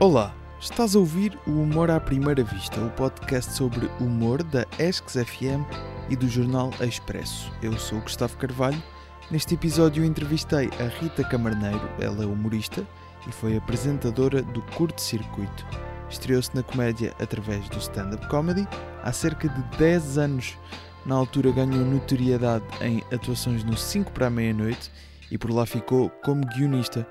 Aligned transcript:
Olá, 0.00 0.34
estás 0.58 0.96
a 0.96 0.98
ouvir 0.98 1.38
o 1.46 1.50
Humor 1.50 1.90
à 1.90 2.00
Primeira 2.00 2.42
Vista, 2.42 2.80
o 2.80 2.88
podcast 2.92 3.52
sobre 3.52 3.84
humor 4.00 4.42
da 4.42 4.64
Esques 4.78 5.12
FM 5.12 5.60
e 6.08 6.16
do 6.16 6.26
jornal 6.26 6.70
Expresso. 6.80 7.52
Eu 7.62 7.78
sou 7.78 7.98
o 7.98 8.00
Gustavo 8.00 8.34
Carvalho. 8.38 8.82
Neste 9.30 9.52
episódio 9.52 10.02
entrevistei 10.02 10.70
a 10.80 10.84
Rita 10.84 11.22
Camarneiro, 11.22 11.86
ela 12.00 12.24
é 12.24 12.26
humorista 12.26 12.82
e 13.28 13.30
foi 13.30 13.58
apresentadora 13.58 14.40
do 14.40 14.62
Curto 14.74 15.02
Circuito. 15.02 15.66
Estreou-se 16.08 16.56
na 16.56 16.62
comédia 16.62 17.14
através 17.20 17.68
do 17.68 17.76
stand-up 17.76 18.26
comedy 18.28 18.66
há 19.02 19.12
cerca 19.12 19.50
de 19.50 19.62
10 19.76 20.16
anos. 20.16 20.56
Na 21.04 21.14
altura 21.14 21.52
ganhou 21.52 21.84
notoriedade 21.84 22.64
em 22.80 23.02
atuações 23.12 23.62
no 23.64 23.76
5 23.76 24.12
para 24.12 24.28
a 24.28 24.30
meia-noite 24.30 24.90
e 25.30 25.36
por 25.36 25.50
lá 25.50 25.66
ficou 25.66 26.08
como 26.24 26.46
guionista. 26.46 27.06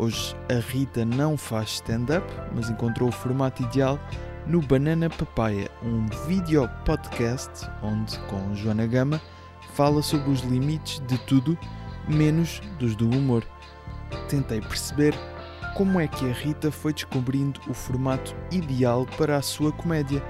Hoje 0.00 0.34
a 0.48 0.58
Rita 0.58 1.04
não 1.04 1.36
faz 1.36 1.72
stand-up, 1.72 2.26
mas 2.54 2.70
encontrou 2.70 3.10
o 3.10 3.12
formato 3.12 3.62
ideal 3.62 4.00
no 4.46 4.62
Banana 4.62 5.10
Papaya, 5.10 5.70
um 5.82 6.06
vídeo 6.26 6.66
podcast 6.86 7.68
onde, 7.82 8.18
com 8.20 8.54
Joana 8.54 8.86
Gama, 8.86 9.20
fala 9.74 10.00
sobre 10.00 10.30
os 10.30 10.40
limites 10.40 11.02
de 11.06 11.18
tudo, 11.26 11.58
menos 12.08 12.62
dos 12.78 12.96
do 12.96 13.10
humor. 13.10 13.44
Tentei 14.26 14.62
perceber 14.62 15.14
como 15.76 16.00
é 16.00 16.08
que 16.08 16.30
a 16.30 16.32
Rita 16.32 16.72
foi 16.72 16.94
descobrindo 16.94 17.60
o 17.68 17.74
formato 17.74 18.34
ideal 18.50 19.04
para 19.18 19.36
a 19.36 19.42
sua 19.42 19.70
comédia, 19.70 20.24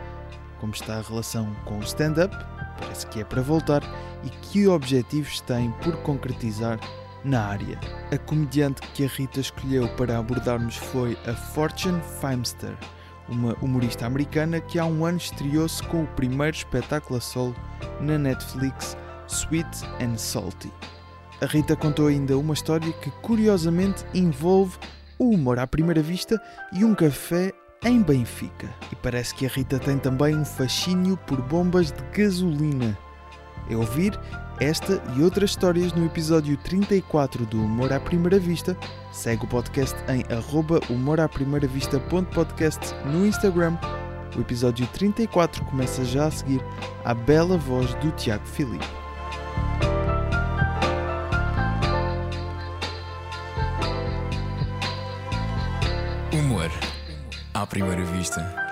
como 0.59 0.73
está 0.73 0.99
a 0.99 1.03
relação 1.03 1.55
com 1.65 1.79
o 1.79 1.85
stand-up, 1.85 2.37
parece 2.77 3.07
que 3.07 3.21
é 3.21 3.25
para 3.25 3.41
voltar, 3.41 3.85
e 4.25 4.31
que 4.31 4.67
objetivos 4.67 5.41
tem 5.41 5.71
por 5.81 5.97
concretizar 5.99 6.81
na 7.25 7.47
área. 7.47 7.79
A 8.13 8.19
comediante 8.19 8.81
que 8.95 9.05
a 9.05 9.09
Rita 9.09 9.41
escolheu 9.41 9.89
para 9.97 10.19
abordarmos 10.19 10.77
foi 10.77 11.17
a 11.27 11.35
Fortune 11.35 12.01
Feimster, 12.21 12.77
uma 13.29 13.55
humorista 13.63 14.07
americana 14.07 14.61
que 14.61 14.79
há 14.79 14.85
um 14.85 15.05
ano 15.05 15.19
estreou-se 15.19 15.83
com 15.85 16.03
o 16.03 16.09
primeiro 16.09 16.57
espetáculo 16.57 17.19
a 17.19 17.21
solo 17.21 17.55
na 18.01 18.19
Netflix, 18.19 18.97
Sweet 19.29 19.85
and 20.01 20.17
Salty. 20.17 20.73
A 21.41 21.47
Rita 21.47 21.75
contou 21.75 22.09
ainda 22.09 22.37
uma 22.37 22.55
história 22.55 22.93
que 22.95 23.11
curiosamente 23.23 24.05
envolve 24.13 24.77
o 25.19 25.31
humor 25.31 25.59
à 25.59 25.67
primeira 25.67 26.03
vista 26.03 26.41
e 26.73 26.85
um 26.85 26.95
café 26.95 27.53
em 27.85 28.03
Benfica. 28.03 28.69
E 28.93 28.97
parece 28.97 29.35
que 29.35 29.47
a 29.47 29.49
Rita 29.49 29.79
tem 29.79 29.99
também 29.99 30.37
um 30.37 30.45
fascínio 30.45 31.17
por 31.17 31.41
bombas 31.41 31.93
de 31.93 32.03
gasolina. 32.13 32.99
É 33.71 33.77
ouvir 33.77 34.19
esta 34.61 35.03
e 35.17 35.23
outras 35.23 35.51
histórias 35.51 35.93
no 35.95 36.05
episódio 36.05 36.57
34 36.59 37.47
do 37.47 37.65
Humor 37.65 37.93
à 37.93 37.99
Primeira 37.99 38.39
Vista. 38.39 38.77
Segue 39.11 39.45
o 39.45 39.49
podcast 39.49 39.97
em 40.07 40.23
humoraprimeiravista.podcast 40.91 42.95
no 43.07 43.27
Instagram. 43.27 43.79
O 44.37 44.41
episódio 44.41 44.87
34 44.89 45.65
começa 45.65 46.05
já 46.05 46.27
a 46.27 46.31
seguir 46.31 46.63
à 47.05 47.15
bela 47.15 47.57
voz 47.57 47.95
do 47.95 48.11
Tiago 48.13 48.47
Filipe. 48.47 48.87
Humor 56.33 56.71
à 57.55 57.67
primeira 57.67 58.05
vista. 58.05 58.70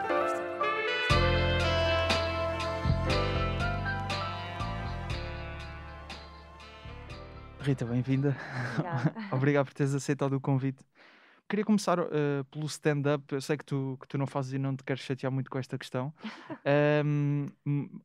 Rita, 7.68 7.84
bem-vinda. 7.84 8.34
Obrigado 9.30 9.66
por 9.66 9.74
teres 9.74 9.92
aceitado 9.94 10.32
o 10.32 10.40
convite. 10.40 10.82
Queria 11.46 11.66
começar 11.66 11.98
eh, 11.98 12.42
pelo 12.50 12.64
stand-up. 12.64 13.22
Eu 13.30 13.42
sei 13.42 13.58
que 13.58 13.64
tu, 13.66 13.98
que 14.00 14.08
tu 14.08 14.16
não 14.16 14.26
fazes 14.26 14.54
e 14.54 14.58
não 14.58 14.74
te 14.74 14.82
queres 14.82 15.02
chatear 15.02 15.30
muito 15.30 15.50
com 15.50 15.58
esta 15.58 15.76
questão. 15.76 16.10
Hum, 17.04 17.46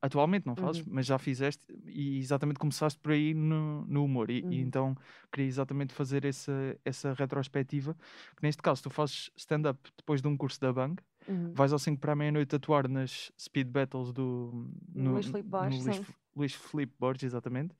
atualmente 0.02 0.46
não 0.46 0.56
fazes, 0.56 0.82
Uhum. 0.82 0.94
mas 0.94 1.06
já 1.06 1.18
fizeste 1.18 1.62
e 1.86 2.20
exatamente 2.20 2.60
começaste 2.60 3.00
por 3.00 3.14
aí 3.14 3.34
no, 3.34 3.86
no 3.86 4.04
humor. 4.04 4.30
E, 4.30 4.40
e 4.40 4.44
Uhum. 4.44 4.62
então 4.62 4.98
queria 5.32 5.48
exatamente 5.48 5.94
fazer 5.94 6.26
essa, 6.26 6.78
essa 6.84 7.14
retrospectiva. 7.14 7.96
Neste 8.42 8.62
caso, 8.62 8.84
tu 8.84 8.90
fazes 8.90 9.32
stand-up 9.38 9.80
depois 9.98 10.22
de 10.22 10.28
um 10.28 10.36
curso 10.36 10.60
da 10.60 10.74
Bang, 10.74 11.02
Uhum. 11.28 11.54
vais 11.54 11.72
ao 11.72 11.80
5 11.80 12.02
para 12.02 12.12
a 12.12 12.16
meia-noite 12.16 12.56
atuar 12.56 12.88
nas 12.90 13.32
speed 13.40 13.68
battles 13.68 14.12
do 14.12 14.68
Luís 14.94 15.26
Filipe 15.26 15.50
Borges, 15.50 16.02
Luís, 16.36 16.54
Filipe 16.54 16.94
Borges, 17.00 17.24
exatamente. 17.24 17.74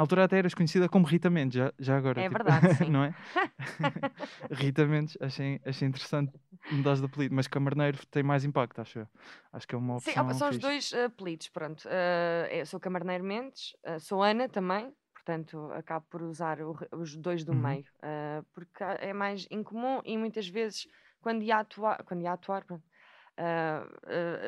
Na 0.00 0.04
altura 0.04 0.24
até 0.24 0.38
eras 0.38 0.54
conhecida 0.54 0.88
como 0.88 1.04
Rita 1.04 1.28
Mendes, 1.28 1.58
já, 1.58 1.70
já 1.78 1.98
agora. 1.98 2.22
É 2.22 2.24
tipo, 2.24 2.42
verdade, 2.42 2.72
sim. 2.74 2.88
não 2.88 3.04
é? 3.04 3.14
Rita 4.50 4.86
Mendes, 4.86 5.18
achei, 5.20 5.60
achei 5.62 5.86
interessante 5.86 6.32
mudar 6.70 6.94
de 6.94 7.04
apelido, 7.04 7.34
mas 7.34 7.46
Camarneiro 7.46 7.98
tem 8.06 8.22
mais 8.22 8.42
impacto, 8.42 8.80
acho 8.80 9.00
eu. 9.00 9.06
Acho 9.52 9.68
que 9.68 9.74
é 9.74 9.78
uma 9.78 9.98
Sim, 9.98 10.12
opção. 10.12 10.26
ah, 10.30 10.32
são 10.32 10.48
os 10.48 10.56
dois 10.58 10.90
uh, 10.92 11.04
apelidos, 11.04 11.48
pronto. 11.50 11.84
Uh, 11.86 12.64
sou 12.64 12.80
Camarneiro 12.80 13.22
Mendes, 13.22 13.74
uh, 13.86 14.00
sou 14.00 14.22
Ana 14.22 14.48
também, 14.48 14.90
portanto 15.12 15.70
acabo 15.74 16.06
por 16.08 16.22
usar 16.22 16.62
o 16.62 16.74
os 16.92 17.14
dois 17.14 17.44
do 17.44 17.52
Uhum. 17.52 17.60
meio, 17.60 17.84
uh, 18.02 18.42
porque 18.54 18.82
é 18.82 19.12
mais 19.12 19.46
incomum 19.50 20.00
e 20.02 20.16
muitas 20.16 20.48
vezes 20.48 20.88
quando 21.20 21.42
ia 21.42 21.58
atuar, 21.58 22.02
quando 22.04 22.22
ia 22.22 22.32
atuar 22.32 22.64
pronto, 22.64 22.82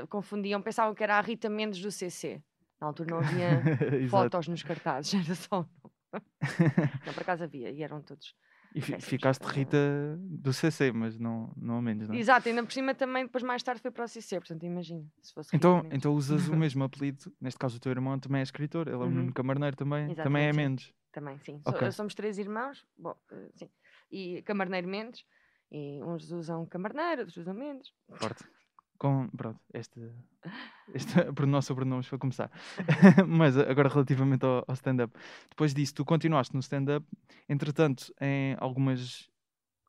confundiam, 0.09 0.63
pensavam 0.63 0.95
que 0.95 1.03
era 1.03 1.19
a 1.19 1.21
Rita 1.21 1.51
Mendes 1.51 1.83
do 1.83 1.91
CC. 1.91 2.43
Na 2.83 2.89
altura 2.89 3.11
não 3.13 3.19
havia 3.19 3.63
fotos 4.11 4.49
nos 4.49 4.65
cartazes, 4.65 5.15
era 5.15 5.35
só. 5.37 5.65
Não, 6.13 7.15
por 7.15 7.23
acaso 7.23 7.45
havia 7.45 7.71
e 7.71 7.81
eram 7.81 8.03
todos. 8.03 8.35
E 8.75 8.81
péssimos, 8.81 9.05
ficaste 9.05 9.45
Rita 9.45 9.79
do 10.19 10.53
CC, 10.53 10.91
mas 10.91 11.17
não, 11.17 11.53
não 11.57 11.75
ao 11.77 11.83
menos, 11.83 12.09
não 12.09 12.17
é? 12.17 12.19
Exato, 12.19 12.49
ainda 12.49 12.65
por 12.65 12.73
cima 12.73 12.93
também, 12.93 13.25
depois 13.27 13.45
mais 13.45 13.63
tarde 13.63 13.81
foi 13.81 13.91
para 13.93 14.05
o 14.05 14.09
CC, 14.09 14.41
portanto 14.41 14.65
imagina, 14.65 15.05
se 15.23 15.33
fosse 15.33 15.53
Rita 15.53 15.57
Então, 15.69 15.87
então 15.93 16.13
usas 16.15 16.49
o 16.49 16.57
mesmo 16.57 16.83
apelido, 16.83 17.33
neste 17.41 17.57
caso 17.59 17.77
o 17.77 17.81
teu 17.81 17.93
irmão 17.93 18.19
também 18.19 18.41
é 18.41 18.43
escritor, 18.43 18.89
ele 18.89 18.97
é 18.97 18.99
o 18.99 19.03
Uhum. 19.03 19.11
Nuno 19.11 19.33
Camarneiro 19.33 19.77
também, 19.77 20.07
também 20.07 20.13
Exatamente, 20.13 20.49
é 20.49 20.53
sim. 20.53 20.57
Mendes. 20.57 20.93
Também, 21.13 21.39
sim. 21.39 21.61
So- 21.65 21.71
Ok. 21.77 21.91
somos 21.93 22.15
três 22.17 22.37
irmãos, 22.39 22.85
bom, 22.99 23.15
eh, 23.31 23.49
sim. 23.55 23.71
E 24.11 24.43
Camarneiro 24.43 24.89
Mendes, 24.89 25.25
e 25.71 26.03
uns 26.03 26.33
usam 26.33 26.67
Camarneiro, 26.67 27.21
outros 27.21 27.37
usam 27.37 27.55
Mendes. 27.55 27.93
Forte. 28.15 28.43
Com, 28.99 29.29
pronto, 29.37 29.59
este, 29.75 30.01
este 30.95 31.13
pronome 31.35 31.63
sobrenomes 31.63 32.09
para 32.09 32.19
começar. 32.19 32.51
Mas 33.27 33.57
a- 33.59 33.69
agora 33.71 33.89
relativamente 33.89 34.45
ao, 34.45 34.65
ao 34.67 34.75
stand-up. 34.75 35.13
Depois 35.51 35.75
disso, 35.75 35.95
tu 35.95 36.05
continuaste 36.05 36.55
no 36.55 36.61
stand-up, 36.61 37.05
entretanto, 37.49 38.13
em 38.21 38.57
algumas 38.61 39.29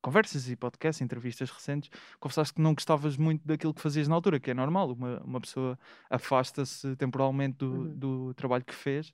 conversas 0.02 0.50
e 0.50 0.56
podcasts, 0.58 1.02
entrevistas 1.02 1.50
recentes, 1.50 1.90
confessaste 2.20 2.54
que 2.56 2.62
não 2.62 2.74
gostavas 2.74 3.16
muito 3.16 3.48
daquilo 3.48 3.74
que 3.74 3.80
fazias 3.82 4.06
na 4.08 4.16
altura, 4.16 4.38
que 4.40 4.52
é 4.52 4.54
normal, 4.54 4.92
uma, 4.92 5.22
uma 5.24 5.40
pessoa 5.40 5.80
afasta-se 6.10 6.96
temporalmente 6.98 7.58
do, 7.60 7.72
Uhum. 7.72 7.96
do 7.96 8.34
trabalho 8.34 8.66
que 8.66 8.74
fez 8.76 9.14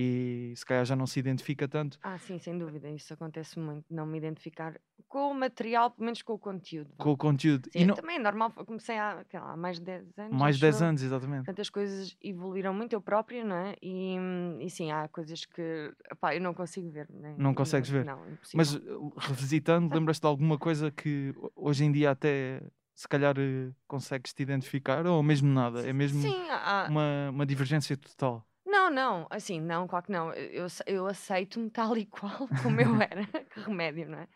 e 0.00 0.52
se 0.56 0.64
calhar 0.64 0.84
já 0.84 0.94
não 0.94 1.06
se 1.06 1.18
identifica 1.18 1.66
tanto 1.66 1.98
Ah, 2.02 2.16
sim, 2.18 2.38
sem 2.38 2.56
dúvida, 2.56 2.88
isso 2.88 3.12
acontece 3.12 3.58
muito, 3.58 3.84
não 3.90 4.06
me 4.06 4.16
identificar 4.16 4.80
com 5.08 5.30
o 5.30 5.34
material, 5.34 5.90
pelo 5.90 6.04
menos 6.04 6.22
com 6.22 6.34
o 6.34 6.38
conteúdo. 6.38 6.90
com 6.96 7.10
o 7.10 7.16
conteúdo. 7.16 7.68
Sim, 7.72 7.80
e 7.80 7.86
não, 7.86 7.94
também 7.94 8.16
é 8.16 8.18
normal, 8.20 8.52
comecei 8.52 8.96
há, 8.96 9.24
sei 9.28 9.40
lá, 9.40 9.56
mais 9.56 9.78
de 9.78 9.84
10 9.86 10.18
anos. 10.18 10.38
mais 10.38 10.58
de 10.58 10.64
acho 10.66 10.72
10 10.76 10.80
eu. 10.82 10.86
anos, 10.88 11.02
exatamente. 11.02 11.38
Portanto, 11.46 11.60
as 11.60 11.70
coisas 11.70 12.16
evoluíram 12.22 12.72
muito, 12.72 12.92
eu 12.92 13.00
própria, 13.00 13.44
não 13.44 13.56
é? 13.56 13.74
E, 13.82 14.16
e 14.60 14.70
sim, 14.70 14.92
há 14.92 15.08
coisas 15.08 15.44
que 15.44 15.92
epá, 16.12 16.34
eu 16.34 16.40
não 16.40 16.54
consigo 16.54 16.90
ver. 16.90 17.08
nem- 17.10 17.36
Não 17.36 17.52
consegues 17.54 17.90
ver. 17.90 18.04
Não, 18.04 18.18
impossível. 18.30 18.56
Mas 18.56 18.74
uh, 18.74 19.12
revisitando, 19.16 19.92
lembras-te 19.94 20.20
de 20.22 20.26
alguma 20.28 20.58
coisa 20.58 20.90
que 20.90 21.32
ho- 21.36 21.50
hoje 21.56 21.84
em 21.84 21.90
dia 21.92 22.10
até 22.12 22.62
se 22.94 23.06
calhar 23.08 23.34
eh, 23.38 23.72
consegues 23.86 24.32
te 24.34 24.42
identificar 24.42 25.06
ou 25.06 25.22
mesmo 25.22 25.48
nada? 25.52 25.88
É 25.88 25.92
mesmo 25.92 26.20
Sim, 26.22 26.48
há, 26.50 26.86
uma, 26.90 27.30
uma 27.30 27.46
divergência 27.46 27.96
total. 27.96 28.47
Não, 28.68 28.90
não, 28.90 29.26
assim, 29.30 29.60
não, 29.62 29.88
claro 29.88 30.04
que 30.04 30.12
não. 30.12 30.30
Eu, 30.34 30.66
eu, 30.86 31.06
aceito-me 31.06 31.70
tal 31.70 31.96
e 31.96 32.04
qual 32.04 32.46
como 32.62 32.78
eu 32.80 33.00
era, 33.00 33.24
que 33.50 33.60
remédio, 33.60 34.06
não 34.10 34.18
é? 34.18 34.28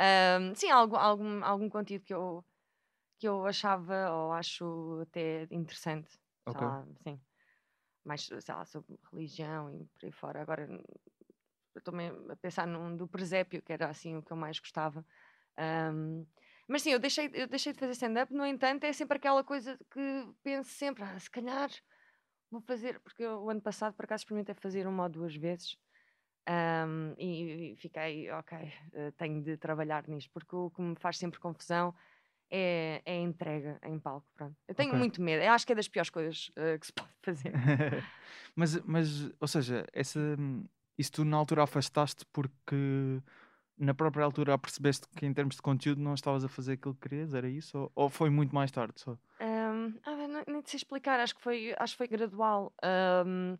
Ahm, 0.00 0.54
sim, 0.54 0.70
algum, 0.70 0.96
algum, 0.96 1.44
algum 1.44 1.68
conteúdo 1.68 2.04
que 2.04 2.14
eu, 2.14 2.44
que 3.18 3.28
eu 3.28 3.46
achava 3.46 4.10
ou 4.12 4.32
acho 4.32 5.00
até 5.02 5.46
interessante. 5.50 6.10
sei 6.10 6.20
Ok. 6.46 6.60
lá, 6.60 6.86
sim. 7.02 7.20
Mais, 8.04 8.22
sei 8.26 8.54
lá, 8.54 8.64
sobre 8.64 8.98
religião 9.12 9.70
e 9.72 9.84
por 9.86 10.06
aí 10.06 10.12
fora. 10.12 10.42
Agora, 10.42 10.68
eu 11.74 11.78
estou-me 11.78 12.08
a 12.30 12.36
pensar 12.36 12.66
num 12.66 12.96
do 12.96 13.06
presépio, 13.08 13.62
que 13.62 13.72
era 13.72 13.88
assim 13.88 14.16
o 14.16 14.22
que 14.22 14.32
eu 14.32 14.36
mais 14.36 14.58
gostava. 14.58 15.04
Ahm, 15.58 16.26
mas 16.68 16.82
sim, 16.82 16.90
eu 16.92 16.98
deixei, 16.98 17.30
eu 17.34 17.46
deixei 17.46 17.72
de 17.72 17.78
fazer 17.80 17.92
stand-up, 17.92 18.32
no 18.32 18.46
entanto, 18.46 18.84
é 18.84 18.92
sempre 18.92 19.18
aquela 19.18 19.44
coisa 19.44 19.78
que 19.90 20.00
penso 20.42 20.70
sempre, 20.70 21.04
ah, 21.04 21.18
se 21.18 21.30
calhar 21.30 21.70
vou 22.50 22.60
fazer, 22.60 23.00
porque 23.00 23.22
eu, 23.24 23.42
o 23.42 23.50
ano 23.50 23.60
passado 23.60 23.94
por 23.94 24.04
acaso 24.04 24.22
experimentei 24.22 24.54
fazer 24.54 24.86
uma 24.86 25.04
ou 25.04 25.08
duas 25.08 25.34
vezes 25.36 25.76
ahm, 26.46 27.14
e, 27.18 27.72
e 27.72 27.76
fiquei, 27.76 28.30
ok, 28.30 28.58
eh, 28.94 29.10
tenho 29.12 29.42
de 29.42 29.56
trabalhar 29.56 30.06
nisto, 30.08 30.30
porque 30.32 30.54
o 30.56 30.70
que 30.70 30.82
me 30.82 30.96
faz 30.96 31.18
sempre 31.18 31.40
confusão 31.40 31.94
é, 32.50 33.02
é 33.04 33.12
a 33.14 33.22
entrega 33.22 33.80
em 33.84 33.98
palco. 33.98 34.26
Pronto. 34.36 34.56
Eu 34.68 34.74
tenho 34.74 34.92
Ok. 34.92 34.98
muito 34.98 35.22
medo, 35.22 35.42
eu 35.42 35.52
acho 35.52 35.66
que 35.66 35.72
é 35.72 35.76
das 35.76 35.88
piores 35.88 36.10
coisas 36.10 36.50
eh, 36.56 36.78
que 36.78 36.86
se 36.86 36.92
pode 36.92 37.10
fazer. 37.22 37.52
mas, 38.54 38.76
mas, 38.84 39.30
ou 39.40 39.48
seja, 39.48 39.86
essa, 39.92 40.20
isso 40.98 41.12
tu 41.12 41.24
na 41.24 41.36
altura 41.36 41.64
afastaste 41.64 42.24
porque 42.32 43.22
na 43.78 43.94
própria 43.94 44.24
altura 44.24 44.58
percebeste 44.58 45.06
que 45.16 45.26
em 45.26 45.34
termos 45.34 45.56
de 45.56 45.62
conteúdo 45.62 46.00
não 46.00 46.14
estavas 46.14 46.44
a 46.44 46.48
fazer 46.48 46.74
aquilo 46.74 46.94
que 46.94 47.08
querias? 47.08 47.34
Era 47.34 47.48
isso? 47.48 47.78
Ou, 47.78 47.92
ou 47.94 48.10
foi 48.10 48.30
muito 48.30 48.54
mais 48.54 48.70
tarde 48.70 48.94
só? 49.00 49.18
Um, 49.40 49.98
ah, 50.04 50.16
não, 50.28 50.44
nem 50.46 50.55
te 50.66 50.72
sei 50.72 50.78
explicar, 50.78 51.20
acho 51.20 51.34
que 51.34 51.42
foi, 51.42 51.74
acho 51.78 51.94
que 51.94 51.98
foi 51.98 52.08
gradual. 52.08 52.72
Um, 53.24 53.56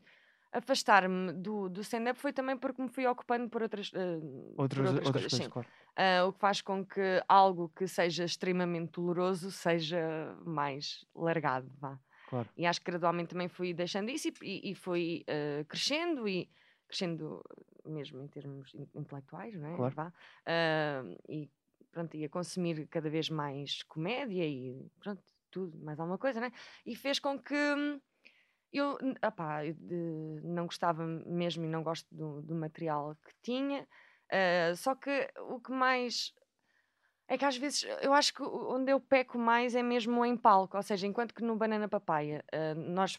afastar-me 0.52 1.32
do, 1.32 1.68
do 1.68 1.80
stand-up 1.82 2.18
foi 2.18 2.32
também 2.32 2.56
porque 2.56 2.80
me 2.80 2.88
fui 2.88 3.06
ocupando 3.06 3.48
por 3.48 3.62
outras, 3.62 3.92
uh, 3.92 4.54
outras, 4.56 4.78
por 4.78 4.86
outras, 4.86 5.06
outras 5.06 5.12
coisas, 5.12 5.32
coisas 5.32 5.48
claro. 5.48 5.68
uh, 5.98 6.28
o 6.28 6.32
que 6.32 6.38
faz 6.38 6.62
com 6.62 6.84
que 6.84 7.22
algo 7.28 7.68
que 7.68 7.86
seja 7.86 8.24
extremamente 8.24 8.92
doloroso 8.92 9.50
seja 9.50 10.34
mais 10.44 11.04
largado, 11.14 11.70
vá. 11.78 11.98
Claro. 12.28 12.48
E 12.56 12.66
acho 12.66 12.80
que 12.80 12.90
gradualmente 12.90 13.30
também 13.30 13.48
fui 13.48 13.72
deixando 13.72 14.10
isso 14.10 14.28
e, 14.42 14.70
e 14.70 14.74
fui 14.74 15.24
uh, 15.28 15.64
crescendo 15.66 16.26
e 16.26 16.50
crescendo 16.88 17.42
mesmo 17.84 18.22
em 18.22 18.28
termos 18.28 18.74
intelectuais, 18.94 19.54
não 19.56 19.68
é? 19.68 19.76
Claro. 19.76 19.94
Vá. 19.94 20.12
E 21.28 21.50
pronto, 21.92 22.16
ia 22.16 22.28
consumir 22.28 22.86
cada 22.88 23.08
vez 23.08 23.30
mais 23.30 23.82
comédia 23.84 24.44
e 24.44 24.90
pronto, 24.98 25.22
tudo, 25.50 25.78
mais 25.78 25.98
alguma 25.98 26.18
coisa, 26.18 26.40
né? 26.40 26.52
E 26.84 26.94
fez 26.94 27.18
com 27.18 27.38
que 27.38 27.54
eu, 28.72 28.98
opá, 29.26 29.64
eu 29.64 29.74
de, 29.74 30.40
não 30.44 30.66
gostava 30.66 31.06
mesmo 31.06 31.64
e 31.64 31.68
não 31.68 31.82
gosto 31.82 32.06
do, 32.14 32.42
do 32.42 32.54
material 32.54 33.16
que 33.24 33.32
tinha, 33.42 33.82
uh, 33.82 34.76
só 34.76 34.94
que 34.94 35.30
o 35.38 35.60
que 35.60 35.72
mais 35.72 36.34
é 37.28 37.36
que 37.36 37.44
às 37.44 37.56
vezes 37.56 37.84
eu 38.02 38.12
acho 38.12 38.32
que 38.32 38.42
onde 38.42 38.92
eu 38.92 39.00
peco 39.00 39.38
mais 39.38 39.74
é 39.74 39.82
mesmo 39.82 40.24
em 40.24 40.36
palco, 40.36 40.76
ou 40.76 40.82
seja, 40.82 41.06
enquanto 41.06 41.34
que 41.34 41.42
no 41.42 41.56
Banana 41.56 41.88
Papaya 41.88 42.44
uh, 42.54 42.78
nós, 42.78 43.18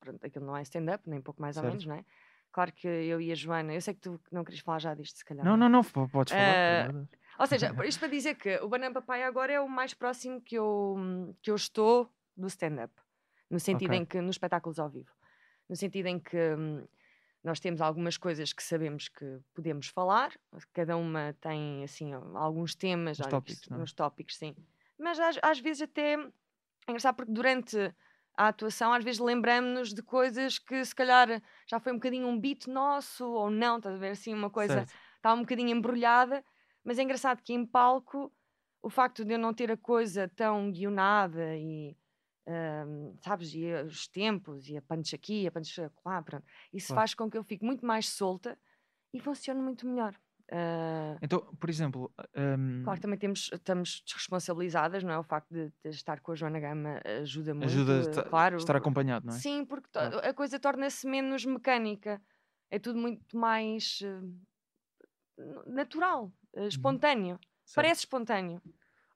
pronto, 0.00 0.24
aquilo 0.24 0.46
não 0.46 0.56
é 0.56 0.62
stand-up, 0.62 1.08
nem 1.08 1.20
pouco 1.20 1.40
mais 1.40 1.54
certo. 1.54 1.66
ou 1.66 1.70
menos, 1.70 1.86
não 1.86 1.94
é? 1.94 2.04
Claro 2.50 2.72
que 2.72 2.86
eu 2.86 3.20
e 3.20 3.32
a 3.32 3.34
Joana, 3.34 3.72
eu 3.72 3.80
sei 3.80 3.94
que 3.94 4.00
tu 4.00 4.20
não 4.30 4.44
querias 4.44 4.62
falar 4.62 4.78
já 4.78 4.94
disto, 4.94 5.16
se 5.16 5.24
calhar. 5.24 5.44
Não, 5.44 5.56
não, 5.56 5.68
não, 5.68 5.82
podes 5.82 6.34
falar. 6.34 6.90
Uh, 6.90 7.08
ou 7.42 7.46
seja, 7.48 7.74
isto 7.84 7.98
para 7.98 8.08
dizer 8.08 8.36
que 8.36 8.56
o 8.58 8.68
Banana 8.68 8.94
Papaya 8.94 9.26
agora 9.26 9.52
é 9.52 9.60
o 9.60 9.68
mais 9.68 9.92
próximo 9.92 10.40
que 10.40 10.54
eu, 10.54 10.96
que 11.42 11.50
eu 11.50 11.56
estou 11.56 12.08
do 12.36 12.46
stand-up, 12.46 12.94
no 13.50 13.58
sentido 13.58 13.90
okay. 13.90 13.98
em 13.98 14.04
que, 14.04 14.20
nos 14.20 14.36
espetáculos 14.36 14.78
ao 14.78 14.88
vivo, 14.88 15.10
no 15.68 15.76
sentido 15.76 16.06
em 16.06 16.18
que. 16.18 16.36
Hum, 16.36 16.86
nós 17.44 17.58
temos 17.58 17.80
algumas 17.80 18.16
coisas 18.16 18.52
que 18.52 18.62
sabemos 18.62 19.08
que 19.08 19.40
podemos 19.52 19.88
falar, 19.88 20.32
cada 20.72 20.96
uma 20.96 21.36
tem 21.40 21.82
assim 21.82 22.12
alguns 22.34 22.72
temas 22.72 23.18
nos, 23.18 23.26
tópicos, 23.26 23.68
não? 23.68 23.76
É? 23.76 23.80
nos 23.80 23.92
tópicos, 23.92 24.36
sim. 24.36 24.54
Mas 24.96 25.18
às, 25.18 25.38
às 25.42 25.58
vezes 25.58 25.82
até 25.82 26.14
é 26.14 26.30
engraçado 26.86 27.16
porque 27.16 27.32
durante 27.32 27.76
a 28.36 28.46
atuação 28.46 28.92
às 28.92 29.02
vezes 29.02 29.20
lembramos-nos 29.20 29.92
de 29.92 30.02
coisas 30.02 30.60
que 30.60 30.84
se 30.84 30.94
calhar 30.94 31.42
já 31.66 31.80
foi 31.80 31.90
um 31.90 31.96
bocadinho 31.96 32.28
um 32.28 32.38
beat 32.38 32.68
nosso 32.68 33.28
ou 33.28 33.50
não, 33.50 33.78
estás 33.78 33.96
a 33.96 33.98
ver 33.98 34.10
assim 34.10 34.32
uma 34.32 34.48
coisa 34.48 34.86
está 35.16 35.32
um 35.34 35.40
bocadinho 35.40 35.70
embrulhada, 35.70 36.44
mas 36.84 36.98
é 36.98 37.02
engraçado 37.02 37.42
que 37.42 37.52
em 37.52 37.64
palco 37.64 38.32
o 38.82 38.90
facto 38.90 39.24
de 39.24 39.34
eu 39.34 39.38
não 39.38 39.54
ter 39.54 39.70
a 39.70 39.76
coisa 39.76 40.28
tão 40.28 40.70
guionada 40.72 41.56
e 41.56 41.96
um, 42.46 43.16
sabes, 43.22 43.54
e 43.54 43.72
os 43.84 44.08
tempos, 44.08 44.68
e 44.68 44.76
a 44.76 44.82
punch 44.82 45.14
aqui, 45.14 45.46
a 45.46 45.52
punch 45.52 45.80
lá, 46.04 46.20
pronto. 46.22 46.44
Isso 46.72 46.88
claro. 46.88 47.00
faz 47.00 47.14
com 47.14 47.30
que 47.30 47.38
eu 47.38 47.44
fique 47.44 47.64
muito 47.64 47.86
mais 47.86 48.08
solta 48.08 48.58
e 49.14 49.20
funcione 49.20 49.60
muito 49.60 49.86
melhor. 49.86 50.14
Uh, 50.50 51.16
então, 51.22 51.40
por 51.58 51.70
exemplo. 51.70 52.12
Um... 52.36 52.82
Claro, 52.82 53.00
também 53.00 53.18
temos, 53.18 53.48
estamos 53.52 54.02
desresponsabilizadas, 54.04 55.02
não 55.02 55.12
é? 55.12 55.18
O 55.18 55.22
facto 55.22 55.48
de, 55.50 55.72
de 55.82 55.90
estar 55.90 56.20
com 56.20 56.32
a 56.32 56.34
Joana 56.34 56.60
Gama 56.60 57.00
ajuda 57.22 57.54
muito. 57.54 57.66
Ajuda 57.66 58.20
a 58.20 58.24
claro, 58.24 58.56
estar 58.56 58.76
acompanhado, 58.76 59.26
não 59.26 59.34
é? 59.34 59.38
Sim, 59.38 59.64
porque 59.64 59.88
claro. 59.90 60.18
a 60.18 60.34
coisa 60.34 60.58
torna-se 60.58 61.06
menos 61.06 61.44
mecânica. 61.44 62.20
É 62.70 62.78
tudo 62.78 62.98
muito 62.98 63.36
mais 63.36 64.00
uh, 64.02 65.70
natural, 65.70 66.32
espontâneo. 66.68 67.34
Uhum. 67.34 67.38
Parece 67.74 68.00
espontâneo. 68.00 68.60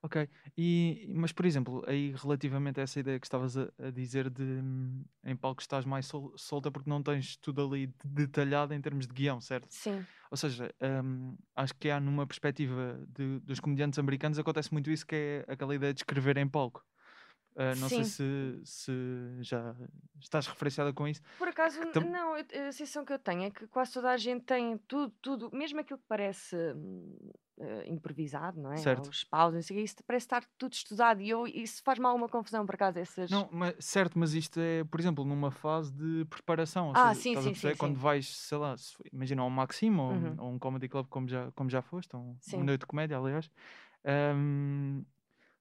Ok, 0.03 0.29
e, 0.57 1.07
mas 1.09 1.33
por 1.33 1.47
exemplo, 1.47 1.83
aí 1.87 2.15
relativamente 2.17 2.79
a 2.79 2.83
essa 2.85 3.01
ideia 3.01 3.19
que 3.19 3.27
estavas 3.27 3.57
a, 3.57 3.73
a 3.79 3.91
dizer 3.91 4.31
de 4.31 4.43
hum, 4.43 5.05
em 5.25 5.35
palco 5.35 5.61
estás 5.61 5.85
mais 5.85 6.07
sol, 6.07 6.33
solta 6.37 6.71
porque 6.71 6.89
não 6.89 7.03
tens 7.03 7.37
tudo 7.39 7.65
ali 7.67 7.93
detalhado 8.05 8.73
em 8.73 8.81
termos 8.81 9.07
de 9.07 9.13
guião, 9.13 9.41
certo? 9.41 9.69
Sim. 9.69 10.07
Ou 10.31 10.37
seja, 10.37 10.73
um, 11.05 11.37
acho 11.57 11.75
que 11.75 11.91
há 11.91 11.99
numa 11.99 12.27
perspectiva 12.27 13.05
de, 13.09 13.41
dos 13.41 13.59
comediantes 13.59 13.99
americanos 13.99 14.39
acontece 14.39 14.73
muito 14.73 14.91
isso 14.91 15.07
que 15.07 15.45
é 15.49 15.53
aquela 15.53 15.75
ideia 15.75 15.93
de 15.93 16.01
escrever 16.01 16.37
em 16.37 16.49
palco. 16.49 16.85
Uh, 17.57 17.75
não 17.81 17.89
Sim. 17.89 18.05
sei 18.05 18.05
se, 18.05 18.61
se 18.65 18.93
já 19.41 19.75
estás 20.21 20.47
referenciada 20.47 20.93
com 20.93 21.09
isso. 21.09 21.23
Por 21.39 21.49
acaso, 21.49 21.81
Tam... 21.87 22.03
não, 22.03 22.35
a 22.35 22.45
sensação 22.71 23.03
que 23.03 23.15
eu 23.15 23.19
tenho 23.19 23.45
é 23.45 23.51
que 23.51 23.67
quase 23.69 23.95
toda 23.95 24.11
a 24.11 24.17
gente 24.19 24.45
tem 24.45 24.77
tudo, 24.87 25.15
tudo, 25.23 25.51
mesmo 25.55 25.81
aquilo 25.81 25.99
que 25.99 26.05
parece 26.07 26.55
uh, 26.55 27.83
improvisado, 27.87 28.61
não 28.61 28.73
é? 28.73 28.77
Certo. 28.77 29.09
Os 29.09 29.25
pausas, 29.25 29.71
isso 29.71 29.97
parece 30.07 30.27
estar 30.27 30.45
tudo 30.59 30.75
estudado 30.75 31.23
e 31.23 31.31
eu, 31.31 31.47
isso 31.47 31.83
faz-me 31.83 32.05
alguma 32.05 32.29
confusão, 32.29 32.67
por 32.67 32.75
acaso, 32.75 32.99
essas... 32.99 33.31
Não, 33.31 33.49
mas, 33.51 33.75
certo, 33.79 34.19
mas 34.19 34.35
isto 34.35 34.61
é, 34.61 34.85
por 34.85 35.01
exemplo, 35.01 35.25
numa 35.25 35.51
fase 35.51 35.91
de 35.93 36.27
preparação. 36.27 36.93
Ah, 36.95 37.15
seja, 37.15 37.41
sim, 37.41 37.55
sim, 37.55 37.71
sim, 37.71 37.77
Quando 37.77 37.99
vais, 37.99 38.37
sei 38.37 38.59
lá, 38.59 38.77
se, 38.77 38.95
imagina 39.11 39.43
um 39.43 39.49
Maximo 39.49 40.03
ou, 40.03 40.13
uhum. 40.13 40.35
ou, 40.39 40.51
um 40.51 40.59
Comedy 40.59 40.91
Club 40.91 41.07
como 41.09 41.27
já, 41.27 41.51
como 41.53 41.71
já 41.71 41.81
foste, 41.81 42.15
ou 42.15 42.21
um, 42.21 42.37
uma 42.53 42.65
noite 42.65 42.81
de 42.81 42.87
comédia, 42.87 43.17
aliás... 43.17 43.51
Um, 44.05 45.05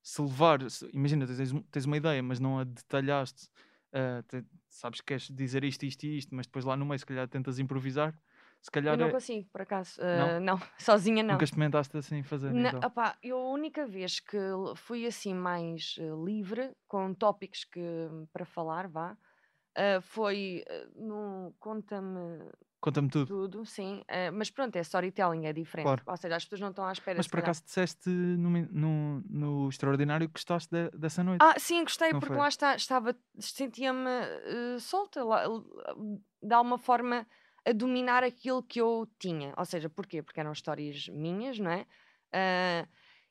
se 0.06 0.22
levar, 0.22 0.70
se, 0.70 0.88
imagina, 0.94 1.26
tens, 1.26 1.52
tens, 1.72 1.86
uma 1.86 1.98
ideia, 1.98 2.22
mas 2.22 2.40
não 2.40 2.60
a 2.60 2.64
detalhaste, 2.64 3.50
uh, 3.92 4.22
te, 4.28 4.46
sabes 4.70 5.02
que 5.02 5.08
queres 5.08 5.28
dizer 5.32 5.64
isto, 5.64 5.84
isto 5.84 6.04
e 6.04 6.20
isto, 6.20 6.36
mas 6.36 6.46
depois 6.46 6.64
lá 6.64 6.78
no 6.78 6.86
meio, 6.86 7.00
se 7.00 7.06
calhar 7.08 7.28
tentas 7.28 7.58
improvisar. 7.58 8.16
Se 8.62 8.70
calhar 8.70 8.94
eu 8.94 9.00
não 9.00 9.08
é... 9.08 9.12
consigo, 9.12 9.50
por 9.52 9.62
acaso. 9.62 10.00
Uh, 10.00 10.40
não? 10.40 10.58
não? 10.58 10.62
sozinha 10.78 11.24
não. 11.24 11.34
Nunca 11.34 11.44
experimentaste 11.44 11.98
assim 11.98 12.22
fazer? 12.22 12.54
Não, 12.54 12.70
então. 12.70 12.92
eu 13.24 13.36
a 13.36 13.50
única 13.50 13.88
vez 13.88 14.20
que 14.20 14.38
fui 14.76 15.08
assim 15.08 15.34
mais 15.34 15.96
uh, 15.98 16.24
livre, 16.24 16.72
com 16.88 17.12
tópicos 17.12 17.64
que, 17.64 17.82
para 18.32 18.46
falar, 18.46 18.88
vá, 18.88 19.18
foi 20.04 20.64
no 20.96 21.54
Conta-me 21.60 22.48
Conta-me 22.86 23.10
tudo. 23.10 23.26
Tudo, 23.26 23.66
sim. 23.66 24.02
Uh, 24.02 24.32
mas 24.32 24.52
pronto, 24.52 24.76
é 24.76 24.82
storytelling, 24.82 25.48
é 25.48 25.52
diferente. 25.52 25.88
Claro. 25.88 26.04
Ou 26.06 26.18
seja, 26.18 26.36
as 26.36 26.44
pessoas 26.44 26.62
não 26.62 26.70
estão 26.70 26.86
à 26.86 26.92
espera. 26.92 27.18
Mas 27.18 27.28
por 27.28 27.40
acaso 27.40 27.64
disseste 27.64 28.08
no, 28.12 28.52
no, 28.52 29.24
no 29.28 29.70
extraordinário 29.70 30.28
que 30.28 30.34
gostaste 30.34 30.70
de, 30.70 30.96
dessa 30.96 31.24
noite. 31.24 31.42
Ah, 31.42 31.56
sim, 31.58 31.82
gostei, 31.84 32.12
não 32.14 32.20
porque 32.20 32.36
foi? 32.36 32.44
lá 32.44 32.48
está, 32.48 32.76
estava, 32.76 33.18
sentia-me 33.40 34.08
uh, 34.08 34.80
solta, 34.80 35.24
lá, 35.24 35.46
de 36.44 36.54
alguma 36.54 36.78
forma 36.78 37.26
a 37.66 37.72
dominar 37.72 38.24
aquilo 38.24 38.62
que 38.62 38.80
eu 38.80 39.10
tinha. 39.18 39.52
Ou 39.58 39.66
seja, 39.66 39.90
porquê? 39.90 40.22
Porque 40.22 40.40
eram 40.40 40.52
histórias 40.52 41.08
minhas, 41.08 41.58
não 41.58 41.72
é? 41.72 41.88
Uh, 42.36 42.88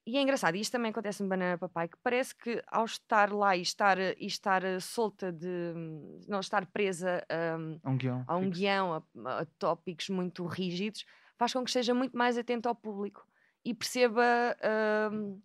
e 0.07 0.19
é 0.19 0.21
engraçado, 0.21 0.55
e 0.55 0.61
isto 0.61 0.73
também 0.73 0.91
acontece 0.91 1.23
no 1.23 1.29
Banana 1.31 1.57
Papai, 1.57 1.89
que 1.89 1.97
parece 2.03 2.35
que 2.35 2.63
ao 2.67 2.85
estar 2.85 3.33
lá 3.33 3.57
e 3.57 3.63
estar, 3.63 3.99
e 3.99 4.27
estar 4.27 4.63
eh, 4.63 4.79
solta 4.79 5.33
de. 5.33 5.73
não 6.29 6.41
estar 6.41 6.67
presa 6.67 7.25
um, 7.59 7.81
a 7.83 7.91
um 7.91 7.97
guião, 7.97 8.25
a, 8.27 8.37
um 8.37 8.51
guião 8.51 8.93
a, 8.93 9.41
a, 9.41 9.47
tópicos 9.59 10.11
muito 10.11 10.45
rígidos, 10.45 11.07
faz 11.39 11.55
com 11.55 11.65
que 11.65 11.71
esteja 11.71 11.95
muito 11.95 12.17
mais 12.17 12.37
atento 12.37 12.69
ao 12.69 12.75
público 12.75 13.27
e 13.65 13.73
perceba. 13.73 14.23
Um, 15.11 15.41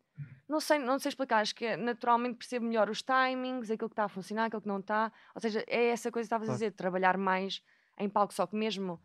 não 0.47 0.59
sei, 0.59 0.79
não 0.79 0.99
sei 0.99 1.09
explicar, 1.09 1.39
acho 1.39 1.55
que 1.55 1.63
é, 1.63 1.77
naturalmente 1.77 2.37
percebo 2.37 2.65
melhor 2.65 2.89
os 2.89 3.01
timings, 3.01 3.71
aquilo 3.71 3.87
que 3.87 3.93
está 3.93 4.05
a 4.05 4.09
funcionar, 4.09 4.45
aquilo 4.45 4.63
que 4.63 4.67
não 4.67 4.79
está. 4.79 5.09
Ou 5.33 5.39
seja, 5.39 5.63
é 5.67 5.85
essa 5.89 6.11
coisa 6.11 6.25
que 6.25 6.27
estavas 6.27 6.47
claro. 6.47 6.55
a 6.55 6.59
dizer, 6.59 6.71
trabalhar 6.71 7.17
mais 7.17 7.61
em 7.97 8.09
palco, 8.09 8.33
só 8.33 8.45
que 8.45 8.55
mesmo 8.55 8.99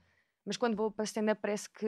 mas 0.45 0.57
quando 0.57 0.77
vou 0.77 0.91
para 0.91 1.05
stand-up 1.05 1.41
parece 1.41 1.69
que, 1.71 1.87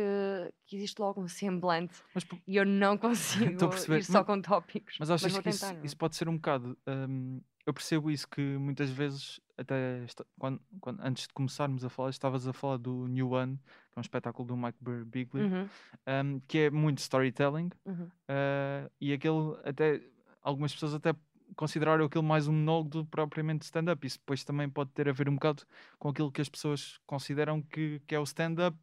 que 0.67 0.77
existe 0.77 0.99
logo 0.99 1.21
um 1.21 1.29
semblante 1.29 2.03
mas, 2.15 2.27
e 2.47 2.57
eu 2.57 2.65
não 2.65 2.97
consigo 2.99 3.95
ir 3.95 4.05
só 4.05 4.25
com 4.25 4.41
tópicos. 4.41 4.97
Mas 4.99 5.11
achas 5.11 5.33
mas 5.33 5.43
que 5.43 5.51
tentar, 5.51 5.75
isso, 5.75 5.87
isso, 5.87 5.97
pode 5.97 6.17
ser 6.17 6.29
um 6.29 6.37
bocado. 6.37 6.77
Um, 6.87 7.41
eu 7.67 7.75
percebo 7.75 8.11
isso 8.11 8.29
que 8.29 8.41
muitas 8.41 8.91
vezes, 8.91 9.41
até 9.59 10.07
quando, 10.39 10.61
quando, 10.81 11.01
antes 11.03 11.27
de 11.27 11.35
começarmos 11.35 11.85
a 11.85 11.89
falar, 11.89 12.11
estavas 12.11 12.47
a 12.47 12.53
falar 12.53 12.77
do 12.77 13.09
New 13.09 13.31
One, 13.31 13.57
que 13.57 13.97
é 13.97 13.99
um 13.99 14.01
espetáculo 14.01 14.47
do 14.47 14.57
Mike 14.57 14.79
Birbiglia, 14.81 15.45
uhum. 15.45 15.69
um, 16.07 16.41
que 16.47 16.59
é 16.59 16.71
muito 16.71 16.99
storytelling 16.99 17.71
uhum. 17.85 18.05
uh, 18.05 18.91
e 19.01 19.13
aquele 19.13 19.59
até 19.65 20.01
algumas 20.43 20.73
pessoas 20.73 20.95
até 20.95 21.13
considerar 21.55 22.01
aquilo 22.01 22.25
mais 22.25 22.49
um 22.49 22.53
monólogo 22.53 22.91
do 22.91 23.07
propriamente 23.07 23.65
stand-up. 23.65 24.07
Isso 24.07 24.19
depois 24.19 24.45
também 24.45 24.69
pode 24.69 24.91
ter 24.91 25.09
a 25.09 25.13
ver 25.13 25.29
um 25.29 25.35
bocado 25.35 25.63
com 25.99 26.09
aquilo 26.09 26.31
que 26.33 26.41
as 26.41 26.49
pessoas 26.49 26.99
consideram 27.07 27.63
que, 27.63 28.01
que 28.07 28.15
é 28.15 28.21
o 28.21 28.25
stand-up. 28.25 28.79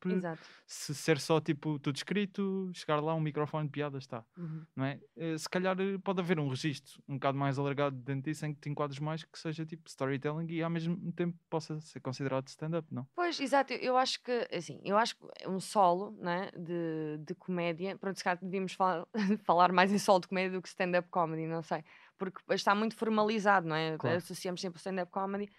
Se 0.66 0.96
ser 0.96 1.20
só 1.20 1.40
tipo 1.42 1.78
tudo 1.80 1.96
escrito, 1.96 2.72
chegar 2.74 3.00
lá, 3.02 3.14
um 3.14 3.20
microfone 3.20 3.66
de 3.66 3.72
piada, 3.72 3.98
está. 3.98 4.24
Uhum. 4.38 4.66
Não 4.76 4.86
é? 4.86 5.00
Eh, 5.18 5.38
se 5.38 5.50
calhar 5.50 5.80
eh, 5.80 5.98
pode 6.04 6.22
haver 6.22 6.40
um 6.40 6.48
registro 6.48 7.02
um 7.08 7.16
bocado 7.16 7.38
mais 7.38 7.60
alargado 7.60 7.96
dentro 7.96 8.24
disso 8.24 8.46
em 8.46 8.54
que 8.54 8.62
te 8.62 8.70
enquadres 8.70 9.00
mais 9.00 9.24
que 9.24 9.38
seja 9.38 9.66
tipo 9.66 9.88
storytelling 9.88 10.48
e 10.50 10.64
ao 10.64 10.70
mesmo 10.70 11.12
tempo 11.12 11.38
possa 11.50 11.80
ser 11.82 12.00
considerado 12.00 12.48
stand-up, 12.48 12.88
não? 12.94 13.08
Pois, 13.16 13.40
exato. 13.40 13.74
Eu 13.74 13.98
acho 13.98 14.22
que, 14.24 14.48
assim, 14.52 14.80
eu 14.84 14.98
acho 14.98 15.16
que 15.16 15.48
um 15.48 15.60
solo 15.60 16.12
né, 16.20 16.50
de, 16.58 17.18
de 17.20 17.36
comédia, 17.36 17.98
pronto, 17.98 18.18
se 18.18 18.24
calhar 18.24 18.40
devíamos 18.42 18.74
falar, 18.74 19.06
falar 19.44 19.72
mais 19.72 19.92
em 19.92 19.98
solo 19.98 20.22
de 20.22 20.28
comédia 20.28 20.52
do 20.52 20.62
que 20.62 20.70
stand-up 20.70 21.08
comedy, 21.10 21.46
não 21.48 21.62
sei 21.62 21.84
porque 22.32 22.54
está 22.54 22.74
muito 22.74 22.96
formalizado, 22.96 23.68
não 23.68 23.76
é? 23.76 23.98
Claro. 23.98 24.18
Associamos 24.18 24.62
sempre 24.62 24.78
o 24.78 24.80
stand-up 24.80 25.12
comedy. 25.12 25.50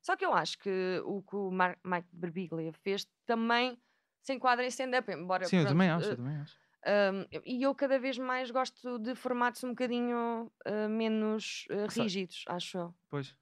Só 0.00 0.16
que 0.16 0.24
eu 0.24 0.32
acho 0.32 0.58
que 0.58 1.00
o 1.04 1.22
que 1.22 1.36
o 1.36 1.50
Mar 1.50 1.78
Mike 1.84 2.08
Birbiglia 2.12 2.72
fez 2.72 3.06
também 3.24 3.78
se 4.20 4.32
enquadra 4.32 4.64
em 4.64 4.68
stand-up, 4.68 5.10
embora. 5.12 5.44
Sim, 5.46 5.56
pronto, 5.56 5.66
eu 5.66 5.72
também 5.72 5.90
acho, 5.90 6.08
eu 6.10 6.16
também 6.16 6.36
acho. 6.36 6.56
Um, 6.84 7.40
e 7.44 7.62
eu 7.62 7.74
cada 7.74 7.98
vez 7.98 8.18
mais 8.18 8.50
gosto 8.50 8.98
de 8.98 9.14
formatos 9.14 9.62
um 9.62 9.68
bocadinho 9.68 10.50
uh, 10.66 10.88
menos 10.88 11.66
uh, 11.70 11.86
rígidos, 11.88 12.44
acho 12.48 12.78
eu. 12.78 12.94
Pois. 13.08 13.36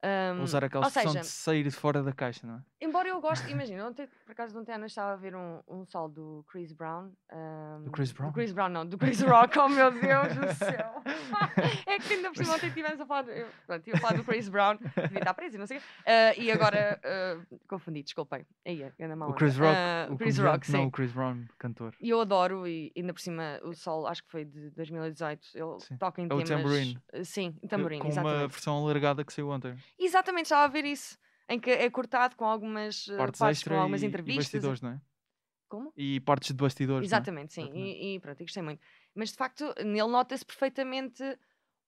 Um, 0.00 0.42
Usar 0.44 0.62
aquela 0.62 0.88
seja, 0.90 1.20
de 1.20 1.26
sair 1.26 1.64
de 1.64 1.72
fora 1.72 2.04
da 2.04 2.12
caixa, 2.12 2.46
não 2.46 2.54
é? 2.58 2.60
embora 2.80 3.08
eu 3.08 3.20
goste, 3.20 3.50
imagina, 3.50 3.84
ontem, 3.88 4.06
por 4.24 4.30
acaso 4.30 4.56
ontem 4.56 4.70
à 4.72 4.78
noite 4.78 4.90
estava 4.92 5.12
a 5.14 5.16
ver 5.16 5.34
um, 5.34 5.60
um 5.66 5.84
sol 5.84 6.08
do 6.08 6.44
Chris 6.48 6.72
Brown. 6.72 7.10
um, 7.32 7.90
Chris 7.90 8.12
Brown? 8.12 8.28
Do 8.28 8.34
Chris 8.34 8.52
Brown, 8.52 8.68
não, 8.68 8.86
do 8.86 8.96
Chris 8.96 9.20
Rock, 9.20 9.58
oh 9.58 9.68
meu 9.68 9.90
Deus 9.90 10.34
do 10.36 10.54
céu. 10.54 11.02
é 11.86 11.98
que 11.98 12.14
ainda 12.14 12.30
por 12.30 12.36
cima 12.36 12.54
ontem 12.54 12.68
estivemos 12.68 13.00
a 13.00 13.06
falar, 13.06 13.22
do- 13.22 13.30
eu, 13.32 13.48
pronto, 13.66 13.88
ia 13.88 13.96
falar 13.98 14.16
do 14.16 14.22
Chris 14.24 14.48
Brown, 14.48 14.76
devia 14.76 15.18
estar 15.18 15.34
preso 15.34 15.58
não 15.58 15.66
sei 15.66 15.78
o 15.78 15.80
quê. 15.80 15.86
Ah, 16.06 16.34
e 16.36 16.50
agora 16.52 17.00
ah, 17.04 17.56
confundi, 17.66 18.02
desculpem. 18.04 18.46
Aí, 18.64 18.84
anda 19.00 19.16
mal. 19.16 19.30
O 19.30 19.34
Chris 19.34 19.58
Rock. 19.58 19.74
Ah, 19.76 20.06
o 20.10 20.14
o 20.14 20.16
Chris 20.18 20.38
Rock. 20.38 20.70
Não, 20.70 20.86
o 20.86 20.90
Chris 20.92 21.10
Brown, 21.10 21.44
cantor. 21.58 21.92
E 22.00 22.10
eu 22.10 22.20
adoro, 22.20 22.68
e 22.68 22.92
ainda 22.96 23.12
por 23.12 23.20
cima 23.20 23.58
o 23.64 23.74
Sol, 23.74 24.06
acho 24.06 24.22
que 24.22 24.30
foi 24.30 24.44
de 24.44 24.70
2018, 24.70 25.48
ele 25.54 25.80
Sim. 25.80 25.96
toca 25.96 26.22
em 26.22 26.28
É 26.30 26.34
o 26.34 26.36
temas. 26.44 26.48
Tambourine. 26.62 26.98
eh, 27.12 27.24
Sim, 27.24 27.52
tambourine, 27.68 28.00
Com 28.02 28.10
uma 28.10 28.46
versão 28.46 28.76
alargada 28.76 29.24
que 29.24 29.32
saiu 29.32 29.50
ontem. 29.50 29.74
Exatamente, 29.98 30.46
estava 30.46 30.64
a 30.64 30.68
ver 30.68 30.84
isso. 30.84 31.18
Em 31.48 31.58
que 31.58 31.70
é 31.70 31.88
cortado 31.90 32.36
com 32.36 32.44
algumas 32.44 33.08
eh, 33.08 33.16
Partes 33.16 33.38
partes, 33.40 33.62
com 33.64 33.74
algumas 33.74 34.02
e, 34.02 34.04
e 34.04 34.08
entrevistas. 34.08 34.44
bastidores, 34.44 34.80
não 34.82 34.90
é? 34.90 35.00
Como? 35.68 35.92
E 35.96 36.20
partes 36.20 36.48
de 36.48 36.54
bastidores. 36.54 37.04
é? 37.04 37.06
Exatamente, 37.06 37.52
sim. 37.54 37.62
Exatamente. 37.62 37.98
E, 37.98 38.14
e 38.16 38.20
pronto, 38.20 38.40
eu 38.40 38.46
gostei 38.46 38.62
muito. 38.62 38.80
Mas 39.14 39.30
de 39.30 39.36
facto, 39.36 39.74
nele 39.84 40.08
nota-se 40.08 40.44
perfeitamente 40.44 41.22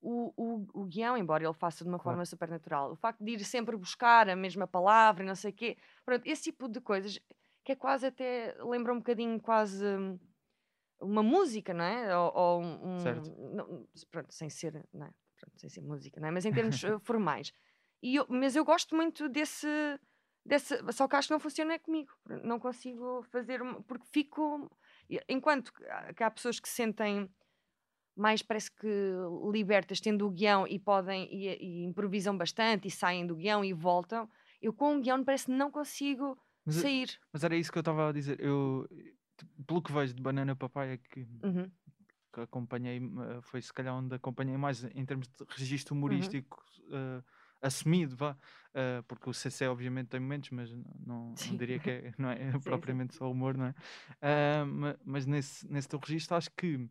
o, 0.01 0.33
o, 0.37 0.83
o 0.83 0.85
guião, 0.87 1.17
embora 1.17 1.45
ele 1.45 1.53
faça 1.55 1.85
de 1.85 1.89
uma 1.91 1.99
Claro. 1.99 2.15
forma 2.17 2.25
super 2.25 2.49
natural. 2.49 2.93
O 2.93 2.97
facto 2.97 3.23
de 3.23 3.33
ir 3.33 3.45
sempre 3.45 3.77
buscar 3.77 4.29
a 4.31 4.37
mesma 4.37 4.67
palavra 4.67 5.23
e 5.23 5.27
não 5.27 5.35
sei 5.35 5.51
o 5.51 5.55
quê. 5.55 5.77
Pronto, 6.05 6.27
esse 6.27 6.45
tipo 6.45 6.69
de 6.69 6.81
coisas 6.81 7.19
que 7.65 7.73
é 7.73 7.77
quase 7.77 8.07
até. 8.07 8.55
lembra 8.65 8.93
um 8.95 8.99
bocadinho 8.99 9.39
quase. 9.41 9.85
hum, 9.85 10.19
Uma 11.01 11.23
música, 11.23 11.73
não 11.75 11.85
é? 11.85 12.17
Ou, 12.17 12.33
ou 12.35 12.63
um. 12.63 12.95
um- 12.97 12.99
Certo. 12.99 13.31
não- 13.55 13.87
pronto, 14.11 14.33
sem 14.33 14.49
ser. 14.51 14.87
Não 14.93 15.07
é? 15.07 15.11
Pronto, 15.39 15.59
sem 15.59 15.71
ser 15.71 15.81
música, 15.83 16.21
não 16.21 16.29
é? 16.29 16.31
Mas 16.31 16.45
em 16.45 16.53
termos 16.53 16.83
eh, 16.85 16.99
formais. 17.01 17.53
E 18.03 18.17
eu- 18.17 18.27
mas 18.29 18.57
eu 18.57 18.65
gosto 18.65 18.95
muito 18.97 19.29
desse. 19.29 19.67
Desse, 20.45 20.75
só 20.93 21.07
que 21.07 21.17
acho 21.17 21.29
que 21.29 21.35
não 21.35 21.41
funciona 21.41 21.79
comigo. 21.79 22.11
Não 22.43 22.59
consigo 22.59 23.23
fazer. 23.31 23.61
Porque 23.87 24.07
fico. 24.11 24.71
Enquanto 25.29 25.73
que 25.73 25.85
há- 25.85 26.15
que 26.15 26.23
há 26.25 26.31
pessoas 26.31 26.59
que 26.59 26.69
se 26.69 26.77
sentem 26.77 27.29
mais, 28.17 28.43
parece 28.43 28.71
que 28.71 28.89
libertas, 29.53 30.01
tendo 30.01 30.27
o 30.27 30.31
guião 30.31 30.67
e 30.67 30.79
podem. 30.79 31.29
E, 31.33 31.49
e 31.63 31.85
improvisam 31.85 32.37
bastante 32.37 32.89
e 32.89 32.91
saem 32.91 33.27
do 33.27 33.37
guião 33.37 33.65
e 33.65 33.73
voltam. 33.73 34.29
Eu 34.63 34.73
com 34.73 34.97
o 34.97 35.01
guião 35.01 35.23
parece 35.25 35.47
que 35.47 35.53
não 35.53 35.71
consigo 35.71 36.39
Mas, 36.65 36.77
eu- 36.77 36.83
sair. 36.83 37.19
mas 37.33 37.45
era 37.45 37.57
isso 37.57 37.71
que 37.71 37.79
eu 37.79 37.81
estava 37.81 38.09
a 38.09 38.13
dizer. 38.13 38.41
Eu, 38.41 38.87
pelo 39.67 39.83
que 39.83 39.93
vejo 39.93 40.15
de 40.15 40.23
Banana 40.23 40.55
Papaya, 40.57 40.97
que, 40.99 41.21
Uhum. 41.45 41.71
que 42.33 42.41
acompanhei, 42.41 42.99
eh, 42.99 43.41
foi 43.43 43.61
se 43.63 43.73
calhar 43.73 43.95
onde 43.95 44.15
acompanhei 44.15 44.57
mais 44.57 44.85
em 44.85 45.05
termos 45.07 45.29
de 45.29 45.45
registro 45.51 45.95
humorístico 45.95 46.63
eh, 46.93 47.23
assumido, 47.63 48.17
vá. 48.17 48.37
eh, 48.75 49.03
porque 49.09 49.29
o 49.31 49.35
CC 49.35 49.67
obviamente 49.69 50.09
tem 50.09 50.21
momentos, 50.21 50.51
mas 50.51 50.73
não, 50.75 51.39
não 51.45 51.57
Sim. 51.57 51.57
diria 51.57 51.79
que 51.81 51.91
é, 51.91 52.13
não 52.19 52.31
é 52.31 52.37
sim. 52.61 52.71
propriamente 52.71 53.15
só 53.15 53.31
humor, 53.31 53.57
não 53.57 53.67
é? 53.67 53.75
Ma- 54.65 54.97
mas 55.05 55.27
nesse, 55.27 55.71
nesse 55.71 55.89
teu 55.89 55.99
registro 55.99 56.37
acho 56.37 56.51
que 56.57 56.89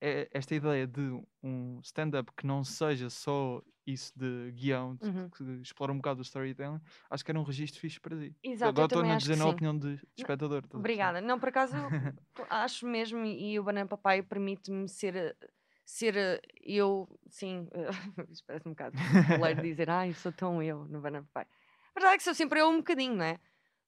é 0.00 0.28
esta 0.32 0.54
ideia 0.54 0.86
de 0.86 1.00
um 1.42 1.80
stand-up 1.82 2.32
que 2.36 2.46
não 2.46 2.64
seja 2.64 3.08
só 3.10 3.62
isso 3.86 4.12
de 4.18 4.52
guião, 4.52 4.96
de- 4.96 5.02
Uhum. 5.08 5.30
que 5.36 5.44
explora 5.62 5.92
um 5.92 5.96
bocado 5.96 6.20
o 6.20 6.22
storytelling, 6.22 6.80
acho 7.10 7.24
que 7.24 7.30
era 7.30 7.40
um 7.40 7.44
registro 7.44 7.80
fixe 7.80 8.00
para 8.00 8.16
ti. 8.18 8.36
Exato, 8.42 8.68
Agora 8.70 8.86
estou-me 8.86 9.12
a 9.12 9.16
dizer 9.16 9.36
na 9.36 9.44
sim. 9.44 9.50
opinião 9.50 9.78
de 9.78 10.00
espectador. 10.16 10.64
Obrigada. 10.74 11.20
Não, 11.20 11.38
por 11.38 11.48
acaso, 11.50 11.92
acho 12.50 12.86
mesmo, 12.86 13.24
e, 13.24 13.52
e 13.52 13.60
o 13.60 13.64
Banana 13.64 13.88
Papai 13.88 14.22
permite-me 14.22 14.88
ser, 14.88 15.14
eh, 15.16 15.36
ser 15.84 16.16
eh, 16.16 16.40
eu, 16.62 17.08
sim, 17.28 17.68
isto 18.30 18.44
parece 18.46 18.68
um 18.68 18.72
bocado 18.72 18.96
leiro 19.40 19.62
dizer, 19.62 19.90
ai, 19.90 20.12
sou 20.12 20.32
tão 20.32 20.62
eu 20.62 20.84
no 20.86 21.00
Banana 21.00 21.26
Papai. 21.32 21.46
A 21.94 22.00
verdade 22.00 22.14
é 22.14 22.18
que 22.18 22.24
sou 22.24 22.34
sempre 22.34 22.60
eu 22.60 22.68
um 22.68 22.78
bocadinho, 22.78 23.14
não 23.14 23.24
é? 23.24 23.38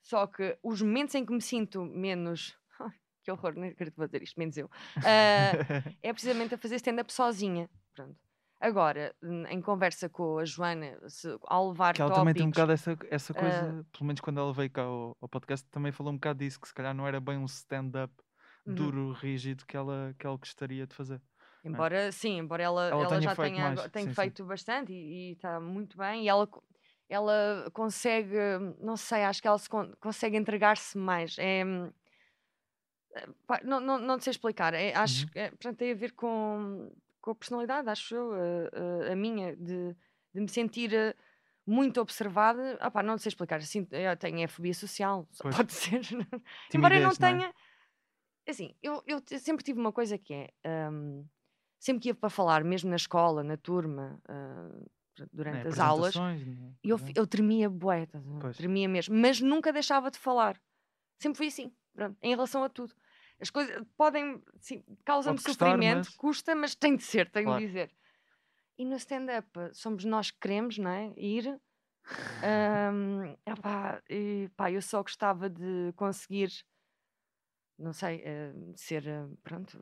Só 0.00 0.26
que 0.26 0.58
os 0.62 0.82
momentos 0.82 1.14
em 1.14 1.24
que 1.24 1.32
me 1.32 1.40
sinto 1.40 1.82
menos. 1.84 2.58
Ai, 2.78 2.92
que 3.22 3.30
horror, 3.30 3.54
nem 3.54 3.70
acredito 3.70 4.04
dizer 4.04 4.22
isto, 4.22 4.38
menos 4.38 4.56
eu. 4.56 4.70
ah, 4.96 5.52
é 6.02 6.12
precisamente 6.12 6.54
a 6.54 6.58
fazer 6.58 6.76
stand-up 6.76 7.10
sozinha. 7.10 7.70
Pronto. 7.94 8.16
Agora, 8.60 9.14
em 9.48 9.60
conversa 9.60 10.08
com 10.08 10.38
a 10.38 10.44
Joana, 10.44 10.98
se, 11.08 11.28
ao 11.42 11.70
levar 11.70 11.94
que 11.94 12.02
ela 12.02 12.10
tópicos... 12.10 12.20
também 12.20 12.34
tem 12.34 12.46
um 12.46 12.50
bocado 12.50 12.72
essa, 12.72 12.96
essa 13.10 13.34
coisa, 13.34 13.86
pelo 13.92 14.06
menos 14.06 14.20
quando 14.20 14.40
ela 14.40 14.52
veio 14.52 14.70
cá 14.70 14.82
ao, 14.82 15.16
ao 15.20 15.28
podcast, 15.28 15.66
também 15.70 15.92
falou 15.92 16.12
um 16.12 16.16
bocado 16.16 16.38
disso, 16.38 16.60
que 16.60 16.68
se 16.68 16.74
calhar 16.74 16.94
não 16.94 17.06
era 17.06 17.20
bem 17.20 17.36
um 17.36 17.44
stand-up 17.46 18.12
Uhum. 18.66 18.74
duro, 18.74 19.12
rígido 19.12 19.66
que 19.66 19.76
ela, 19.76 20.14
que 20.18 20.26
ela 20.26 20.36
gostaria 20.36 20.86
de 20.86 20.94
fazer. 20.94 21.20
Embora, 21.64 22.12
sim, 22.12 22.38
embora 22.38 22.62
ela, 22.62 22.82
Ela 22.90 23.06
ela, 23.06 23.20
tenha 23.20 23.28
já 23.28 23.34
feito 23.34 23.60
tenha, 23.60 23.60
mais, 23.60 23.90
tenha 23.90 24.06
sim, 24.06 24.14
sim. 24.14 24.32
feito 24.32 24.44
bastante 24.44 24.92
e 24.92 25.32
está 25.32 25.58
muito 25.60 25.96
bem, 25.96 26.24
e 26.24 26.28
ela, 26.28 26.46
ela 27.08 27.70
consegue, 27.72 28.36
não 28.80 28.96
sei, 28.98 29.24
acho 29.24 29.40
que 29.40 29.48
ela 29.48 29.58
se 29.58 29.68
con- 29.68 29.92
consegue 30.00 30.36
entregar-se 30.36 30.98
mais. 30.98 31.36
É, 31.38 31.64
hum, 31.64 31.90
eh, 33.14 33.26
pá, 33.46 33.60
não, 33.64 33.80
não, 33.80 33.98
não 33.98 34.18
sei 34.20 34.30
explicar, 34.32 34.74
é, 34.74 34.94
acho 34.94 35.26
Uhum. 35.26 35.30
que 35.30 35.38
é, 35.38 35.50
portanto, 35.50 35.78
tem 35.78 35.92
a 35.92 35.94
ver 35.94 36.12
com, 36.12 36.90
com 37.20 37.30
a 37.32 37.34
personalidade, 37.34 37.88
acho 37.88 38.14
eu, 38.14 38.32
a, 38.32 39.08
a- 39.08 39.12
a 39.12 39.16
minha, 39.16 39.56
de, 39.56 39.94
de 40.34 40.40
me 40.40 40.48
sentir 40.48 40.92
eh, 40.94 41.14
muito 41.66 42.00
observada. 42.00 42.76
Ah, 42.80 42.90
pá, 42.90 43.02
não 43.02 43.16
sei 43.18 43.30
explicar, 43.30 43.58
assim, 43.58 43.86
eu 43.90 44.16
tenho 44.16 44.40
é 44.40 44.46
fobia 44.48 44.74
social, 44.74 45.28
Pois. 45.40 45.56
pode 45.56 45.72
ser. 45.72 46.00
Embora 46.74 46.96
eu 46.96 47.00
não 47.02 47.14
Timidez, 47.14 47.18
não 47.18 47.30
é? 47.36 47.40
tenha. 47.40 47.54
Assim, 48.48 48.76
eu, 48.82 49.02
eu 49.06 49.22
sempre 49.40 49.64
tive 49.64 49.80
uma 49.80 49.92
coisa 49.92 50.18
que 50.18 50.34
é. 50.34 50.50
hum, 50.90 51.26
sempre 51.84 52.02
que 52.02 52.08
ia 52.10 52.14
para 52.14 52.30
falar, 52.30 52.64
mesmo 52.64 52.90
na 52.90 52.96
escola, 52.96 53.42
na 53.44 53.56
turma, 53.56 54.20
ah, 54.28 54.70
portanto, 55.14 55.30
durante 55.32 55.56
Né, 55.62 55.68
as 55.68 55.78
aulas, 55.78 56.14
né, 56.16 56.74
eu, 56.82 56.96
exemplo. 56.96 57.14
eu 57.16 57.26
tremia 57.26 57.68
bué, 57.70 58.06
tremia 58.56 58.88
mesmo, 58.88 59.14
mas 59.16 59.40
nunca 59.40 59.72
deixava 59.72 60.10
de 60.10 60.18
falar. 60.18 60.60
Sempre 61.22 61.38
fui 61.38 61.48
assim, 61.48 61.72
pronto, 61.94 62.18
em 62.22 62.30
relação 62.30 62.64
a 62.64 62.68
tudo. 62.68 62.94
As 63.40 63.50
coisas 63.50 63.82
podem, 63.96 64.42
sim, 64.60 64.84
causam-me 65.04 65.38
Pode 65.38 65.42
sofrimento, 65.42 66.06
mas- 66.06 66.16
custa, 66.16 66.54
mas 66.54 66.74
tem 66.74 66.96
de 66.96 67.02
ser, 67.04 67.30
tenho 67.30 67.46
Claro. 67.46 67.60
de 67.60 67.66
dizer. 67.66 67.92
E 68.78 68.84
no 68.84 68.96
stand-up 68.96 69.48
somos 69.74 70.04
nós 70.04 70.30
que 70.30 70.38
queremos, 70.40 70.78
não 70.78 70.90
é? 70.90 71.12
Ir. 71.16 71.60
Ahm, 72.42 73.36
epá, 73.46 74.02
e, 74.08 74.50
pá, 74.56 74.70
eu 74.70 74.82
só 74.82 75.02
gostava 75.02 75.48
de 75.48 75.92
conseguir, 75.96 76.50
não 77.78 77.92
sei, 77.92 78.22
eh, 78.24 78.52
ser, 78.76 79.06
eh, 79.06 79.26
pronto, 79.42 79.78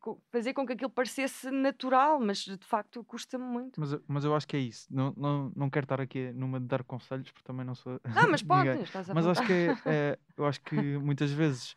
co- 0.00 0.20
fazer 0.30 0.52
com 0.54 0.66
que 0.66 0.72
aquilo 0.72 0.90
parecesse 0.90 1.50
natural, 1.50 2.20
mas 2.20 2.38
de 2.38 2.58
facto 2.66 3.02
custa-me 3.04 3.44
muito. 3.44 3.80
Mas, 3.80 3.92
eu- 3.92 4.04
mas 4.06 4.24
eu 4.24 4.34
acho 4.34 4.46
que 4.46 4.56
é 4.56 4.60
isso. 4.60 4.86
Não, 4.90 5.12
não, 5.16 5.52
não 5.54 5.70
quero 5.70 5.84
estar 5.84 6.00
aqui 6.00 6.32
numa 6.32 6.60
de 6.60 6.66
dar 6.66 6.82
conselhos, 6.84 7.30
porque 7.30 7.46
também 7.46 7.64
não 7.64 7.74
sou. 7.74 8.00
Ah, 8.04 8.26
mas 8.30 8.42
podes, 8.42 8.82
estás 8.88 9.10
a 9.10 9.14
Mas 9.14 9.26
acho 9.26 9.42
que, 9.42 9.52
é, 9.52 9.76
é- 9.84 10.18
eu 10.36 10.46
acho 10.46 10.60
que 10.62 10.98
muitas 10.98 11.30
vezes 11.30 11.74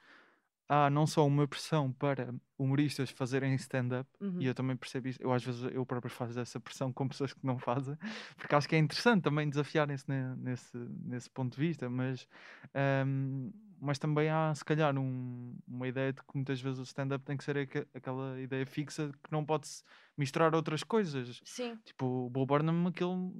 há 0.70 0.90
não 0.90 1.08
só 1.08 1.26
uma 1.26 1.48
pressão 1.48 1.92
para 1.94 2.34
humoristas 2.58 3.10
fazerem 3.10 3.56
stand-up, 3.56 4.10
Uhum. 4.20 4.42
e 4.42 4.46
eu 4.48 4.54
também 4.54 4.76
percebo 4.76 5.08
isso. 5.08 5.22
Eu 5.22 5.32
às 5.32 5.44
vezes 5.44 5.64
eu 5.74 5.86
próprio 5.86 6.12
faço 6.12 6.40
essa 6.40 6.60
pressão 6.60 6.92
com 6.92 7.08
pessoas 7.08 7.34
que 7.34 7.46
não 7.46 7.58
fazem, 7.58 7.98
porque 8.36 8.54
acho 8.56 8.68
que 8.68 8.76
é 8.76 8.80
interessante 8.80 9.24
também 9.24 9.50
desafiarem-se 9.50 10.10
ne- 10.10 10.36
nesse, 10.38 10.78
nesse 10.78 11.30
ponto 11.30 11.56
de 11.56 11.60
vista, 11.62 11.90
mas, 11.90 12.28
ahm, 12.74 13.52
mas 13.80 14.00
também 14.00 14.30
há 14.30 14.54
se 14.56 14.64
calhar 14.66 14.98
um- 14.98 15.58
uma 15.68 15.88
ideia 15.88 16.14
de 16.14 16.22
que 16.22 16.36
muitas 16.36 16.60
vezes 16.62 16.80
o 16.80 16.84
stand-up 16.84 17.24
tem 17.26 17.38
que 17.38 17.44
ser 17.44 17.58
aque- 17.58 17.88
aquela 17.94 18.40
ideia 18.42 18.66
fixa 18.66 19.12
que 19.24 19.32
não 19.32 19.46
pode-se 19.46 19.84
misturar 20.18 20.54
outras 20.56 20.84
coisas. 20.84 21.42
Sim, 21.44 21.78
Tipo, 21.86 22.06
o 22.26 22.30
Bo 22.30 22.46
Burnham, 22.46 22.88
aquele. 22.88 23.32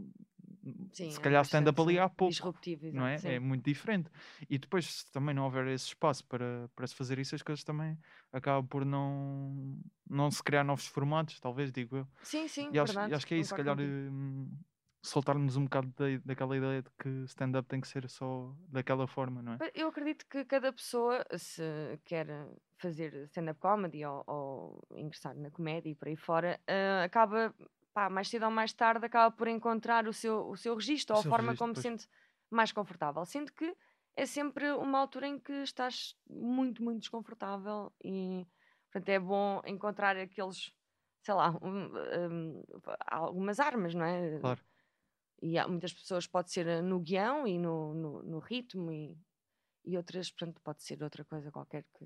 sim. 0.92 1.10
se 1.10 1.20
é 1.20 1.22
calhar 1.24 1.42
stand-up 1.44 1.80
ali 1.82 2.00
há 2.00 2.10
pouco 2.10 2.32
Disruptivo, 2.32 2.86
não 2.92 3.06
é? 3.06 3.16
exato, 3.16 3.28
É 3.36 3.40
sim. 3.40 3.46
muito 3.46 3.64
diferente. 3.66 4.10
E 4.50 4.58
depois, 4.58 4.86
se 4.86 5.12
também 5.12 5.34
não 5.34 5.44
houver 5.46 5.68
esse 5.68 5.86
espaço 5.88 6.26
para, 6.26 6.70
para 6.76 6.88
se 6.88 6.96
fazer 6.96 7.20
isso, 7.20 7.36
as 7.36 7.42
coisas 7.42 7.64
também 7.64 7.98
acabam 8.32 8.66
por 8.68 8.86
não, 8.86 9.78
não 10.10 10.30
se 10.32 10.44
criar 10.44 10.64
novos 10.64 10.88
formatos, 10.88 11.40
talvez, 11.40 11.72
digo 11.72 11.98
eu. 11.98 12.08
Sim, 12.24 12.48
sim, 12.48 12.70
E 12.74 12.80
acho, 12.80 12.94
e 13.00 13.14
acho 13.14 13.28
que 13.28 13.34
é 13.34 13.38
isso, 13.38 13.50
se 13.50 13.56
calhar, 13.56 13.78
hum, 13.80 14.50
soltar-nos 15.02 15.56
um 15.58 15.64
bocado 15.66 15.94
da, 15.96 16.06
daquela 16.26 16.58
ideia 16.58 16.82
de 16.82 16.90
que 17.00 17.10
stand-up 17.26 17.68
tem 17.68 17.82
que 17.82 17.88
ser 17.88 18.10
só 18.10 18.56
daquela 18.70 19.08
forma, 19.08 19.42
não 19.42 19.54
é? 19.54 19.62
Eu 19.74 19.88
acredito 19.88 20.26
que 20.28 20.46
cada 20.46 20.72
pessoa, 20.72 21.26
se 21.36 21.62
quer 22.06 22.28
fazer 22.78 23.26
stand-up 23.26 23.60
comedy 23.60 24.06
ou, 24.06 24.24
ou 24.28 24.88
ingressar 24.96 25.36
na 25.36 25.50
comédia 25.50 25.90
e 25.90 25.96
por 25.96 26.08
aí 26.08 26.16
fora, 26.16 26.62
ah, 26.68 27.04
acaba, 27.04 27.56
pá, 27.94 28.10
mais 28.10 28.30
cedo 28.30 28.46
ou 28.46 28.52
mais 28.52 28.74
tarde, 28.74 29.06
acaba 29.06 29.36
por 29.36 29.48
encontrar 29.48 30.08
o 30.08 30.14
seu, 30.14 30.48
o 30.48 30.56
seu 30.56 30.76
registro 30.76 31.16
O 31.16 31.18
ou 31.18 31.22
a 31.22 31.24
forma 31.24 31.56
registro, 31.56 31.56
como 31.56 31.76
se 31.76 31.82
pois. 31.82 31.84
sente 31.84 32.08
mais 32.52 32.72
confortável. 32.72 33.26
Sendo 33.26 33.52
que 33.54 33.76
é 34.16 34.26
sempre 34.26 34.72
uma 34.74 35.00
altura 35.00 35.28
em 35.28 35.40
que 35.40 35.54
estás 35.64 36.16
muito, 36.30 36.84
muito 36.84 37.00
desconfortável 37.02 37.94
e, 38.04 38.46
portanto, 38.92 39.10
é 39.10 39.20
bom 39.20 39.62
encontrar 39.66 40.18
aqueles, 40.18 40.72
sei 41.24 41.34
lá, 41.34 41.52
um, 41.62 41.88
um, 42.30 42.64
algumas 43.08 43.60
armas, 43.60 43.94
não 43.96 44.06
é? 44.06 44.40
Claro. 44.40 44.62
E 45.42 45.58
há 45.58 45.68
muitas 45.68 45.94
pessoas 45.94 46.26
pode 46.28 46.52
ser 46.52 46.68
eh, 46.68 46.82
no 46.82 47.00
guião 47.00 47.48
e 47.48 47.58
no, 47.58 47.94
no, 47.94 48.24
no 48.24 48.40
ritmo 48.40 48.92
e, 48.92 49.18
e 49.86 49.96
outras, 49.98 50.32
portanto, 50.32 50.62
pode 50.62 50.84
ser 50.84 51.02
outra 51.04 51.24
coisa 51.24 51.52
qualquer 51.52 51.84
que, 51.98 52.06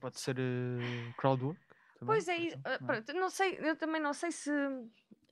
Pode 0.00 0.20
ser 0.20 0.36
uh, 0.38 1.14
crowdwork. 1.16 1.58
também, 1.98 2.06
Pois 2.06 2.28
é, 2.28 2.36
isso. 2.38 2.56
não 2.64 2.72
é? 2.72 2.78
pronto, 2.78 3.12
não 3.14 3.30
sei, 3.30 3.58
eu 3.60 3.76
também 3.76 4.00
não 4.00 4.12
sei 4.12 4.30
se, 4.30 4.50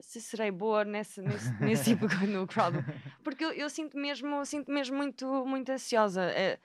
se 0.00 0.20
serei 0.20 0.50
boa 0.50 0.84
nesse, 0.84 1.20
nesse, 1.20 1.52
nesse 1.62 1.84
tipo 1.96 2.06
no 2.26 2.46
crowd, 2.46 2.76
porque 3.24 3.44
eu, 3.44 3.52
eu 3.52 3.70
sinto 3.70 3.96
mesmo, 3.96 4.44
sinto 4.44 4.70
mesmo 4.70 4.96
muito, 4.96 5.26
muito 5.46 5.70
ansiosa. 5.70 6.24
eh, 6.32 6.58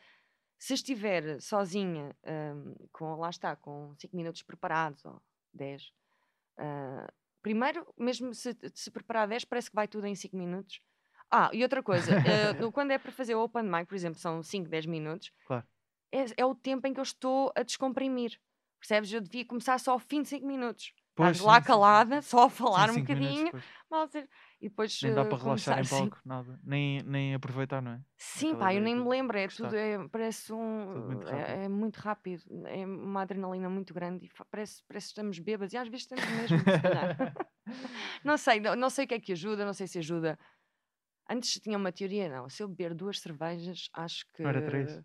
se 0.58 0.76
estiver 0.76 1.42
sozinha, 1.42 2.16
ahm, 2.26 2.74
com, 2.94 3.16
lá 3.16 3.30
está, 3.30 3.54
com 3.54 3.94
5 4.00 4.16
minutos 4.16 4.42
preparados, 4.44 5.04
ou 5.04 5.22
10, 5.54 5.92
ah, 6.58 7.12
primeiro, 7.44 7.86
mesmo 8.00 8.34
se, 8.34 8.58
se 8.74 8.90
preparar 8.90 9.28
10, 9.28 9.46
parece 9.46 9.70
que 9.70 9.76
vai 9.76 9.88
tudo 9.88 10.08
em 10.08 10.16
5 10.16 10.36
minutos. 10.36 10.80
Ah, 11.30 11.50
e 11.54 11.62
outra 11.62 11.84
coisa, 11.84 12.12
no- 12.60 12.72
quando 12.72 12.92
é 12.92 12.98
para 12.98 13.12
fazer 13.12 13.36
o 13.36 13.44
open 13.44 13.64
mic, 13.64 13.86
por 13.86 13.96
exemplo, 13.96 14.20
são 14.20 14.42
5, 14.42 14.68
10 14.70 14.86
minutos, 14.88 15.32
Claro. 15.46 15.68
é, 16.12 16.26
é 16.38 16.46
o 16.46 16.56
tempo 16.56 16.88
em 16.88 16.94
que 16.94 17.00
eu 17.00 17.04
estou 17.04 17.52
a 17.56 17.62
descomprimir. 17.64 18.40
Percebes? 18.80 19.14
Eu 19.14 19.22
devia 19.22 19.46
começar 19.46 19.78
só 19.80 19.92
ao 19.92 20.00
fim 20.00 20.22
de 20.24 20.30
5 20.30 20.46
minutos. 20.48 20.94
Pois, 21.16 21.40
lá 21.40 21.60
sim, 21.60 21.68
calada, 21.68 22.22
sim. 22.22 22.30
só 22.30 22.46
a 22.46 22.50
falar 22.50 22.90
um 22.90 22.94
minutos 22.96 23.02
bocadinho, 23.02 23.52
mal 23.90 24.08
dizer- 24.08 24.30
e 24.60 24.70
depois 24.70 25.02
Nem 25.02 25.14
dá 25.14 25.22
eh, 25.22 25.26
para 25.26 25.44
relaxar 25.44 25.80
em 25.80 25.86
palco, 25.86 26.20
nada. 26.26 26.60
Nem, 26.64 27.02
nem 27.04 27.34
aproveitar, 27.36 27.82
não 27.82 27.92
é? 27.92 28.02
Sim, 28.18 28.48
Aquela 28.50 28.60
pá, 28.60 28.74
eu 28.74 28.82
nem 28.82 28.96
me 28.96 29.08
lembro, 29.08 29.38
é 29.38 29.48
tudo, 29.48 29.76
é, 29.76 30.08
parece 30.08 30.54
um. 30.54 30.94
Tudo 30.94 31.06
muito 31.08 31.28
é-. 31.28 31.66
É, 31.66 31.70
muito 31.70 31.98
rápido, 31.98 32.44
é 32.68 32.86
uma 32.86 33.22
adrenalina 33.22 33.70
muito 33.70 33.94
grande 33.94 34.26
e 34.26 34.30
parece, 34.50 34.82
parece 34.88 35.08
que 35.08 35.12
estamos 35.12 35.40
bêbados 35.40 35.74
e 35.74 35.78
às 35.78 35.88
vezes 35.88 36.04
estamos 36.04 36.26
mesmo, 36.30 36.60
se 36.60 36.82
não 38.24 38.38
sei, 38.38 38.60
não, 38.60 38.76
não 38.76 38.90
sei 38.90 39.06
o 39.06 39.08
que 39.08 39.14
é 39.16 39.20
que 39.20 39.34
ajuda, 39.34 39.66
não 39.66 39.74
sei 39.74 39.88
se 39.88 40.00
ajuda. 40.00 40.38
Antes 41.30 41.54
tinha 41.62 41.78
uma 41.78 41.92
teoria, 41.92 42.30
não. 42.30 42.50
Se 42.50 42.64
eu 42.64 42.68
beber 42.68 42.94
duas 42.94 43.20
cervejas, 43.20 43.90
acho 43.94 44.26
que. 44.34 44.44
Não 44.44 44.50
era 44.50 44.62
três? 44.62 45.02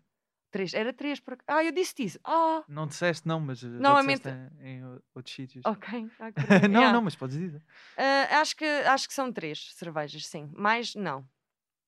Três, 0.51 0.73
era 0.73 0.91
três. 0.91 1.19
Por... 1.19 1.37
Ah, 1.47 1.63
eu 1.63 1.71
disse 1.71 1.93
isso. 2.03 2.19
Ah, 2.23 2.63
Não 2.67 2.87
disseste 2.87 3.27
não, 3.27 3.39
mas 3.39 3.61
uh, 3.61 3.71
já 3.71 3.79
Normalmente- 3.79 4.23
disseste 4.23 4.55
em, 4.61 4.67
em 4.79 4.83
outros 5.15 5.35
sítios. 5.35 5.63
ok. 5.65 6.09
Ah, 6.19 6.31
não, 6.67 6.79
Yeah. 6.81 6.91
não, 6.93 7.01
mas 7.03 7.15
podes 7.15 7.37
dizer. 7.37 7.61
Ah, 7.97 8.39
acho, 8.41 8.55
que, 8.55 8.65
acho 8.65 9.07
que 9.07 9.13
são 9.13 9.31
três 9.31 9.73
cervejas, 9.75 10.25
sim. 10.25 10.51
Mais, 10.55 10.95
não. 10.95 11.27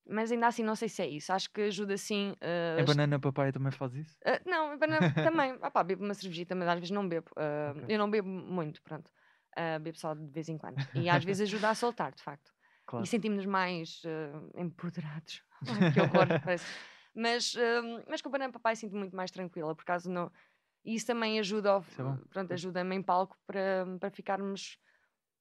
Mas 0.07 0.31
ainda 0.31 0.47
assim, 0.47 0.63
não 0.63 0.75
sei 0.75 0.89
se 0.89 1.01
é 1.01 1.07
isso. 1.07 1.31
Acho 1.31 1.49
que 1.51 1.61
ajuda 1.61 1.95
sim. 1.97 2.35
ah, 2.41 2.77
Em 2.79 2.81
as- 2.81 2.85
banana 2.87 3.19
papai 3.19 3.51
também 3.51 3.71
faz 3.71 3.95
isso? 3.95 4.17
ah, 4.25 4.39
não, 4.45 4.77
banana 4.77 4.99
também. 5.49 5.57
Ah, 5.61 5.71
pá, 5.71 5.83
bebo 5.83 6.03
uma 6.03 6.13
cervejita, 6.13 6.53
mas 6.53 6.67
às 6.67 6.75
vezes 6.75 6.91
não 6.91 7.07
bebo. 7.07 7.29
Ah, 7.37 7.73
Ok. 7.75 7.85
Eu 7.87 7.97
não 7.97 8.09
bebo 8.11 8.27
muito, 8.27 8.81
pronto. 8.83 9.09
Ah, 9.55 9.79
bebo 9.79 9.97
só 9.97 10.13
de 10.13 10.25
vez 10.31 10.49
em 10.49 10.57
quando. 10.57 10.77
E 10.95 11.09
às 11.09 11.23
vezes 11.25 11.47
ajuda 11.49 11.69
a 11.69 11.75
soltar, 11.75 12.13
de 12.13 12.21
facto. 12.21 12.51
Claro. 12.85 13.05
E 13.05 13.07
sentimos-nos 13.07 13.45
mais 13.45 14.01
ah, 14.05 14.61
empoderados. 14.61 15.41
Ai, 15.67 15.91
que 15.93 15.99
horror, 16.01 16.27
parece. 16.43 16.65
Mas, 17.13 17.55
ah, 17.57 18.03
mas 18.09 18.21
com 18.21 18.29
o 18.29 18.31
banana 18.31 18.53
papai 18.53 18.75
sinto 18.75 18.95
muito 18.95 19.15
mais 19.15 19.31
tranquila, 19.31 19.75
por 19.75 19.83
causa 19.85 20.09
não. 20.09 20.31
E 20.83 20.95
isso 20.95 21.05
também 21.05 21.39
ajuda, 21.39 21.71
ao, 21.71 21.81
é 21.81 21.83
pronto, 22.29 22.51
ajuda-me 22.53 22.95
em 22.95 23.03
palco 23.03 23.37
para, 23.45 23.85
para 23.99 24.09
ficarmos 24.09 24.77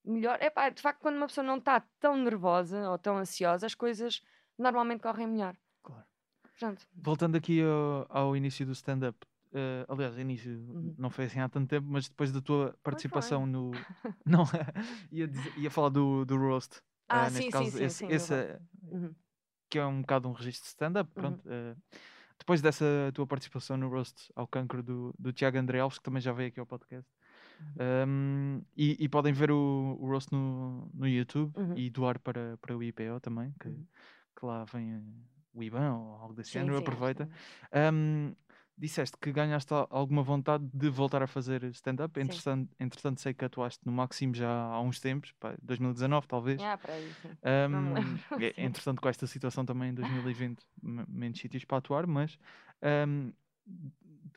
melhor. 0.05 0.39
É 0.41 0.51
pá, 0.51 0.69
de 0.69 0.83
facto, 0.83 1.01
quando 1.01 1.17
uma 1.17 1.27
pessoa 1.27 1.47
não 1.47 1.57
está 1.59 1.81
tão 1.99 2.17
nervosa 2.17 2.91
ou 2.91 2.99
tão 2.99 3.17
ansiosa, 3.17 3.67
as 3.67 3.75
coisas 3.75 4.23
normalmente 4.59 5.01
correm 5.03 5.27
melhor. 5.27 5.57
Claro. 5.83 6.05
Pronto. 6.59 6.87
Voltando 6.95 7.37
aqui 7.37 7.63
ao, 7.63 8.07
ao 8.09 8.37
início 8.37 8.67
do 8.67 8.73
stand-up, 8.73 9.19
eh, 9.53 9.87
aliás, 9.89 10.19
início 10.19 10.53
Uhum. 10.53 10.95
não 10.99 11.09
foi 11.11 11.25
assim 11.25 11.41
há 11.41 11.49
tanto 11.49 11.69
tempo, 11.69 11.87
mas 11.89 12.09
depois 12.09 12.31
da 12.33 12.41
tua 12.41 12.77
participação 12.83 13.47
no. 13.47 13.73
não, 14.27 14.45
ia, 15.11 15.27
dizer- 15.27 15.53
ia 15.57 15.71
falar 15.71 15.89
do, 15.89 16.25
do 16.25 16.37
Roast. 16.37 16.83
Ah, 17.09 17.31
neste 17.31 17.43
sim, 17.45 17.51
sim, 17.51 17.51
caso, 17.51 17.79
sim, 17.79 17.85
esse, 17.85 17.97
sim, 17.97 18.13
esse, 18.13 18.35
roast. 18.35 18.51
eh, 18.51 18.61
Uhum. 18.93 19.15
Que 19.71 19.79
é 19.79 19.87
um 19.87 20.01
bocado 20.03 20.29
um 20.29 20.33
registro 20.33 20.65
de 20.65 20.69
stand-up. 20.71 21.09
Uhum. 21.17 21.23
Pronto, 21.23 21.43
eh, 21.47 21.75
depois 22.39 22.61
dessa 22.61 22.85
tua 23.15 23.27
participação 23.27 23.77
no 23.77 23.89
Roast 23.89 24.31
ao 24.35 24.47
cancro 24.47 24.83
do, 24.83 25.15
do 25.19 25.33
Tiago 25.33 25.57
André 25.59 25.79
Alves, 25.81 25.99
que 25.99 26.05
também 26.05 26.21
já 26.21 26.33
veio 26.33 26.49
aqui 26.49 26.59
ao 26.61 26.67
podcast. 26.67 27.09
Uhum. 27.61 28.09
Um, 28.09 28.63
e, 28.77 28.97
e 29.05 29.09
podem 29.09 29.33
ver 29.33 29.51
o, 29.51 29.97
o 30.01 30.07
Roast 30.09 30.33
no, 30.33 30.89
no 30.93 31.07
YouTube 31.07 31.53
Uhum. 31.57 31.77
e 31.77 31.89
doar 31.91 32.19
para, 32.19 32.57
para 32.61 32.77
o 32.77 32.83
IPO 32.83 33.21
também, 33.21 33.55
que, 33.61 33.69
Uhum. 33.69 33.87
que 34.39 34.47
lá 34.47 34.65
vem 34.65 35.03
o 35.53 35.63
IBAN 35.63 35.95
ou 35.95 36.15
algo 36.17 36.35
desse 36.35 36.51
Sim, 36.51 36.61
género. 36.61 36.77
sim, 36.79 36.83
Aproveita. 36.83 37.27
que- 37.27 37.79
Um, 37.93 38.35
disseste 38.81 39.17
que 39.21 39.31
ganhaste 39.31 39.73
al- 39.75 39.87
alguma 39.91 40.23
vontade 40.23 40.65
de 40.73 40.89
voltar 40.89 41.23
a 41.23 41.27
fazer 41.27 41.63
stand-up. 41.65 42.19
Entretanto, 42.19 42.75
entretanto, 42.81 43.21
sei 43.21 43.35
que 43.35 43.45
atuaste 43.45 43.81
no 43.85 43.93
Maximo 43.93 44.35
já 44.35 44.51
há 44.51 44.81
uns 44.81 44.99
tempos, 44.99 45.33
pá, 45.39 45.55
2019 45.63 46.27
talvez. 46.27 46.61
Ah, 46.63 46.79
para. 46.79 46.95
Um, 46.97 47.95
lembro, 47.95 48.21
entretanto, 48.57 49.01
com 49.03 49.09
esta 49.09 49.27
situação 49.27 49.65
também 49.65 49.91
em 49.91 49.95
2020, 49.95 50.63
me- 50.83 51.05
menos 51.09 51.39
sítios 51.39 51.65
para 51.65 51.79
atuar, 51.79 52.07
mas 52.07 52.39
um, 53.07 53.33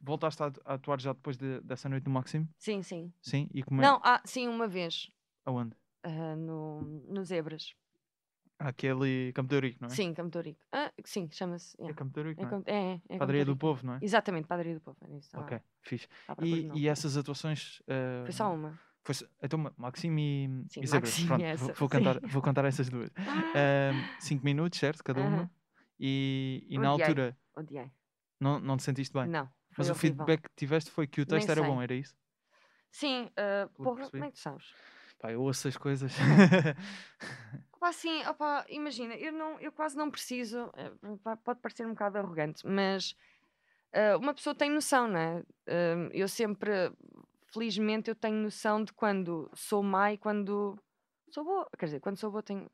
voltaste 0.02 0.44
a, 0.44 0.48
atu- 0.48 0.62
a 0.66 0.74
atuar 0.74 1.00
já 1.02 1.14
depois 1.14 1.38
de- 1.38 1.62
dessa 1.62 1.88
noite 1.90 2.06
no 2.06 2.12
Maximo? 2.12 2.48
Sim, 2.58 2.84
sim. 2.84 3.12
Sim? 3.22 3.50
E 3.54 3.64
como 3.64 3.82
é? 3.82 3.86
Não, 3.86 4.00
ah, 4.04 4.22
sim, 4.26 4.48
uma 4.48 4.68
vez. 4.68 5.10
Aonde? 5.46 5.76
ah, 6.04 6.36
no, 6.36 6.82
no 7.08 7.24
Zebras. 7.24 7.74
Aquele 8.60 9.32
Campo 9.34 9.50
de 9.50 9.56
Eurico, 9.56 9.78
não 9.82 9.88
é? 9.88 9.92
Sim, 9.92 10.14
Campo 10.14 10.30
de 10.32 10.38
Ourique. 10.38 10.60
Ah, 10.98 11.02
sim, 11.06 11.30
chama-se. 11.32 11.76
É 11.80 11.84
yeah. 11.84 11.98
Campo 11.98 12.24
de 12.24 12.32
É, 12.32 12.46
não 12.46 12.50
é? 12.50 12.72
É, 12.72 12.74
é, 12.74 13.02
é 13.10 13.14
de 13.14 13.20
Padaria 13.20 13.46
do. 13.46 13.56
Povo, 13.56 13.86
não 13.86 13.94
é? 13.96 14.00
Exatamente, 14.02 14.48
Padaria 14.48 14.74
do 14.76 14.82
Povo. 14.82 14.98
isso, 15.18 15.38
Ok, 15.38 15.60
fixe. 15.82 16.08
procura 16.26 16.48
do 16.62 16.74
E, 16.76 16.82
e 16.82 16.88
essas 16.88 17.18
atuações. 17.18 17.80
uh, 17.82 18.26
Foi 18.26 18.34
só 18.34 18.54
uma. 18.54 18.80
foi 19.04 19.16
então, 19.42 19.60
Ma- 19.60 19.74
Maxime 19.78 20.22
e, 20.22 20.70
Sim, 20.70 20.86
Zebras. 20.88 21.12
Maxime 21.16 21.28
Pronto, 21.28 21.44
vou, 21.58 21.68
essa, 21.68 21.74
vou 21.80 21.90
sim. 21.90 21.90
cantar, 21.90 22.20
vou 22.22 22.42
cantar 22.42 22.66
essas 22.66 22.90
duas. 22.90 23.10
Um, 23.56 24.04
cinco 24.20 24.46
minutos, 24.46 24.80
certo? 24.80 25.04
Cada 25.04 25.22
uma. 25.22 25.38
Aham. 25.38 25.50
E, 26.00 26.66
e 26.70 26.78
na 26.78 26.90
altura 26.90 27.38
Odiei. 27.56 27.92
não, 28.40 28.60
não 28.60 28.78
te 28.78 28.84
sentiste 28.84 29.14
bem. 29.14 29.30
Não. 29.30 29.50
Mas 29.78 29.90
o 29.90 29.96
feedback 29.96 30.42
que 30.44 30.50
tiveste 30.56 30.92
foi 30.92 31.08
que 31.08 31.22
o 31.22 31.26
Nem 31.26 31.40
texto 31.40 31.50
era 31.50 31.62
sei. 31.62 31.70
bom, 31.72 31.82
era 31.82 31.94
isso? 31.94 32.16
Sim, 32.92 33.30
ah, 33.38 33.68
que 33.74 33.76
porra, 33.82 34.10
como 34.10 34.24
é 34.24 34.28
que 34.28 34.34
tu 34.34 34.40
sabes? 34.40 34.74
Pá, 35.20 35.32
eu 35.32 35.42
ouço 35.42 35.68
as 35.68 35.78
coisas. 35.78 36.14
Opá, 37.84 37.92
sim, 37.92 38.26
opá, 38.26 38.66
imagina, 38.70 39.14
eu, 39.16 39.34
não, 39.34 39.60
eu 39.60 39.70
quase 39.70 39.98
não 39.98 40.10
preciso, 40.10 40.72
eh, 40.78 40.90
pode 41.44 41.60
parecer 41.60 41.86
um 41.86 41.90
bocado 41.90 42.18
arrogante, 42.18 42.66
mas 42.66 43.14
ah, 43.94 44.16
uma 44.18 44.34
pessoa 44.34 44.56
tem 44.56 44.70
noção, 44.72 45.06
não 45.06 45.20
é? 45.20 45.44
Ah, 45.68 46.10
eu 46.14 46.30
sempre, 46.30 46.72
felizmente, 47.48 48.10
eu 48.10 48.16
tenho 48.16 48.38
noção 48.38 48.86
de 48.86 48.94
quando 48.94 49.52
sou 49.54 49.84
má 49.84 50.14
e 50.14 50.18
quando 50.18 50.80
sou 51.30 51.44
boa. 51.44 51.68
Quer 51.78 51.88
dizer, 51.88 52.00
quando 52.00 52.16
sou 52.16 52.32
boa 52.32 52.42
tenho... 52.42 52.72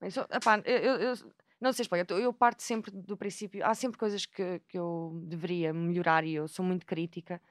Bem, 0.00 0.10
sou, 0.10 0.24
epá, 0.30 0.62
eu, 0.64 0.78
eu- 0.78 1.00
eu- 1.00 1.32
não 1.60 1.74
sei 1.74 1.82
explicar, 1.82 2.10
eu, 2.14 2.18
eu 2.20 2.32
parto 2.32 2.62
sempre 2.62 2.90
do 2.90 3.18
princípio, 3.18 3.62
há 3.66 3.74
sempre 3.74 3.98
coisas 3.98 4.24
que, 4.24 4.60
que 4.68 4.78
eu 4.78 5.20
deveria 5.24 5.74
melhorar 5.74 6.24
e 6.24 6.34
eu 6.34 6.48
sou 6.48 6.64
muito 6.64 6.86
crítica, 6.86 7.42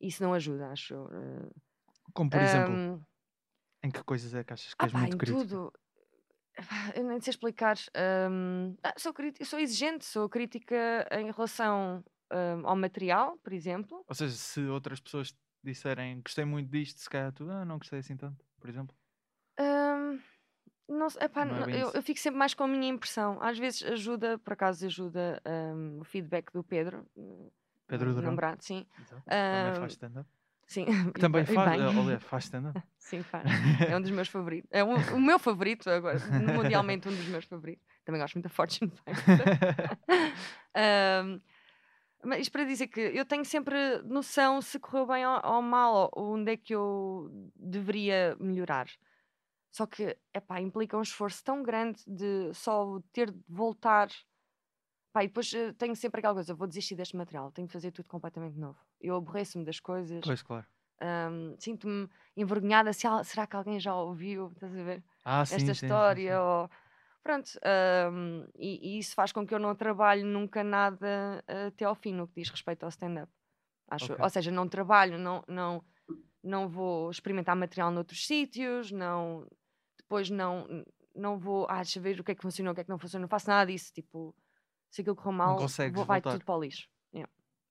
e 0.00 0.08
isso 0.08 0.22
não 0.22 0.32
ajuda, 0.32 0.70
acho. 0.70 0.94
ah. 0.96 1.50
Como 2.14 2.30
por 2.30 2.40
exemplo, 2.42 2.74
Ahm, 2.76 3.00
em 3.82 3.90
que 3.90 4.02
coisas 4.02 4.34
é 4.34 4.42
que 4.42 4.52
achas 4.52 4.74
que 4.74 4.84
ah 4.84 4.86
és 4.86 4.92
pá, 4.92 5.00
muito 5.00 5.16
em 5.16 5.18
crítico? 5.18 5.56
tudo. 5.56 5.72
Eu 6.96 7.04
nem 7.04 7.20
sei 7.20 7.30
explicar. 7.30 7.76
hum, 8.30 8.76
ah, 8.82 8.94
sou, 8.96 9.12
sou 9.44 9.58
exigente, 9.58 10.04
sou 10.04 10.28
crítica 10.28 11.06
em 11.12 11.30
relação 11.30 12.04
hum, 12.32 12.66
ao 12.66 12.76
material, 12.76 13.38
por 13.38 13.52
exemplo. 13.52 14.04
Ou 14.08 14.14
seja, 14.14 14.34
se 14.36 14.60
outras 14.62 15.00
pessoas 15.00 15.34
disserem 15.62 16.20
gostei 16.22 16.44
muito 16.44 16.70
disto, 16.70 17.00
se 17.00 17.08
calhar 17.10 17.32
tu 17.32 17.48
ah, 17.50 17.64
não 17.64 17.78
gostei 17.78 17.98
assim 18.00 18.16
tanto, 18.16 18.44
por 18.60 18.68
exemplo. 18.68 18.96
Hum, 19.58 20.20
não, 20.88 21.08
epá, 21.20 21.44
Não 21.44 21.56
é 21.56 21.60
não- 21.60 21.68
eu, 21.70 21.92
eu 21.94 22.02
fico 22.02 22.20
sempre 22.20 22.38
mais 22.38 22.54
com 22.54 22.64
a 22.64 22.68
minha 22.68 22.88
impressão. 22.88 23.38
Às 23.42 23.58
vezes 23.58 23.82
ajuda, 23.84 24.38
por 24.38 24.54
acaso 24.54 24.86
ajuda 24.86 25.42
hum, 25.76 26.00
o 26.00 26.04
feedback 26.04 26.52
do 26.52 26.64
Pedro, 26.64 27.06
hum, 27.16 27.50
Pedro 27.86 28.14
Durão. 28.14 28.36
namorado, 28.36 28.64
sim. 28.64 28.86
Exato, 28.98 29.26
Também 29.48 29.72
Ah, 29.72 29.72
faz 29.72 29.92
stand-up. 29.92 30.28
Sim. 30.66 30.86
Que 31.14 31.20
também 31.20 31.44
faz, 31.44 31.70
bem. 31.72 31.80
eh, 31.82 31.98
olha, 32.00 32.20
faz 32.30 32.44
stand-up. 32.44 32.80
Sim, 32.98 33.22
faz. 33.22 33.44
É 33.90 33.96
um 33.96 34.00
dos 34.00 34.10
meus 34.10 34.28
favoritos. 34.28 34.68
É 34.72 34.82
um- 34.82 35.16
o 35.16 35.20
meu 35.20 35.38
favorito 35.38 35.88
agora, 35.90 36.18
mundialmente 36.30 37.08
um 37.08 37.12
dos 37.14 37.26
meus 37.26 37.44
favoritos. 37.44 37.84
Também 38.04 38.20
gosto 38.20 38.34
muito 38.34 38.44
da 38.44 38.50
Fortune. 38.50 38.92
Ahm, 40.74 41.40
mas 42.24 42.40
isto 42.40 42.52
para 42.52 42.64
dizer 42.64 42.88
que 42.88 43.00
eu 43.00 43.24
tenho 43.24 43.44
sempre 43.44 44.02
noção 44.02 44.60
se 44.62 44.78
correu 44.78 45.06
bem 45.06 45.26
ou, 45.26 45.40
ou 45.44 45.62
mal, 45.62 46.10
ou 46.12 46.34
onde 46.34 46.52
é 46.52 46.56
que 46.56 46.74
eu 46.74 47.30
deveria 47.54 48.36
melhorar. 48.40 48.88
Só 49.70 49.86
que, 49.86 50.16
epá, 50.32 50.60
implica 50.60 50.96
um 50.96 51.02
esforço 51.02 51.42
tão 51.44 51.62
grande 51.62 52.02
de 52.06 52.52
só 52.54 53.00
ter 53.12 53.30
de 53.30 53.40
voltar. 53.48 54.08
Pá, 55.12 55.22
e 55.22 55.28
depois 55.28 55.52
eh, 55.54 55.72
tenho 55.74 55.94
sempre 55.94 56.18
aquela 56.18 56.34
coisa, 56.34 56.54
vou 56.54 56.66
desistir 56.66 56.96
deste 56.96 57.16
material, 57.16 57.52
tenho 57.52 57.68
de 57.68 57.72
fazer 57.72 57.92
tudo 57.92 58.08
completamente 58.08 58.58
novo. 58.58 58.78
Eu 59.06 59.16
aborreço-me 59.16 59.64
das 59.64 59.80
coisas, 59.80 60.24
pois, 60.24 60.42
claro. 60.42 60.66
ahm, 61.00 61.54
sinto-me 61.58 62.08
envergonhada, 62.36 62.92
se 62.92 63.06
será 63.24 63.46
que 63.46 63.56
alguém 63.56 63.80
já 63.80 63.94
ouviu, 63.94 64.48
estás 64.52 64.74
a 64.76 64.82
ver? 64.84 65.04
Ah, 65.24 65.44
sim, 65.46 65.72
esta 65.72 65.72
sim, 65.74 66.00
sim, 66.00 66.18
história, 66.18 66.40
sim. 66.40 66.40
ou 66.42 66.70
pronto, 67.22 67.50
ahm, 67.64 68.46
e, 68.56 68.96
e 68.96 68.98
isso 68.98 69.14
faz 69.14 69.32
com 69.32 69.46
que 69.46 69.54
eu 69.54 69.58
não 69.58 69.74
trabalhe 69.74 70.22
nunca 70.24 70.64
nada 70.64 71.44
ah, 71.48 71.66
até 71.68 71.84
ao 71.84 71.94
fim 71.94 72.12
no 72.14 72.28
que 72.28 72.34
diz 72.42 72.50
respeito 72.50 72.84
ao 72.84 72.88
stand-up. 72.90 73.32
Acho, 73.90 74.14
Ok. 74.14 74.20
ou 74.20 74.30
seja, 74.30 74.50
não 74.50 74.68
trabalho, 74.68 75.18
não, 75.18 75.44
não, 75.48 75.84
não 76.42 76.68
vou 76.68 77.10
experimentar 77.10 77.56
material 77.56 77.90
noutros 77.90 78.26
sítios, 78.26 78.92
não 78.92 79.46
depois 79.98 80.30
não, 80.30 80.66
não 81.14 81.38
vou, 81.38 81.66
ah, 81.70 81.76
deixa 81.76 82.00
ver 82.00 82.20
o 82.20 82.24
que 82.24 82.32
é 82.32 82.34
que 82.34 82.42
funcionou, 82.42 82.72
o 82.72 82.74
que 82.74 82.82
é 82.82 82.84
que 82.84 82.90
não 82.90 82.98
funcionou, 82.98 83.22
não 83.22 83.28
faço 83.28 83.48
nada 83.50 83.66
disso, 83.70 83.92
tipo, 83.92 84.34
se 84.90 85.02
aquilo 85.02 85.16
correu 85.16 85.32
mal, 85.32 85.74
vou, 85.82 86.04
vai 86.06 86.22
voltar. 86.22 86.22
tudo 86.22 86.44
para 86.44 86.56
o 86.56 86.62
lixo. 86.62 86.88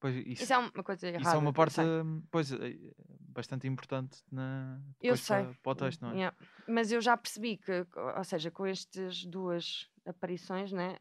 Pois, 0.04 0.18
isso, 0.18 0.44
Isso 0.44 0.52
é 0.52 0.58
uma 0.58 0.84
coisa 0.84 1.08
errada. 1.08 1.22
isso 1.24 1.36
é 1.38 1.40
uma 1.40 1.54
parte 1.54 1.80
hum, 1.80 2.22
pois, 2.30 2.52
eh, 2.52 2.78
bastante 3.22 3.66
importante 3.70 4.22
na, 4.30 4.82
Eu 5.00 5.16
sei. 5.16 5.44
para, 5.46 5.54
para 5.64 5.72
o 5.72 5.76
texto, 5.76 6.02
não 6.02 6.10
é? 6.12 6.16
Yeah. 6.16 6.38
Mas 6.68 6.92
eu 6.92 7.00
já 7.00 7.16
percebi 7.16 7.56
que, 7.56 7.88
ou 8.18 8.24
seja, 8.26 8.52
com 8.52 8.66
estas 8.66 9.24
duas 9.24 9.90
aparições, 10.06 10.74
né, 10.74 10.98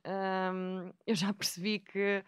hum, 0.55 0.93
eu 1.05 1.17
já 1.17 1.33
percebi 1.35 1.81
que, 1.81 2.25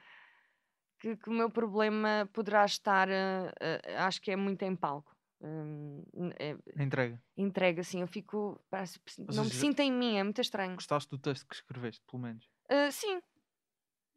que, 0.98 1.16
que 1.16 1.30
o 1.30 1.32
meu 1.32 1.48
problema 1.48 2.28
poderá 2.32 2.64
estar, 2.64 3.08
eh, 3.08 3.52
eh, 3.60 3.96
acho 3.98 4.20
que 4.20 4.32
é 4.32 4.36
muito 4.36 4.60
em 4.64 4.74
palco. 4.74 5.14
N- 5.40 6.34
é- 6.40 6.56
entrega. 6.82 7.22
entrega, 7.36 7.80
assim, 7.82 8.00
eu 8.00 8.08
fico, 8.08 8.60
parece, 8.68 8.98
não 9.18 9.44
me 9.44 9.50
seja, 9.50 9.60
sinto 9.60 9.78
em 9.78 9.92
mim, 9.92 10.16
é 10.16 10.24
muito 10.24 10.40
estranho. 10.40 10.74
Gostaste 10.74 11.08
do 11.08 11.18
texto 11.18 11.46
que 11.46 11.54
escreveste, 11.54 12.02
pelo 12.10 12.20
menos? 12.22 12.50
Ah, 12.68 12.90
sim, 12.90 13.20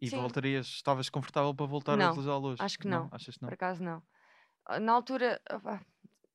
E 0.02 0.10
Sim. 0.10 0.10
voltarias, 0.10 0.68
estavas 0.68 1.10
confortável 1.10 1.54
para 1.56 1.66
voltar 1.66 2.00
a 2.00 2.02
Não, 2.02 2.10
utilizá-lo 2.10 2.48
hoje? 2.50 2.66
acho 2.66 2.78
que 2.80 2.88
não. 2.88 3.12
Achas 3.12 3.38
que 3.38 3.44
não? 3.44 3.48
por 3.48 3.54
acaso 3.54 3.84
não. 3.84 4.04
Ah, 4.66 4.80
Na 4.80 4.94
altura, 4.94 5.42
ah, 5.50 5.58
vá, 5.58 5.86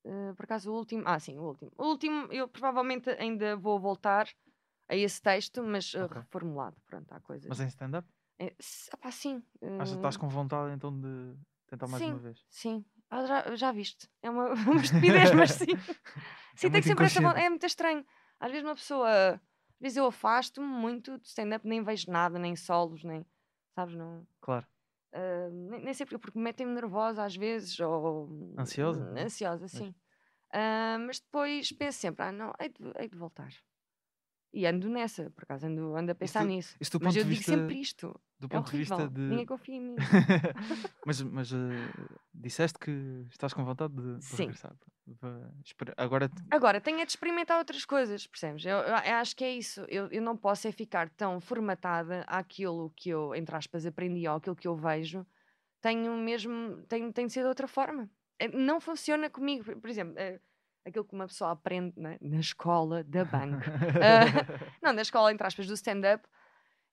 ah, 0.06 0.34
por 0.36 0.44
acaso 0.44 0.72
o 0.72 0.76
último, 0.76 1.04
ah 1.06 1.20
sim, 1.20 1.38
o 1.38 1.44
último. 1.44 1.72
O 1.78 1.86
último, 1.86 2.32
eu 2.32 2.48
provavelmente 2.48 3.10
ainda 3.10 3.56
vou 3.56 3.80
voltar 3.80 4.28
a 4.88 4.96
esse 4.96 5.20
texto, 5.22 5.62
mas 5.64 5.94
ah, 5.96 6.06
Ok. 6.06 6.16
reformulado, 6.22 6.76
pronto, 6.86 7.12
há 7.12 7.20
coisas. 7.20 7.48
Mas 7.48 7.60
em 7.60 7.68
stand-up? 7.68 8.08
É, 8.40 8.54
pá, 9.00 9.10
sim. 9.12 9.44
Achas 9.80 9.92
que 9.96 9.98
estás 9.98 10.16
ah, 10.16 10.20
com 10.20 10.28
vontade 10.28 10.72
então 10.74 10.90
de 10.98 11.36
tentar 11.66 11.88
mais 11.88 12.04
sim. 12.04 12.06
uma 12.06 12.18
vez? 12.18 12.38
Sim, 12.48 12.84
Ah, 13.10 13.24
já, 13.26 13.56
já 13.56 13.72
viste. 13.72 14.08
É 14.22 14.30
uma, 14.30 14.52
uma 14.70 14.80
estupidez, 14.82 15.32
mas 15.32 15.52
sim. 15.52 15.76
Sim, 16.56 16.70
tem 16.70 16.80
muito 16.80 16.82
que 16.82 16.86
sempre 16.86 17.06
essa 17.06 17.20
vontade. 17.20 17.46
É 17.46 17.48
muito 17.50 17.66
estranho. 17.66 18.04
Às 18.40 18.50
vezes 18.52 18.66
uma 18.66 18.74
pessoa. 18.74 19.34
Às 19.34 19.80
vezes 19.80 19.96
eu 19.98 20.06
afasto-me 20.06 20.66
muito 20.66 21.18
de 21.18 21.28
stand-up, 21.28 21.66
nem 21.66 21.82
vejo 21.84 22.10
nada, 22.10 22.38
nem 22.38 22.56
solos, 22.56 23.04
nem. 23.04 23.26
Sabes? 23.74 23.94
Não. 23.94 24.26
Claro. 24.40 24.66
ah, 25.12 25.48
nem, 25.50 25.84
nem 25.84 25.94
sei 25.94 26.06
porque, 26.06 26.18
porque 26.18 26.38
me 26.38 26.44
metem-me 26.44 26.72
nervosa 26.72 27.24
às 27.24 27.36
vezes, 27.36 27.78
ou. 27.80 28.28
Ansiosa? 28.58 29.14
Ansiosa, 29.18 29.68
sim. 29.68 29.94
Ah, 30.52 30.98
mas 31.06 31.18
depois 31.20 31.72
penso 31.72 31.98
sempre, 31.98 32.24
ah, 32.24 32.32
não, 32.32 32.52
hei 32.60 32.68
de, 32.68 32.92
hei 32.98 33.08
de 33.08 33.16
voltar. 33.16 33.52
E 34.54 34.66
ando 34.66 34.88
nessa, 34.90 35.30
por 35.30 35.44
acaso 35.44 35.66
ando, 35.66 35.96
ando 35.96 36.12
a 36.12 36.14
pensar 36.14 36.40
tu- 36.42 36.48
nisso. 36.48 36.76
Isso 36.80 36.98
do 36.98 37.04
Mas 37.04 37.16
eu 37.16 37.24
de 37.24 37.30
digo 37.30 37.42
sempre 37.42 37.80
isto. 37.80 38.08
do 38.38 38.46
É 38.46 38.48
ponto 38.48 38.70
de 38.70 38.76
horrível. 38.76 38.96
vista 38.98 39.08
de. 39.14 39.20
Ninguém 39.22 39.46
confia 39.46 39.74
em 39.76 39.80
mim. 39.80 39.96
mas 41.06 41.22
mas 41.22 41.52
eh, 41.52 41.56
disseste 42.34 42.78
que 42.78 42.90
estás 43.30 43.54
com 43.54 43.64
vontade 43.64 43.94
de, 43.94 44.18
de 44.18 44.24
Sim. 44.24 44.42
regressar. 44.44 44.76
Agora 45.96 46.30
Agora, 46.50 46.80
tenho 46.80 47.00
é 47.00 47.04
de 47.04 47.10
experimentar 47.12 47.58
outras 47.58 47.84
coisas, 47.84 48.26
percebes? 48.26 48.64
Eu, 48.64 48.76
eu- 48.78 48.86
eu 48.96 49.14
acho 49.16 49.34
que 49.34 49.44
é 49.44 49.52
isso. 49.52 49.84
Eu, 49.88 50.06
eu 50.08 50.22
não 50.22 50.36
posso 50.36 50.68
é 50.68 50.72
ficar 50.72 51.08
tão 51.10 51.40
formatada 51.40 52.22
àquilo 52.26 52.92
que 52.96 53.10
eu, 53.10 53.34
entre 53.34 53.54
aspas, 53.56 53.84
aprendi 53.86 54.28
ou 54.28 54.36
aquilo 54.36 54.54
que 54.56 54.68
eu 54.68 54.76
vejo. 54.76 55.26
Tenho 55.80 56.16
mesmo, 56.18 56.82
tenho, 56.88 57.12
tenho 57.12 57.26
de 57.26 57.32
ser 57.32 57.40
de 57.42 57.48
outra 57.48 57.66
forma. 57.66 58.08
Eh, 58.38 58.48
Não 58.48 58.80
funciona 58.80 59.28
comigo. 59.30 59.64
Por- 59.64 59.76
Por 59.80 59.90
exemplo, 59.90 60.14
eh, 60.18 60.40
aquilo 60.84 61.04
que 61.04 61.14
uma 61.14 61.26
pessoa 61.26 61.52
aprende 61.52 61.98
né, 62.00 62.18
na 62.20 62.40
escola 62.40 63.04
da 63.04 63.24
banca. 63.24 63.72
Ah, 64.00 64.46
não, 64.82 64.92
na 64.92 65.02
escola, 65.02 65.32
entre 65.32 65.46
aspas, 65.46 65.66
do 65.66 65.74
stand-up. 65.74 66.26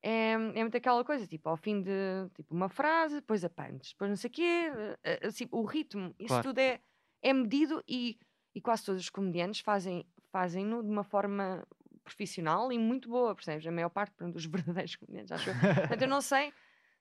É, 0.01 0.31
é 0.31 0.37
muito 0.37 0.77
aquela 0.77 1.03
coisa, 1.03 1.27
tipo, 1.27 1.49
ao 1.49 1.57
fim 1.57 1.81
de 1.81 1.91
tipo, 2.35 2.55
uma 2.55 2.69
frase, 2.69 3.15
depois 3.15 3.43
a 3.43 3.49
punch, 3.49 3.91
depois 3.91 4.09
não 4.09 4.15
sei 4.15 4.29
o 4.29 4.33
quê, 4.33 4.71
eh, 5.03 5.27
assim, 5.27 5.45
o 5.51 5.63
ritmo, 5.65 6.15
isso 6.17 6.27
Claro. 6.29 6.43
tudo 6.49 6.59
é, 6.59 6.79
é 7.21 7.33
medido 7.33 7.83
e, 7.87 8.17
e 8.55 8.61
quase 8.61 8.85
todos 8.85 9.01
os 9.01 9.09
comediantes 9.09 9.59
fazem, 9.59 10.07
fazem-no 10.31 10.81
de 10.83 10.89
uma 10.89 11.03
forma 11.03 11.67
profissional 12.03 12.71
e 12.71 12.77
muito 12.79 13.09
boa, 13.09 13.35
percebes? 13.35 13.67
A 13.67 13.71
maior 13.71 13.89
parte 13.89 14.13
pronto, 14.15 14.33
dos 14.35 14.45
verdadeiros 14.47 14.95
comediantes, 14.95 15.31
acho 15.33 15.49
eu. 15.49 15.55
Portanto, 15.55 16.01
eu 16.03 16.07
não 16.07 16.21
sei 16.21 16.53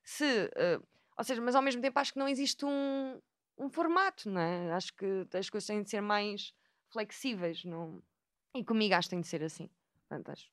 se. 0.03 0.51
eh, 0.57 0.81
ou 1.16 1.24
seja, 1.24 1.40
mas 1.40 1.55
ao 1.55 1.62
mesmo 1.62 1.83
tempo 1.83 1.98
acho 1.98 2.12
que 2.12 2.18
não 2.18 2.29
existe 2.29 2.64
um, 2.64 3.20
um 3.59 3.68
formato, 3.68 4.29
não 4.31 4.40
é? 4.40 4.72
Acho 4.72 4.94
que 4.94 5.27
as 5.37 5.51
coisas 5.51 5.66
têm 5.66 5.83
de 5.83 5.90
ser 5.90 6.01
mais 6.01 6.53
flexíveis, 6.90 7.64
não... 7.64 8.03
e 8.55 8.64
comigo 8.64 8.94
acho 8.94 9.09
que 9.09 9.14
tem 9.16 9.20
de 9.20 9.27
ser 9.29 9.42
assim. 9.42 9.68
Portanto, 10.09 10.31
acho. 10.31 10.51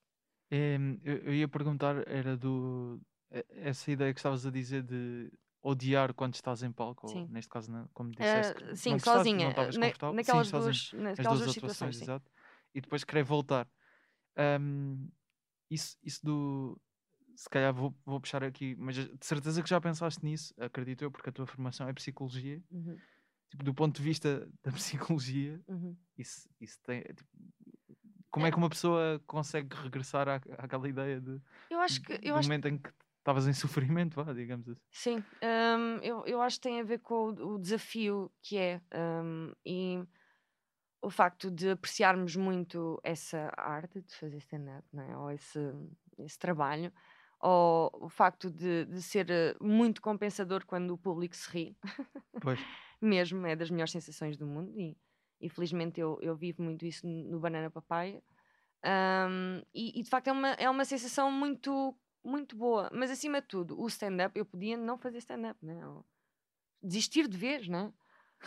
Em, 0.51 0.99
eu, 1.03 1.33
ia 1.33 1.47
perguntar, 1.47 2.07
era 2.07 2.37
do. 2.37 3.01
Essa 3.49 3.91
ideia 3.91 4.13
que 4.13 4.19
estavas 4.19 4.45
a 4.45 4.51
dizer 4.51 4.83
de 4.83 5.31
odiar 5.61 6.13
quando 6.13 6.35
estás 6.35 6.61
em 6.61 6.71
palco, 6.71 7.07
ou 7.07 7.13
Sim. 7.13 7.27
neste 7.27 7.49
caso, 7.49 7.71
como 7.93 8.11
Eh, 8.11 8.21
disseste, 8.21 8.53
que 8.53 8.75
sim, 8.75 8.91
gostaste, 8.93 9.05
sozinha, 9.05 9.47
na-. 9.47 9.71
Sim, 9.71 10.13
naquelas, 10.15 10.47
sozinha. 10.47 10.51
duas, 10.51 10.91
As 10.93 11.17
naquelas 11.17 11.39
duas 11.39 11.51
situações. 11.51 11.95
atuações, 11.95 11.95
Sim. 11.97 12.03
exato. 12.03 12.31
E 12.73 12.81
depois 12.81 13.03
querer 13.03 13.23
voltar. 13.23 13.67
Ahm, 14.37 15.07
isso, 15.69 15.97
isso 16.03 16.23
do. 16.23 16.79
Se 17.35 17.49
calhar 17.49 17.73
vou, 17.73 17.93
vou 18.05 18.21
puxar 18.21 18.43
aqui, 18.43 18.75
mas 18.75 18.95
de 18.95 19.25
certeza 19.25 19.61
que 19.61 19.69
já 19.69 19.81
pensaste 19.81 20.23
nisso, 20.23 20.53
acredito 20.57 21.03
eu, 21.03 21.11
porque 21.11 21.29
a 21.29 21.33
tua 21.33 21.45
formação 21.45 21.89
é 21.89 21.93
psicologia. 21.93 22.63
Uhum, 22.71 22.97
Tipo, 23.55 23.63
do 23.63 23.73
ponto 23.73 23.95
de 23.95 24.03
vista 24.03 24.47
da 24.63 24.71
psicologia, 24.71 25.59
uhum. 25.67 25.95
isso, 26.17 26.49
isso 26.59 26.79
tem. 26.83 27.01
tipo, 27.01 27.23
como 28.29 28.45
é 28.45 28.51
que 28.51 28.57
uma 28.57 28.69
pessoa 28.69 29.21
consegue 29.25 29.73
regressar 29.75 30.27
à, 30.27 30.35
àquela 30.57 30.89
ideia 30.89 31.21
de, 31.21 31.39
Eu 31.69 31.79
acho 31.79 32.01
que. 32.01 32.13
Eu 32.13 32.33
do 32.33 32.39
acho, 32.39 32.49
momento 32.49 32.67
em 32.67 32.77
que 32.77 32.89
estavas 33.19 33.47
em 33.47 33.53
sofrimento, 33.53 34.21
vá, 34.21 34.33
digamos 34.33 34.67
assim. 34.67 34.81
sim, 34.91 35.17
hum, 35.17 35.99
eu, 36.03 36.25
eu 36.25 36.41
acho 36.41 36.57
que 36.57 36.63
tem 36.63 36.81
a 36.81 36.83
ver 36.83 36.99
com 36.99 37.29
o, 37.29 37.55
o 37.55 37.59
desafio 37.59 38.29
que 38.41 38.57
é 38.57 38.81
hum, 38.93 39.53
e 39.65 40.03
o 41.01 41.09
facto 41.09 41.51
de 41.51 41.69
apreciarmos 41.69 42.35
muito 42.35 42.99
essa 43.03 43.53
arte 43.55 44.01
de 44.01 44.15
fazer 44.15 44.37
stand-up, 44.37 44.83
é? 44.97 45.15
ou 45.15 45.31
esse, 45.31 45.59
esse 46.17 46.37
trabalho, 46.37 46.91
ou 47.39 47.91
o 48.01 48.09
facto 48.09 48.49
de, 48.49 48.85
de 48.85 49.01
ser 49.03 49.29
eh, 49.29 49.55
muito 49.61 50.01
compensador 50.01 50.65
quando 50.65 50.91
o 50.91 50.97
público 50.97 51.35
se 51.35 51.49
ri. 51.51 51.77
Pois. 52.41 52.59
mesmo, 53.01 53.45
é 53.45 53.55
das 53.55 53.69
melhores 53.69 53.91
sensações 53.91 54.37
do 54.37 54.45
mundo 54.45 54.79
e, 54.79 54.97
e 55.41 55.49
felizmente 55.49 55.99
eu, 55.99 56.17
eu 56.21 56.35
vivo 56.35 56.61
muito 56.63 56.85
isso 56.85 57.05
no 57.07 57.39
Banana 57.39 57.69
Papaya. 57.69 58.21
Ahm, 58.83 59.63
e, 59.73 59.99
e, 59.99 60.03
de 60.03 60.09
facto 60.09 60.27
é 60.27 60.31
uma, 60.31 60.49
é 60.53 60.69
uma 60.69 60.85
sensação 60.85 61.31
muito, 61.31 61.97
muito 62.23 62.55
boa, 62.55 62.89
mas 62.93 63.09
acima 63.09 63.41
de 63.41 63.47
tudo, 63.47 63.79
o 63.79 63.87
stand-up, 63.87 64.37
eu 64.37 64.45
podia 64.45 64.77
não 64.77 64.97
fazer 64.97 65.17
stand-up, 65.19 65.63
né? 65.65 65.81
Desistir 66.83 67.27
de 67.27 67.37
vez, 67.37 67.67
né? 67.67 67.91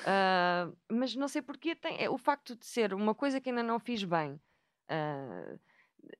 Ah, 0.06 0.70
mas 0.90 1.14
não 1.16 1.28
sei 1.28 1.42
porque 1.42 1.74
tem, 1.74 2.02
é, 2.02 2.08
o 2.08 2.18
facto 2.18 2.56
de 2.56 2.66
ser 2.66 2.94
uma 2.94 3.14
coisa 3.14 3.40
que 3.40 3.48
ainda 3.48 3.62
não 3.62 3.78
fiz 3.80 4.04
bem. 4.04 4.40
ah, 4.88 5.58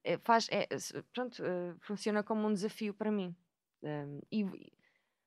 é, 0.05 0.19
faz, 0.19 0.49
é, 0.51 0.67
pronto, 1.13 1.43
ah, 1.45 1.77
funciona 1.81 2.23
como 2.23 2.47
um 2.47 2.53
desafio 2.53 2.93
para 2.95 3.11
mim. 3.11 3.35
Ahm, 3.85 4.21
e, 4.33 4.45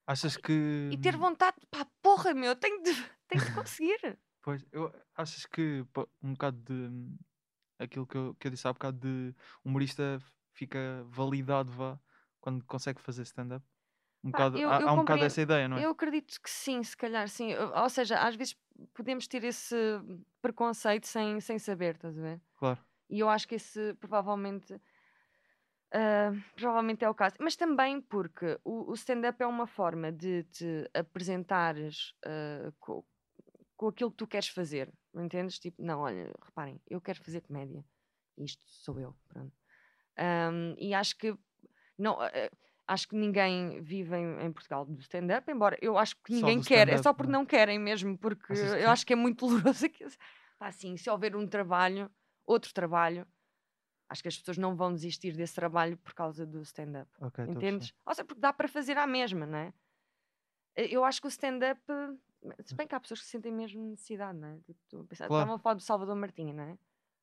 Achas 0.05 0.35
que. 0.37 0.89
e 0.91 0.97
ter 0.97 1.15
vontade, 1.15 1.57
pá, 1.69 1.85
porra, 2.01 2.33
meu, 2.33 2.55
tenho 2.55 2.81
de, 2.81 2.91
tenho 3.27 3.43
de 3.43 3.51
conseguir. 3.51 4.17
Pois, 4.41 4.65
eu, 4.71 4.91
achas 5.15 5.45
que 5.45 5.85
um 6.21 6.33
bocado 6.33 6.57
de. 6.57 7.15
Aquilo 7.79 8.05
que 8.05 8.15
eu, 8.17 8.35
que 8.35 8.47
eu 8.47 8.51
disse 8.51 8.67
há 8.67 8.73
bocado 8.73 8.99
de 8.99 9.35
humorista 9.63 10.19
fica 10.53 11.03
validado, 11.07 11.71
vá, 11.71 11.99
quando 12.39 12.63
consegue 12.65 13.01
fazer 13.01 13.23
stand-up? 13.23 13.65
Um 14.23 14.29
Pá, 14.29 14.37
bocado, 14.37 14.59
eu- 14.59 14.69
há, 14.69 14.81
eu 14.81 14.87
há 14.89 14.93
um 14.93 14.97
bocado 14.97 15.25
essa 15.25 15.41
ideia, 15.41 15.67
não 15.67 15.77
é? 15.77 15.85
Eu 15.85 15.91
acredito 15.91 16.39
que 16.39 16.49
sim, 16.49 16.83
se 16.83 16.95
calhar 16.95 17.27
sim. 17.27 17.55
Ou 17.55 17.89
seja, 17.89 18.19
às 18.19 18.35
vezes 18.35 18.55
podemos 18.93 19.27
ter 19.27 19.43
esse 19.43 19.75
preconceito 20.41 21.07
sem, 21.07 21.39
sem 21.41 21.57
saber, 21.57 21.95
estás 21.95 22.17
a 22.17 22.21
ver? 22.21 22.41
Claro. 22.55 22.79
E 23.09 23.19
eu 23.19 23.29
acho 23.29 23.47
que 23.47 23.55
esse 23.55 23.93
provavelmente. 23.95 24.79
Ah, 25.93 26.31
provavelmente 26.55 27.03
é 27.03 27.09
o 27.09 27.13
caso. 27.15 27.35
Mas 27.39 27.55
também 27.55 28.01
porque 28.01 28.59
o, 28.63 28.91
o 28.91 28.93
stand-up 28.93 29.41
é 29.41 29.47
uma 29.47 29.67
forma 29.67 30.11
de 30.11 30.43
te 30.43 30.89
apresentares 30.93 32.13
ah, 32.25 32.71
co- 32.79 33.05
com, 33.75 33.87
aquilo 33.87 34.11
que 34.11 34.17
tu 34.17 34.27
queres 34.27 34.47
fazer. 34.47 34.91
Não 35.13 35.23
entendes? 35.25 35.59
Tipo, 35.59 35.81
não, 35.81 35.99
olha, 36.01 36.31
reparem, 36.43 36.79
eu 36.89 37.01
quero 37.01 37.21
fazer 37.23 37.41
comédia. 37.41 37.83
Isto 38.37 38.61
sou 38.65 38.99
eu. 38.99 39.15
Pronto. 39.27 39.53
Ahm, 40.17 40.75
e 40.77 40.93
acho 40.93 41.17
que. 41.17 41.35
Não, 41.97 42.19
ah, 42.19 42.31
acho 42.87 43.07
que 43.07 43.15
ninguém 43.15 43.81
vive 43.81 44.15
em, 44.15 44.45
em 44.45 44.51
Portugal 44.51 44.85
do 44.85 44.99
stand-up, 45.01 45.49
embora 45.51 45.77
eu 45.81 45.97
acho 45.97 46.15
que 46.23 46.33
ninguém 46.33 46.61
quer, 46.61 46.89
é 46.89 46.97
só 46.97 47.13
porque 47.13 47.31
não 47.31 47.39
é? 47.39 47.41
não 47.41 47.45
querem 47.45 47.79
mesmo, 47.79 48.17
porque 48.17 48.53
eu 48.53 48.89
acho 48.89 49.05
que 49.05 49.13
é 49.13 49.15
muito 49.15 49.45
doloroso. 49.47 49.87
Que, 49.89 50.05
pá, 50.59 50.67
assim, 50.67 50.97
se 50.97 51.09
houver 51.09 51.35
um 51.35 51.47
trabalho, 51.47 52.09
outro 52.45 52.73
trabalho, 52.73 53.25
acho 54.11 54.21
que 54.21 54.27
as 54.27 54.37
pessoas 54.37 54.57
não 54.57 54.75
vão 54.75 54.93
desistir 54.93 55.33
desse 55.35 55.55
trabalho 55.55 55.97
por 55.97 56.13
causa 56.13 56.45
do 56.45 56.61
stand-up. 56.61 57.09
Ok, 57.19 57.25
estou 57.27 57.43
a 57.43 57.45
perceber. 57.45 57.67
Entendes? 57.67 57.93
Ou 58.05 58.13
seja, 58.13 58.25
porque 58.25 58.41
dá 58.41 58.51
para 58.51 58.67
fazer 58.67 58.97
à 58.97 59.07
mesma, 59.07 59.45
não 59.45 59.57
é? 59.57 59.73
Eh, 60.75 60.87
Eu 60.95 61.03
acho 61.03 61.21
que 61.21 61.27
o 61.27 61.29
stand-up. 61.29 61.81
eh, 61.89 62.63
Se 62.65 62.75
bem 62.75 62.87
que 62.87 62.95
há 62.95 62.99
pessoas 62.99 63.21
que 63.21 63.27
sentem 63.27 63.51
mesmo 63.51 63.81
necessidade, 63.89 64.37
não 64.37 64.47
é? 64.49 64.57
Tipo, 64.65 65.03
pensar- 65.05 65.27
Claro. 65.27 65.41
Estavam 65.43 65.55
a 65.55 65.59
falar 65.59 65.75
do 65.75 65.81
Salvador 65.81 66.15
Martinha, 66.15 66.53
não 66.53 66.63
é? 66.63 66.77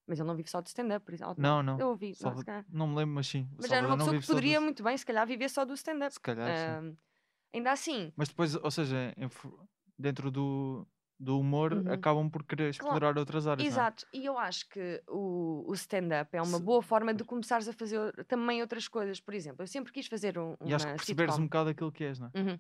Mas 0.07 0.19
ele 0.19 0.27
não 0.29 0.35
vive 0.37 0.49
só 0.49 0.61
de 0.63 0.69
stand-up, 0.69 1.05
por 1.05 1.13
exemplo. 1.13 1.35
Não, 1.37 1.63
não. 1.63 1.79
Eu 1.79 1.89
ouvi, 1.89 2.09
não, 2.09 2.15
Salva- 2.15 2.45
calhar. 2.45 2.65
Não 2.71 2.87
me 2.87 2.95
lembro, 2.97 3.15
mas 3.17 3.27
sim. 3.27 3.47
Mas 3.59 3.71
era 3.71 3.87
uma 3.87 3.97
não 3.97 4.07
pessoa 4.07 4.21
que 4.21 4.27
poderia 4.27 4.59
do- 4.59 4.65
muito 4.65 4.83
bem, 4.83 4.97
se 4.97 5.05
calhar, 5.05 5.27
viver 5.27 5.51
só 5.51 5.65
do 5.67 5.75
stand-up. 5.75 6.15
Se 6.15 6.21
calhar, 6.21 6.49
sim. 6.57 6.89
Ahm, 6.89 6.97
ainda 7.53 7.73
assim, 7.73 8.13
Mas 8.17 8.29
depois, 8.29 8.55
ou 8.55 8.71
seja, 8.71 9.15
dentro 9.99 10.31
do, 10.31 10.87
do 11.19 11.39
humor, 11.41 11.83
Uhum. 11.83 11.87
acabam 11.87 12.31
por 12.31 12.45
querer 12.45 12.71
Claro. 12.79 13.01
explorar 13.01 13.19
outras 13.19 13.47
áreas. 13.47 13.73
é? 13.73 13.87
Exato, 13.87 14.07
e 14.13 14.25
eu 14.27 14.39
acho 14.39 14.69
que 14.69 15.03
o, 15.09 15.65
o 15.71 15.75
stand-up 15.75 16.37
é 16.37 16.43
uma 16.43 16.59
Se- 16.59 16.61
boa 16.61 16.83
forma 16.83 17.15
de 17.15 17.25
começares 17.25 17.69
a 17.69 17.73
fazer 17.75 18.25
também 18.27 18.63
outras 18.63 18.89
coisas. 18.89 19.21
Por 19.21 19.35
exemplo, 19.35 19.63
eu 19.63 19.69
sempre 19.69 19.93
quis 19.93 20.07
fazer 20.09 20.39
um, 20.39 20.57
E 20.65 20.73
acho 20.73 20.87
que 20.87 20.95
perceberes 20.95 21.39
um 21.39 21.45
sitcom. 21.45 21.49
bocado 21.49 21.71
aquilo 21.71 21.93
que 21.93 22.05
és, 22.05 22.19
não 22.19 22.29
é? 22.29 22.33
Uhum. 22.37 22.59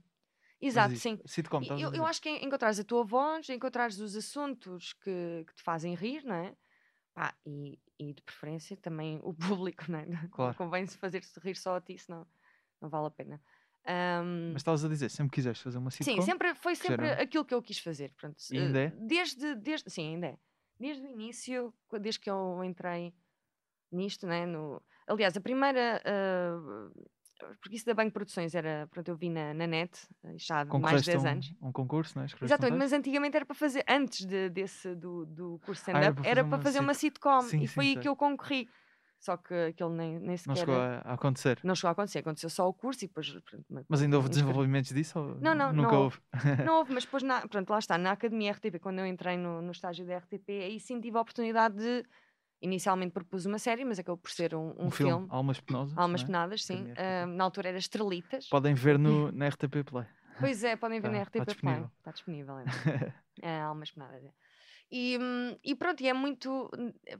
Exato, 0.60 0.96
Mas 0.96 0.98
sim. 0.98 1.20
Sitcom, 1.26 1.62
E 1.62 1.82
Eu, 1.82 1.92
eu 1.94 2.06
acho 2.06 2.22
que 2.22 2.28
é 2.28 2.44
encontrares 2.44 2.80
a 2.80 2.84
tua 2.84 3.04
voz, 3.04 3.48
encontrares 3.50 3.98
os 4.00 4.16
assuntos 4.16 4.92
que, 4.94 5.44
que 5.46 5.54
te 5.54 5.62
fazem 5.62 5.94
rir, 5.94 6.24
não 6.24 6.34
é? 6.36 6.56
Pá, 7.14 7.36
e, 7.46 7.80
e 7.98 8.14
de 8.14 8.22
preferência 8.22 8.76
também 8.76 9.20
o 9.24 9.34
público, 9.34 9.90
não 9.90 10.00
é? 10.00 10.06
Claro. 10.30 10.58
Convém-se 10.58 10.98
fazer-se 10.98 11.38
rir 11.40 11.56
só 11.56 11.76
a 11.76 11.80
ti, 11.82 11.98
senão 11.98 12.28
não 12.80 12.90
vale 12.90 13.08
a 13.08 13.10
pena. 13.12 13.42
Ahm, 13.88 14.52
Mas 14.52 14.60
estavas 14.62 14.84
a 14.84 14.88
dizer, 14.88 15.10
sempre 15.10 15.34
quiseste 15.34 15.64
fazer 15.64 15.78
uma 15.78 15.90
sitcom? 15.90 16.14
sim, 16.14 16.20
sempre, 16.22 16.54
foi 16.54 16.74
era- 16.86 17.06
sempre 17.06 17.10
aquilo 17.12 17.44
que 17.44 17.54
eu 17.54 17.62
quis 17.62 17.78
fazer. 17.78 18.12
Pronto, 18.14 18.36
E 18.50 18.58
ainda 18.58 18.78
eh, 18.80 18.80
é? 18.80 18.92
Desde, 19.06 19.54
desde, 19.56 19.90
sim, 19.90 20.14
ainda 20.14 20.26
é. 20.28 20.38
Desde 20.78 21.02
o 21.06 21.10
início, 21.10 21.74
desde 22.00 22.20
que 22.20 22.30
eu 22.30 22.62
entrei 22.64 23.12
nisto, 23.92 24.26
né? 24.26 24.46
No, 24.46 24.82
aliás, 25.08 25.36
a 25.36 25.40
primeira. 25.40 26.02
ah, 26.04 26.90
porque 27.60 27.76
isso 27.76 27.86
da 27.86 27.94
Banco 27.94 28.12
Produções 28.12 28.54
era. 28.54 28.86
Pronto, 28.88 29.08
eu 29.08 29.16
vi 29.16 29.30
na, 29.30 29.54
na 29.54 29.66
net, 29.66 30.08
eh, 30.24 30.34
já 30.38 30.62
há 30.62 30.64
mais 30.64 31.00
de 31.00 31.04
Concorreste 31.04 31.06
10 31.06 31.24
a 31.26 31.32
um, 31.32 31.32
anos. 31.32 31.54
um 31.60 31.72
concurso, 31.72 32.16
não 32.16 32.22
é? 32.22 32.26
Escreveste 32.26 32.60
um 32.60 32.64
Exatamente, 32.64 32.78
texto? 32.78 32.90
mas 32.90 32.92
antigamente 32.92 33.36
era 33.36 33.46
para 33.46 33.54
fazer, 33.54 33.84
antes 33.88 34.24
de- 34.26 34.48
desse 34.50 34.94
do, 34.94 35.26
do 35.26 35.58
curso 35.60 35.80
Ah, 35.90 36.02
era 36.02 36.12
stand-up, 36.12 36.14
para 36.14 36.24
era 36.24 36.44
fazer 36.44 36.44
para 36.44 36.58
uma 36.58 36.58
fazer 36.58 36.80
uma 36.80 36.94
sit- 36.94 36.94
sitcom 36.94 37.50
Sim, 37.50 37.58
e 37.58 37.66
sim, 37.66 37.74
foi 37.74 37.86
aí 37.88 37.96
que 37.98 38.08
eu 38.08 38.16
concorri. 38.16 38.70
Só 39.20 39.36
que 39.36 39.52
aquilo 39.52 39.90
nem, 39.90 40.18
nem 40.18 40.28
Não 40.30 40.36
sequer. 40.36 40.56
chegou 40.58 40.76
a, 40.76 40.98
a 40.98 41.14
acontecer. 41.14 41.58
Não 41.64 41.74
chegou 41.74 41.88
a 41.88 41.92
acontecer, 41.92 42.18
aconteceu 42.20 42.48
só 42.48 42.68
o 42.68 42.72
curso 42.72 43.04
e 43.04 43.08
depois. 43.08 43.28
pronto, 43.42 43.64
ma- 43.68 43.84
Mas 43.88 44.00
ainda 44.02 44.16
houve 44.16 44.28
desenvolvimentos 44.30 44.92
disso? 44.92 45.18
Ou 45.18 45.34
Não, 45.40 45.54
não, 45.54 45.72
nunca 45.72 45.90
não 45.92 46.02
houve. 46.04 46.18
Não 46.64 46.74
houve, 46.78 46.92
mas 46.94 47.04
depois, 47.04 47.22
na, 47.24 47.46
pronto, 47.48 47.68
lá 47.70 47.78
está, 47.80 47.98
na 47.98 48.12
Academia 48.12 48.52
RTP, 48.52 48.78
quando 48.80 49.00
eu 49.00 49.06
entrei 49.06 49.36
no, 49.36 49.60
no 49.60 49.72
estágio 49.72 50.06
da 50.06 50.18
RTP, 50.18 50.48
aí 50.50 50.78
sim 50.80 51.00
tive 51.00 51.18
a 51.18 51.20
oportunidade 51.20 51.76
de. 51.76 52.04
Inicialmente 52.60 53.12
propus 53.12 53.46
uma 53.46 53.56
série, 53.58 53.84
mas 53.84 54.00
acabou 54.00 54.18
por 54.18 54.32
ser 54.32 54.52
um, 54.52 54.74
um, 54.76 54.90
filme. 54.90 55.26
Almas 55.30 55.60
Penosas. 55.60 55.96
Almas 55.96 56.22
não 56.22 56.24
é? 56.24 56.26
Penadas, 56.26 56.64
sim. 56.64 56.90
RTP. 56.90 57.26
na 57.36 57.44
altura 57.44 57.68
era 57.68 57.78
Estrelitas. 57.78 58.48
Podem 58.48 58.74
ver 58.74 58.98
no, 58.98 59.30
na 59.32 59.46
RTP 59.46 59.84
Play. 59.88 60.06
Pois 60.40 60.64
é, 60.64 60.74
podem 60.74 60.98
ver 61.00 61.06
Tá- 61.06 61.12
na 61.12 61.18
tá 61.18 61.22
RTP 61.24 61.32
Play. 61.34 61.44
disponível. 61.46 61.90
Está 61.98 62.10
disponível, 62.10 62.58
é. 62.58 62.64
É, 63.42 63.60
Almas 63.60 63.92
Penadas. 63.92 64.24
É. 64.24 64.30
E, 64.90 65.18
hum, 65.20 65.56
e 65.62 65.74
pronto, 65.76 66.00
e 66.02 66.08
é 66.08 66.12
muito. 66.12 66.68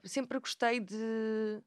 Sempre 0.04 0.40
gostei 0.40 0.80
de, 0.80 1.62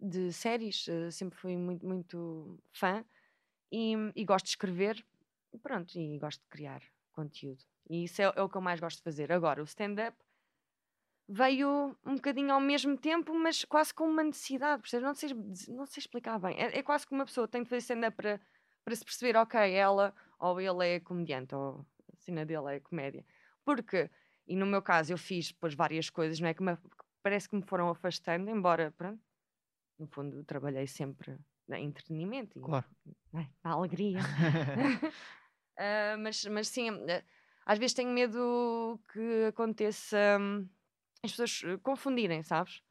de 0.00 0.32
séries, 0.32 0.86
eh, 0.88 1.10
sempre 1.10 1.38
fui 1.38 1.56
muito, 1.56 1.86
muito 1.86 2.58
fã 2.72 3.04
e, 3.72 3.94
e 4.16 4.24
gosto 4.24 4.46
de 4.46 4.50
escrever. 4.52 5.04
Pronto, 5.62 5.98
e 5.98 6.18
gosto 6.18 6.42
de 6.42 6.48
criar 6.48 6.82
conteúdo. 7.12 7.64
E 7.90 8.04
isso 8.04 8.22
é, 8.22 8.26
é 8.36 8.42
o 8.42 8.48
que 8.48 8.56
eu 8.56 8.60
mais 8.62 8.80
gosto 8.80 8.98
de 8.98 9.04
fazer. 9.04 9.32
Agora, 9.32 9.62
o 9.62 9.64
stand-up 9.64 10.16
veio 11.28 11.96
um 12.04 12.14
bocadinho 12.14 12.52
ao 12.52 12.60
mesmo 12.60 12.96
tempo, 12.96 13.34
mas 13.34 13.64
quase 13.64 13.92
com 13.92 14.04
uma 14.08 14.22
necessidade. 14.24 14.82
percebes? 14.82 15.04
Não 15.06 15.14
sei, 15.14 15.34
não 15.74 15.86
sei 15.86 16.00
explicar 16.00 16.38
bem. 16.38 16.56
É, 16.58 16.78
é 16.78 16.82
quase 16.82 17.06
que 17.06 17.12
uma 17.14 17.24
pessoa 17.26 17.46
tem 17.48 17.62
de 17.62 17.68
fazer 17.68 17.78
stand-up 17.80 18.16
para, 18.16 18.40
para 18.84 18.94
se 18.96 19.04
perceber, 19.04 19.36
ok, 19.36 19.58
ela 19.74 20.14
ou 20.38 20.60
ele 20.60 20.86
é 20.96 21.00
comediante, 21.00 21.54
ou 21.54 21.86
a 22.12 22.16
cena 22.16 22.46
dele 22.46 22.76
é 22.76 22.80
comédia. 22.80 23.24
Porque, 23.64 24.10
e 24.46 24.56
no 24.56 24.66
meu 24.66 24.80
caso, 24.82 25.12
eu 25.12 25.18
fiz 25.18 25.48
depois 25.52 25.74
várias 25.74 26.08
coisas, 26.10 26.40
não 26.40 26.48
é? 26.48 26.54
Que, 26.54 26.62
me- 26.62 26.78
parece 27.22 27.48
que 27.48 27.56
me 27.56 27.62
foram 27.62 27.88
afastando, 27.90 28.48
embora, 28.50 28.92
pronto, 28.96 29.20
no 29.98 30.06
fundo, 30.06 30.44
trabalhei 30.44 30.86
sempre 30.86 31.38
em 31.70 31.84
entretenimento 31.86 32.58
e 32.58 32.62
Claro. 32.62 32.86
né, 33.32 33.48
na 33.64 33.72
alegria. 33.72 34.20
Ah, 35.80 36.16
mas, 36.18 36.44
mas 36.46 36.68
sim, 36.68 36.90
ah, 36.90 37.22
às 37.64 37.78
vezes 37.78 37.94
tenho 37.94 38.10
medo 38.10 38.98
que 39.12 39.44
aconteça 39.48 40.16
hum, 40.40 40.68
as 41.22 41.30
pessoas 41.30 41.62
eh, 41.64 41.76
confundirem, 41.78 42.42
sabes? 42.42 42.82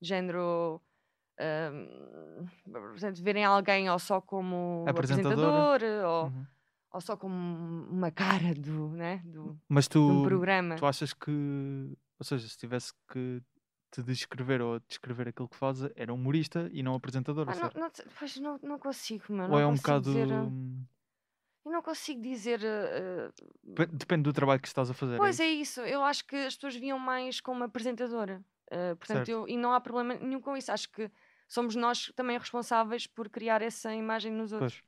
Género. 0.00 0.80
hum, 1.72 2.46
portanto, 2.70 3.22
verem 3.22 3.44
alguém 3.44 3.90
ou 3.90 3.98
só 3.98 4.20
como 4.20 4.84
apresentador 4.86 5.80
ou, 6.04 6.26
Uhum. 6.26 6.46
ou 6.92 7.00
só 7.00 7.16
como 7.16 7.34
uma 7.90 8.10
cara 8.10 8.54
do, 8.54 8.90
né? 8.90 9.22
do, 9.24 9.58
Mas 9.68 9.88
tu, 9.88 9.98
um 9.98 10.22
programa. 10.22 10.76
tu 10.76 10.86
achas 10.86 11.12
que, 11.12 11.30
ou 12.18 12.24
seja, 12.24 12.48
se 12.48 12.56
tivesse 12.56 12.92
que 13.10 13.42
te 14.02 14.12
descrever 14.12 14.60
ou 14.60 14.80
descrever 14.80 15.28
aquilo 15.28 15.48
que 15.48 15.56
fazes, 15.56 15.90
era 15.96 16.12
humorista 16.12 16.68
e 16.72 16.82
não 16.82 16.94
apresentador, 16.94 17.46
Ah, 17.48 17.54
não, 17.54 17.70
não, 17.82 17.90
pois 18.18 18.36
não, 18.36 18.58
não 18.62 18.78
consigo, 18.78 19.24
meu, 19.32 19.50
ou 19.50 19.58
é 19.58 19.66
um 19.66 19.74
bocado. 19.74 20.02
dizer. 20.04 20.32
ah, 20.32 20.42
hum, 20.42 20.84
Eu 21.64 21.72
não 21.72 21.82
consigo 21.82 22.20
dizer. 22.22 22.60
Dep- 23.62 23.92
Depende 23.92 24.22
do 24.22 24.32
trabalho 24.32 24.60
que 24.60 24.68
estás 24.68 24.90
a 24.90 24.94
fazer. 24.94 25.14
é 25.14 25.18
Pois 25.18 25.34
isso? 25.34 25.42
é 25.42 25.46
isso, 25.48 25.80
eu 25.80 26.02
acho 26.02 26.24
que 26.26 26.36
as 26.36 26.54
pessoas 26.54 26.76
viam 26.76 26.98
mais 26.98 27.40
como 27.40 27.64
apresentadora. 27.64 28.44
Uh, 28.66 28.96
portanto, 28.96 29.18
Certo. 29.18 29.28
eu, 29.30 29.48
e 29.48 29.56
não 29.56 29.72
há 29.72 29.80
problema 29.80 30.14
nenhum 30.14 30.40
com 30.40 30.56
isso. 30.56 30.72
Acho 30.72 30.90
que 30.90 31.10
somos 31.48 31.76
nós 31.76 32.12
também 32.16 32.36
responsáveis 32.38 33.06
por 33.06 33.28
criar 33.28 33.62
essa 33.62 33.94
imagem 33.94 34.32
nos 34.32 34.52
outros. 34.52 34.82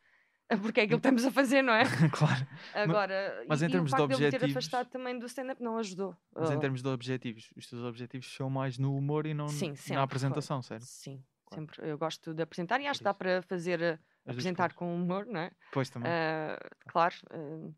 Porque 0.62 0.80
é 0.80 0.84
aquilo 0.84 1.00
que 1.00 1.06
estamos 1.08 1.24
a 1.26 1.30
fazer, 1.30 1.62
não 1.62 1.72
é? 1.74 1.82
claro. 2.12 2.46
Agora, 2.74 3.44
mas 3.48 3.60
e, 3.62 3.66
em 3.66 3.70
termos 3.70 3.90
de 3.90 3.96
facto 3.96 4.08
de 4.10 4.16
ter 4.18 4.24
objetivos- 4.26 4.50
afastado 4.56 4.88
também 4.90 5.18
do 5.18 5.26
stand-up 5.26 5.62
não 5.62 5.76
ajudou. 5.78 6.16
Mas 6.34 6.50
em 6.50 6.56
Uh, 6.56 6.60
termos 6.60 6.82
de 6.82 6.88
objetivos, 6.88 7.50
os 7.56 7.66
teus 7.68 7.82
objetivos 7.82 8.34
são 8.34 8.48
mais 8.48 8.78
no 8.78 8.94
humor 8.96 9.26
e 9.26 9.34
não 9.34 9.48
Sim, 9.48 9.74
sempre 9.76 9.90
na 9.90 9.94
foi. 9.96 10.02
apresentação, 10.04 10.62
certo? 10.62 10.84
Sim, 10.84 11.22
Claro. 11.46 11.62
sempre. 11.66 11.90
Eu 11.90 11.98
gosto 11.98 12.32
de 12.32 12.42
apresentar 12.42 12.80
e 12.80 12.86
acho 12.86 13.00
que 13.00 13.04
dá 13.04 13.12
para 13.14 13.42
fazer, 13.42 13.80
uh, 13.80 13.98
As 14.26 14.32
apresentar 14.32 14.72
com 14.74 14.94
humor, 14.94 15.26
não 15.26 15.40
é? 15.40 15.50
Pois 15.72 15.90
também. 15.90 16.10
Uh, 16.10 16.76
claro, 16.88 17.14
uh, 17.32 17.74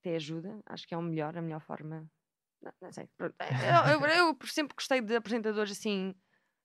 até 0.00 0.16
ajuda. 0.16 0.60
Acho 0.66 0.86
que 0.88 0.94
é 0.94 0.98
o 0.98 1.02
melhor, 1.02 1.36
a 1.36 1.42
melhor 1.42 1.60
forma. 1.60 2.10
Não, 2.60 2.72
não 2.80 2.92
sei. 2.92 3.08
pronto. 3.16 3.36
Eu, 3.40 4.00
eu- 4.00 4.08
eu 4.10 4.38
sempre 4.46 4.74
gostei 4.74 5.00
de 5.00 5.14
apresentadores 5.14 5.70
assim 5.72 6.12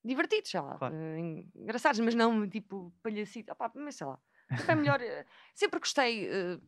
divertidos, 0.03 0.49
sei 0.49 0.59
lá, 0.59 0.77
Claro. 0.77 0.95
eh, 0.95 1.19
engraçados, 1.55 1.99
mas 1.99 2.13
não 2.15 2.49
tipo 2.49 2.91
palhacito. 3.03 3.51
Opá, 3.53 3.71
mas 3.75 3.95
sei 3.95 4.07
lá. 4.07 4.19
Sempre 4.57 4.71
é 4.71 4.75
melhor. 4.75 5.01
eh, 5.01 5.25
sempre 5.53 5.79
gostei. 5.79 6.27
eh, 6.27 6.59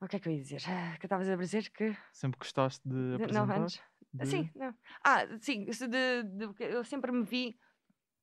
o 0.00 0.06
que 0.08 0.16
é 0.16 0.20
que 0.20 0.28
eu 0.28 0.32
ia 0.32 0.40
dizer? 0.42 0.62
Ah, 0.68 0.96
Que 0.98 1.06
estavas 1.06 1.28
a 1.28 1.36
dizer 1.36 1.70
que. 1.70 1.96
Sempre 2.12 2.38
gostaste 2.38 2.86
de 2.88 3.14
apresentar? 3.14 3.46
não, 3.56 3.62
antes. 3.62 3.80
de- 4.12 4.26
Sim, 4.26 4.50
não. 4.54 4.74
Ah, 5.04 5.26
sim, 5.40 5.64
de, 5.64 6.22
de- 6.22 6.54
eu 6.64 6.84
sempre 6.84 7.10
me 7.12 7.24
vi 7.24 7.58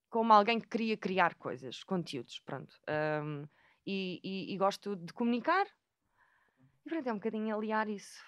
como 0.09 0.31
alguém 0.33 0.59
que 0.59 0.67
queria 0.67 0.97
criar 0.97 1.35
coisas, 1.35 1.83
conteúdos, 1.83 2.39
pronto. 2.41 2.75
Ahm, 2.87 3.45
e, 3.85 4.19
e- 4.23 4.53
e 4.53 4.57
gosto 4.57 4.95
de 4.95 5.11
comunicar. 5.13 5.65
E 6.85 6.89
pronto, 6.89 7.07
é 7.07 7.11
um 7.13 7.17
bocadinho 7.17 7.55
aliar 7.55 7.87
isso. 7.89 8.21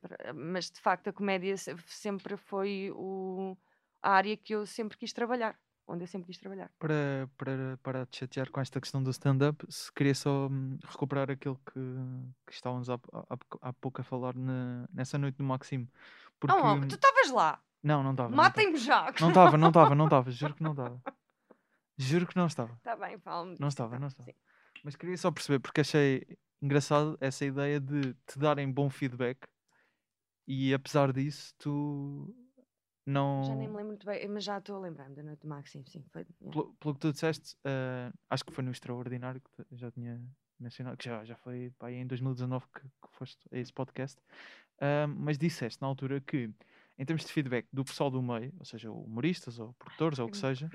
Pra- 0.00 0.32
mas 0.34 0.70
de 0.70 0.80
facto 0.80 1.08
a 1.08 1.12
comédia 1.12 1.56
se- 1.56 1.76
sempre 1.86 2.36
foi 2.36 2.90
o, 2.94 3.56
a 4.02 4.12
área 4.12 4.36
que 4.36 4.54
eu 4.54 4.64
sempre 4.66 4.96
quis 4.96 5.12
trabalhar. 5.12 5.58
Onde 5.90 6.04
eu 6.04 6.06
sempre 6.06 6.28
quis 6.28 6.38
trabalhar. 6.38 6.70
Para, 6.78 7.28
para, 7.36 7.78
para 7.82 8.06
te 8.06 8.18
chatear 8.18 8.48
com 8.50 8.60
esta 8.60 8.80
questão 8.80 9.02
do 9.02 9.10
stand-up, 9.10 9.64
se 9.68 9.92
queria 9.92 10.14
só 10.14 10.46
hum, 10.46 10.78
recuperar 10.86 11.30
aquilo 11.30 11.60
que, 11.66 11.80
que 12.46 12.52
estávamos 12.52 12.88
há, 12.88 12.94
há, 13.12 13.36
há 13.60 13.72
pouco 13.72 14.00
a 14.00 14.04
falar 14.04 14.34
na- 14.36 14.88
nessa 14.92 15.18
noite 15.18 15.36
do 15.36 15.44
Maximo. 15.44 15.88
Porque... 16.38 16.56
Oh, 16.56 16.80
tu 16.86 16.94
estavas 16.94 17.30
lá! 17.32 17.60
Não, 17.82 18.02
não 18.04 18.12
estava. 18.12 18.30
Matem-me 18.34 18.76
já! 18.76 19.12
Não 19.20 19.28
estava, 19.30 19.56
não 19.56 19.68
estava, 19.68 19.94
não 19.94 20.04
estava. 20.04 20.30
Juro 20.30 20.54
que 20.54 20.62
não 20.62 20.70
estava. 20.70 21.02
Juro 21.98 22.26
que 22.26 22.36
não 22.36 22.46
estava. 22.46 22.72
Está 22.74 22.94
bem, 22.96 23.18
fala-me 23.18 23.56
Não 23.58 23.68
estava, 23.68 23.88
então. 23.96 24.00
não 24.00 24.08
estava. 24.08 24.30
Sim. 24.30 24.36
Mas 24.84 24.94
queria 24.96 25.16
só 25.18 25.30
perceber, 25.30 25.58
porque 25.58 25.80
achei 25.80 26.24
engraçado 26.62 27.18
essa 27.20 27.44
ideia 27.44 27.80
de 27.80 28.14
te 28.26 28.38
darem 28.38 28.70
bom 28.70 28.88
feedback 28.88 29.46
e 30.46 30.72
apesar 30.72 31.12
disso 31.12 31.54
tu 31.58 32.34
não. 33.06 33.42
Já 33.44 33.54
nem 33.54 33.68
me 33.68 33.76
lembro 33.76 33.88
muito 33.88 34.06
bem, 34.06 34.26
mas 34.28 34.44
já 34.44 34.58
estou 34.58 34.76
a 34.76 34.80
lembrar-me 34.80 35.14
da 35.14 35.22
noite 35.22 35.40
do 35.40 35.48
Maxim, 35.48 35.84
sim. 35.86 36.04
Foi, 36.10 36.26
yeah. 36.40 36.52
Pelo, 36.52 36.74
pelo 36.74 36.94
que 36.94 37.00
tu 37.00 37.12
disseste, 37.12 37.56
eh, 37.64 38.12
acho 38.28 38.44
que 38.44 38.52
foi 38.52 38.64
no 38.64 38.70
Extraordinário 38.70 39.40
que 39.40 39.76
já 39.76 39.90
tinha 39.90 40.20
mencionado, 40.58 40.96
que 40.96 41.04
já, 41.04 41.24
já 41.24 41.36
foi 41.36 41.72
pá, 41.78 41.90
em 41.90 42.06
2019 42.06 42.66
que, 42.66 42.80
que 42.82 43.16
foste 43.16 43.48
a 43.50 43.58
esse 43.58 43.72
podcast, 43.72 44.20
Ah, 44.80 45.06
mas 45.06 45.36
disseste 45.36 45.80
na 45.82 45.88
altura 45.88 46.20
que, 46.20 46.50
em 46.98 47.04
termos 47.04 47.24
de 47.24 47.32
feedback 47.32 47.68
do 47.72 47.84
pessoal 47.84 48.10
do 48.10 48.22
meio, 48.22 48.52
ou 48.58 48.64
seja, 48.64 48.90
humoristas 48.90 49.58
ou 49.58 49.74
produtores 49.74 50.18
ou 50.18 50.26
o 50.26 50.30
que 50.30 50.38
seja, 50.38 50.68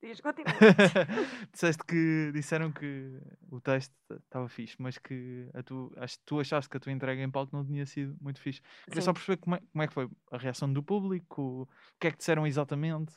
Diz, 0.00 0.20
continua. 0.20 0.52
disseste 1.52 1.82
que 1.84 2.30
disseram 2.32 2.70
que 2.70 3.20
o 3.50 3.60
texto 3.60 3.92
estava 4.12 4.48
fixe, 4.48 4.76
mas 4.78 4.96
que 4.96 5.50
a 5.52 5.62
tu, 5.62 5.92
acho, 5.96 6.18
tu 6.24 6.38
achaste 6.38 6.70
que 6.70 6.76
a 6.76 6.80
tua 6.80 6.92
entrega 6.92 7.20
em 7.20 7.30
palco 7.30 7.54
não 7.54 7.66
tinha 7.66 7.84
sido 7.84 8.16
muito 8.20 8.40
fixe. 8.40 8.62
Queria 8.84 9.02
só 9.02 9.12
perceber 9.12 9.38
como 9.38 9.56
é, 9.56 9.60
como 9.72 9.82
é 9.82 9.88
que 9.88 9.94
foi 9.94 10.08
a 10.30 10.38
reação 10.38 10.72
do 10.72 10.84
público, 10.84 11.62
o 11.62 11.68
que 11.98 12.06
é 12.06 12.10
que 12.12 12.18
disseram 12.18 12.46
exatamente. 12.46 13.12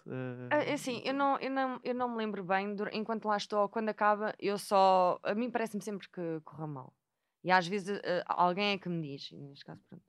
É 0.50 0.74
assim, 0.74 1.04
eu 1.06 1.14
não, 1.14 1.38
eu, 1.38 1.52
não, 1.52 1.80
eu 1.84 1.94
não 1.94 2.10
me 2.10 2.18
lembro 2.18 2.44
bem, 2.44 2.76
enquanto 2.94 3.26
lá 3.26 3.38
estou, 3.38 3.70
quando 3.70 3.90
acaba, 3.90 4.34
eu 4.40 4.58
só. 4.58 5.20
A 5.22 5.36
mim 5.36 5.52
parece-me 5.52 5.84
sempre 5.84 6.10
que 6.10 6.42
corra 6.44 6.66
mal. 6.66 6.94
E 7.44 7.52
às 7.52 7.68
vezes 7.68 8.00
ah, 8.04 8.24
alguém 8.28 8.74
é 8.74 8.78
que 8.80 8.90
me 8.90 9.02
diz, 9.02 9.32
e 9.32 9.36
neste 9.36 9.66
caso, 9.66 9.82
pronto, 9.88 10.04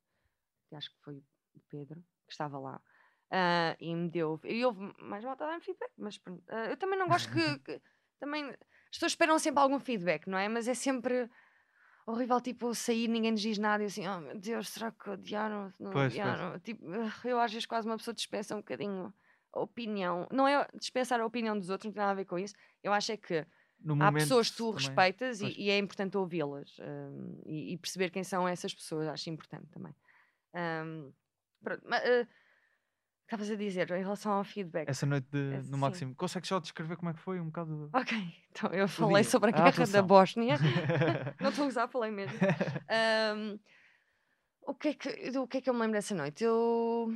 que 0.69 0.75
acho 0.75 0.91
que 0.91 1.01
foi 1.03 1.17
o 1.55 1.61
Pedro, 1.69 2.01
que 2.27 2.33
estava 2.33 2.59
lá, 2.59 2.81
ah, 3.33 3.77
e 3.81 3.95
me 3.95 4.09
deu. 4.11 4.39
E 4.45 4.65
houve 4.65 4.93
mais 5.01 5.25
volta 5.25 5.45
a 5.45 5.49
dar 5.49 5.61
feedback, 5.61 5.91
mas 5.97 6.19
pronto. 6.19 6.43
ah, 6.49 6.67
eu 6.67 6.77
também 6.77 6.99
não 6.99 7.09
gosto 7.09 7.31
que. 7.31 7.59
que- 7.65 7.83
também. 8.21 8.45
As 8.51 8.99
pessoas 8.99 9.13
esperam 9.13 9.39
sempre 9.39 9.61
algum 9.63 9.81
feedback, 9.81 10.27
não 10.29 10.39
é? 10.39 10.49
Mas 10.49 10.69
é 10.69 10.75
sempre 10.75 11.29
horrível, 12.07 12.41
tipo, 12.41 12.75
sair, 12.75 13.09
ninguém 13.09 13.31
nos 13.33 13.41
diz 13.41 13.59
nada 13.59 13.83
e 13.83 13.87
assim, 13.87 14.07
oh 14.07 14.21
meu 14.21 14.39
Deus, 14.39 14.69
será 14.69 14.91
que 14.93 15.09
odiaram? 15.09 15.73
Não 15.79 15.91
Pois, 15.93 16.13
pois. 16.13 16.13
odiaram? 16.13 16.59
Tipo, 16.61 16.85
ah, 16.93 17.29
eu 17.29 17.41
às 17.41 17.53
vezes 17.53 17.67
quase 17.67 17.87
uma 17.89 17.97
pessoa 17.97 18.15
dispensa 18.15 18.55
um 18.55 18.59
bocadinho 18.59 19.13
a 19.53 19.61
opinião. 19.61 20.27
Não 20.31 20.47
é 20.47 20.67
dispensar 20.75 21.21
a 21.21 21.27
opinião 21.27 21.59
dos 21.59 21.71
outros, 21.71 21.87
não 21.87 21.93
tem 21.93 22.01
nada 22.01 22.13
a 22.13 22.15
ver 22.15 22.25
com 22.25 22.39
isso. 22.39 22.55
Eu 22.83 22.93
acho 22.93 23.13
é 23.13 23.17
que 23.17 23.47
no 23.81 23.95
há 23.95 23.97
momento 24.07 24.25
pessoas 24.25 24.51
que 24.51 24.57
tu 24.57 24.73
também- 24.73 24.85
respeitas 24.87 25.41
e, 25.41 25.45
pois. 25.45 25.57
e 25.57 25.71
é 25.71 25.79
importante 25.79 26.17
ouvi-las 26.17 26.77
hum, 26.81 27.41
e, 27.47 27.73
e 27.75 27.79
perceber 27.79 28.11
quem 28.11 28.25
são 28.25 28.47
essas 28.49 28.75
pessoas, 28.75 29.09
acho 29.09 29.31
importante 29.31 29.69
também. 29.71 29.95
Hum, 30.55 31.13
pronto, 31.63 31.89
ma- 31.89 31.99
eh, 31.99 32.27
Estavas 33.33 33.51
a 33.51 33.55
dizer 33.57 33.91
em 33.93 34.03
relação 34.03 34.31
ao 34.33 34.45
feedback. 34.45 34.91
Essa 34.91 35.07
noite 35.07 35.27
de- 35.31 35.55
Esse- 35.57 35.71
no 35.71 35.77
sim. 35.77 35.81
Máximo. 35.81 36.15
Consegues 36.15 36.49
só 36.51 36.61
descrever 36.61 36.97
como 36.97 37.11
é 37.11 37.15
que 37.15 37.19
foi? 37.19 37.41
Um 37.41 37.47
bocado. 37.47 37.89
Ok, 37.97 38.15
então 38.51 38.71
eu 38.75 38.87
falei 38.87 39.25
sobre 39.25 39.51
a 39.51 39.59
a 39.59 39.71
guerra 39.71 39.87
da. 39.87 40.03
Bósnia. 40.03 40.57
Não 41.41 41.49
estou 41.49 41.65
a 41.65 41.69
usar, 41.69 41.89
falei 41.89 42.11
mesmo. 42.11 42.37
Ahm, 42.91 43.59
o, 44.67 44.75
que 44.75 44.89
é 44.89 44.95
que, 44.95 45.31
do 45.31 45.49
que 45.49 45.57
é 45.57 45.61
que 45.63 45.71
eu 45.71 45.73
me 45.73 45.81
lembro 45.81 45.95
dessa 45.95 46.15
noite? 46.15 46.45
Eu 46.45 47.11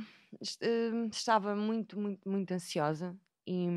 hum, 0.63 1.07
estava 1.11 1.55
muito, 1.55 1.99
muito, 1.99 2.27
muito 2.27 2.51
ansiosa 2.51 3.15
e, 3.45 3.67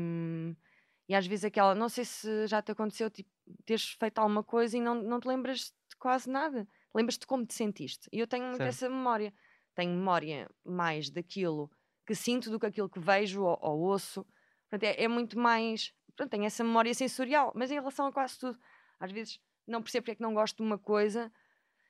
e 1.07 1.13
às 1.13 1.27
vezes 1.27 1.45
aquela, 1.45 1.75
não 1.75 1.89
sei 1.89 2.05
se 2.05 2.47
já 2.47 2.59
te 2.59 2.71
aconteceu, 2.71 3.11
tipo, 3.11 3.29
teres 3.67 3.91
feito 3.99 4.17
alguma 4.17 4.43
coisa 4.43 4.75
e 4.75 4.81
não, 4.81 4.95
não 4.95 5.19
te 5.19 5.27
lembras 5.27 5.71
de 5.87 5.95
quase 5.99 6.27
nada. 6.27 6.67
Lembras-te 6.91 7.27
como 7.27 7.45
te 7.45 7.53
sentiste. 7.53 8.09
E 8.11 8.17
eu 8.17 8.25
tenho 8.25 8.45
muito 8.45 8.57
Certo. 8.57 8.69
essa 8.69 8.89
memória. 8.89 9.31
Tenho 9.75 9.91
memória 9.95 10.49
mais 10.65 11.11
daquilo 11.11 11.69
que 12.05 12.15
sinto 12.15 12.49
do 12.49 12.59
que 12.59 12.65
aquilo 12.65 12.89
que 12.89 12.99
vejo 12.99 13.43
ou, 13.43 13.57
ou 13.61 13.79
ouço. 13.79 14.25
Portanto, 14.69 14.83
é, 14.83 15.03
é 15.03 15.07
muito 15.07 15.37
mais. 15.37 15.93
Pronto, 16.15 16.29
tenho 16.29 16.45
essa 16.45 16.63
memória 16.63 16.93
sensorial, 16.93 17.51
mas 17.55 17.71
em 17.71 17.75
relação 17.75 18.07
a 18.07 18.11
quase 18.11 18.39
tudo. 18.39 18.59
Às 18.99 19.11
vezes 19.11 19.39
não 19.67 19.81
percebo 19.81 20.03
porque 20.03 20.11
é 20.11 20.15
que 20.15 20.21
não 20.21 20.33
gosto 20.33 20.57
de 20.57 20.63
uma 20.63 20.77
coisa 20.77 21.31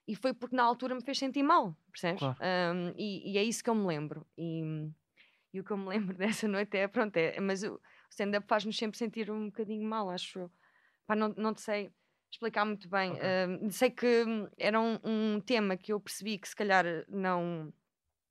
e 0.07 0.15
foi 0.15 0.33
porque 0.33 0.55
na 0.55 0.63
altura 0.63 0.95
me 0.95 1.01
fez 1.01 1.17
sentir 1.17 1.43
mal, 1.43 1.75
percebes? 1.91 2.19
Claro. 2.19 2.37
Um, 2.41 2.93
e, 2.97 3.31
e 3.31 3.37
é 3.37 3.43
isso 3.43 3.63
que 3.63 3.69
eu 3.69 3.75
me 3.75 3.85
lembro. 3.85 4.25
E, 4.37 4.61
e 5.53 5.59
o 5.59 5.63
que 5.63 5.71
eu 5.71 5.77
me 5.77 5.87
lembro 5.89 6.17
dessa 6.17 6.47
noite 6.47 6.77
é, 6.77 6.87
pronto, 6.87 7.15
é, 7.17 7.39
mas 7.39 7.63
o 7.63 7.79
stand-up 8.09 8.47
faz-nos 8.47 8.77
sempre 8.77 8.97
sentir 8.97 9.31
um 9.31 9.45
bocadinho 9.45 9.87
mal, 9.87 10.09
acho 10.09 10.39
eu. 10.39 10.51
Pá, 11.07 11.15
não, 11.15 11.29
não 11.37 11.53
te 11.53 11.61
sei 11.61 11.91
explicar 12.31 12.65
muito 12.65 12.89
bem. 12.89 13.11
Ok. 13.11 13.23
Um, 13.65 13.71
sei 13.71 13.89
que 13.89 14.23
hum, 14.25 14.47
era 14.57 14.79
um, 14.79 14.99
um 15.03 15.41
tema 15.41 15.77
que 15.77 15.91
eu 15.93 15.99
percebi 15.99 16.37
que 16.37 16.47
se 16.47 16.55
calhar 16.55 16.85
não, 17.07 17.73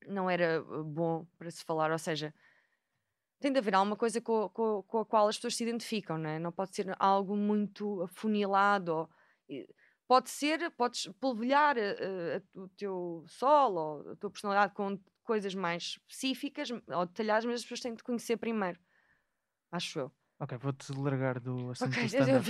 não 0.07 0.29
era 0.31 0.63
uh, 0.63 0.85
bom 0.85 1.27
para 1.39 1.51
se 1.51 1.65
falar, 1.65 1.91
ou 1.91 1.99
seja, 1.99 2.35
tem 3.41 3.53
de 3.53 3.59
haver 3.59 3.75
alguma 3.75 3.97
coisa 3.97 4.21
com, 4.21 4.49
com, 4.51 4.83
com 4.83 4.99
a 4.99 5.07
qual 5.07 5.29
as 5.29 5.37
pessoas 5.37 5.57
se 5.57 5.63
identificam, 5.65 6.19
não 6.19 6.29
é? 6.31 6.39
Não 6.39 6.53
pode 6.53 6.75
ser 6.75 6.95
algo 6.99 7.37
muito 7.37 8.03
afunilado. 8.03 8.93
Ou, 8.95 9.11
pode 10.07 10.29
ser, 10.31 10.71
podes 10.73 11.07
polvilhar 11.21 11.77
eh, 11.79 12.43
o 12.55 12.69
teu 12.69 13.25
sol 13.29 13.75
ou 13.75 14.11
a 14.13 14.17
tua 14.17 14.31
personalidade 14.31 14.75
com 14.75 14.99
coisas 15.23 15.55
mais 15.55 15.83
específicas 16.09 16.71
ou 16.71 17.07
detalhadas, 17.07 17.45
mas 17.45 17.55
as 17.57 17.63
pessoas 17.63 17.81
têm 17.81 17.95
de 17.95 18.03
conhecer 18.03 18.37
primeiro. 18.37 18.79
Acho 19.73 20.01
eu. 20.01 20.13
ok, 20.41 20.59
vou-te 20.59 20.93
largar 20.93 21.39
do 21.41 21.71
assunto 21.71 21.89
Ok, 21.89 22.03
do 22.03 22.07
eu, 22.13 22.27
eu 22.27 22.41
stand-up. 22.41 22.45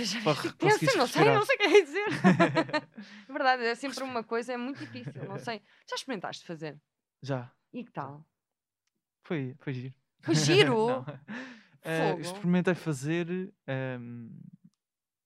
tensa, 0.57 0.93
não 0.97 1.07
sei, 1.07 1.31
não 1.31 1.45
sei 1.45 1.55
o 1.55 1.59
que 1.59 1.63
é 1.65 1.81
dizer. 1.83 2.07
é 3.27 3.31
verdade, 3.31 3.63
é 3.63 3.75
sempre 3.75 4.03
uma 4.03 4.23
coisa, 4.23 4.53
é 4.53 4.57
muito 4.57 4.79
difícil, 4.79 5.23
não 5.25 5.37
sei. 5.37 5.61
Já 5.89 5.95
experimentaste 5.95 6.45
fazer? 6.45 6.79
Já. 7.21 7.51
E 7.73 7.83
que 7.83 7.91
tal? 7.91 8.25
Foi, 9.23 9.55
foi 9.59 9.73
giro. 9.73 9.93
Foi 10.21 10.33
giro? 10.75 10.87
Não. 10.87 11.05
Eh, 11.83 12.09
Fogo. 12.11 12.21
experimentei 12.21 12.75
fazer. 12.75 13.53
ehm, 13.67 14.29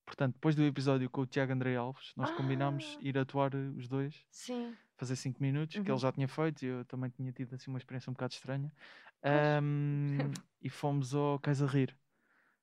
portanto, 0.06 0.34
depois 0.36 0.56
do 0.56 0.64
episódio 0.64 1.10
com 1.10 1.22
o 1.22 1.26
Tiago 1.26 1.52
André 1.54 1.76
Alves, 1.76 2.14
nós 2.16 2.32
combinámos 2.32 2.96
Ah. 2.98 3.02
ir 3.02 3.18
atuar 3.18 3.54
eh, 3.54 3.58
os 3.76 3.88
dois, 3.88 4.26
Sim. 4.30 4.76
fazer 4.98 5.16
5 5.16 5.42
minutos, 5.42 5.76
que 5.76 5.82
Uhum. 5.82 5.96
ele 5.96 5.98
já 5.98 6.12
tinha 6.12 6.28
feito 6.28 6.64
e 6.64 6.68
eu 6.68 6.86
também 6.86 7.10
tinha 7.10 7.32
tido 7.32 7.54
assim 7.56 7.70
uma 7.70 7.78
experiência 7.80 8.10
um 8.10 8.14
bocado 8.14 8.34
estranha. 8.34 8.72
Pois. 9.22 9.34
Ehm, 9.34 10.18
e 10.62 10.70
fomos 10.70 11.14
ao 11.16 11.40
Cais 11.40 11.62
a 11.62 11.66
Rir. 11.68 11.98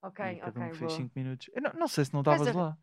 Ok, 0.02 0.24
e 0.24 0.36
cada 0.40 0.58
um 0.60 0.64
ok, 0.64 0.74
fez 0.78 0.90
boa. 0.92 1.00
5 1.02 1.12
minutos. 1.14 1.50
Não, 1.60 1.72
não 1.80 1.88
sei 1.88 2.04
se 2.04 2.12
não 2.14 2.22
Cais 2.22 2.40
estavas 2.40 2.56
lá. 2.62 2.78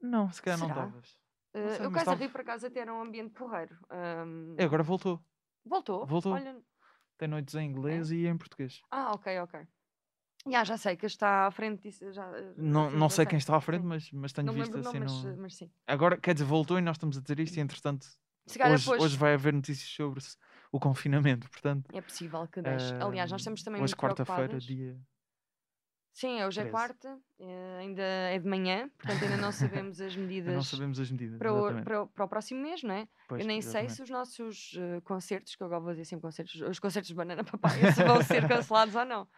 Não, 0.00 0.30
se 0.30 0.42
calhar 0.42 0.58
não 0.58 0.66
Será? 0.68 0.84
estavas. 0.86 1.18
Uh, 1.54 1.88
o 1.88 1.92
tava- 1.92 2.14
Rir, 2.16 2.28
por 2.30 2.40
acaso, 2.42 2.66
até 2.66 2.80
era 2.80 2.92
um 2.94 3.00
ambiente 3.00 3.30
porreiro. 3.32 3.76
Um, 3.90 4.54
É, 4.58 4.64
agora 4.64 4.82
voltou. 4.82 5.22
Voltou? 5.64 6.06
voltou. 6.06 6.32
Olha... 6.32 6.56
Tem 7.16 7.28
noites 7.28 7.54
em 7.54 7.60
É? 7.60 7.62
inglês 7.64 8.10
e 8.10 8.26
em 8.26 8.36
português. 8.36 8.82
Ah, 8.90 9.12
ok, 9.12 9.38
ok. 9.40 9.66
Já, 10.50 10.62
já 10.64 10.76
sei 10.76 10.96
que 10.96 11.06
está 11.06 11.46
à 11.46 11.50
frente 11.50 11.82
disso. 11.82 12.12
Já, 12.12 12.28
uh, 12.28 12.54
Não, 12.56 12.90
não 12.90 13.08
já 13.08 13.16
sei 13.16 13.26
quem 13.26 13.38
está 13.38 13.56
à 13.56 13.60
frente, 13.60 13.82
sim. 13.82 13.88
mas, 13.88 14.10
mas 14.12 14.32
tenho 14.32 14.46
Não 14.46 14.52
visto 14.52 14.76
assim 14.76 14.98
nome, 14.98 15.00
mas, 15.00 15.24
no... 15.24 15.36
mas 15.38 15.56
sim. 15.56 15.70
Agora, 15.86 16.18
quer 16.18 16.34
dizer, 16.34 16.44
voltou 16.44 16.78
e 16.78 16.82
nós 16.82 16.96
estamos 16.96 17.16
a 17.16 17.20
dizer 17.20 17.40
isto 17.40 17.56
e 17.56 17.60
entretanto 17.60 18.06
calhar 18.58 18.74
hoje, 18.74 18.84
depois 18.84 19.02
hoje 19.02 19.16
vai 19.16 19.34
haver 19.34 19.52
notícias 19.54 19.88
sobre 19.88 20.20
o 20.70 20.78
confinamento, 20.78 21.48
portanto. 21.48 21.88
é 21.94 22.00
possível 22.00 22.46
que 22.46 22.60
deixe. 22.60 22.92
Aliás, 22.94 23.30
nós 23.30 23.40
estamos 23.40 23.62
também 23.62 23.82
hoje 23.82 23.96
quarta-feira, 23.96 24.58
dia. 24.58 25.00
Sim, 26.14 26.44
hoje 26.44 26.60
é 26.60 26.62
13. 26.64 26.70
quarta, 26.70 27.18
eh, 27.40 27.76
ainda 27.80 28.02
é 28.02 28.38
de 28.38 28.48
manhã, 28.48 28.88
portanto 28.96 29.24
ainda 29.24 29.36
não 29.36 29.50
sabemos 29.50 30.00
as 30.00 30.14
Ainda 30.14 30.20
Não 30.20 30.28
medidas 30.28 30.66
sabemos 30.68 31.00
as 31.00 31.10
medidas. 31.10 31.38
para, 31.38 31.52
o, 31.52 31.82
para, 31.82 32.02
o- 32.02 32.06
para 32.06 32.24
o 32.24 32.28
próximo 32.28 32.62
mês, 32.62 32.84
não 32.84 32.94
é? 32.94 33.08
Pois, 33.26 33.40
eu 33.42 33.48
nem 33.48 33.60
sei 33.60 33.86
exatamente. 33.86 33.94
se 33.94 34.02
os 34.04 34.10
nossos 34.10 34.74
eh, 34.78 35.00
concertos, 35.00 35.56
que 35.56 35.62
eu 35.62 35.66
agora 35.66 35.80
vou 35.80 35.90
dizer 35.90 36.04
sempre 36.04 36.22
concertos, 36.22 36.60
os 36.60 36.78
concertos 36.78 37.08
de 37.08 37.14
Banana 37.16 37.42
Papaya, 37.42 37.92
se 37.92 38.04
vão 38.04 38.22
ser 38.22 38.46
cancelados 38.46 38.94
ou 38.94 39.04
não. 39.04 39.28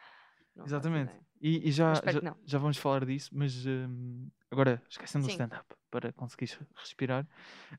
Não 0.55 0.67
Exatamente. 0.67 1.15
E, 1.41 1.67
e 1.69 1.73
já, 1.73 1.95
já, 1.95 2.35
já 2.45 2.59
vamos 2.59 2.77
falar 2.77 3.07
disso, 3.07 3.31
mas 3.33 3.65
hum, 3.67 4.29
agora 4.51 4.83
esquecendo 4.89 5.25
o 5.25 5.29
Sim. 5.29 5.33
stand-up 5.33 5.75
para 5.91 6.13
conseguires 6.13 6.59
respirar. 6.77 7.27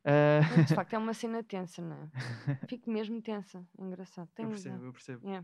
Mas, 0.03 0.69
de 0.69 0.73
facto, 0.75 0.93
é 0.93 0.97
uma 0.97 1.13
cena 1.13 1.43
tensa, 1.43 1.83
não 1.83 1.95
é? 1.95 2.09
Fico 2.67 2.89
mesmo 2.89 3.21
tensa. 3.21 3.63
É 3.77 3.83
engraçado. 3.83 4.29
eu 4.39 4.49
percebo, 4.49 4.85
eu 4.85 4.93
percebo. 4.93 5.29
É. 5.29 5.43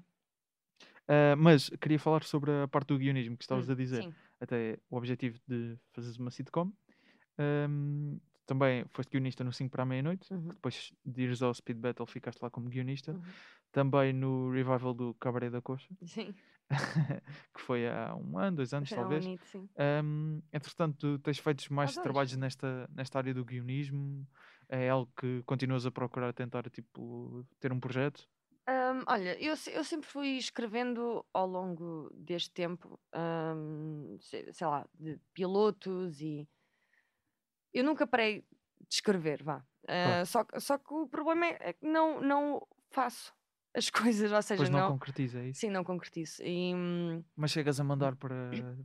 Ah, 1.08 1.36
mas 1.38 1.70
queria 1.82 2.00
falar 2.00 2.24
sobre 2.24 2.52
a 2.52 2.68
parte 2.68 2.89
do 2.89 2.98
guionismo 2.98 3.38
que 3.38 3.44
estavas 3.44 3.68
Hum, 3.68 3.74
a 3.74 3.76
dizer. 3.76 4.04
Sim. 4.04 4.13
Até 4.39 4.80
o 4.89 4.98
objetivo 4.98 5.39
de 5.48 5.78
fazeres 5.94 6.18
uma 6.18 6.32
sitcom. 6.32 6.72
Ahm, 7.38 8.20
também 8.46 8.86
foste 8.94 9.10
guionista 9.12 9.44
no 9.44 9.52
5 9.54 9.72
para 9.72 9.84
a 9.84 9.86
meia-noite. 9.86 10.32
Uhum. 10.34 10.50
Depois 10.50 10.94
de 11.06 11.24
ires 11.24 11.42
ao 11.42 11.54
Speed 11.54 11.78
Battle 11.78 12.06
ficaste 12.06 12.42
lá 12.42 12.50
como 12.50 12.70
guionista. 12.70 13.13
Uhum. 13.13 13.22
Também 13.72 14.13
no 14.13 14.52
revival 14.52 14.94
do 14.94 15.13
Cabaré 15.16 15.50
da 15.50 15.62
Coxa, 15.62 15.88
Sim. 16.06 16.34
que 17.54 17.62
foi 17.62 17.88
há 17.88 18.16
um 18.16 18.38
ano, 18.38 18.58
dois 18.58 18.74
anos 18.74 18.89
Foi 18.89 18.98
um 18.98 19.02
talvez. 19.02 19.26
anito, 19.26 19.46
sim. 19.48 19.70
Ahm, 19.78 20.42
entretanto, 20.52 20.98
tu 20.98 21.20
tens 21.20 21.39
feito 21.39 21.74
mais 21.74 21.98
trabalhos 21.98 22.36
nesta, 22.36 22.88
nesta 22.94 23.18
área 23.18 23.34
do 23.34 23.44
guionismo? 23.46 24.28
É 24.70 24.89
algo 24.89 25.12
que 25.18 25.42
continuas 25.44 25.86
a 25.86 25.92
procurar 25.92 26.34
tentar 26.34 26.70
tipo, 26.70 27.46
ter 27.60 27.72
um 27.72 27.80
projeto? 27.80 28.28
Hum, 28.67 29.04
olha, 29.08 29.38
eu, 29.43 29.58
se- 29.58 29.71
eu 29.73 29.84
sempre 29.84 30.08
fui 30.10 30.38
escrevendo 30.38 31.26
ao 31.34 31.45
longo 31.45 32.10
deste 32.13 32.49
tempo, 32.52 32.97
hum, 33.13 34.17
se- 34.21 34.54
sei 34.54 34.67
lá, 34.67 34.88
de 34.93 35.19
pilotos 35.34 36.21
e. 36.21 36.47
Eu 37.73 37.84
nunca 37.84 38.06
parei 38.08 38.41
de 38.41 38.95
escrever, 38.95 39.43
vá. 39.43 39.65
Ah, 39.88 40.23
só, 40.26 40.43
que- 40.43 40.60
só 40.60 40.78
que 40.78 40.93
o 40.93 41.08
problema 41.08 41.45
é 41.47 41.58
é 41.69 41.73
que 41.73 41.86
não, 41.86 42.21
não 42.21 42.65
faço 42.91 43.34
as 43.76 43.89
coisas, 44.13 44.32
ou 44.32 44.41
seja, 44.41 44.63
Depois 44.63 44.69
não, 44.69 44.82
não. 44.82 44.93
concretiza 44.93 45.39
é 45.41 45.49
isso? 45.49 45.62
Sim, 45.62 45.69
não 45.69 45.84
concretizo. 45.84 46.43
E, 46.43 46.73
hum, 46.76 47.23
Mas 47.36 47.52
chegas 47.52 47.80
a 47.80 47.84
mandar 47.84 48.15
para 48.15 48.76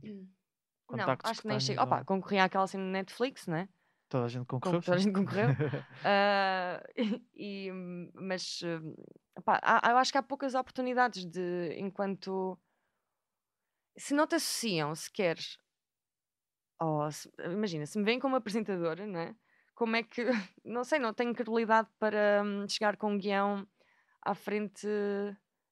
não, 0.91 1.15
contactos 1.15 1.21
acho 1.23 1.41
que 1.41 1.47
nem 1.47 1.59
tenhas 1.59 1.59
chego. 1.59 1.81
Opa, 1.81 2.03
ou- 2.03 2.05
concorri 2.05 2.39
àquela 2.39 2.67
cena 2.67 2.83
no 2.83 2.91
Netflix, 2.91 3.47
né? 3.47 3.69
Toda 4.09 4.25
a 4.25 4.27
gente 4.29 4.45
concorreu? 4.47 4.81
toda 4.81 4.95
a 4.95 4.99
gente 4.99 5.13
concorreu. 5.13 5.55
Ah, 6.03 6.81
e, 7.35 7.71
mas 8.13 8.61
hum, 8.63 8.95
epá, 9.37 9.59
há- 9.63 9.91
eu 9.91 9.97
acho 9.97 10.11
que 10.11 10.17
há 10.17 10.23
poucas 10.23 10.55
oportunidades 10.55 11.25
de 11.25 11.73
enquanto 11.77 12.57
se 13.97 14.13
não 14.15 14.25
te 14.27 14.35
associam 14.35 14.95
sequer 14.95 15.37
ou 16.79 17.11
se- 17.11 17.29
imagina, 17.39 17.85
se 17.85 17.97
me 17.99 18.05
vêm 18.05 18.19
como 18.19 18.35
apresentadora, 18.35 19.05
não 19.05 19.19
é? 19.19 19.35
Como 19.75 19.95
é 19.95 20.03
que 20.03 20.23
não 20.63 20.83
sei, 20.83 20.99
não 20.99 21.13
tenho 21.13 21.33
credibilidade 21.33 21.89
para 21.99 22.41
hum, 22.43 22.67
chegar 22.67 22.97
com 22.97 23.13
um 23.13 23.17
guião 23.17 23.67
à 24.21 24.35
frente 24.35 24.87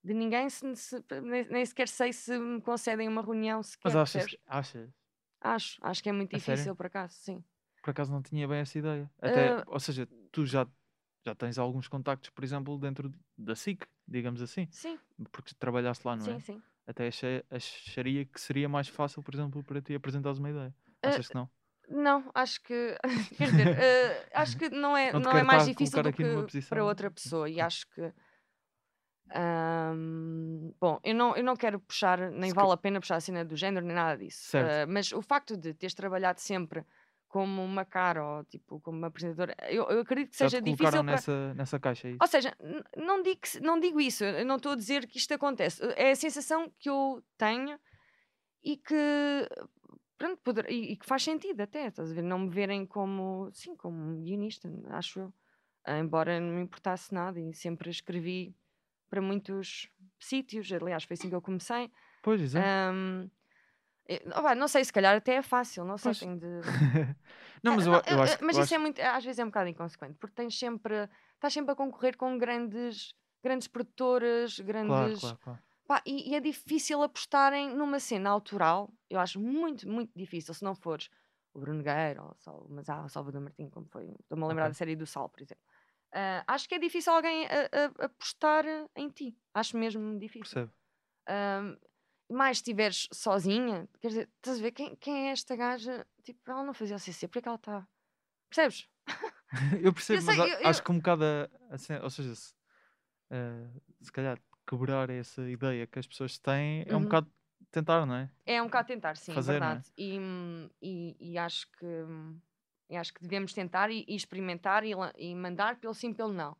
de 0.04 0.14
ninguém, 0.14 0.50
se, 0.50 0.76
se- 0.76 1.04
nem, 1.22 1.46
nem 1.50 1.66
sequer 1.66 1.88
sei 1.88 2.14
se 2.14 2.38
me 2.38 2.62
concedem 2.62 3.08
uma 3.08 3.22
reunião 3.22 3.62
sequer. 3.64 3.82
Mas 3.84 3.96
achas, 3.96 4.36
achas? 4.46 4.90
Acho, 5.42 5.80
acho 5.82 6.04
que 6.04 6.10
é 6.10 6.12
muito 6.12 6.32
A 6.32 6.40
sério? 6.40 6.70
difícil 6.70 6.76
por 6.76 6.86
acaso, 6.88 7.16
sim. 7.16 7.44
Por 7.82 7.92
acaso 7.92 8.12
não 8.12 8.22
tinha 8.22 8.48
bem 8.48 8.60
essa 8.60 8.78
ideia. 8.78 9.12
Até, 9.22 9.56
Ah. 9.58 9.64
ou 9.66 9.80
seja, 9.80 10.08
tu 10.32 10.46
já, 10.46 10.68
já 11.26 11.36
tens 11.36 11.58
alguns 11.58 11.88
contactos, 11.88 12.30
por 12.32 12.44
exemplo, 12.44 12.78
dentro 12.80 13.14
da 13.38 13.54
SIC, 13.56 13.86
digamos 14.08 14.42
assim, 14.42 14.70
Sim, 14.70 15.00
porque 15.32 15.54
trabalhaste 15.56 16.06
lá, 16.08 16.16
não 16.16 16.30
sim, 16.30 16.40
é? 16.40 16.42
sim. 16.42 16.64
Até 16.88 17.08
achei- 17.08 17.44
acharia 17.52 18.26
que 18.26 18.40
seria 18.42 18.70
mais 18.70 18.88
fácil, 18.88 19.24
por 19.24 19.34
exemplo, 19.36 19.64
para 19.64 19.82
ti 19.82 19.94
apresentares 19.96 20.40
uma 20.40 20.50
ideia. 20.50 20.76
Ah, 21.04 21.08
Achas 21.10 21.28
que 21.30 21.36
não? 21.36 21.50
Não, 21.90 22.32
acho 22.36 22.62
que. 22.64 22.98
Quer 23.38 23.50
dizer, 23.50 23.72
eh, 23.78 24.30
acho 24.34 24.58
que 24.58 24.70
não 24.70 24.98
é, 24.98 25.14
Não 25.14 25.20
não 25.20 25.32
é 25.38 25.44
mais 25.44 25.66
difícil 25.66 26.02
do 26.02 26.14
que 26.14 26.48
para 26.70 26.84
outra 26.86 27.12
pessoa. 27.12 27.50
E 27.50 27.62
acho 27.62 27.88
que. 27.90 28.14
ahm, 29.30 30.72
bom, 30.80 31.00
eu 31.04 31.14
não, 31.16 31.36
eu 31.36 31.44
não 31.44 31.56
quero 31.56 31.80
puxar, 31.80 32.32
nem 32.32 32.50
Se 32.50 32.56
vale 32.56 32.72
a 32.74 32.78
pena 32.78 33.00
puxar 33.00 33.18
a 33.18 33.22
cena 33.22 33.44
do 33.46 33.56
género, 33.56 33.86
nem 33.86 33.96
nada 33.96 34.18
disso. 34.18 34.52
Certo. 34.52 34.80
Ah, 34.84 34.86
mas 34.88 35.12
o 35.12 35.22
facto 35.22 35.58
de 35.58 35.74
teres 35.74 35.94
trabalhado 35.94 36.40
sempre 36.40 36.86
como 37.38 37.64
uma 37.64 37.86
cara 37.86 38.26
ou 38.26 38.44
tipo 38.46 38.80
como 38.82 38.98
uma 38.98 39.08
apresentadora, 39.08 39.56
eu, 39.70 39.84
eu 39.90 40.00
acredito 40.02 40.32
que 40.32 40.38
Já 40.38 40.50
seja 40.50 40.62
difícil. 40.62 40.78
colocaram 40.78 41.06
para- 41.06 41.16
nessa, 41.16 41.54
nessa 41.54 41.80
caixa 41.80 42.08
aí? 42.08 42.18
Ou 42.20 42.28
seja, 42.28 42.56
não 42.96 43.22
digo, 43.22 43.42
não 43.62 43.80
digo 43.80 44.00
isso, 44.02 44.24
eu 44.24 44.46
não 44.46 44.56
estou 44.58 44.72
a 44.72 44.76
dizer 44.76 45.06
que 45.08 45.18
isto 45.18 45.34
acontece. 45.34 45.82
É 45.96 46.12
a 46.12 46.16
sensação 46.16 46.72
que 46.80 46.90
eu 46.90 47.24
tenho 47.38 47.80
e 48.64 48.76
que 48.78 48.96
pronto, 50.18 50.42
poder, 50.44 50.70
e, 50.70 50.94
e 50.94 50.98
que 50.98 51.06
faz 51.06 51.24
sentido 51.24 51.62
até, 51.62 51.88
estás 51.88 52.12
a 52.12 52.14
ver? 52.16 52.24
Não 52.24 52.40
me 52.40 52.50
verem 52.50 52.86
como, 52.86 53.50
sim, 53.54 53.76
como 53.76 53.98
um 53.98 54.24
guionista, 54.24 54.68
acho 54.90 55.20
eu. 55.20 55.34
Ah, 55.86 56.00
embora 56.00 56.40
não 56.40 56.56
me 56.56 56.62
importasse 56.64 57.14
nada 57.14 57.40
e 57.40 57.54
sempre 57.54 57.90
escrevi 57.90 58.56
para 59.10 59.22
muitos 59.22 59.90
sítios, 60.20 60.72
aliás, 60.72 61.04
foi 61.06 61.14
assim 61.14 61.30
que 61.30 61.36
eu 61.36 61.42
comecei. 61.42 61.90
Pois, 62.22 62.42
exato. 62.42 62.66
Ahm, 62.68 63.30
eh, 64.08 64.20
pá, 64.30 64.56
não 64.56 64.68
sei, 64.68 64.84
se 64.86 64.94
calhar 64.94 65.16
até 65.16 65.36
é 65.36 65.42
fácil, 65.42 65.84
não 65.86 65.98
sei, 65.98 66.14
tenho 66.14 66.38
de... 66.40 66.46
não, 67.64 67.76
mas 67.76 67.86
Ah, 67.86 67.90
eu, 67.90 67.92
não, 67.92 68.02
eu 68.18 68.22
acho 68.22 68.38
mas 68.46 68.56
isso 68.58 68.64
acho- 68.66 68.76
é 68.76 68.78
muito, 68.78 69.00
às 69.02 69.24
vezes 69.26 69.40
é 69.40 69.44
um 69.44 69.48
bocado 69.48 69.70
inconsequente, 69.70 70.18
porque 70.20 70.36
tens 70.36 70.58
sempre, 70.58 71.10
estás 71.36 71.54
sempre 71.54 71.72
a 71.72 71.76
concorrer 71.76 72.16
com 72.18 72.38
grandes, 72.38 73.14
grandes 73.44 73.68
produtoras, 73.68 74.56
Claro, 74.60 74.66
grandes. 74.66 75.20
claro, 75.20 75.38
claro. 75.44 75.60
Pá, 75.88 76.02
e, 76.06 76.32
e 76.32 76.36
é 76.36 76.40
difícil 76.42 77.02
apostarem 77.02 77.74
numa 77.74 78.00
cena 78.00 78.30
autoral. 78.30 78.92
Eu 79.10 79.20
acho 79.22 79.40
muito, 79.40 79.88
muito 79.88 80.12
difícil. 80.14 80.54
Se 80.54 80.62
não 80.64 80.76
fores 80.76 81.10
o 81.54 81.60
Bruno 81.62 81.82
Guerra 81.82 82.24
ou 82.26 82.36
só, 82.36 82.66
mas 82.70 82.90
há 82.90 83.06
o 83.06 83.08
Salvador 83.10 83.40
Martinho, 83.42 83.72
como 83.72 83.88
foi. 83.88 84.04
Estou-me 84.20 84.44
a 84.44 84.48
lembrar 84.48 84.64
Ok. 84.66 84.72
da 84.72 84.74
série 84.74 84.96
do 84.98 85.06
Sal, 85.08 85.30
por 85.30 85.42
exemplo. 85.42 85.64
Ah, 86.12 86.44
acho 86.48 86.68
que 86.68 86.76
é 86.76 86.80
difícil 86.80 87.14
alguém 87.14 87.46
a- 87.46 87.70
a- 88.02 88.06
apostar 88.06 88.66
em 88.98 89.10
ti. 89.10 89.38
Acho 89.54 89.78
mesmo 89.78 90.20
difícil. 90.20 90.42
Percebo. 90.42 90.72
Ahm, 91.28 91.78
mais 92.30 92.58
estiveres 92.58 93.08
sozinha, 93.14 93.88
quer 94.00 94.10
dizer, 94.10 94.30
estás 94.38 94.60
a 94.60 94.62
ver 94.62 94.72
quem, 94.72 94.96
quem 94.98 95.28
é 95.30 95.32
esta 95.32 95.56
gaja? 95.56 96.06
Tipo, 96.24 96.52
ela 96.52 96.64
não 96.64 96.74
fazia 96.74 96.96
o 96.96 97.00
CC, 97.00 97.28
porque 97.28 97.40
é 97.40 97.42
que 97.42 97.48
ela 97.48 97.56
está? 97.58 97.88
Percebes? 98.50 98.88
Eu 99.82 99.94
percebo, 99.94 100.26
mas 100.26 100.36
sei, 100.36 100.44
a- 100.52 100.62
eu- 100.62 100.70
acho 100.70 100.80
eu- 100.80 100.84
que 100.84 100.92
um 100.92 100.98
bocado 100.98 101.24
a, 101.24 101.50
a 101.74 101.78
cena- 101.78 102.04
ou 102.04 102.10
seja, 102.10 102.36
se, 102.36 102.54
eh, 103.32 103.68
se 104.02 104.12
calhar 104.12 104.38
quebrar 104.68 105.10
essa 105.10 105.50
ideia 105.50 105.88
que 105.88 105.98
as 106.00 106.06
pessoas 106.06 106.38
têm 106.38 106.84
é 106.86 106.94
um 106.96 107.00
Uhum. 107.00 107.04
bocado 107.06 107.32
tentar, 107.72 108.06
não 108.06 108.16
é? 108.16 108.30
É 108.46 108.62
um 108.62 108.66
bocado 108.66 108.88
tentar, 108.88 109.16
sim, 109.18 109.34
Fazer, 109.34 109.60
não 109.60 109.68
é? 109.68 109.70
verdade. 109.70 109.92
E, 109.98 110.20
hum, 110.20 110.70
e, 110.82 111.16
e 111.20 111.38
acho 111.38 111.70
que 111.72 111.86
e 112.90 112.96
acho 112.96 113.14
que 113.14 113.22
devemos 113.22 113.54
tentar 113.54 113.90
e, 113.92 114.06
e 114.08 114.16
experimentar 114.16 114.84
e, 114.86 114.92
e 115.18 115.36
mandar 115.36 115.78
pelo 115.78 115.94
sim, 115.94 116.14
pelo 116.14 116.32
não. 116.34 116.56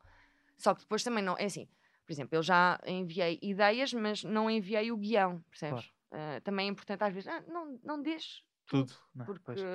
Só 0.58 0.74
que 0.74 0.82
depois 0.82 1.04
também 1.04 1.24
não. 1.24 1.38
É 1.38 1.46
assim, 1.46 1.68
por 2.08 2.14
exemplo, 2.14 2.38
eu 2.38 2.44
já 2.44 2.80
enviei 2.88 3.40
ideias, 3.44 3.94
mas 3.94 4.24
não 4.24 4.50
enviei 4.50 4.92
o 4.92 4.98
guião, 4.98 5.44
percebes? 5.52 5.94
Ah, 6.12 6.42
também 6.44 6.68
é 6.68 6.72
importante 6.72 7.04
às 7.04 7.14
vezes, 7.14 7.28
ah, 7.30 7.42
não, 7.48 7.80
não 7.84 8.02
deixes 8.02 8.44
Tudo, 8.66 8.94
não 9.16 9.26
é? 9.26 9.32
porque 9.32 9.42
Pois. 9.44 9.68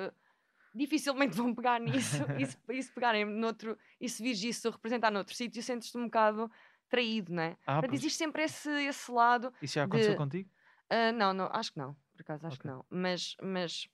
dificilmente 0.73 1.35
vão 1.37 1.53
pegar 1.53 1.79
nisso 1.81 2.29
e 2.35 2.45
se, 2.45 2.57
e 2.69 2.83
se 2.83 2.91
pegarem 2.91 3.25
noutro 3.25 3.77
e 3.99 4.09
se 4.09 4.23
vires 4.23 4.43
isso 4.43 4.69
representar 4.69 5.11
noutro 5.11 5.35
sítio, 5.35 5.61
sentes-te 5.61 5.97
um 5.97 6.05
bocado 6.05 6.49
traído, 6.89 7.33
não 7.33 7.43
é? 7.43 7.57
Ah, 7.65 7.81
Portanto, 7.81 7.93
existe 7.95 8.17
sempre 8.17 8.43
esse, 8.43 8.69
esse 8.85 9.11
lado 9.11 9.53
Isso 9.61 9.73
já 9.75 9.83
aconteceu 9.85 10.15
de- 10.15 10.15
contigo? 10.15 10.49
ah, 10.89 11.11
não, 11.11 11.33
não, 11.33 11.47
acho 11.51 11.73
que 11.73 11.79
não. 11.79 11.95
Por 12.13 12.21
acaso, 12.21 12.47
acho 12.47 12.59
que 12.59 12.65
Ok. 12.65 12.67
não. 12.67 12.85
Mas, 12.89 13.35
mas 13.41 13.87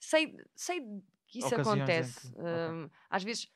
sei, 0.00 0.36
sei 0.56 0.80
que 1.26 1.40
isso 1.40 1.54
Ocasiões 1.54 1.60
acontece. 1.62 2.20
que- 2.20 2.34
ok. 2.50 2.74
Ahm, 2.74 2.90
às 3.10 3.22
vezes, 3.24 3.48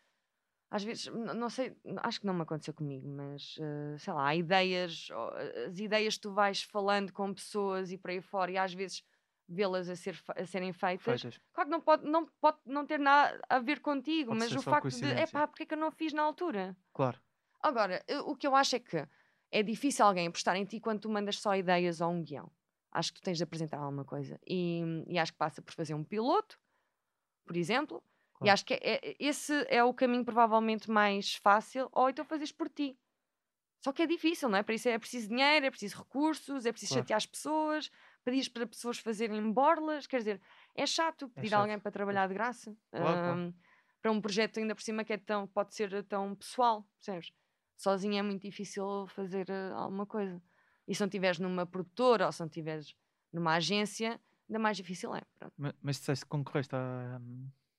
às 0.71 0.85
vezes, 0.85 1.07
não 1.07 1.49
sei, 1.49 1.77
acho 1.99 2.21
que 2.21 2.27
não 2.27 2.35
me 2.35 2.43
aconteceu 2.43 2.75
comigo, 2.75 3.09
mas 3.09 3.57
ah, 3.61 3.99
sei 3.99 4.13
lá, 4.13 4.29
há 4.29 4.35
ideias, 4.37 5.09
ó, 5.11 5.33
as 5.67 5.79
ideias 5.79 6.17
que 6.17 6.23
tu 6.23 6.33
vais 6.33 6.63
falando 6.63 7.13
com 7.13 7.33
pessoas 7.33 7.91
e 7.91 7.99
por 7.99 8.11
aí 8.11 8.21
fora, 8.21 8.51
e 8.51 8.59
às 8.59 8.75
vezes 8.75 9.03
vê-las 9.49 9.89
a, 9.89 9.97
ser, 9.97 10.21
a 10.37 10.45
serem 10.45 10.73
feitas. 10.75 11.23
Feitas. 11.23 11.41
Claro 11.55 11.71
que 11.71 11.77
não 11.77 11.81
pode, 11.81 12.05
não 12.07 12.27
pode 12.27 12.59
não 12.67 12.85
ter 12.87 12.99
nada 12.99 13.41
a 13.49 13.59
ver 13.59 13.81
contigo, 13.81 14.29
Pode 14.31 14.41
mas 14.41 14.55
o 14.55 14.63
facto 14.63 14.85
de, 14.85 14.91
coincidência. 14.91 15.23
epá, 15.23 15.47
porque 15.47 15.63
é 15.63 15.67
que 15.67 15.75
eu 15.75 15.79
não 15.79 15.91
fiz 15.91 16.13
na 16.13 16.23
altura? 16.23 16.77
Claro. 16.93 17.19
Agora, 17.63 18.05
eu- 18.07 18.29
o 18.29 18.37
que 18.37 18.47
eu 18.47 18.55
acho 18.55 18.77
é 18.77 18.79
que 18.79 19.07
é 19.51 19.63
difícil 19.63 20.05
alguém 20.05 20.27
apostar 20.29 20.57
em 20.57 20.65
ti 20.67 20.81
quando 20.81 21.01
tu 21.01 21.09
mandas 21.09 21.39
só 21.41 21.57
ideias 21.57 22.01
ou 22.01 22.11
um 22.11 22.23
guião. 22.23 22.51
Acho 22.93 23.13
que 23.13 23.21
tu 23.21 23.25
tens 23.25 23.39
de 23.39 23.45
apresentar 23.45 23.79
alguma 23.79 24.05
coisa. 24.05 24.39
E, 24.47 24.83
e 25.07 25.19
acho 25.19 25.33
que 25.33 25.39
passa 25.39 25.63
por 25.63 25.73
fazer 25.75 25.95
um 25.95 26.05
piloto, 26.05 26.59
por 27.47 27.57
exemplo. 27.57 28.03
E 28.43 28.47
Claro. 28.47 28.53
acho 28.55 28.65
que 28.65 28.75
é- 28.75 28.81
é- 29.11 29.17
esse 29.19 29.53
é 29.69 29.83
o 29.85 29.95
caminho 29.95 30.25
provavelmente 30.25 30.91
mais 30.91 31.35
fácil, 31.37 31.89
ou 31.93 32.09
então 32.11 32.25
fazes 32.25 32.53
por 32.53 32.69
ti. 32.69 32.99
Só 33.85 33.93
que 33.93 34.03
é 34.03 34.07
difícil, 34.07 34.49
não 34.49 34.59
é? 34.59 34.63
Para 34.63 34.75
isso 34.75 34.89
é 34.89 34.99
preciso 34.99 35.29
dinheiro, 35.29 35.67
é 35.67 35.71
preciso 35.71 35.99
recursos, 35.99 36.67
é 36.67 36.73
preciso 36.73 36.91
Claro. 36.93 37.03
chatear 37.05 37.17
as 37.19 37.27
pessoas, 37.27 37.91
pedir 38.25 38.51
para 38.51 38.67
pessoas 38.67 38.99
fazerem 38.99 39.53
borlas. 39.53 40.07
Quer 40.07 40.19
dizer, 40.19 40.41
é 40.75 40.87
chato 40.87 41.29
pedir 41.31 41.49
a 41.49 41.51
chato, 41.51 41.61
alguém 41.63 41.79
para 41.79 41.91
trabalhar 41.93 42.27
de 42.27 42.35
graça. 42.35 42.77
Claro. 42.91 43.39
Ahm, 43.41 43.55
Para 44.01 44.13
um 44.13 44.21
projeto 44.21 44.59
ainda 44.61 44.75
por 44.77 44.83
cima 44.83 45.05
que 45.05 45.13
é 45.13 45.19
tão, 45.19 45.47
pode 45.49 45.75
ser 45.75 46.05
tão 46.05 46.35
pessoal, 46.35 46.89
percebes? 46.99 47.33
Sozinho 47.77 48.17
é 48.19 48.23
muito 48.23 48.43
difícil 48.43 49.07
fazer 49.09 49.51
eh, 49.51 49.73
alguma 49.75 50.07
coisa. 50.07 50.41
E 50.87 50.95
se 50.95 51.01
não 51.01 51.09
estiveres 51.09 51.39
numa 51.41 51.67
produtora 51.67 52.27
ou 52.27 52.33
se 52.33 52.39
não 52.41 52.47
estiveres 52.47 52.95
numa 53.33 53.55
agência, 53.57 54.21
ainda 54.49 54.59
mais 54.61 54.77
difícil 54.77 55.15
é. 55.15 55.23
Pronto. 55.39 55.53
Mas 55.83 55.97
disseste 55.99 56.25
que 56.25 56.29
concorreste 56.31 56.75
à- 56.77 57.21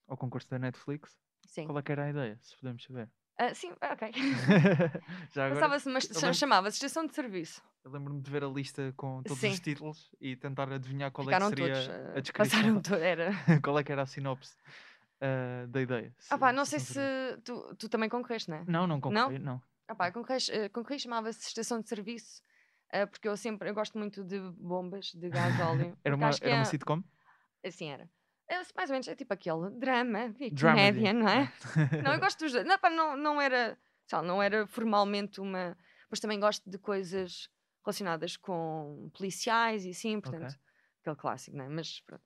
ao 0.10 0.18
concurso 0.18 0.50
da 0.50 0.60
Netflix. 0.60 1.18
Sim. 1.48 1.66
Qual 1.66 1.78
é 1.80 1.82
que 1.82 1.92
era 1.92 2.06
a 2.06 2.10
ideia, 2.10 2.38
se 2.42 2.56
podemos 2.58 2.84
saber? 2.84 3.10
Ah, 3.38 3.54
sim, 3.56 3.72
ah, 3.80 3.94
ok. 3.94 4.12
Já 5.32 5.46
agora, 5.46 5.62
Passava-se 5.62 5.88
uma 5.88 6.00
estação, 6.00 6.22
lembro- 6.24 6.38
chamava-se 6.38 6.76
estação 6.76 7.06
de 7.08 7.14
serviço. 7.16 7.62
eu 7.86 7.92
lembro-me 7.92 8.22
de 8.22 8.30
ver 8.30 8.44
a 8.44 8.48
lista 8.48 8.94
com 8.98 9.24
todos 9.24 9.40
Sim. 9.40 9.52
os 9.52 9.60
títulos 9.62 10.12
e 10.20 10.36
tentar 10.36 10.70
adivinhar 10.72 11.10
qual 11.12 11.26
Ficaram 11.26 11.48
é 11.48 11.50
que 11.52 11.56
seria 11.56 11.74
todos. 11.74 11.90
a 11.90 12.18
ah, 12.18 12.22
descrição. 12.22 12.60
passaram 12.60 12.82
todos. 12.82 13.02
Era. 13.02 13.32
qual 13.64 13.80
é 13.80 13.84
que 13.84 13.92
era 13.94 14.02
a 14.02 14.06
sinopse 14.06 14.56
ah, 15.22 15.66
da 15.68 15.82
ideia. 15.82 16.14
Ah 16.30 16.38
pá, 16.38 16.52
não 16.52 16.66
se 16.66 16.80
sei 16.80 17.02
não 17.02 17.36
se 17.38 17.42
tu, 17.44 17.76
tu 17.76 17.88
também 17.90 18.10
concorreste, 18.10 18.50
não 18.50 18.58
é? 18.58 18.64
Não, 18.68 18.86
não 18.86 19.00
concorri, 19.00 19.40
não. 19.40 19.62
Ah 19.88 19.96
pá, 19.96 20.12
concorri, 20.12 21.00
chamava-se 21.00 21.48
estação 21.48 21.80
de 21.82 21.88
serviço. 21.88 22.44
porque 23.10 23.28
eu 23.28 23.38
sempre 23.38 23.70
eu 23.70 23.74
gosto 23.74 23.98
muito 23.98 24.22
de 24.24 24.38
bombas 24.58 25.14
de 25.14 25.30
gás 25.30 25.58
óleo. 25.62 25.98
Era 26.04 26.16
uma, 26.16 26.30
era 26.42 26.56
uma 26.56 26.62
é- 26.62 26.66
sitcom? 26.66 27.02
Assim 27.66 27.90
era. 27.90 28.10
É, 28.50 28.56
mais 28.76 28.90
ou 28.90 28.94
menos, 28.94 29.08
é 29.08 29.16
tipo 29.16 29.34
aquele 29.34 29.70
drama 29.72 30.34
e 30.40 30.50
comédia, 30.52 31.14
não 31.14 31.28
é? 31.30 31.52
Não, 32.04 32.14
eu 32.14 32.20
gosto 32.20 32.40
dos 32.40 32.52
dois. 32.52 32.66
Não, 32.66 32.80
pá, 32.80 32.90
não, 32.90 33.16
não 33.16 33.40
era, 33.42 33.78
lá, 34.12 34.22
não 34.24 34.42
era 34.42 34.66
formalmente 34.66 35.40
uma. 35.40 35.78
Mas 36.10 36.20
também 36.20 36.40
gosto 36.40 36.68
de 36.70 36.78
coisas 36.80 37.50
relacionadas 37.86 38.36
com 38.38 39.10
policiais 39.14 39.86
e 39.86 39.92
assim, 39.92 40.20
portanto, 40.20 40.58
aquele 41.02 41.16
clássico, 41.16 41.56
não 41.58 41.66
é? 41.66 41.70
Mas 41.70 42.02
pronto, 42.02 42.24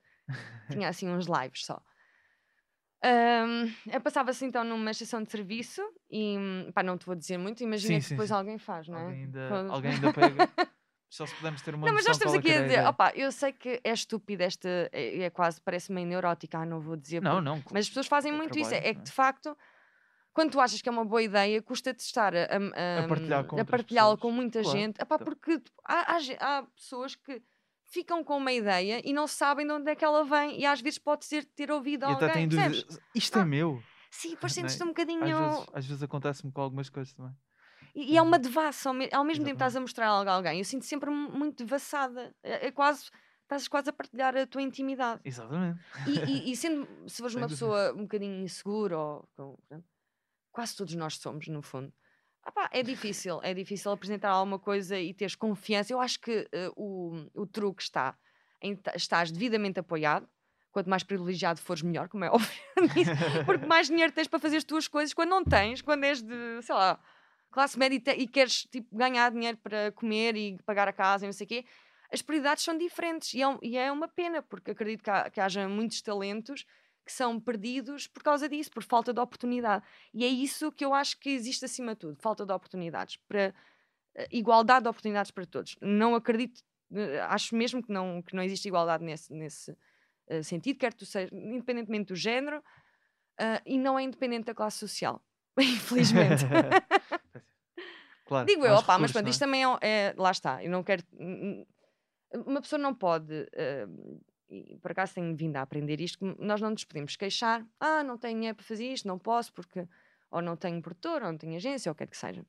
tinha 0.71 0.88
assim 0.88 1.09
uns 1.09 1.26
lives 1.28 1.65
só. 1.65 1.82
Ahm, 3.03 3.69
eu 3.91 3.99
Passava-se 3.99 4.45
então 4.45 4.63
numa 4.63 4.91
estação 4.91 5.21
de 5.21 5.30
serviço 5.30 5.82
e 6.09 6.38
pá, 6.74 6.82
não 6.82 6.97
te 6.97 7.05
vou 7.05 7.15
dizer 7.15 7.38
muito, 7.38 7.61
imagina 7.61 7.95
Sim, 7.95 7.99
que 7.99 8.05
sim, 8.05 8.15
depois 8.15 8.30
sim. 8.30 8.36
alguém 8.36 8.57
faz, 8.57 8.88
não 8.88 8.97
é? 8.97 9.01
alguém, 9.03 9.24
ainda, 9.24 9.47
Quando- 9.49 9.71
alguém 9.74 9.91
ainda 9.91 10.13
pega. 10.13 10.49
Só 11.14 11.28
se 11.28 11.36
pudermos 11.36 11.61
ter 11.61 11.76
uma 11.76 11.86
Não, 11.86 11.93
mas 11.93 12.05
nós 12.05 12.16
estamos 12.16 12.34
é 12.34 12.38
aqui 12.39 12.51
a 12.51 12.61
dizer, 12.64 12.88
opá, 12.88 13.11
eu 13.16 13.32
sei 13.32 13.51
que 13.53 13.80
é 13.84 13.93
estúpido 13.93 14.41
esta, 14.41 14.68
é, 14.91 15.20
é 15.20 15.30
quase, 15.30 15.61
parece 15.61 15.91
meio 15.91 16.07
neurótica, 16.07 16.57
ah, 16.57 16.66
não 16.66 16.82
vou 16.82 16.95
dizer. 16.95 17.22
Não, 17.22 17.34
porque- 17.36 17.45
não. 17.49 17.64
Mas 17.72 17.82
as 17.86 17.89
pessoas 17.89 18.07
fazem 18.07 18.32
é 18.34 18.36
muito 18.36 18.57
isso. 18.57 18.74
É, 18.74 18.78
trabalho, 18.80 18.89
é 18.89 18.93
que 18.95 18.99
é? 18.99 19.03
de 19.03 19.11
facto, 19.11 19.55
quando 20.34 20.51
tu 20.53 20.59
achas 20.59 20.82
que 20.82 20.89
é 20.89 20.91
uma 20.91 21.05
boa 21.05 21.22
ideia, 21.22 21.61
custa-te 21.61 21.99
estar 21.99 22.34
a, 22.36 22.39
a, 22.45 23.03
A 23.03 23.07
partilhar 23.07 23.43
com 23.45 23.55
a 23.55 23.59
outras 23.59 23.70
partilhá-la 23.70 24.18
com 24.18 24.32
muita 24.32 24.64
Claro, 24.64 24.76
gente. 24.76 24.95
Epá, 24.99 25.05
claro. 25.20 25.26
porque 25.26 25.59
tipo, 25.59 25.82
há, 25.86 26.16
há 26.16 26.18
há 26.39 26.64
pessoas 26.76 27.16
que 27.16 27.43
ficam 27.91 28.24
com 28.24 28.36
uma 28.38 28.51
ideia 28.51 28.99
e 29.07 29.14
não 29.14 29.28
sabem 29.28 29.68
de 29.68 29.72
onde 29.72 29.91
é 29.91 29.95
que 29.95 30.03
ela 30.03 30.24
vem, 30.24 30.59
e 30.59 30.66
às 30.66 30.82
vezes 30.82 30.97
pode 30.97 31.26
ser 31.26 31.45
ter 31.45 31.70
ouvido 31.72 32.05
E 32.05 32.07
alguém. 32.07 32.49
Isto 33.14 33.38
é 33.38 33.41
Ah, 33.43 33.45
meu. 33.45 33.84
Sim, 34.09 34.32
depois 34.34 34.51
é? 34.51 34.55
sentes-te 34.61 34.82
um 34.82 34.88
Às 34.88 34.89
bocadinho. 34.93 35.24
vezes, 35.24 35.68
às 35.74 35.86
vezes 35.86 36.01
acontece-me 36.01 36.51
com 36.51 36.59
algumas 36.61 36.89
coisas 36.89 37.14
também. 37.14 37.36
E, 37.95 38.13
e 38.13 38.17
é 38.17 38.21
uma 38.21 38.39
devassa, 38.39 38.89
ao, 38.89 38.93
me- 38.93 39.09
ao 39.11 39.23
mesmo 39.23 39.43
tempo 39.45 39.51
Exatamente. 39.51 39.53
estás 39.55 39.75
a 39.75 39.79
mostrar 39.81 40.07
algo 40.07 40.29
a 40.29 40.33
alguém. 40.33 40.57
Eu 40.59 40.65
sinto 40.65 40.85
sempre 40.85 41.09
mu- 41.09 41.31
muito 41.31 41.63
devassada. 41.63 42.33
É, 42.43 42.67
é 42.67 42.71
quase. 42.71 43.09
Estás 43.43 43.67
quase 43.67 43.89
a 43.89 43.93
partilhar 43.93 44.35
a 44.35 44.47
tua 44.47 44.61
intimidade. 44.61 45.21
Exatamente. 45.25 45.79
E, 46.07 46.19
e- 46.19 46.51
e 46.51 46.55
sendo, 46.55 46.87
se 47.07 47.17
fores 47.17 47.35
uma 47.35 47.47
pessoa 47.47 47.93
um 47.93 48.03
bocadinho 48.03 48.41
insegura, 48.43 48.97
ou 48.97 49.29
pronto, 49.35 49.61
quase 50.51 50.75
todos 50.75 50.95
nós 50.95 51.17
somos, 51.17 51.47
no 51.47 51.61
fundo. 51.61 51.93
Ah 52.45 52.51
pá, 52.51 52.69
é 52.73 52.81
difícil, 52.83 53.39
é 53.43 53.53
difícil 53.53 53.89
apresentar 53.91 54.29
alguma 54.31 54.59
coisa 54.59 54.99
e 54.99 55.13
teres 55.13 55.35
confiança. 55.35 55.93
Eu 55.93 56.01
acho 56.01 56.19
que 56.19 56.47
eh, 56.51 56.69
o, 56.75 57.25
o 57.33 57.45
truque 57.45 57.81
está 57.83 58.17
em 58.61 58.77
estás 58.95 59.31
devidamente 59.31 59.79
apoiado. 59.79 60.27
Quanto 60.71 60.89
mais 60.89 61.03
privilegiado 61.03 61.61
fores, 61.61 61.83
melhor, 61.83 62.09
como 62.09 62.23
é 62.25 62.29
óbvio. 62.31 62.49
Porque 63.45 63.65
mais 63.65 63.87
dinheiro 63.87 64.11
tens 64.11 64.27
para 64.27 64.39
fazer 64.39 64.57
as 64.57 64.63
tuas 64.63 64.87
coisas. 64.87 65.13
Quando 65.13 65.29
não 65.29 65.43
tens, 65.43 65.81
quando 65.81 66.03
és 66.05 66.21
de, 66.21 66.61
sei 66.63 66.73
lá, 66.75 66.99
classe 67.54 67.78
média 67.78 68.01
e, 68.18 68.24
e 68.24 68.28
queres 68.28 68.64
tipo, 68.66 68.95
ganhar 68.95 69.32
dinheiro 69.32 69.58
para 69.58 69.91
comer 69.93 70.36
e 70.36 70.58
pagar 70.66 70.88
a 70.88 70.93
casa 70.93 71.26
e 71.26 71.28
não 71.28 71.34
sei 71.34 71.45
o 71.45 71.47
quê, 71.47 71.66
as 72.12 72.22
prioridades 72.22 72.64
são 72.64 72.78
diferentes. 72.78 73.34
E 73.34 73.41
é, 73.41 73.47
um- 73.47 73.60
e 73.62 73.78
é 73.78 73.91
uma 73.91 74.08
pena, 74.08 74.41
porque 74.41 74.72
acredito 74.72 75.04
que, 75.04 75.10
há- 75.10 75.30
que 75.30 75.39
haja 75.39 75.68
muitos 75.68 76.01
talentos 76.01 76.66
que 77.06 77.12
são 77.12 77.39
perdidos 77.39 78.08
por 78.08 78.24
causa 78.24 78.47
disso, 78.47 78.72
por 78.72 78.82
falta 78.84 79.14
de 79.14 79.20
oportunidade. 79.20 79.84
E 80.14 80.24
é 80.24 80.28
isso 80.28 80.72
que 80.72 80.86
eu 80.86 80.93
acho 80.93 81.20
que 81.20 81.30
existe 81.30 81.66
acima 81.66 81.93
de 81.93 81.99
tudo: 81.99 82.16
falta 82.22 82.45
de 82.45 82.51
oportunidades. 82.54 83.18
Para, 83.28 83.54
eh, 84.16 84.28
igualdade 84.32 84.84
de 84.84 84.89
oportunidades 84.89 85.32
para 85.32 85.45
todos. 85.45 85.76
Não 85.82 86.16
acredito, 86.16 86.62
eh, 86.93 87.20
acho 87.30 87.56
mesmo 87.56 87.82
que 87.84 87.91
não, 87.91 88.22
que 88.22 88.36
não 88.36 88.43
existe 88.43 88.68
igualdade 88.68 89.04
nesse, 89.04 89.34
nesse 89.34 89.76
eh, 90.28 90.43
sentido, 90.43 90.78
quer 90.80 90.93
tu 90.93 91.06
seja, 91.06 91.30
independentemente 91.34 92.08
do 92.14 92.16
género, 92.16 92.64
ah, 93.39 93.62
e 93.66 93.78
não 93.78 93.97
é 93.99 94.04
independente 94.04 94.45
da 94.45 94.54
classe 94.54 94.78
social. 94.78 95.22
Infelizmente. 95.60 96.45
claro, 98.26 98.47
Digo 98.47 98.65
eu, 98.65 98.76
opá, 98.76 98.97
mas 98.97 99.11
pronto, 99.11 99.28
é? 99.28 99.30
isto 99.30 99.39
também 99.39 99.63
é, 99.63 99.78
é- 99.82 100.13
Lá 100.17 100.32
está, 100.32 100.63
eu 100.63 100.69
não 100.69 100.84
quero. 100.84 101.03
Uma 102.45 102.61
pessoa 102.61 102.80
não 102.80 102.93
pode. 102.93 103.47
ah, 103.55 103.88
e 104.49 104.78
por 104.78 104.91
acaso 104.91 105.15
tenho 105.15 105.36
vindo 105.36 105.55
a 105.57 105.61
aprender 105.61 105.99
isto, 105.99 106.19
que 106.19 106.36
nós 106.39 106.61
não 106.61 106.69
nos 106.69 106.84
podemos 106.84 107.15
queixar, 107.15 107.65
ah, 107.80 108.03
não 108.03 108.17
tenho 108.17 108.36
dinheiro 108.36 108.55
para 108.55 108.65
fazer 108.65 108.91
isto, 108.91 109.07
não 109.07 109.17
posso, 109.17 109.51
porque 109.51 109.88
ou 110.30 110.41
não 110.41 110.55
tenho 110.55 110.82
produtor, 110.82 111.24
ou 111.24 111.32
não 111.32 111.38
tenho 111.38 111.55
agência, 111.55 111.89
ou 111.89 111.93
o 111.93 111.95
que 111.95 112.03
é 112.03 112.07
que 112.07 112.17
seja. 112.17 112.45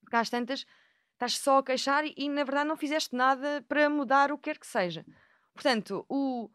Porque 0.00 0.16
às 0.16 0.30
tantas 0.30 0.64
estás 1.12 1.38
só 1.38 1.58
a 1.58 1.64
queixar 1.64 2.04
e, 2.04 2.14
e, 2.16 2.28
na 2.28 2.44
verdade 2.44 2.68
não 2.68 2.76
fizeste 2.76 3.14
nada 3.14 3.64
para 3.68 3.88
mudar 3.88 4.32
o 4.32 4.38
que 4.38 4.44
quer 4.44 4.58
que 4.58 4.66
seja. 4.66 5.04
Portanto, 5.52 6.04
o, 6.08 6.50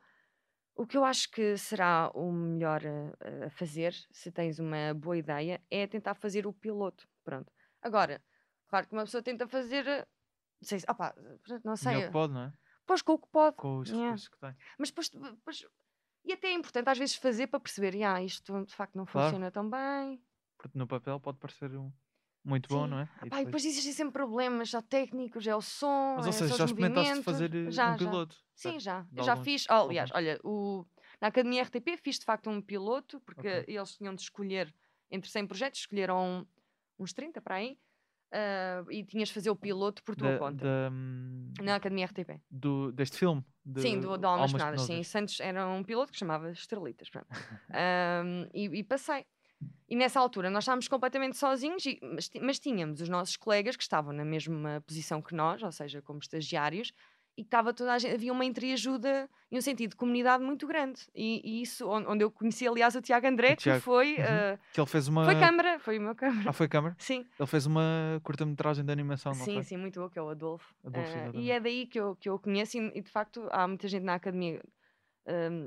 o 0.76 0.86
que 0.86 0.97
eu 0.97 1.05
acho 1.05 1.30
que 1.32 1.57
será 1.57 2.11
o 2.13 2.32
melhor 2.32 2.82
a, 2.86 3.45
a 3.45 3.49
fazer, 3.49 3.93
se 4.11 4.32
tens 4.32 4.59
uma 4.59 4.93
boa 4.93 5.17
ideia, 5.17 5.61
é 5.70 5.88
tentar 5.88 6.15
fazer 6.15 6.45
o 6.45 6.53
piloto. 6.53 7.07
Pronto. 7.24 7.51
Agora, 7.82 8.22
claro 8.70 8.88
que 8.88 8.93
uma 8.93 9.03
pessoa 9.03 9.22
tenta 9.24 9.47
fazer. 9.47 9.86
eh, 9.88 10.07
Não 10.61 10.67
sei, 10.67 10.80
se- 10.80 10.86
opa, 10.89 11.15
não 11.63 11.76
sei. 11.78 11.93
Melhor 11.93 12.07
que 12.07 12.11
pode, 12.13 12.34
não 12.34 12.41
é? 12.41 12.53
Pois 12.86 13.01
com 13.01 13.13
o 13.13 13.20
que 13.20 13.28
pode. 13.30 13.55
Com 13.55 13.78
os 13.80 13.88
Yeah. 13.89 14.05
recursos 14.07 14.28
que 14.30 14.38
tem. 14.39 14.55
Mas 14.78 14.89
depois, 14.89 15.09
depois- 15.09 15.65
E 16.26 16.34
até 16.34 16.47
é 16.49 16.53
importante 16.53 16.89
às 16.89 16.97
vezes 16.97 17.15
fazer 17.15 17.47
para 17.47 17.59
perceber, 17.61 18.03
ah, 18.03 18.22
isto 18.22 18.65
de 18.65 18.76
facto 18.76 18.95
não 18.95 19.05
Claro. 19.05 19.28
funciona 19.30 19.49
tão 19.51 19.70
bem. 19.70 20.22
Porque 20.57 20.78
no 20.78 20.86
papel 20.86 21.17
pode 21.20 21.38
parecer 21.39 21.72
um- 21.78 21.91
muito 22.43 22.67
bom, 22.67 22.84
Sim. 22.84 22.89
não 22.91 22.99
é? 22.99 23.09
E 23.26 23.30
Pá, 23.30 23.41
e 23.41 23.45
depois- 23.45 23.63
existem 23.65 23.93
sempre 23.93 24.13
problemas, 24.13 24.67
já 24.70 24.82
técnicos, 24.82 25.47
é 25.47 25.55
o 25.55 25.61
som, 25.61 26.15
Mas 26.17 26.26
é 26.26 26.30
ou 26.30 26.34
seja, 26.34 26.49
só 26.49 26.57
já 26.57 26.65
experimentaste 26.65 27.24
fazer 27.24 27.55
eh, 27.55 27.72
já, 27.72 27.88
um 27.88 27.91
já. 27.93 27.97
piloto? 27.97 28.36
Sim, 28.53 28.72
certo? 28.72 28.82
já. 28.82 29.05
Eu 29.15 29.24
já 29.24 29.32
alguns- 29.32 29.45
fiz. 29.45 29.65
oh, 29.70 29.74
aliás, 29.74 30.11
olha, 30.13 30.39
o, 30.43 30.86
na 31.22 31.30
Academia 31.30 31.63
RTP 31.63 31.95
fiz 31.97 32.20
de 32.20 32.26
facto 32.26 32.49
um 32.49 32.61
piloto, 32.61 33.22
porque 33.22 33.47
Ok. 33.47 33.65
eles 33.74 33.95
tinham 33.95 34.13
de 34.13 34.22
escolher 34.22 34.76
entre 35.09 35.30
100 35.32 35.47
projetos, 35.47 35.80
escolheram 35.80 36.45
uns 36.99 37.13
30 37.13 37.39
para 37.41 37.55
aí, 37.55 37.80
ah, 38.32 38.84
e 38.89 39.03
tinhas 39.03 39.30
de 39.30 39.34
fazer 39.34 39.49
o 39.49 39.55
piloto 39.55 40.03
por 40.03 40.15
tua 40.15 40.32
Da- 40.34 40.38
conta. 40.39 40.63
da, 40.65 40.91
Na 41.63 41.75
Academia 41.75 42.05
RTP. 42.05 42.39
do, 42.49 42.91
deste 42.91 43.17
filme? 43.17 43.43
De 43.65 43.82
Sim, 43.82 43.99
do, 43.99 44.17
do 44.17 44.27
Almas 44.27 44.51
Penadas, 44.51 44.82
sim. 44.82 45.03
Santos 45.03 45.39
era 45.39 45.67
um 45.67 45.84
piloto 45.84 46.11
que 46.11 46.17
chamava 46.17 46.49
Estrelitas. 46.51 47.09
Ahm, 47.69 48.47
e, 48.53 48.65
e 48.80 48.84
passei. 48.84 49.25
E 49.88 49.95
nessa 49.95 50.19
altura 50.19 50.49
nós 50.49 50.63
estávamos 50.63 50.88
completamente 50.88 51.36
sozinhos, 51.38 51.86
e- 51.86 51.99
mas, 52.01 52.30
mas 52.41 52.59
tínhamos 52.59 53.01
os 53.01 53.09
nossos 53.09 53.36
colegas 53.36 53.75
que 53.75 53.84
estavam 53.84 54.13
na 54.13 54.23
mesma 54.23 54.82
posição 54.88 55.21
que 55.21 55.36
nós, 55.36 55.61
ou 55.63 55.71
seja, 55.71 56.01
como 56.01 56.19
estagiários, 56.19 56.91
e 57.39 57.43
que 57.43 57.47
estava 57.47 57.73
toda 57.73 57.93
a 57.93 57.97
gente, 57.99 58.13
havia 58.15 58.33
uma 58.33 58.43
entreajuda 58.43 59.29
e 59.49 59.57
um 59.57 59.61
sentido 59.61 59.91
de 59.91 59.95
comunidade 59.95 60.43
muito 60.43 60.67
grande. 60.67 61.01
E, 61.15 61.41
e 61.43 61.61
isso, 61.61 61.87
on- 61.87 62.05
onde 62.11 62.23
eu 62.23 62.29
conheci, 62.29 62.67
aliás, 62.67 62.95
o 62.95 63.01
Tiago 63.01 63.25
André, 63.27 63.55
que 63.55 63.63
Tiago, 63.63 63.81
foi. 63.81 64.15
uhum. 64.17 64.23
ah, 64.23 64.59
Que 64.73 64.79
ele 64.81 64.87
fez 64.87 65.07
uma. 65.07 65.23
Foi 65.25 65.35
câmara, 65.39 65.79
foi 65.79 65.97
o 65.97 66.01
meu 66.01 66.15
câmara. 66.15 66.49
Ah, 66.49 66.53
foi 66.53 66.67
câmara? 66.67 66.95
Sim, 66.99 67.25
Ele 67.39 67.47
fez 67.47 67.65
uma 67.65 68.19
curta-metragem 68.23 68.83
de 68.83 68.91
animação, 68.91 69.31
não 69.31 69.45
sim, 69.45 69.53
foi? 69.53 69.63
sim, 69.63 69.77
muito 69.77 69.99
bom, 70.01 70.09
que 70.09 70.19
é 70.19 70.21
o 70.21 70.29
Adolfo. 70.29 70.73
Adolfo, 70.83 71.09
exatamente. 71.09 71.37
e 71.39 71.51
é 71.51 71.59
daí 71.59 71.85
que 71.87 71.99
eu, 71.99 72.15
que 72.17 72.27
eu 72.29 72.35
o 72.35 72.39
conheço, 72.39 72.77
e, 72.77 72.91
e 72.95 73.01
de 73.01 73.09
facto 73.09 73.47
há 73.51 73.67
muita 73.67 73.87
gente 73.87 74.03
na 74.03 74.15
academia 74.15 74.61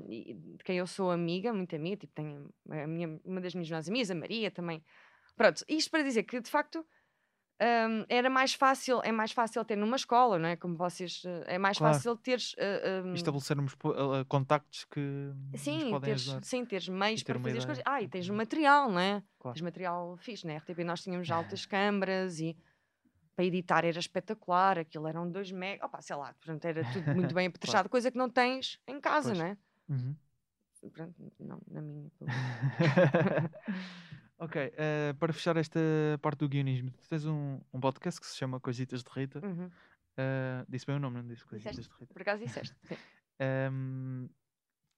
e 0.09 0.35
de 0.35 0.65
quem 0.65 0.77
eu 0.79 0.87
sou 0.87 1.11
amiga, 1.11 1.53
muito 1.53 1.75
amiga, 1.77 1.97
tipo, 1.97 2.13
tenho 2.15 2.51
a 2.69 2.87
minha, 2.87 3.21
uma 3.25 3.41
das 3.41 3.55
minhas 3.55 3.69
melhores 3.69 3.89
amigas, 3.89 4.11
a 4.11 4.15
Maria 4.15 4.51
também. 4.51 4.83
Pronto, 5.37 5.65
isto 5.69 5.91
para 5.91 6.03
dizer 6.03 6.25
que 6.25 6.41
de 6.41 6.51
facto 6.51 6.85
hum, 7.61 8.05
era 8.09 8.29
mais 8.31 8.55
fácil, 8.55 9.01
é 9.05 9.13
mais 9.13 9.33
fácil 9.33 9.65
ter 9.65 9.77
numa 9.77 9.97
escola, 9.97 10.39
não 10.39 10.49
é? 10.49 10.57
Como 10.57 10.77
vocês, 10.77 11.23
eh, 11.25 11.55
é 11.55 11.59
mais 11.59 11.79
Claro. 11.79 11.95
fácil 11.95 12.17
teres. 12.17 12.55
eh, 12.59 13.03
hum, 13.05 13.13
Estabelecermos 13.15 13.75
uh, 13.75 14.25
contactos 14.29 14.85
que 14.87 15.33
Sim, 15.57 15.99
teres, 16.01 16.29
ajudar. 16.29 16.45
sim, 16.45 16.65
teres 16.65 16.89
meios 16.89 17.23
ter 17.23 17.33
para 17.33 17.43
fazer 17.43 17.59
as 17.59 17.65
coisas. 17.65 17.83
Ah, 17.87 18.01
e 18.01 18.09
tens 18.09 18.29
o 18.29 18.33
Uhum. 18.33 18.39
material, 18.39 18.91
não 18.91 18.99
é? 19.01 19.23
Claro. 19.39 19.55
Tens 19.55 19.63
material 19.63 20.17
fixe. 20.17 20.47
Na 20.47 20.55
RTP 20.55 20.83
nós 20.85 21.03
tínhamos 21.03 21.31
altas 21.31 21.67
câmaras 21.67 22.41
e 22.41 22.57
para 23.37 23.45
editar 23.45 23.85
era 23.85 23.99
espetacular. 23.99 24.79
Aquilo 24.79 25.07
eram 25.07 25.31
2 25.31 25.53
mega, 25.53 25.85
opa, 25.85 26.01
sei 26.01 26.17
lá, 26.17 26.33
portanto 26.35 26.65
era 26.65 26.83
tudo 26.85 27.15
muito 27.15 27.35
bem 27.35 27.47
apetrechado, 27.49 27.89
coisa 27.89 28.11
que 28.11 28.17
não 28.19 28.29
tens 28.31 28.79
em 28.87 29.01
casa, 29.01 29.29
Pois. 29.29 29.39
não 29.39 29.47
é? 29.47 29.57
Uhum. 29.89 30.17
Pronto, 30.93 31.15
não, 31.39 31.61
na 31.71 31.81
minha. 31.81 32.11
ok, 34.45 34.73
eh, 34.77 35.13
para 35.19 35.33
fechar 35.33 35.57
esta 35.57 35.81
parte 36.21 36.41
do 36.41 36.49
guionismo, 36.49 36.91
tu 36.91 37.09
tens 37.09 37.25
um, 37.27 37.61
um 37.73 37.81
podcast 37.81 38.21
que 38.21 38.27
se 38.27 38.37
chama 38.37 38.59
Coisitas 38.61 39.03
de 39.03 39.11
Rita. 39.11 39.41
Uhum. 39.45 39.71
Eh, 40.17 40.65
disse 40.69 40.87
bem 40.87 40.97
o 40.97 40.99
nome, 41.01 41.17
não 41.23 41.27
disse 41.27 41.45
Coisitas 41.45 41.77
Disseste? 41.77 41.95
de 41.95 42.01
Rita. 42.01 42.13
Por 42.15 42.23
acaso 42.23 42.45
disseste. 42.45 42.77
Sim. 42.85 42.97
Ehm, 43.41 44.29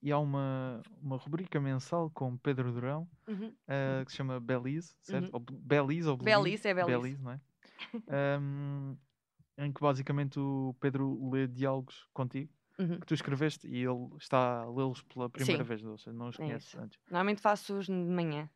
e 0.03 0.12
há 0.12 0.18
uma, 0.18 0.82
uma 1.01 1.16
rubrica 1.16 1.59
mensal 1.59 2.11
com 2.11 2.36
Pedro 2.36 2.70
Durão 2.72 3.09
Uhum. 3.26 3.55
eh, 3.66 4.03
que 4.05 4.11
se 4.11 4.18
chama 4.18 4.38
Belize, 4.38 4.95
certo? 5.01 5.26
Uhum. 5.26 5.30
Ou 5.34 5.40
Be- 5.40 5.57
Belize 5.57 6.09
ou 6.09 6.16
Belize, 6.18 6.68
é 6.68 6.74
Belize. 6.74 7.22
não 7.22 7.30
é? 7.30 7.40
Ehm, 8.09 8.97
em 9.57 9.72
que 9.72 9.80
basicamente 9.80 10.38
o 10.38 10.74
Pedro 10.80 11.30
lê 11.30 11.47
diálogos 11.47 12.07
contigo 12.12 12.53
Uhum. 12.78 12.99
que 12.99 13.07
tu 13.07 13.14
escreveste 13.14 13.68
e 13.68 13.76
ele 13.84 14.09
está 14.18 14.62
a 14.62 14.66
lê-los 14.68 15.01
pela 15.03 15.30
primeira 15.30 15.62
Sim. 15.62 15.68
vez, 15.68 15.84
ou 15.84 15.97
seja, 15.97 16.12
não 16.12 16.28
os 16.28 16.34
É 16.34 16.38
conheces 16.38 16.68
isso. 16.68 16.80
antes. 16.80 16.99
Normalmente 17.09 17.40
faço-os 17.40 17.86
de 17.86 17.92
manhã. 17.92 18.51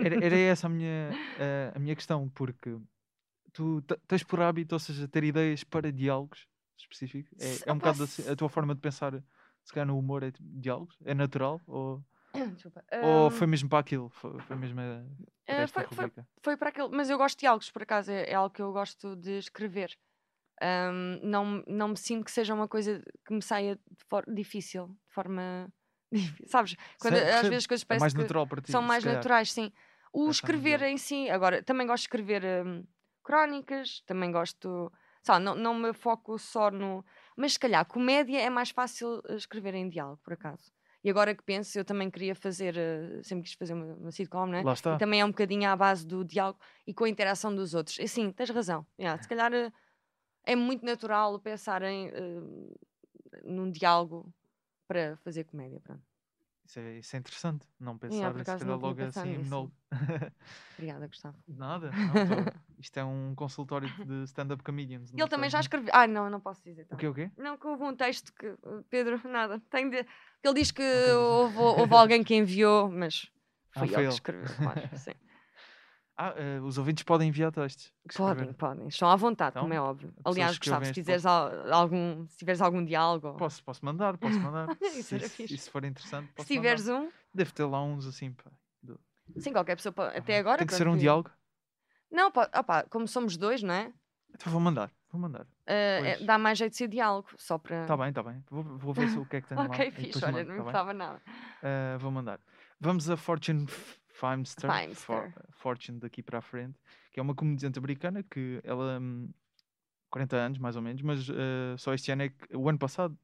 Era, 0.00 0.16
era 0.20 0.36
essa 0.38 0.66
a 0.66 0.70
minha, 0.70 1.18
eh, 1.36 1.72
a 1.74 1.78
minha 1.78 1.94
questão, 1.96 2.28
porque 2.30 2.78
tu 3.52 3.82
te- 3.82 3.98
tens 4.08 4.24
por 4.24 4.40
hábito, 4.40 4.74
ou 4.74 4.78
seja, 4.80 5.08
ter 5.08 5.24
ideias 5.24 5.64
para 5.64 5.92
diálogos 5.92 6.48
específicos. 6.78 7.32
É, 7.38 7.60
é 7.66 7.72
um 7.72 7.76
bocado 7.78 8.04
assim, 8.04 8.22
a 8.26 8.36
tua 8.36 8.48
forma 8.48 8.74
de 8.74 8.80
pensar, 8.80 9.14
se 9.64 9.72
calhar 9.72 9.86
no 9.86 9.98
humor 9.98 10.22
é 10.22 10.30
tipo, 10.32 10.48
diálogos? 10.60 10.96
É 11.04 11.14
natural? 11.14 11.62
Ou, 11.66 12.04
ou 13.00 13.30
Hum, 13.30 13.30
foi 13.30 13.46
mesmo 13.46 13.68
para 13.68 13.80
aquilo? 13.80 14.08
Foi, 14.10 14.40
foi 14.42 14.56
mesmo 14.56 14.80
eh, 14.80 15.04
para 15.46 15.62
eh, 15.62 15.64
esta 15.64 15.82
foi- 15.84 15.88
foi- 15.88 16.12
foi 16.42 16.56
para 16.56 16.68
aquele. 16.70 16.88
Mas 16.88 17.10
eu 17.10 17.18
gosto 17.18 17.36
de 17.36 17.40
diálogos, 17.40 17.70
por 17.70 17.82
acaso, 17.82 18.10
é, 18.10 18.30
é 18.30 18.34
algo 18.34 18.54
que 18.54 18.62
eu 18.62 18.72
gosto 18.72 19.16
de 19.16 19.38
escrever. 19.38 19.96
Ahm, 20.62 21.20
não, 21.22 21.64
não 21.68 21.88
me 21.90 21.96
sinto 21.98 22.24
que 22.24 22.32
seja 22.32 22.54
uma 22.54 22.68
coisa 22.68 23.02
que 23.26 23.34
me 23.34 23.42
saia 23.42 23.76
de 23.76 24.34
difícil, 24.34 24.88
de 25.08 25.14
forma. 25.14 25.72
Sabes? 26.46 26.74
Quando 26.98 27.16
Sei, 27.16 27.22
às 27.22 27.24
percebo. 27.24 27.48
vezes 27.48 27.64
as 27.64 27.66
coisas 27.66 27.84
É 27.90 27.94
parecem 27.94 28.12
mais 28.12 28.14
que 28.14 28.20
natural 28.20 28.46
para 28.46 28.62
ti. 28.62 28.74
são 28.74 28.82
mais 28.82 29.04
calhar. 29.04 29.04
naturais, 29.04 29.52
sim. 29.52 29.72
O 30.12 30.30
escrever 30.30 30.82
em 30.82 30.96
si, 30.96 31.28
agora, 31.30 31.62
também 31.62 31.86
gosto 31.86 32.02
de 32.04 32.06
escrever 32.08 32.42
hum, 32.66 32.84
crónicas, 33.22 34.02
também 34.06 34.32
gosto. 34.32 34.90
Sabe, 35.22 35.44
não, 35.44 35.54
não 35.54 35.74
me 35.74 35.92
foco 35.92 36.38
só 36.38 36.70
no. 36.70 37.04
Mas 37.36 37.54
se 37.54 37.58
calhar, 37.58 37.84
comédia 37.86 38.38
é 38.40 38.48
mais 38.50 38.70
fácil 38.70 39.22
eh, 39.28 39.34
escrever 39.36 39.74
em 39.74 39.88
diálogo, 39.88 40.20
por 40.22 40.32
acaso. 40.32 40.72
E 41.04 41.10
agora 41.10 41.34
que 41.34 41.42
penso, 41.44 41.78
eu 41.78 41.84
também 41.84 42.10
queria 42.10 42.34
fazer, 42.34 42.76
eh, 42.76 43.22
sempre 43.22 43.44
quis 43.44 43.52
fazer 43.54 43.74
uma, 43.74 43.94
uma 43.94 44.10
sitcom, 44.12 44.46
não 44.46 44.58
é? 44.58 44.66
Lá 44.66 44.72
está. 44.74 44.92
E 44.92 44.96
também 44.96 45.20
é 45.20 45.24
um 45.24 45.28
bocadinho 45.30 45.68
à 45.68 45.76
base 45.76 46.06
do 46.06 46.24
diálogo 46.24 46.58
e 46.86 46.94
com 46.94 47.04
a 47.04 47.08
interação 47.08 47.54
dos 47.54 47.74
outros. 47.74 47.98
E 47.98 48.08
sim, 48.08 48.32
tens 48.32 48.50
razão. 48.50 48.86
Yeah, 48.98 49.20
se 49.20 49.28
calhar 49.28 49.52
eh, 49.52 49.70
é 50.44 50.56
muito 50.56 50.84
natural 50.86 51.40
pensar 51.40 51.82
em, 51.82 52.08
eh, 52.08 52.40
num 53.44 53.70
diálogo 53.70 54.32
para 54.88 55.16
fazer 55.18 55.44
comédia. 55.44 55.78
Pronto. 55.80 56.02
Isso, 56.64 56.78
é, 56.80 56.98
isso 56.98 57.16
é 57.16 57.18
interessante. 57.18 57.66
Não 57.78 57.96
pensar 57.96 58.16
Yeah, 58.16 58.44
se 58.44 58.58
calhar 58.58 58.78
logo 58.78 59.02
assim 59.02 59.38
monólogo. 59.38 59.72
Obrigada, 60.74 61.06
Gustavo. 61.06 61.36
Nada. 61.46 61.90
não, 61.92 62.14
tô- 62.26 62.58
Isto 62.78 62.96
é 62.98 63.04
um 63.04 63.34
consultório 63.34 63.88
de 64.04 64.22
stand-up 64.24 64.62
comedians. 64.62 65.12
Ele 65.12 65.28
também 65.28 65.50
já 65.50 65.58
escreveu. 65.60 65.90
Ah, 65.92 66.06
não, 66.06 66.30
não 66.30 66.40
posso 66.40 66.62
dizer. 66.62 66.86
O 66.90 66.96
quê, 66.96 67.08
o 67.08 67.14
quê? 67.14 67.30
Não, 67.36 67.56
que 67.56 67.66
houve 67.66 67.82
um 67.82 67.94
texto 67.94 68.32
que. 68.32 68.46
uh, 68.46 68.84
Pedro, 68.88 69.20
nada. 69.28 69.58
De... 69.58 70.06
Ele 70.44 70.54
diz 70.54 70.70
que 70.70 70.82
houve, 70.82 71.58
houve 71.58 71.94
alguém 71.94 72.22
que 72.22 72.34
enviou, 72.36 72.88
mas 72.90 73.28
Ah, 73.74 73.80
foi 73.80 73.88
foi 73.88 73.96
ele 73.96 74.02
ele. 74.02 74.08
que 74.08 74.14
escreveu. 74.14 74.56
Claro, 74.56 74.96
sim. 74.96 75.12
Ah, 76.20 76.34
eh, 76.36 76.58
os 76.60 76.78
ouvintes 76.78 77.04
podem 77.04 77.28
enviar 77.28 77.52
textos. 77.52 77.92
que 78.08 78.16
Podem, 78.16 78.52
podem. 78.52 78.88
Estão 78.88 79.08
à 79.08 79.14
vontade, 79.14 79.56
como 79.56 79.72
é 79.72 79.76
Então, 79.76 79.86
óbvio. 79.88 80.12
Aliás, 80.24 80.58
que 80.58 80.68
Gustavo, 80.68 80.84
se 81.20 81.26
al- 81.28 81.72
algum, 81.72 82.26
se 82.26 82.36
tiveres 82.38 82.60
algum 82.60 82.84
diálogo. 82.84 83.34
Posso, 83.36 83.62
posso 83.62 83.84
mandar, 83.84 84.18
posso 84.18 84.38
mandar. 84.40 84.66
Isso 84.82 85.02
se, 85.04 85.14
era 85.14 85.24
isso- 85.26 85.36
fixe. 85.36 85.54
e 85.54 85.58
se 85.58 85.70
for 85.70 85.84
interessante, 85.84 86.28
se 86.36 86.44
tiveres 86.44 86.86
mandar. 86.88 87.02
um, 87.02 87.12
Deve 87.32 87.52
ter 87.52 87.64
lá 87.66 87.80
uns 87.84 88.04
assim, 88.04 88.32
pá. 88.32 88.50
sim, 89.38 89.52
qualquer 89.52 89.76
pessoa. 89.76 89.92
pode- 89.92 90.16
Até 90.18 90.38
agora. 90.38 90.58
Tem 90.58 90.66
que 90.66 90.74
ser 90.74 90.88
um 90.88 90.94
vi- 90.94 91.00
diálogo. 91.00 91.30
Não, 92.10 92.32
pode, 92.32 92.50
opá, 92.58 92.82
como 92.90 93.06
somos 93.06 93.36
dois, 93.36 93.62
não 93.62 93.74
é? 93.74 93.92
Então 94.34 94.50
vou 94.50 94.60
mandar, 94.60 94.90
vou 95.12 95.20
mandar. 95.20 95.42
Uh, 95.42 96.24
dá 96.26 96.36
mais 96.36 96.58
jeito 96.58 96.72
de 96.72 96.78
ser 96.78 96.88
diálogo, 96.88 97.28
só 97.36 97.58
para. 97.58 97.82
Está 97.82 97.96
bem, 97.96 98.08
está 98.08 98.22
bem. 98.24 98.42
Vou, 98.50 98.64
vou 98.64 98.92
ver 98.92 99.08
se 99.08 99.18
o 99.18 99.24
que 99.24 99.36
é 99.36 99.40
que 99.40 99.46
tem 99.48 99.56
lá. 99.56 99.66
Ok, 99.66 99.90
fixe, 99.92 100.24
olha, 100.24 100.32
mando, 100.38 100.48
não 100.48 100.56
tá 100.56 100.64
me 100.64 100.72
falava 100.72 100.94
nada. 100.94 101.22
Eh, 101.62 101.96
vou 102.00 102.10
mandar. 102.10 102.40
Vamos 102.80 103.08
a 103.08 103.16
Fortune 103.16 103.66
Feimster, 104.18 104.70
Feimster. 104.70 105.32
For- 105.32 105.32
Fortune 105.52 105.98
daqui 106.00 106.22
para 106.22 106.38
a 106.38 106.42
frente, 106.42 106.78
que 107.12 107.20
é 107.20 107.22
uma 107.22 107.34
comediante 107.34 107.78
americana 107.78 108.22
que 108.22 108.60
ela, 108.64 108.98
hum, 109.00 109.30
40 110.10 110.36
anos 110.36 110.58
mais 110.58 110.76
ou 110.76 110.82
menos, 110.82 111.02
mas 111.02 111.28
eh, 111.28 111.76
só 111.78 111.94
este 111.94 112.10
ano 112.10 112.22
é 112.22 112.28
que, 112.30 112.56
o 112.56 112.68
ano 112.68 112.78
passado, 112.78 113.16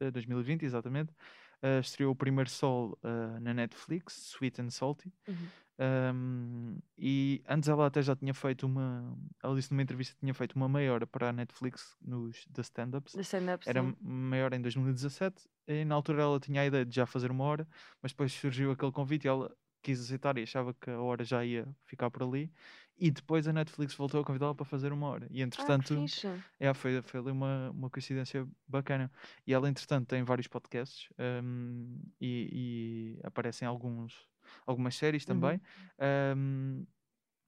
eh, 0.00 0.10
2020 0.10 0.64
exatamente, 0.64 1.14
eh, 1.62 1.78
estreou 1.80 2.12
o 2.12 2.16
primeiro 2.16 2.50
sol 2.50 2.98
eh, 3.02 3.40
na 3.40 3.54
Netflix, 3.54 4.32
Sweet 4.34 4.60
and 4.62 4.70
Salty. 4.70 5.12
Uhum. 5.28 5.48
Um, 5.82 6.78
e 6.98 7.42
antes 7.48 7.66
ela 7.66 7.86
até 7.86 8.02
já 8.02 8.14
tinha 8.14 8.34
feito 8.34 8.66
uma. 8.66 9.16
Ela 9.42 9.54
disse 9.54 9.70
numa 9.70 9.82
entrevista 9.82 10.14
que 10.14 10.20
tinha 10.20 10.34
feito 10.34 10.54
uma 10.54 10.68
maior 10.68 11.06
para 11.06 11.30
a 11.30 11.32
Netflix 11.32 11.96
nos 12.02 12.44
The 12.52 12.60
Stand-Ups. 12.60 13.14
Da 13.14 13.22
stand-up, 13.22 13.66
Era 13.66 13.82
sim. 13.82 13.96
maior 14.02 14.52
em 14.52 14.60
2017 14.60 15.48
e 15.66 15.84
na 15.86 15.94
altura 15.94 16.22
ela 16.22 16.38
tinha 16.38 16.60
a 16.60 16.66
ideia 16.66 16.84
de 16.84 16.94
já 16.94 17.06
fazer 17.06 17.30
uma 17.30 17.44
hora, 17.44 17.66
mas 18.02 18.12
depois 18.12 18.30
surgiu 18.30 18.72
aquele 18.72 18.92
convite 18.92 19.24
e 19.24 19.28
ela 19.28 19.50
quis 19.82 20.00
aceitar 20.00 20.36
e 20.38 20.42
achava 20.42 20.74
que 20.74 20.90
a 20.90 21.00
hora 21.00 21.24
já 21.24 21.44
ia 21.44 21.74
ficar 21.84 22.10
por 22.10 22.22
ali. 22.22 22.52
E 22.98 23.10
depois 23.10 23.48
a 23.48 23.52
Netflix 23.52 23.94
voltou 23.94 24.20
a 24.20 24.24
convidá-la 24.24 24.54
para 24.54 24.64
fazer 24.66 24.92
uma 24.92 25.06
hora. 25.08 25.26
E 25.30 25.40
Ah, 25.56 25.76
entretanto, 25.76 26.10
fixe. 26.10 26.42
é, 26.58 26.72
foi, 26.74 27.00
foi 27.02 27.20
ali 27.20 27.30
uma, 27.30 27.70
uma 27.70 27.90
coincidência 27.90 28.46
bacana. 28.68 29.10
E 29.46 29.52
ela, 29.54 29.68
entretanto, 29.68 30.06
tem 30.08 30.22
vários 30.24 30.48
podcasts 30.48 31.08
hum, 31.42 32.00
e, 32.20 33.16
e 33.18 33.26
aparecem 33.26 33.66
alguns, 33.66 34.28
algumas 34.66 34.96
séries 34.96 35.24
Uhum. 35.26 35.54
também. 35.54 35.60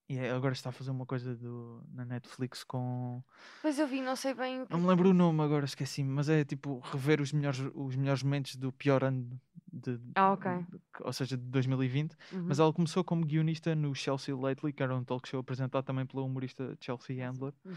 E 0.09 0.19
é- 0.19 0.31
agora 0.31 0.53
está 0.53 0.69
a 0.71 0.73
fazer 0.73 0.91
uma 0.91 1.07
coisa 1.07 1.35
do, 1.35 1.83
na 1.93 2.05
Netflix 2.05 2.65
com. 2.65 3.23
Pois 3.63 3.79
eu 3.79 3.87
vi, 3.87 4.01
não 4.01 4.17
sei 4.17 4.35
bem. 4.35 4.67
Não 4.69 4.81
me 4.81 4.87
lembro 4.87 5.11
o 5.11 5.15
nome 5.15 5.43
agora, 5.43 5.65
esqueci-me, 5.65 6.11
mas 6.11 6.29
é 6.29 6.45
tipo 6.45 6.81
rever 6.81 7.21
os 7.21 7.33
melhores, 7.33 7.61
os 7.75 7.97
melhores 7.97 8.23
momentos 8.23 8.57
do 8.57 8.73
pior 8.73 9.05
ano 9.05 9.41
de. 9.73 9.99
Ah, 10.15 10.33
ok. 10.33 10.51
de- 10.69 10.81
ou 11.01 11.13
seja, 11.13 11.37
de 11.37 11.45
2020. 11.45 12.15
Uhum. 12.33 12.45
Mas 12.49 12.59
ela 12.59 12.73
começou 12.73 13.03
como 13.03 13.25
guionista 13.25 13.75
no 13.75 13.95
Chelsea 13.95 14.37
Lately, 14.37 14.73
que 14.73 14.83
era 14.83 14.95
um 14.95 15.03
talk 15.05 15.27
show 15.29 15.41
apresentado 15.41 15.85
também 15.85 16.05
pela 16.05 16.23
humorista 16.23 16.77
Chelsea 16.81 17.17
Handler. 17.25 17.55
Uhum. 17.65 17.75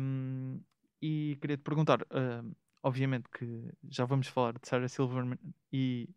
Um, 0.00 0.60
e 1.00 1.38
queria 1.40 1.56
te 1.56 1.62
perguntar, 1.62 2.00
um, 2.10 2.52
obviamente 2.82 3.28
que 3.30 3.72
já 3.88 4.04
vamos 4.04 4.26
falar 4.26 4.54
de 4.54 4.66
Sarah 4.66 4.88
Silverman 4.88 5.38
e, 5.72 6.08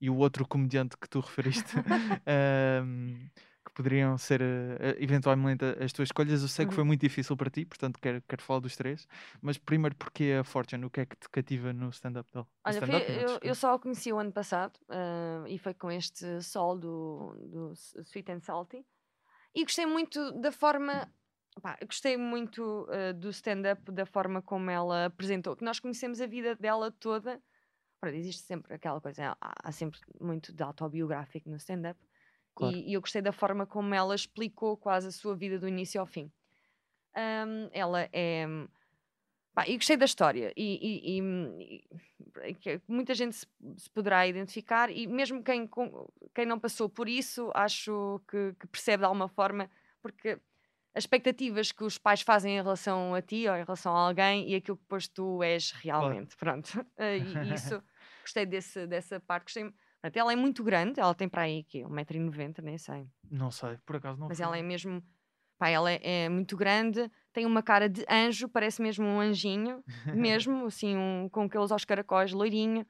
e 0.00 0.10
o 0.10 0.16
outro 0.16 0.44
comediante 0.48 0.96
que 0.96 1.08
tu 1.08 1.20
referiste, 1.20 1.72
um, 2.82 3.28
poderiam 3.74 4.16
ser 4.18 4.40
uh, 4.42 4.96
eventualmente 4.98 5.64
as 5.82 5.92
tuas 5.92 6.08
escolhas. 6.08 6.42
Eu 6.42 6.48
sei 6.48 6.66
que 6.66 6.70
Uhum. 6.70 6.74
foi 6.74 6.84
muito 6.84 7.00
difícil 7.00 7.36
para 7.36 7.50
ti, 7.50 7.64
portanto 7.66 7.98
quero, 8.00 8.22
quero 8.28 8.42
falar 8.42 8.60
dos 8.60 8.76
três. 8.76 9.06
Mas 9.42 9.58
primeiro, 9.58 9.96
porque 9.96 10.32
a 10.40 10.44
Fortune? 10.44 10.84
O 10.86 10.90
que 10.90 11.00
é 11.00 11.06
que 11.06 11.16
te 11.16 11.28
cativa 11.28 11.72
no 11.72 11.88
stand-up 11.90 12.30
dela? 12.32 12.46
No 12.66 12.70
Olha, 12.70 12.80
foi- 12.82 12.88
stand-up, 12.88 13.10
não, 13.12 13.20
eu, 13.20 13.38
eu 13.42 13.54
só 13.54 13.74
a 13.74 13.78
conheci 13.78 14.12
o 14.12 14.18
ano 14.18 14.32
passado 14.32 14.78
ah, 14.88 15.44
e 15.46 15.58
foi 15.58 15.74
com 15.74 15.90
este 15.90 16.40
sol 16.42 16.78
do, 16.78 17.34
do 17.50 17.72
Sweet 18.02 18.32
and 18.32 18.40
Salty 18.40 18.86
e 19.54 19.64
gostei 19.64 19.86
muito 19.86 20.32
da 20.40 20.52
forma. 20.52 21.12
pá, 21.62 21.78
gostei 21.86 22.16
muito 22.16 22.86
ah, 22.90 23.12
do 23.12 23.30
stand-up, 23.30 23.90
da 23.92 24.06
forma 24.06 24.42
como 24.42 24.70
ela 24.70 25.06
apresentou, 25.06 25.56
que 25.56 25.64
nós 25.64 25.80
conhecemos 25.80 26.20
a 26.20 26.26
vida 26.26 26.56
dela 26.56 26.90
toda. 26.92 27.42
Existe 28.06 28.42
sempre 28.42 28.74
aquela 28.74 29.00
coisa, 29.00 29.36
há, 29.40 29.54
há 29.64 29.72
sempre 29.72 30.00
muito 30.20 30.52
de 30.52 30.62
autobiográfico 30.62 31.48
no 31.50 31.56
stand-up. 31.56 31.98
Claro. 32.54 32.76
E, 32.76 32.90
e 32.90 32.94
eu 32.94 33.00
gostei 33.00 33.22
da 33.22 33.32
forma 33.32 33.66
como 33.66 33.94
ela 33.94 34.14
explicou 34.14 34.76
quase 34.76 35.08
a 35.08 35.12
sua 35.12 35.36
vida 35.36 35.58
do 35.58 35.68
início 35.68 36.00
ao 36.00 36.06
fim. 36.06 36.30
Ahm, 37.14 37.68
ela 37.72 38.08
é. 38.12 38.46
Pá, 39.54 39.68
e 39.68 39.76
gostei 39.76 39.96
da 39.96 40.04
história 40.04 40.52
e, 40.56 40.64
e- 40.82 41.18
e- 41.18 41.84
e 42.78 42.80
muita 42.88 43.14
gente 43.14 43.36
se, 43.36 43.46
se 43.76 43.88
poderá 43.90 44.26
identificar 44.26 44.90
e 44.90 45.06
mesmo 45.06 45.42
quem, 45.44 45.68
quem 46.34 46.44
não 46.46 46.58
passou 46.58 46.88
por 46.88 47.08
isso 47.08 47.50
acho 47.54 48.20
que, 48.28 48.54
que 48.58 48.66
percebe 48.66 49.02
de 49.02 49.04
alguma 49.04 49.28
forma 49.28 49.70
porque 50.02 50.40
as 50.94 51.04
expectativas 51.04 51.72
que 51.72 51.84
os 51.84 51.98
pais 51.98 52.22
fazem 52.22 52.54
em 52.56 52.62
relação 52.62 53.14
a 53.14 53.22
ti 53.22 53.48
ou 53.48 53.56
em 53.56 53.64
relação 53.64 53.96
a 53.96 54.06
alguém 54.08 54.50
e 54.50 54.54
aquilo 54.56 54.76
que 54.76 54.84
depois 54.84 55.08
tu 55.08 55.42
és 55.42 55.72
realmente, 55.72 56.36
pronto. 56.36 56.70
Eh, 56.98 57.18
e 57.18 57.52
isso, 57.54 57.82
gostei 58.22 58.46
desse, 58.46 58.86
dessa 58.86 59.20
parte, 59.20 59.44
gostei, 59.46 59.72
pronto, 60.10 60.16
ela 60.18 60.32
é 60.32 60.36
muito 60.36 60.62
grande, 60.62 61.00
ela 61.00 61.14
tem 61.14 61.28
para 61.28 61.42
aí 61.42 61.64
que 61.64 61.82
1,90m, 61.84 62.62
nem 62.62 62.78
sei, 62.78 63.06
Não 63.30 63.50
sei, 63.50 63.78
por 63.86 63.96
acaso 63.96 64.18
não 64.18 64.28
mas 64.28 64.38
fui. 64.38 64.44
ela 64.46 64.58
é 64.58 64.62
mesmo, 64.62 65.02
pá, 65.58 65.68
ela 65.68 65.90
é, 65.90 66.24
é 66.24 66.28
muito 66.28 66.56
grande, 66.56 67.10
tem 67.32 67.46
uma 67.46 67.62
cara 67.62 67.88
de 67.88 68.04
anjo, 68.08 68.48
parece 68.48 68.82
mesmo 68.82 69.04
um 69.06 69.20
anjinho, 69.20 69.82
mesmo, 70.14 70.66
assim, 70.66 70.96
um, 70.96 71.28
com 71.28 71.42
aqueles 71.42 71.70
aos 71.72 71.84
caracóis, 71.84 72.32
loirinho, 72.32 72.86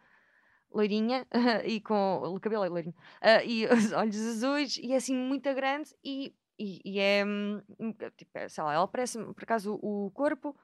loirinha, 0.73 1.27
e 1.65 1.81
com 1.81 2.19
o 2.25 2.41
cabelo 2.41 2.65
é 2.65 2.69
loirinho, 2.69 2.95
ah, 3.21 3.43
e 3.45 3.67
os 3.73 3.93
olhos 3.93 4.17
azuis, 4.17 4.77
e 4.79 4.93
é 4.93 4.97
assim 4.97 5.15
muito 5.17 5.53
grande, 5.55 5.95
e, 6.05 6.35
e, 6.59 6.81
e 6.85 6.99
é, 7.01 7.25
hum, 7.25 7.63
um 7.79 7.91
boca- 7.93 8.13
tipo, 8.17 8.31
é, 8.39 8.49
sei 8.49 8.65
lá, 8.65 8.75
ela 8.75 8.89
parece, 8.89 9.19
por 9.19 9.43
acaso, 9.45 9.79
o, 9.81 10.07
o 10.07 10.11
corpo 10.11 10.57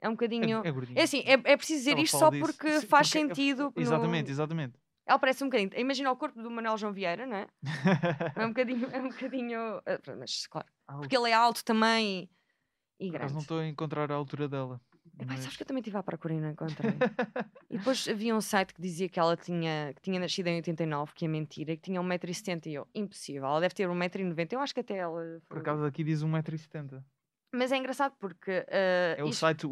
é 0.00 0.08
um 0.08 0.12
É, 0.12 0.14
bocadinho... 0.14 0.62
é 0.64 0.70
gordinha. 0.70 0.98
É 0.98 1.02
assim, 1.02 1.22
é, 1.26 1.32
é 1.32 1.56
preciso 1.56 1.80
dizer 1.80 1.92
Ela 1.92 2.02
isto 2.02 2.18
só 2.18 2.30
disso. 2.30 2.52
porque 2.52 2.80
Sim, 2.80 2.86
faz 2.86 3.08
porque 3.08 3.18
é- 3.18 3.28
sentido. 3.28 3.72
no- 3.74 3.80
Exatamente, 3.82 4.30
exatamente. 4.30 4.78
Ela 5.08 5.18
parece 5.18 5.42
um 5.42 5.46
bocadinho. 5.48 5.70
Imagina 5.76 6.10
o 6.12 6.16
corpo 6.16 6.40
do 6.42 6.50
Manuel 6.50 6.76
João 6.76 6.92
Vieira, 6.92 7.26
não 7.26 7.36
é? 7.36 7.46
É 8.36 8.44
um 8.44 8.48
bocadinho. 8.52 8.88
É 8.92 9.00
um 9.00 9.08
bocadinho 9.08 9.58
ah, 9.86 9.98
pronto, 10.02 10.18
mas 10.18 10.46
claro. 10.46 10.68
Porque 10.86 11.16
ele 11.16 11.30
é 11.30 11.32
alto 11.32 11.64
também 11.64 12.28
e, 13.00 13.10
grande. 13.10 13.32
não 13.32 13.40
estou 13.40 13.58
a 13.60 13.66
encontrar 13.66 14.12
a 14.12 14.14
altura 14.14 14.48
dela. 14.48 14.80
Mas- 15.26 15.40
sabes 15.40 15.56
que 15.56 15.62
eu 15.62 15.66
também 15.66 15.80
estive 15.80 15.96
à 15.96 16.02
procura 16.02 16.34
e 16.34 16.40
não 16.40 16.50
encontrei. 16.50 16.92
e 17.70 17.78
depois 17.78 18.06
havia 18.06 18.36
um 18.36 18.40
site 18.40 18.72
que 18.74 18.80
dizia 18.80 19.08
que 19.08 19.18
ela 19.18 19.36
tinha, 19.36 19.92
que 19.94 20.02
tinha 20.02 20.20
nascido 20.20 20.46
em 20.48 20.56
89, 20.56 21.12
que 21.14 21.24
é 21.24 21.28
mentira, 21.28 21.72
e 21.72 21.76
que 21.76 21.82
tinha 21.82 22.00
1,70m. 22.00 22.66
E 22.66 22.74
eu, 22.74 22.86
impossível, 22.94 23.44
ela 23.46 23.60
deve 23.60 23.74
ter 23.74 23.88
1,90m. 23.88 24.52
Eu 24.52 24.60
acho 24.60 24.72
que 24.74 24.80
até 24.80 24.96
ela. 24.96 25.40
Por 25.48 25.58
acaso 25.58 25.84
aqui 25.84 26.04
diz 26.04 26.22
1,70m. 26.22 27.02
Mas 27.54 27.72
é 27.72 27.76
engraçado 27.78 28.14
porque. 28.20 28.64
ah, 28.68 29.14
É 29.16 29.24
o 29.24 29.28
isto- 29.28 29.40
site 29.40 29.66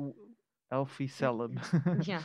Elfie 0.70 1.08
Celeb. 1.08 1.54
Yeah. 2.06 2.24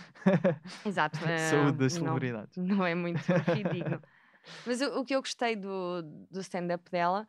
Exato. 0.86 1.18
Saúde 1.50 1.78
das 1.78 1.98
não- 1.98 2.06
celebridades. 2.08 2.58
não 2.58 2.86
é 2.86 2.96
muito 2.96 3.20
fidedigno. 3.22 4.02
Mas 4.66 4.82
o, 4.82 5.00
o 5.00 5.06
que 5.06 5.16
eu 5.16 5.22
gostei 5.22 5.56
do, 5.56 6.02
do 6.32 6.40
stand-up 6.42 6.90
dela 6.90 7.28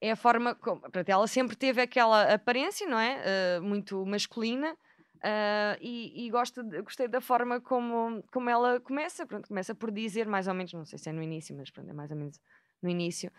é 0.00 0.12
a 0.12 0.16
forma 0.16 0.54
como. 0.54 0.80
Pronto, 0.82 1.08
ela 1.08 1.26
sempre 1.26 1.56
teve 1.56 1.80
aquela 1.80 2.32
aparência, 2.32 2.86
não 2.88 2.98
é? 2.98 3.22
Ah, 3.56 3.60
muito 3.60 4.04
masculina. 4.06 4.76
ah, 5.22 5.76
e 5.80 6.26
e 6.26 6.30
gosto 6.30 6.62
de- 6.62 6.82
gostei 6.82 7.08
da 7.08 7.20
forma 7.20 7.60
como, 7.60 8.22
como 8.32 8.48
ela 8.48 8.78
começa. 8.80 9.26
Pronto, 9.26 9.48
começa 9.48 9.74
por 9.74 9.90
dizer, 9.90 10.26
mais 10.28 10.46
ou 10.46 10.54
menos, 10.54 10.72
não 10.72 10.84
sei 10.84 10.98
se 10.98 11.08
é 11.08 11.12
no 11.12 11.22
início, 11.22 11.56
mas 11.56 11.70
pronto, 11.70 11.90
é 11.90 11.92
mais 11.92 12.10
ou 12.12 12.16
menos 12.16 12.40
no 12.80 12.88
início. 12.88 13.30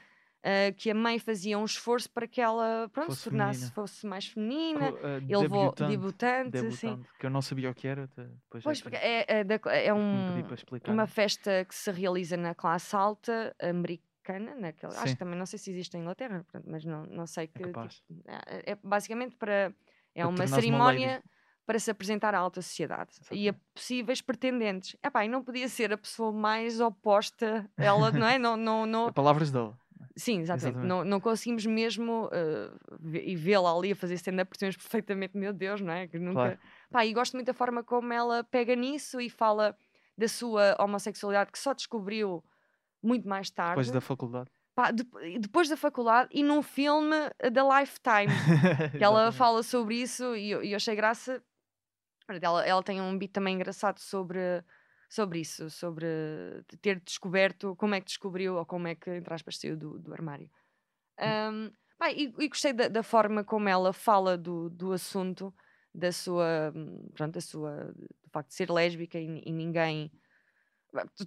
Ah, 0.43 0.71
que 0.75 0.91
a 0.91 0.93
mãe 0.95 1.17
fazia 1.19 1.57
um 1.57 1.65
esforço 1.65 2.09
para 2.09 2.27
que 2.27 2.41
ela 2.41 2.89
pronto, 2.91 3.07
Fosse 3.07 3.21
se 3.21 3.29
tornasse 3.29 3.59
feminina. 3.59 3.73
fosse 3.73 4.05
mais 4.05 4.27
feminina. 4.27 4.91
Co- 4.91 4.97
eh, 5.07 5.17
Ele 5.17 5.37
levou 5.37 5.73
debutante, 5.75 6.51
debutante, 6.51 7.07
que 7.17 7.25
eu 7.25 7.29
não 7.29 7.41
sabia 7.41 7.69
o 7.69 7.73
que 7.73 7.87
era. 7.87 8.07
Depois 8.07 8.63
Pois, 8.63 8.79
é 8.79 8.81
que 8.81 8.83
porque 8.83 8.97
é, 8.97 9.25
é, 9.29 9.87
é 9.87 9.93
um, 9.93 10.43
uma 10.87 11.07
festa 11.07 11.65
que 11.65 11.73
se 11.73 11.91
realiza 11.91 12.35
na 12.37 12.53
classe 12.53 12.95
alta 12.95 13.55
americana, 13.61 14.55
naquele, 14.55 14.93
acho 14.95 15.13
que 15.13 15.15
também 15.17 15.37
não 15.37 15.45
sei 15.45 15.59
se 15.59 15.71
existe 15.71 15.95
em 15.97 16.01
Inglaterra, 16.01 16.43
portanto, 16.43 16.65
mas 16.69 16.83
não, 16.85 17.05
não 17.05 17.25
sei 17.27 17.47
que. 17.47 17.63
tipo, 17.63 17.79
é, 18.27 18.71
é 18.71 18.77
basicamente 18.83 19.35
para. 19.35 19.73
É 20.15 20.21
Para 20.21 20.27
uma 20.27 20.35
tornares 20.37 20.51
uma 20.51 20.55
cerimónia 20.61 21.23
para 21.65 21.79
se 21.79 21.89
apresentar 21.89 22.35
à 22.35 22.39
alta 22.39 22.61
sociedade 22.61 23.11
e 23.31 23.47
a 23.49 23.55
possíveis 23.73 24.21
pretendentes. 24.21 24.95
Epá, 25.01 25.25
e 25.25 25.29
não 25.29 25.41
podia 25.43 25.67
ser 25.69 25.91
a 25.93 25.97
pessoa 25.97 26.31
mais 26.31 26.79
oposta, 26.79 27.69
ela, 27.77 28.11
não 28.11 28.27
é? 28.27 28.37
Não, 28.37 28.57
não, 28.57 28.85
não, 28.85 29.11
Palavras 29.13 29.49
dela. 29.51 29.77
Sim, 30.15 30.41
exatamente. 30.41 30.65
Exatamente. 30.77 30.87
Não, 30.87 31.03
não 31.03 31.19
conseguimos 31.19 31.65
mesmo 31.65 32.27
uh, 32.27 33.07
e 33.13 33.35
vê-la 33.35 33.75
ali 33.75 33.91
a 33.91 33.95
fazer 33.95 34.13
stand-up, 34.15 34.49
percebemos 34.49 34.77
perfeitamente, 34.77 35.35
meu 35.35 35.51
Deus, 35.51 35.81
não 35.81 35.91
é? 35.91 36.07
Que 36.07 36.19
nunca... 36.19 36.33
Claro. 36.33 36.59
Pá, 36.91 37.05
e 37.05 37.13
gosto 37.13 37.33
muito 37.33 37.47
da 37.47 37.53
forma 37.53 37.83
como 37.83 38.13
ela 38.13 38.43
pega 38.43 38.75
nisso 38.75 39.19
e 39.19 39.29
fala 39.29 39.75
da 40.15 40.27
sua 40.27 40.75
homossexualidade 40.79 41.51
que 41.51 41.57
só 41.57 41.73
descobriu 41.73 42.43
muito 43.01 43.27
mais 43.27 43.49
tarde. 43.49 43.71
Depois 43.71 43.89
da 43.91 44.01
faculdade. 44.01 44.49
Pá, 44.75 44.91
dep- 44.91 45.15
e 45.23 45.39
depois 45.39 45.67
da 45.67 45.77
faculdade 45.77 46.29
e 46.31 46.43
num 46.43 46.61
filme 46.61 47.15
uh, 47.43 47.49
da 47.51 47.79
Lifetime 47.79 48.31
que 48.97 49.03
ela 49.03 49.31
fala 49.31 49.63
sobre 49.63 49.95
isso 49.95 50.35
e 50.35 50.51
eu, 50.51 50.63
e 50.63 50.71
eu 50.73 50.75
achei 50.75 50.95
graça. 50.95 51.43
Ela, 52.41 52.65
ela 52.65 52.83
tem 52.83 53.01
um 53.01 53.17
beat 53.17 53.31
também 53.31 53.55
engraçado 53.55 53.99
sobre, 53.99 54.39
sobre 55.13 55.39
isso, 55.41 55.69
sobre 55.69 56.07
ter 56.81 56.99
descoberto 56.99 57.75
como 57.75 57.93
é 57.93 57.99
que 57.99 58.07
descobriu 58.07 58.55
ou 58.55 58.65
como 58.65 58.87
é 58.87 58.95
que, 58.95 59.11
entre 59.11 59.31
aspas, 59.31 59.59
saiu 59.59 59.77
do, 59.77 59.99
do 59.99 60.11
armário. 60.11 60.49
Um, 61.19 61.71
pá, 61.99 62.11
e, 62.11 62.33
e 62.39 62.47
gostei 62.47 62.73
da, 62.73 62.87
da 62.87 63.03
forma 63.03 63.43
como 63.43 63.69
ela 63.69 63.93
fala 63.93 64.35
do, 64.35 64.71
do 64.71 64.91
assunto, 64.91 65.53
da 65.93 66.11
sua, 66.11 66.73
hum, 66.75 67.11
pronto, 67.13 67.35
da 67.35 67.41
sua, 67.41 67.93
do 67.93 68.29
facto 68.31 68.49
de 68.49 68.55
ser 68.55 68.71
lésbica 68.71 69.19
e, 69.19 69.43
e 69.45 69.51
ninguém. 69.51 70.11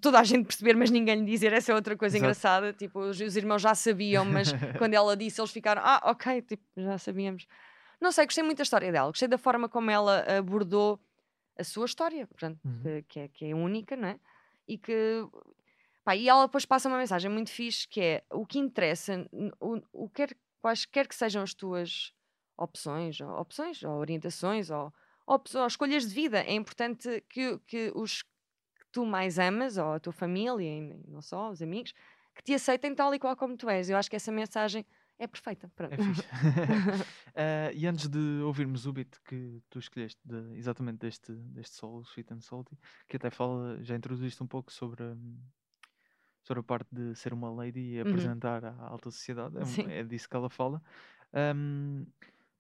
Toda 0.01 0.19
a 0.19 0.25
gente 0.25 0.47
perceber, 0.47 0.75
mas 0.75 0.91
ninguém 0.91 1.21
lhe 1.21 1.31
dizer, 1.31 1.53
essa 1.53 1.71
é 1.71 1.75
outra 1.75 1.97
coisa 1.97 2.17
Exato. 2.17 2.25
engraçada. 2.25 2.73
Tipo, 2.73 2.99
os, 2.99 3.21
os 3.21 3.37
irmãos 3.37 3.63
já 3.63 3.75
sabiam, 3.77 4.25
mas 4.25 4.49
quando 4.79 4.95
ela 4.95 5.17
disse, 5.17 5.41
eles 5.41 5.53
ficaram, 5.53 5.83
ah, 5.85 6.01
ok, 6.07 6.43
tipo, 6.43 6.65
já 6.77 6.99
sabíamos. 6.99 7.47
Não 8.01 8.11
sei, 8.11 8.25
gostei 8.25 8.43
muito 8.43 8.59
da 8.59 8.65
história 8.65 8.91
dela, 8.91 9.11
gostei 9.11 9.29
da 9.29 9.39
forma 9.39 9.69
como 9.69 9.93
ela 9.93 10.25
abordou 10.39 11.01
a 11.59 11.65
sua 11.65 11.87
história, 11.87 12.27
portanto, 12.27 12.61
Uhum. 12.65 12.83
que, 12.83 13.03
que 13.03 13.21
é, 13.21 13.29
que 13.29 13.45
é 13.47 13.55
única, 13.55 13.97
não 13.97 14.09
é? 14.09 14.21
E 14.69 14.79
que. 14.79 14.95
Pá, 16.05 16.15
e 16.15 16.29
ela 16.29 16.47
depois 16.47 16.65
passa 16.65 16.89
uma 16.89 16.99
mensagem 16.99 17.31
muito 17.31 17.51
fixe 17.51 17.89
que 17.89 18.01
é 18.01 18.25
o 18.31 18.47
que 18.47 18.59
interessa, 18.59 19.29
o, 19.61 19.81
o 19.93 20.09
quer, 20.09 20.37
quaisquer 20.61 21.09
que 21.09 21.15
sejam 21.15 21.43
as 21.43 21.53
tuas 21.53 22.13
opções, 22.57 23.21
ou, 23.21 23.29
opções, 23.41 23.83
ou 23.83 23.93
orientações, 23.99 24.71
ou, 24.71 24.93
opções, 25.27 25.61
ou 25.63 25.67
escolhas 25.67 26.07
de 26.07 26.15
vida, 26.15 26.41
é 26.41 26.55
importante 26.55 27.25
que, 27.29 27.59
que 27.67 27.93
os 27.95 28.23
que 28.23 28.87
tu 28.93 29.05
mais 29.05 29.39
amas, 29.39 29.77
ou 29.79 29.95
a 29.95 30.01
tua 30.01 30.13
família, 30.13 30.65
e 30.65 30.81
não 31.09 31.21
só, 31.21 31.51
os 31.51 31.61
amigos, 31.61 31.93
que 32.35 32.43
te 32.43 32.55
aceitem 32.55 32.95
tal 32.95 33.15
e 33.15 33.19
qual 33.19 33.37
como 33.37 33.57
tu 33.57 33.69
és. 33.69 33.91
Eu 33.91 33.97
acho 33.97 34.09
que 34.09 34.17
essa 34.17 34.31
mensagem 34.31 34.87
é 35.19 35.27
perfeita. 35.27 35.69
Pronto. 35.75 35.93
É 35.93 35.97
fixe. 35.99 36.27
Eh, 37.39 37.71
e 37.75 37.87
antes 37.87 38.09
de 38.09 38.19
ouvirmos 38.45 38.87
o 38.87 38.93
beat 38.95 39.19
que 39.23 39.61
tu 39.69 39.79
escolheste, 39.79 40.19
de- 40.25 40.57
exatamente 40.57 40.99
deste, 41.01 41.33
deste 41.33 41.77
solo, 41.77 42.03
Sweet 42.03 42.33
and 42.33 42.41
Salty, 42.41 42.79
que 43.07 43.17
até 43.19 43.29
fala, 43.31 43.79
já 43.85 43.95
introduziste 43.95 44.43
um 44.43 44.47
pouco 44.47 44.73
sobre, 44.73 45.05
sobre 46.43 46.61
a 46.61 46.63
parte 46.63 46.89
de 46.95 47.15
ser 47.15 47.33
uma 47.33 47.51
lady 47.51 47.81
e 47.81 47.97
Uhum. 48.03 48.09
apresentar 48.09 48.65
à 48.65 48.87
alta 48.89 49.11
sociedade. 49.11 49.57
É, 49.59 49.65
um- 49.65 49.91
é 49.91 50.05
disso 50.05 50.29
que 50.29 50.37
ela 50.37 50.49
fala. 50.49 50.83
Ahm, 51.33 52.07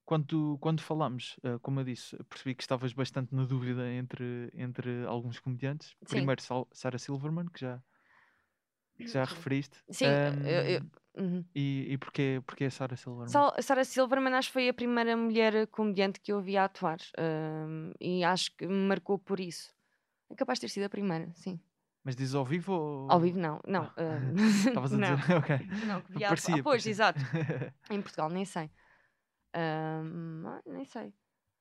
quando, 0.05 0.59
quando 0.61 0.81
falámos, 0.83 1.39
ah, 1.43 1.59
como 1.61 1.81
eu 1.81 1.85
disse, 1.85 2.17
percebi 2.25 2.55
que 2.55 2.63
estavas 2.63 2.93
bastante 2.93 3.35
na 3.35 3.45
dúvida 3.45 3.89
entre, 3.91 4.51
entre 4.55 5.05
alguns 5.07 5.39
comediantes. 5.41 5.97
Sim. 6.05 6.07
Primeiro, 6.09 6.43
Sarah 6.73 6.99
Silverman, 6.99 7.47
que 7.47 7.61
já, 7.61 7.83
que 8.97 9.09
já 9.09 9.25
referiste. 9.25 9.79
Sim, 9.91 10.07
eu- 10.07 10.63
eu- 10.75 10.81
Ahm, 10.81 10.91
Uhum. 11.19 11.43
E, 11.55 11.87
e 11.93 11.97
porquê, 11.97 12.43
porquê 12.47 12.65
a 12.67 12.71
Sarah 12.71 12.95
Silverman? 12.95 13.31
Sal- 13.31 13.55
Sarah 13.63 13.85
Silverman 13.85 14.35
acho 14.35 14.49
que 14.49 14.53
foi 14.53 14.69
a 14.69 14.75
primeira 14.75 15.17
mulher 15.17 15.67
comediante 15.69 16.21
que 16.21 16.31
eu 16.31 16.43
vi 16.43 16.59
a 16.59 16.65
atuar 16.65 16.99
hum, 17.19 17.91
e 17.99 18.23
acho 18.23 18.55
que 18.55 18.67
me 18.67 18.87
marcou 18.87 19.19
por 19.19 19.41
isso. 19.41 19.73
É 20.31 20.35
capaz 20.35 20.59
de 20.59 20.67
ter 20.67 20.69
sido 20.75 20.85
a 20.85 20.89
primeira, 20.91 21.33
sim. 21.35 21.59
Mas 22.05 22.15
diz 22.15 22.35
ao 22.35 22.45
vivo 22.45 22.73
ou. 22.75 23.11
Ao 23.11 23.19
vivo 23.19 23.39
não, 23.39 23.61
não. 23.67 23.85
Ah. 23.97 24.03
hum, 24.03 24.35
Estavas 24.69 24.93
a 24.93 24.97
não, 25.01 25.17
dizer. 25.17 25.37
ok. 25.37 25.59
Não, 25.87 26.03
que 26.03 26.13
vi 26.13 26.25
a 26.25 26.29
Parecia, 26.29 26.55
atuar. 26.55 26.65
Pois, 26.65 26.83
parecia. 26.85 26.93
exato. 26.93 27.21
Em 27.91 28.03
Portugal, 28.03 28.29
nem 28.29 28.45
sei. 28.45 28.71
Hum, 29.57 30.43
ah, 30.47 30.61
nem 30.67 30.85
sei. 30.85 31.15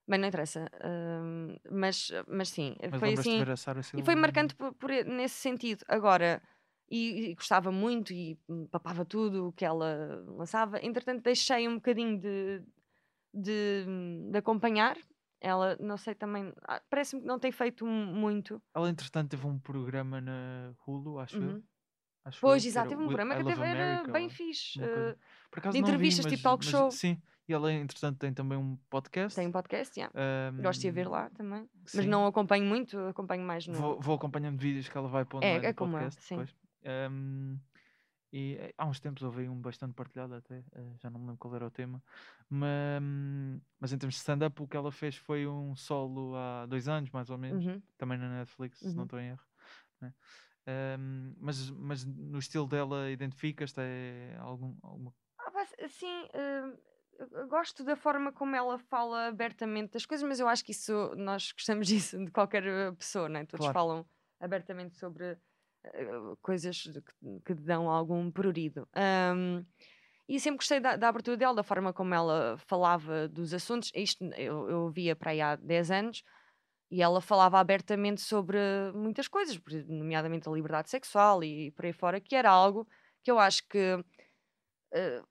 Bem, 0.08 0.20
não 0.20 0.28
interessa. 0.28 0.70
Hum, 0.84 1.56
mas, 1.72 2.12
mas 2.28 2.50
sim, 2.50 2.76
Mas 2.92 3.00
foi 3.00 3.14
assim. 3.14 3.42
a 3.42 3.98
E 3.98 4.04
foi 4.04 4.16
marcante 4.16 4.54
por, 4.56 4.74
por 4.74 4.90
nesse 4.92 5.36
sentido. 5.36 5.84
Agora, 5.88 6.42
e, 6.90 7.32
e 7.32 7.36
gostava 7.36 7.72
muito 7.72 8.14
e 8.14 8.38
papava 8.72 9.04
tudo 9.06 9.48
o 9.48 9.52
que 9.54 9.66
ela 9.66 10.24
lançava. 10.28 10.80
Entretanto, 10.84 11.24
deixei 11.24 11.68
um 11.68 11.76
bocadinho 11.76 12.20
de, 12.20 12.62
de, 13.34 13.86
hum, 13.88 14.30
de 14.32 14.38
acompanhar. 14.38 14.98
Ela, 15.42 15.78
não 15.80 15.98
sei 15.98 16.16
também, 16.16 16.52
ah, 16.64 16.82
parece-me 16.90 17.22
que 17.22 17.28
não 17.28 17.38
tem 17.38 17.52
feito 17.52 17.86
mu- 17.86 18.14
muito. 18.14 18.62
Ela, 18.74 18.90
entretanto, 18.90 19.30
teve 19.32 19.46
um 19.46 19.60
programa 19.60 20.20
na 20.22 20.74
Hulu, 20.88 21.20
acho 21.20 21.38
eu. 21.38 21.42
Uhum. 21.42 21.64
Acho 22.24 22.42
Pois, 22.42 22.64
eu, 22.64 22.70
exato, 22.70 22.90
teve 22.90 23.02
um 23.04 23.06
programa 23.06 23.36
que 23.36 23.52
até 23.52 23.68
era 23.68 24.04
bem 24.12 24.28
fixe. 24.30 24.82
eh, 24.82 25.16
de 25.16 25.66
não 25.66 25.72
vi, 25.72 25.78
entrevistas, 25.80 26.26
tipo 26.26 26.38
mas- 26.38 26.42
talk 26.42 26.66
mas 26.66 26.72
show. 26.72 26.90
Sim, 26.90 27.22
e 27.48 27.54
ela, 27.54 27.72
entretanto, 27.72 28.18
tem 28.18 28.34
também 28.34 28.58
um 28.58 28.76
podcast. 28.90 29.36
tem 29.36 29.48
um 29.48 29.52
podcast, 29.52 30.00
yeah. 30.00 30.12
gosto 30.64 30.82
de 30.82 30.88
a 30.90 30.92
ver 30.92 31.08
lá 31.08 31.30
também. 31.30 31.70
Mas 31.80 31.92
sim. 31.92 32.08
não 32.08 32.26
acompanho 32.26 32.66
muito, 32.66 32.98
acompanho 32.98 33.44
mais 33.46 33.68
no. 33.68 33.76
Vou, 33.76 34.00
vou 34.00 34.16
acompanhando 34.16 34.58
vídeos 34.58 34.90
que 34.90 34.98
ela 34.98 35.08
vai 35.08 35.24
pondo 35.26 35.44
É, 35.44 35.54
lá 35.56 35.60
no 35.60 35.66
é 35.66 35.74
como 35.74 35.92
eu, 35.96 36.00
podcast 36.00 36.24
sim. 36.24 36.38
depois. 36.38 36.56
Ahm, 36.86 37.60
e 38.34 38.56
eh, 38.60 38.74
há 38.78 38.86
uns 38.88 39.00
tempos 39.00 39.24
houve 39.24 39.48
um 39.50 39.62
bastante 39.62 39.94
partilhado 39.96 40.36
até, 40.36 40.66
eh, 40.74 40.96
já 41.00 41.10
não 41.10 41.20
me 41.20 41.28
lembro 41.28 41.40
qual 41.40 41.56
era 41.56 41.68
o 41.68 41.72
tema. 41.72 42.04
Mas, 42.50 43.02
mas 43.80 43.94
em 43.94 43.98
termos 43.98 44.16
de 44.16 44.20
stand-up, 44.22 44.62
o 44.62 44.68
que 44.68 44.78
ela 44.78 44.92
fez 44.92 45.16
foi 45.18 45.48
um 45.48 45.76
solo 45.76 46.36
há 46.36 46.66
dois 46.66 46.88
anos, 46.88 47.10
mais 47.12 47.30
ou 47.30 47.38
menos, 47.38 47.66
Uhum. 47.66 47.84
também 47.98 48.18
na 48.18 48.30
Netflix, 48.40 48.80
se 48.92 48.98
não 48.98 49.04
Uhum. 49.04 49.06
estou 49.06 49.20
em 49.20 49.30
erro. 49.30 49.46
né? 50.02 50.14
Ahm, 50.68 51.36
mas, 51.40 51.70
mas 51.72 52.06
no 52.06 52.40
estilo 52.40 52.68
dela, 52.68 53.10
identificas-te? 53.12 53.82
É 53.82 54.38
algum, 54.40 54.78
alguma 54.84 55.14
Ah, 55.38 55.52
eu- 57.20 57.28
eu 57.32 57.48
gosto 57.48 57.84
da 57.84 57.96
forma 57.96 58.32
como 58.32 58.56
ela 58.56 58.78
fala 58.78 59.28
abertamente 59.28 59.94
das 59.94 60.06
coisas, 60.06 60.28
mas 60.28 60.40
eu 60.40 60.48
acho 60.48 60.64
que 60.66 60.72
isso, 60.72 61.14
nós 61.16 61.52
gostamos 61.52 61.88
disso 62.14 62.18
de 62.24 62.32
qualquer 62.32 62.66
eh, 62.66 62.92
pessoa, 62.92 63.30
né? 63.30 63.46
Todos 63.46 63.66
Claro. 63.66 63.68
falam 63.68 64.08
abertamente 64.40 64.98
sobre 64.98 65.40
coisas 66.42 66.76
de 66.78 67.02
que, 67.02 67.14
que 67.46 67.54
dão 67.54 67.90
algum 67.90 68.32
prurido. 68.32 68.88
Ahm, 68.96 69.66
e 70.28 70.40
sempre 70.40 70.58
gostei 70.58 70.80
da, 70.80 70.96
da 70.96 71.10
abertura 71.10 71.38
dela, 71.38 71.56
da 71.56 71.64
forma 71.64 71.94
como 71.94 72.14
ela 72.14 72.58
falava 72.68 73.28
dos 73.28 73.54
assuntos. 73.54 73.92
Isto 73.96 74.26
eu, 74.38 74.70
eu 74.70 74.90
via 74.90 75.16
para 75.16 75.32
aí 75.32 75.42
há 75.42 75.56
10 75.56 75.92
anos 75.92 76.24
e 76.92 77.02
ela 77.02 77.22
falava 77.22 77.60
abertamente 77.60 78.22
sobre 78.22 78.58
muitas 78.94 79.28
coisas, 79.28 79.60
nomeadamente 79.88 80.48
a 80.50 80.52
liberdade 80.52 80.90
sexual 80.90 81.44
e 81.44 81.72
por 81.72 81.86
aí 81.86 81.94
fora, 81.94 82.20
que 82.22 82.36
era 82.36 82.50
algo 82.50 82.88
que 83.24 83.32
eu 83.32 83.40
acho 83.40 83.68
que 83.68 84.04
eh, 84.94 85.22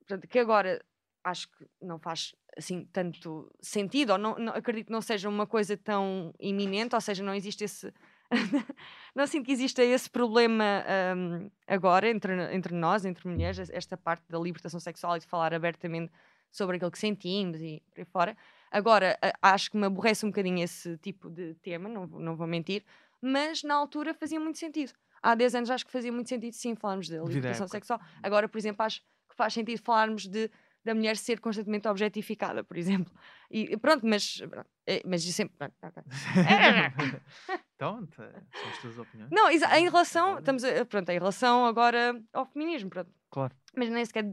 portanto, 0.00 0.28
que 0.28 0.38
agora 0.38 0.84
acho 1.24 1.48
que 1.50 1.66
não 1.82 1.98
faz 1.98 2.34
assim 2.56 2.84
tanto 2.86 3.50
sentido, 3.60 4.12
ou 4.12 4.18
não, 4.18 4.36
não- 4.38 4.52
acredito 4.54 4.86
que 4.86 4.92
não 4.92 5.02
seja 5.02 5.28
uma 5.28 5.46
coisa 5.46 5.76
tão 5.76 6.32
iminente, 6.40 6.94
ou 6.94 7.00
seja, 7.00 7.22
não 7.22 7.34
existe 7.34 7.64
esse. 7.64 7.92
não 9.14 9.26
sinto 9.26 9.46
que 9.46 9.52
exista 9.52 9.82
esse 9.82 10.08
problema 10.10 10.84
hum, 11.16 11.50
agora 11.66 12.08
entre, 12.08 12.32
entre 12.54 12.74
nós, 12.74 13.04
entre 13.04 13.28
mulheres, 13.28 13.58
es- 13.58 13.70
esta 13.70 13.96
parte 13.96 14.24
da 14.28 14.38
libertação 14.38 14.80
sexual 14.80 15.16
e 15.16 15.20
de 15.20 15.26
falar 15.26 15.54
abertamente 15.54 16.12
sobre 16.50 16.76
aquilo 16.76 16.90
que 16.90 16.98
sentimos 16.98 17.60
e 17.60 17.82
por 17.92 18.00
aí 18.00 18.04
fora. 18.04 18.36
Agora, 18.70 19.18
acho 19.42 19.70
que 19.70 19.76
me 19.76 19.86
aborrece 19.86 20.24
um 20.26 20.30
bocadinho 20.30 20.62
esse 20.62 20.96
tipo 20.98 21.30
de 21.30 21.54
tema, 21.56 21.88
não, 21.88 22.06
vou- 22.06 22.20
não 22.20 22.36
vou 22.36 22.46
mentir, 22.46 22.82
mas 23.20 23.62
na 23.62 23.74
altura 23.74 24.12
fazia 24.14 24.40
muito 24.40 24.58
sentido. 24.58 24.92
Há 25.22 25.34
10 25.34 25.54
anos 25.54 25.70
acho 25.70 25.84
que 25.86 25.92
fazia 25.92 26.12
muito 26.12 26.28
sentido, 26.28 26.52
sim, 26.52 26.74
falarmos 26.74 27.10
à 27.10 27.16
libertação 27.24 27.66
sexual. 27.68 28.00
Agora, 28.22 28.48
por 28.48 28.58
exemplo, 28.58 28.84
acho 28.84 29.00
que 29.28 29.34
faz 29.34 29.52
sentido 29.54 29.80
falarmos 29.82 30.26
de, 30.26 30.50
da 30.86 30.94
mulher 30.94 31.16
ser 31.16 31.40
constantemente 31.40 31.86
objetificada, 31.88 32.62
por 32.64 32.76
exemplo. 32.78 33.12
E 33.50 33.76
pronto, 33.76 34.06
mas, 34.06 34.40
é, 34.86 35.02
mas 35.04 35.22
isso 35.24 35.32
sempre. 35.36 35.56
pronto, 35.58 35.74
ok. 35.82 36.02
então, 37.74 38.06
tá, 38.06 38.30
são 38.60 38.70
as 38.70 38.78
tuas 38.78 38.98
opiniões. 38.98 39.30
Não, 39.32 39.50
em 39.50 39.58
relação, 39.84 40.26
agora- 40.28 40.40
estamos 40.40 40.64
a, 40.64 40.84
pronto, 40.86 41.10
em 41.10 41.18
relação 41.18 41.66
agora 41.66 42.20
ao 42.32 42.46
feminismo, 42.46 42.88
pronto. 42.90 43.10
Claro. 43.30 43.54
Mas 43.76 43.90
nem 43.90 44.04
sequer. 44.04 44.32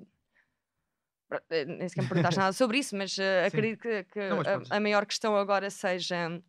eh, 1.49 1.66
Nem 1.66 1.89
sequer 1.89 2.04
me 2.04 2.08
perguntaste 2.08 2.39
nada 2.39 2.54
sobre 2.54 2.78
isso, 2.80 2.95
mas 2.95 3.12
Sim. 3.16 3.22
acredito 3.47 3.80
que, 3.82 4.04
que 4.06 4.30
Não, 4.30 4.38
mas 4.38 4.47
a- 4.47 4.78
a, 4.78 4.80
maior 4.80 5.06
questão 5.06 5.36
agora 5.36 5.70
seja 5.70 6.30
hum, 6.30 6.41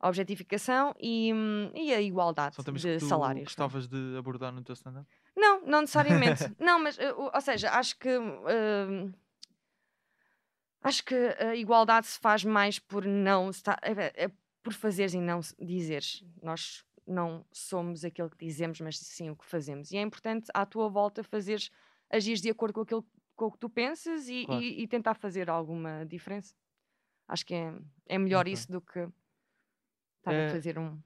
a 0.00 0.08
objetificação 0.08 0.94
e, 1.00 1.32
hum, 1.34 1.70
e 1.74 1.92
a 1.92 2.00
igualdade 2.00 2.54
São 2.56 2.64
de 2.64 2.72
que 2.80 2.98
tu 2.98 3.06
salários. 3.06 3.36
não 3.38 3.44
gostavas 3.44 3.88
de 3.88 4.16
abordar 4.16 4.52
no 4.52 4.62
teu 4.62 4.72
stand-up? 4.74 5.06
Não, 5.36 5.60
não 5.66 5.80
necessariamente. 5.82 6.54
não, 6.58 6.78
mas, 6.80 6.98
eh, 6.98 7.12
ou 7.12 7.40
seja, 7.40 7.70
acho 7.72 7.98
que. 7.98 8.08
hum, 8.18 9.12
acho 10.82 11.04
que 11.04 11.14
a 11.14 11.54
igualdade 11.56 12.06
se 12.06 12.18
faz 12.18 12.44
mais 12.44 12.78
por 12.78 13.04
não. 13.04 13.50
estar- 13.50 13.78
é, 13.82 14.24
é 14.26 14.30
por 14.62 14.72
fazeres 14.72 15.14
e 15.14 15.20
não 15.20 15.40
dizeres. 15.58 16.24
Nós 16.42 16.84
não 17.06 17.44
somos 17.52 18.04
aquilo 18.04 18.28
que 18.28 18.44
dizemos, 18.44 18.80
mas 18.80 18.98
sim 18.98 19.30
o 19.30 19.36
que 19.36 19.44
fazemos. 19.46 19.90
E 19.90 19.96
é 19.96 20.02
importante 20.02 20.50
à 20.52 20.66
tua 20.66 20.88
volta 20.88 21.22
fazeres, 21.24 21.70
agires 22.10 22.40
de 22.42 22.50
acordo 22.50 22.74
com 22.74 22.80
aquilo 22.82 23.06
com 23.34 23.46
o 23.46 23.52
que 23.52 23.58
tu 23.58 23.70
pensas 23.70 24.28
e, 24.28 24.44
Claro. 24.44 24.60
e- 24.62 24.82
e 24.82 24.88
tentar 24.88 25.14
fazer 25.14 25.48
alguma 25.48 26.04
diferença. 26.04 26.54
Acho 27.28 27.46
que 27.46 27.54
é, 27.54 27.72
é 28.06 28.18
melhor 28.18 28.40
Ok. 28.42 28.52
isso 28.52 28.70
do 28.70 28.80
que 28.80 28.98
estar 30.18 30.32
Eh, 30.34 30.46
a 30.48 30.50
fazer 30.50 30.76
um- 30.78 31.00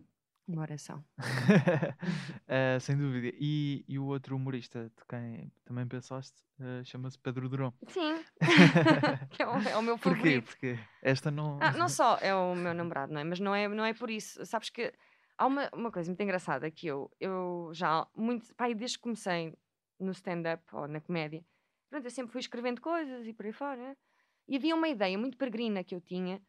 uma 0.47 0.63
oração. 0.63 1.05
Eh, 2.49 2.79
sem 2.81 2.97
dúvida. 2.97 3.35
E, 3.41 3.85
e 3.89 3.99
o 3.99 4.05
outro 4.07 4.37
humorista 4.37 4.85
de 4.85 5.07
quem 5.09 5.51
também 5.65 5.87
pensaste 5.87 6.43
eh, 6.61 6.83
chama-se 6.85 7.19
Pedro 7.19 7.49
Durão. 7.49 7.73
Sim, 7.89 8.23
que 9.31 9.43
é 9.43 9.47
o, 9.47 9.53
é 9.69 9.77
o 9.77 9.83
meu 9.83 9.97
Porquê? 9.97 10.17
favorito. 10.19 10.45
Porque 10.45 10.79
esta 11.03 11.31
não. 11.31 11.59
Ah, 11.63 11.73
não 11.73 11.89
só 11.89 12.19
é 12.19 12.35
o 12.35 12.55
meu 12.55 12.75
namorado, 12.75 13.13
não 13.13 13.21
é? 13.21 13.25
Mas 13.25 13.41
não 13.41 13.55
é, 13.55 13.69
não 13.69 13.85
é 13.85 13.95
por 13.95 14.11
isso. 14.11 14.45
Sabes 14.45 14.69
que 14.69 14.93
há 15.39 15.47
uma, 15.47 15.71
uma 15.73 15.91
coisa 15.91 16.11
muito 16.11 16.23
engraçada 16.23 16.71
que 16.71 16.87
eu, 16.87 17.11
eu 17.19 17.71
já, 17.73 18.07
muito, 18.15 18.55
pá, 18.55 18.67
aí 18.67 18.75
desde 18.75 18.99
que 18.99 19.03
comecei 19.03 19.55
no 19.99 20.11
stand-up 20.13 20.63
ou 20.73 20.87
na 20.87 21.01
comédia, 21.01 21.43
pronto, 21.89 22.05
eu 22.05 22.11
sempre 22.11 22.33
fui 22.33 22.41
escrevendo 22.41 22.81
coisas 22.81 23.27
e 23.27 23.33
por 23.33 23.47
aí 23.47 23.53
fora. 23.53 23.77
né? 23.81 23.97
E 24.49 24.57
havia 24.57 24.75
uma 24.75 24.89
ideia 24.89 25.17
muito 25.17 25.39
peregrina 25.39 25.83
que 25.85 25.95
eu 25.95 26.01
tinha, 26.01 26.43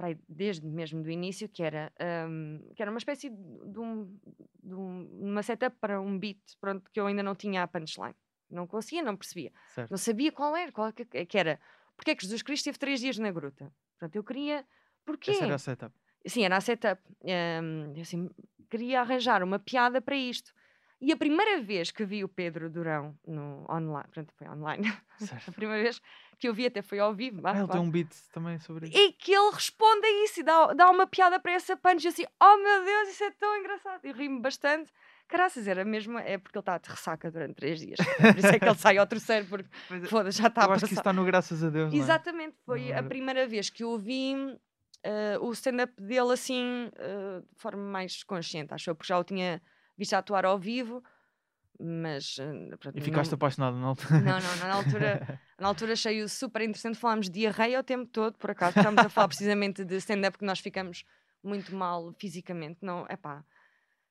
aí 0.00 0.18
desde 0.28 0.66
mesmo 0.66 1.02
do 1.02 1.10
início, 1.10 1.48
que 1.48 1.62
era, 1.62 1.92
ahm, 2.00 2.58
que 2.74 2.82
era 2.82 2.90
uma 2.90 2.98
espécie 2.98 3.30
de, 3.30 3.78
um, 3.78 4.18
de 4.62 4.74
um- 4.74 5.08
uma 5.30 5.42
setup 5.42 5.76
para 5.80 6.00
um 6.00 6.18
beat, 6.18 6.38
pronto, 6.60 6.90
que 6.92 6.98
eu 7.00 7.06
ainda 7.06 7.22
não 7.22 7.34
tinha 7.34 7.62
a 7.62 7.68
punchline. 7.68 8.14
Não 8.50 8.66
conseguia, 8.66 9.02
não 9.02 9.16
percebia. 9.16 9.52
Certo. 9.68 9.90
Não 9.90 9.98
sabia 9.98 10.32
qual 10.32 10.56
era, 10.56 10.72
qual 10.72 10.92
que, 10.92 11.04
que 11.04 11.38
era. 11.38 11.60
Porque 11.96 12.10
é 12.10 12.14
que 12.16 12.22
Jesus 12.22 12.42
Cristo 12.42 12.62
esteve 12.62 12.78
três 12.78 13.00
dias 13.00 13.16
na 13.18 13.30
gruta? 13.30 13.72
Portanto, 13.98 14.16
eu 14.16 14.24
queria. 14.24 14.66
Porquê? 15.04 15.30
Essa 15.30 15.44
era 15.44 15.54
a 15.54 15.58
setup. 15.58 15.94
Sim, 16.26 16.44
era 16.44 16.56
a 16.56 16.60
setup. 16.60 17.00
Eu 17.22 18.02
assim, 18.02 18.28
queria 18.68 19.00
arranjar 19.02 19.42
uma 19.42 19.58
piada 19.58 20.00
para 20.00 20.16
isto. 20.16 20.52
E 21.00 21.12
a 21.12 21.16
primeira 21.16 21.62
vez 21.62 21.90
que 21.90 22.04
vi 22.04 22.22
o 22.24 22.28
Pedro 22.28 22.68
Durão 22.68 23.16
no 23.26 23.64
online, 23.70 24.04
portanto, 24.12 24.34
foi 24.36 24.48
online, 24.48 24.84
a 25.48 25.52
primeira 25.52 25.82
vez 25.82 26.00
que 26.40 26.48
eu 26.48 26.54
vi 26.54 26.66
até 26.66 26.82
foi 26.82 26.98
ao 26.98 27.14
vivo, 27.14 27.40
vá, 27.42 27.52
Ah, 27.52 27.58
ele 27.58 27.66
vá. 27.66 27.72
tem 27.74 27.80
um 27.82 27.90
beat 27.90 28.08
também 28.32 28.58
sobre 28.58 28.88
isso. 28.88 28.96
e 28.98 29.12
que 29.12 29.32
ele 29.32 29.50
responde 29.52 30.06
a 30.06 30.24
isso 30.24 30.40
e 30.40 30.42
dá, 30.42 30.72
dá 30.72 30.90
uma 30.90 31.06
piada 31.06 31.38
para 31.38 31.52
essa 31.52 31.76
punch, 31.76 32.04
e 32.04 32.08
assim, 32.08 32.24
oh 32.40 32.56
meu 32.56 32.84
Deus, 32.84 33.08
isso 33.10 33.22
é 33.24 33.30
tão 33.32 33.56
engraçado. 33.58 34.00
E 34.04 34.10
ri-me 34.12 34.40
bastante. 34.40 34.90
Caraças, 35.28 35.68
era 35.68 35.84
mesmo, 35.84 36.18
é 36.18 36.38
porque 36.38 36.58
ele 36.58 36.62
está 36.62 36.76
de 36.78 36.88
ressaca 36.88 37.30
durante 37.30 37.54
três 37.54 37.78
dias. 37.78 37.98
Por 37.98 38.36
isso 38.38 38.46
é 38.48 38.58
que 38.58 38.64
ele 38.64 38.74
sai 38.74 38.98
ao 38.98 39.06
terceiro, 39.06 39.46
porque 39.46 39.68
eh, 39.94 40.00
foda 40.08 40.30
já 40.32 40.48
está 40.48 40.62
a 40.62 40.66
eu 40.66 40.72
acho 40.72 40.80
que 40.80 40.80
passar. 40.80 40.92
isso 40.92 41.00
está 41.00 41.12
no 41.12 41.24
graças 41.24 41.62
a 41.62 41.70
Deus. 41.70 41.92
é? 41.94 41.96
Exatamente, 41.96 42.56
foi 42.66 42.92
a 42.92 42.96
é? 42.96 43.02
primeira 43.02 43.46
vez 43.46 43.70
que 43.70 43.84
eu 43.84 43.90
ouvi 43.90 44.34
eh, 45.04 45.38
o 45.40 45.52
stand-up 45.52 45.92
dele 46.02 46.32
assim, 46.32 46.90
eh, 46.96 47.42
de 47.52 47.60
forma 47.60 47.82
mais 47.82 48.24
consciente. 48.24 48.74
Acho 48.74 48.90
eu, 48.90 48.94
porque 48.96 49.06
já 49.08 49.18
o 49.20 49.22
tinha 49.24 49.62
visto 49.96 50.14
atuar 50.14 50.44
ao 50.44 50.58
vivo, 50.58 51.00
mas. 51.80 52.36
eh, 52.38 52.76
pronto, 52.76 52.98
E 52.98 53.00
ficaste 53.00 53.30
não, 53.30 53.36
apaixonado 53.36 53.76
na 53.76 53.86
altura. 53.86 54.20
não, 54.20 54.40
não, 54.40 54.56
na 54.56 54.74
altura, 54.74 55.20
na 55.58 55.68
altura 55.68 55.92
achei-o 55.92 56.28
super 56.28 56.62
interessante. 56.62 56.98
Falámos 56.98 57.26
de 57.26 57.32
diarreia 57.40 57.80
o 57.80 57.82
tempo 57.82 58.06
todo, 58.06 58.36
por 58.38 58.50
acaso. 58.50 58.78
Estamos 58.78 59.02
a 59.02 59.08
falar 59.08 59.28
precisamente 59.28 59.84
de 59.84 59.96
stand-up 59.96 60.38
que 60.38 60.44
nós 60.44 60.58
ficamos 60.60 61.04
muito 61.42 61.74
mal 61.74 62.12
fisicamente. 62.18 62.78
Não, 62.82 63.06
é 63.08 63.16
pá. 63.16 63.44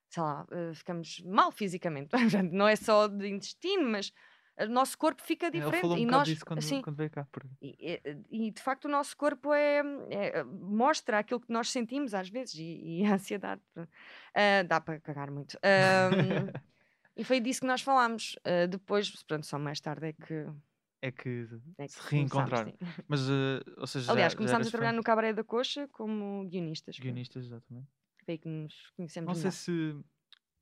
sei 0.09 0.23
lá, 0.23 0.45
eh, 0.51 0.73
ficamos 0.73 1.21
mal 1.25 1.51
fisicamente. 1.51 2.09
Não 2.51 2.67
é 2.67 2.75
só 2.75 3.07
de 3.07 3.27
intestino, 3.27 3.89
mas 3.89 4.11
o 4.59 4.65
nosso 4.67 4.97
corpo 4.97 5.21
fica 5.21 5.49
diferente. 5.49 5.85
um 5.85 5.97
e 5.97 6.05
nós, 6.05 6.43
quando, 6.43 6.59
assim, 6.59 6.81
quando 6.81 6.97
veio 6.97 7.09
cá. 7.09 7.25
e, 7.61 8.01
e- 8.03 8.47
e, 8.47 8.51
de 8.51 8.61
facto 8.61 8.85
o 8.85 8.89
nosso 8.89 9.15
corpo 9.15 9.53
é, 9.53 9.81
é- 10.09 10.43
mostra 10.43 11.19
aquilo 11.19 11.39
que 11.39 11.51
nós 11.51 11.69
sentimos 11.69 12.13
às 12.13 12.29
vezes 12.29 12.55
e, 12.55 13.01
e 13.01 13.05
a 13.05 13.13
ansiedade. 13.13 13.61
Ah, 14.33 14.63
dá 14.67 14.81
para 14.81 14.99
cagar 14.99 15.31
muito 15.31 15.57
Ahm, 15.63 16.51
e 17.19 17.23
foi 17.23 17.39
disso 17.39 17.61
que 17.61 17.67
nós 17.67 17.81
falámos 17.81 18.35
Ah, 18.43 18.65
depois 18.67 19.11
pronto 19.23 19.45
só 19.45 19.59
mais 19.59 19.79
tarde 19.79 20.07
é 20.07 20.13
que, 20.13 20.33
É 21.01 21.11
que 21.11 21.47
é 21.77 21.85
que 21.87 21.93
se 21.93 21.99
reencontraram. 22.09 22.73
Mas, 23.07 23.21
eh, 23.29 23.59
ou 23.77 23.87
seja, 23.87 24.11
aliás 24.11 24.33
já, 24.33 24.37
começámos 24.37 24.67
já 24.67 24.69
a 24.69 24.71
trabalhar 24.71 24.93
no 24.93 25.03
Cabaré 25.03 25.33
da 25.33 25.43
Coxa 25.43 25.87
como 25.89 26.47
guionistas 26.49 26.97
guionistas, 26.99 27.45
exatamente. 27.45 27.87
foi 28.25 28.33
aí 28.33 28.37
que 28.37 28.47
nos 28.49 28.91
conhecemos 28.95 29.27
Não 29.27 29.35
sei 29.35 29.51
se, 29.51 29.95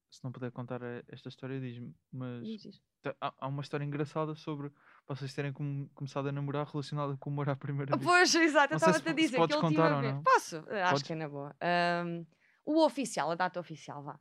se 0.09 0.23
não 0.23 0.31
puder 0.31 0.51
contar 0.51 0.81
eh, 0.81 1.03
esta 1.09 1.29
história, 1.29 1.59
diz-me, 1.59 1.93
mas 2.11 2.41
Diz, 2.43 2.81
há, 3.21 3.33
há 3.39 3.47
uma 3.47 3.61
história 3.61 3.83
engraçada 3.85 4.35
sobre 4.35 4.71
vocês 5.07 5.33
terem 5.33 5.53
come- 5.53 5.89
começado 5.93 6.27
a 6.27 6.31
namorar 6.31 6.67
relacionada 6.67 7.15
com 7.17 7.29
o 7.29 7.33
amor 7.33 7.49
à 7.49 7.55
primeira 7.55 7.95
vista. 7.95 8.05
Pois, 8.11 8.33
exato, 8.35 8.73
eu 8.73 8.77
estava-te 8.77 9.09
a 9.09 9.13
dizer 9.13 9.47
que 9.47 9.53
a 9.53 9.57
última 9.57 10.01
vez. 10.01 10.23
Posso? 10.23 10.57
Acho 10.57 10.91
Podes. 10.91 11.03
que 11.03 11.13
é 11.13 11.15
na 11.15 11.29
boa. 11.29 11.55
Ahm, 11.61 12.25
o 12.65 12.83
oficial, 12.85 13.31
a 13.31 13.35
data 13.35 13.59
oficial, 13.59 14.03
vá. 14.03 14.19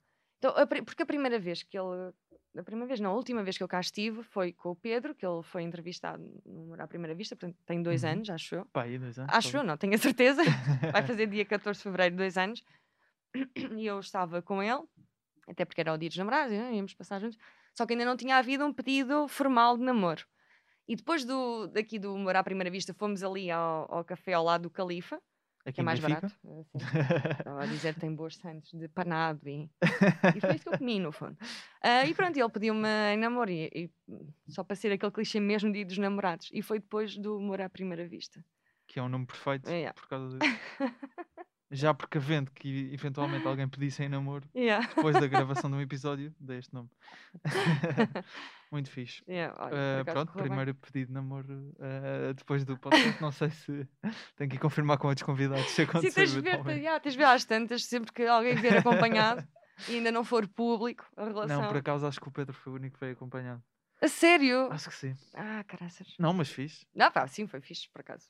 Então, 0.49 0.62
a 0.62 0.66
porque 0.84 1.03
a 1.03 1.07
primeira 1.07 1.38
vez 1.38 1.62
que 1.62 1.78
ele. 1.78 2.12
A 2.59 2.62
primeira 2.62 2.86
vez, 2.88 3.01
não, 3.01 3.11
a 3.11 3.14
última 3.14 3.42
vez 3.42 3.59
que 3.59 3.62
eu 3.62 3.68
cá 3.68 3.80
estive 3.80 4.22
foi 4.22 4.51
com 4.51 4.70
o 4.70 4.76
Pedro, 4.76 5.14
que 5.14 5.26
ele 5.26 5.42
foi 5.42 5.62
entrevistado 5.62 6.22
à 6.78 6.86
Primeira 6.86 7.14
Vista, 7.14 7.36
portanto 7.36 7.59
tem 7.66 7.82
dois 7.82 8.03
Uhum. 8.03 8.11
anos, 8.12 8.30
acho 8.30 8.55
eu. 8.55 8.64
Pá, 8.72 8.84
aí 8.84 8.99
dois 8.99 9.18
anos. 9.18 9.30
Acho 9.34 9.59
eu, 9.59 9.62
não 9.62 9.76
tenho 9.76 9.94
a 9.94 9.99
certeza. 9.99 10.42
Vai 10.90 11.03
fazer 11.07 11.26
dia 11.26 11.44
14 11.44 11.78
de 11.78 11.82
fevereiro, 11.82 12.16
dois 12.16 12.38
anos. 12.38 12.64
E 13.76 13.84
eu 13.86 14.01
estava 14.01 14.40
com 14.40 14.62
ele, 14.62 14.82
até 15.47 15.66
porque 15.66 15.82
era 15.82 15.92
o 15.92 15.99
dia 15.99 16.09
dos 16.09 16.16
namorados, 16.16 16.55
ah, 16.55 16.72
íamos 16.72 16.94
passar 16.94 17.20
juntos. 17.20 17.36
Só 17.74 17.84
que 17.84 17.92
ainda 17.92 18.07
não 18.07 18.16
tinha 18.16 18.38
havido 18.38 18.64
um 18.64 18.72
pedido 18.72 19.28
formal 19.28 19.76
de 19.76 19.82
namoro. 19.84 20.24
E 20.88 20.97
depois 20.97 21.26
do, 21.26 21.66
daqui 21.66 21.99
do 21.99 22.14
Amor 22.14 22.36
à 22.36 22.42
Primeira 22.42 22.70
Vista, 22.70 22.94
fomos 22.94 23.22
ali 23.22 23.51
ao, 23.51 23.86
ao 23.92 24.03
café 24.05 24.32
ao 24.32 24.42
lado 24.44 24.62
do 24.62 24.70
Califa, 24.70 25.20
Aqui 25.67 25.75
que 25.75 25.81
é 25.81 25.85
mais 25.85 25.99
barato. 25.99 26.33
eh. 26.45 26.64
Estava 27.41 27.62
a 27.62 27.67
dizer 27.67 27.95
que 27.95 28.01
tem 28.01 28.14
boas 28.14 28.37
santos 28.37 28.73
de 28.73 28.87
panado 28.89 29.49
e, 29.49 29.69
e 30.37 30.41
foi 30.41 30.55
isso 30.55 30.64
que 30.64 30.69
eu 30.75 30.79
comi, 30.79 31.01
no 31.01 31.11
fundo. 31.11 31.37
Ah, 31.83 32.05
e 32.07 32.14
pronto, 32.14 32.37
ele 32.39 32.49
pediu-me 32.49 32.89
em 33.12 33.17
namoro, 33.17 33.51
e, 33.51 33.69
e, 33.75 33.91
só 34.49 34.62
para 34.62 34.77
ser 34.77 34.93
aquele 34.93 35.11
clichê 35.12 35.41
mesmo 35.41 35.73
dia 35.73 35.85
dos 35.85 35.99
namorados. 35.99 36.49
E 36.53 36.62
foi 36.62 36.79
depois 36.79 37.17
do 37.17 37.37
Amor 37.37 37.61
à 37.61 37.69
Primeira 37.69 38.07
Vista. 38.07 38.45
Que 38.87 39.01
é 39.01 39.03
um 39.03 39.09
nome 39.09 39.27
perfeito 39.27 39.69
Yeah. 39.69 39.93
por 39.93 40.07
causa 40.09 40.39
disso. 40.39 40.57
Já 41.71 41.93
precavendo 41.93 42.51
que 42.53 42.91
eventualmente 42.93 43.47
alguém 43.47 43.67
pedisse 43.69 44.03
em 44.05 44.09
namoro 44.09 44.49
Yeah. 44.55 44.87
depois 44.95 45.14
da 45.19 45.27
gravação 45.27 45.69
de 45.69 45.77
um 45.77 45.81
episódio, 45.81 46.33
dei 46.39 46.59
este 46.59 46.73
nome. 46.73 46.89
Muito 48.71 48.91
fixe. 48.91 49.23
Yeah, 49.29 49.55
olha, 49.59 49.75
Uh, 50.03 50.05
pronto, 50.05 50.33
correu 50.33 50.45
bem. 50.45 50.49
primeiro 50.57 50.75
pedido 50.75 51.09
de 51.09 51.12
namoro 51.14 51.53
uh, 51.79 52.35
depois 52.35 52.64
do 52.64 52.77
podcast. 52.79 53.21
Não 53.23 53.31
sei 53.31 53.51
se 53.51 53.89
tenho 54.37 54.51
que 54.51 54.57
ir 54.57 54.59
confirmar 54.59 54.99
com 54.99 55.09
outros 55.09 55.25
convidados 55.25 55.67
se 55.67 55.77
Sim, 55.77 55.83
acontecer 55.83 56.14
tens 56.14 56.31
de 56.33 56.41
ver, 56.41 56.49
eventualmente. 56.49 56.81
yeah, 56.81 57.01
tens 57.01 57.12
de 57.12 57.19
ver 57.19 57.25
às 57.25 57.45
tantas, 57.45 57.85
sempre 57.85 58.12
que 58.12 58.25
alguém 58.27 58.55
vier 58.57 58.79
acompanhado 58.79 59.47
e 59.89 59.95
ainda 59.97 60.11
não 60.11 60.25
for 60.25 60.47
público 60.49 61.05
a 61.17 61.25
relação. 61.25 61.62
Não, 61.62 61.69
por 61.69 61.77
acaso 61.77 62.07
acho 62.07 62.21
que 62.21 62.29
o 62.29 62.31
Pedro 62.33 62.55
foi 62.55 62.73
o 62.73 62.77
único 62.77 62.95
que 62.95 63.01
veio 63.01 63.12
acompanhado. 63.12 63.62
A 64.01 64.09
sério? 64.09 64.70
Acho 64.70 64.90
que 64.90 64.94
sim. 64.94 65.16
Ah, 65.34 65.64
caraças. 65.66 66.14
Não, 66.18 66.32
mas 66.34 66.51
fiz. 66.51 66.84
Não, 66.94 67.11
pá, 67.11 67.26
sim, 67.26 67.47
foi 67.47 67.61
fixe, 67.62 67.88
por 67.90 68.01
acaso. 68.03 68.28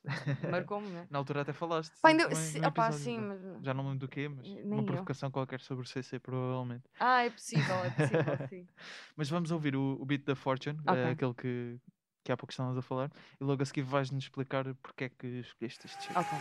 Marcou-me, 0.48 0.88
né? 0.90 1.06
Na 1.10 1.18
altura 1.18 1.40
até 1.42 1.52
falaste. 1.52 1.92
Pá, 2.00 2.10
sim, 2.10 2.16
ainda, 2.20 2.28
no 2.60 2.68
opá, 2.68 2.86
episódio, 2.86 3.04
sim, 3.04 3.18
mas 3.18 3.42
mas... 3.42 3.64
Já 3.64 3.74
não 3.74 3.82
lembro 3.84 3.98
do 3.98 4.08
quê, 4.08 4.28
mas 4.28 4.46
Nem 4.46 4.64
uma 4.64 4.82
eu. 4.82 4.84
provocação 4.86 5.30
qualquer 5.30 5.60
sobre 5.60 5.84
o 5.84 5.88
CC, 5.88 6.20
provavelmente. 6.20 6.84
Ah, 7.00 7.22
é 7.24 7.30
possível, 7.30 7.84
é 7.84 7.90
possível, 7.90 8.48
sim. 8.48 8.68
Mas 9.16 9.28
vamos 9.28 9.50
ouvir 9.50 9.74
o, 9.74 9.96
o 10.00 10.04
beat 10.06 10.24
da 10.24 10.36
Fortune, 10.36 10.78
eh, 10.86 10.90
Ok. 10.92 11.04
aquele 11.10 11.34
que, 11.34 11.80
que 12.22 12.30
há 12.30 12.36
pouco 12.36 12.52
estávamos 12.52 12.78
a 12.78 12.82
falar, 12.82 13.10
e 13.40 13.42
logo 13.44 13.60
a 13.62 13.66
seguir 13.66 13.82
vais-nos 13.82 14.22
explicar 14.24 14.72
porque 14.76 15.04
é 15.04 15.08
que 15.08 15.26
escolheste 15.40 15.86
este 15.86 16.04
cheiro. 16.04 16.20
Ok. 16.20 16.38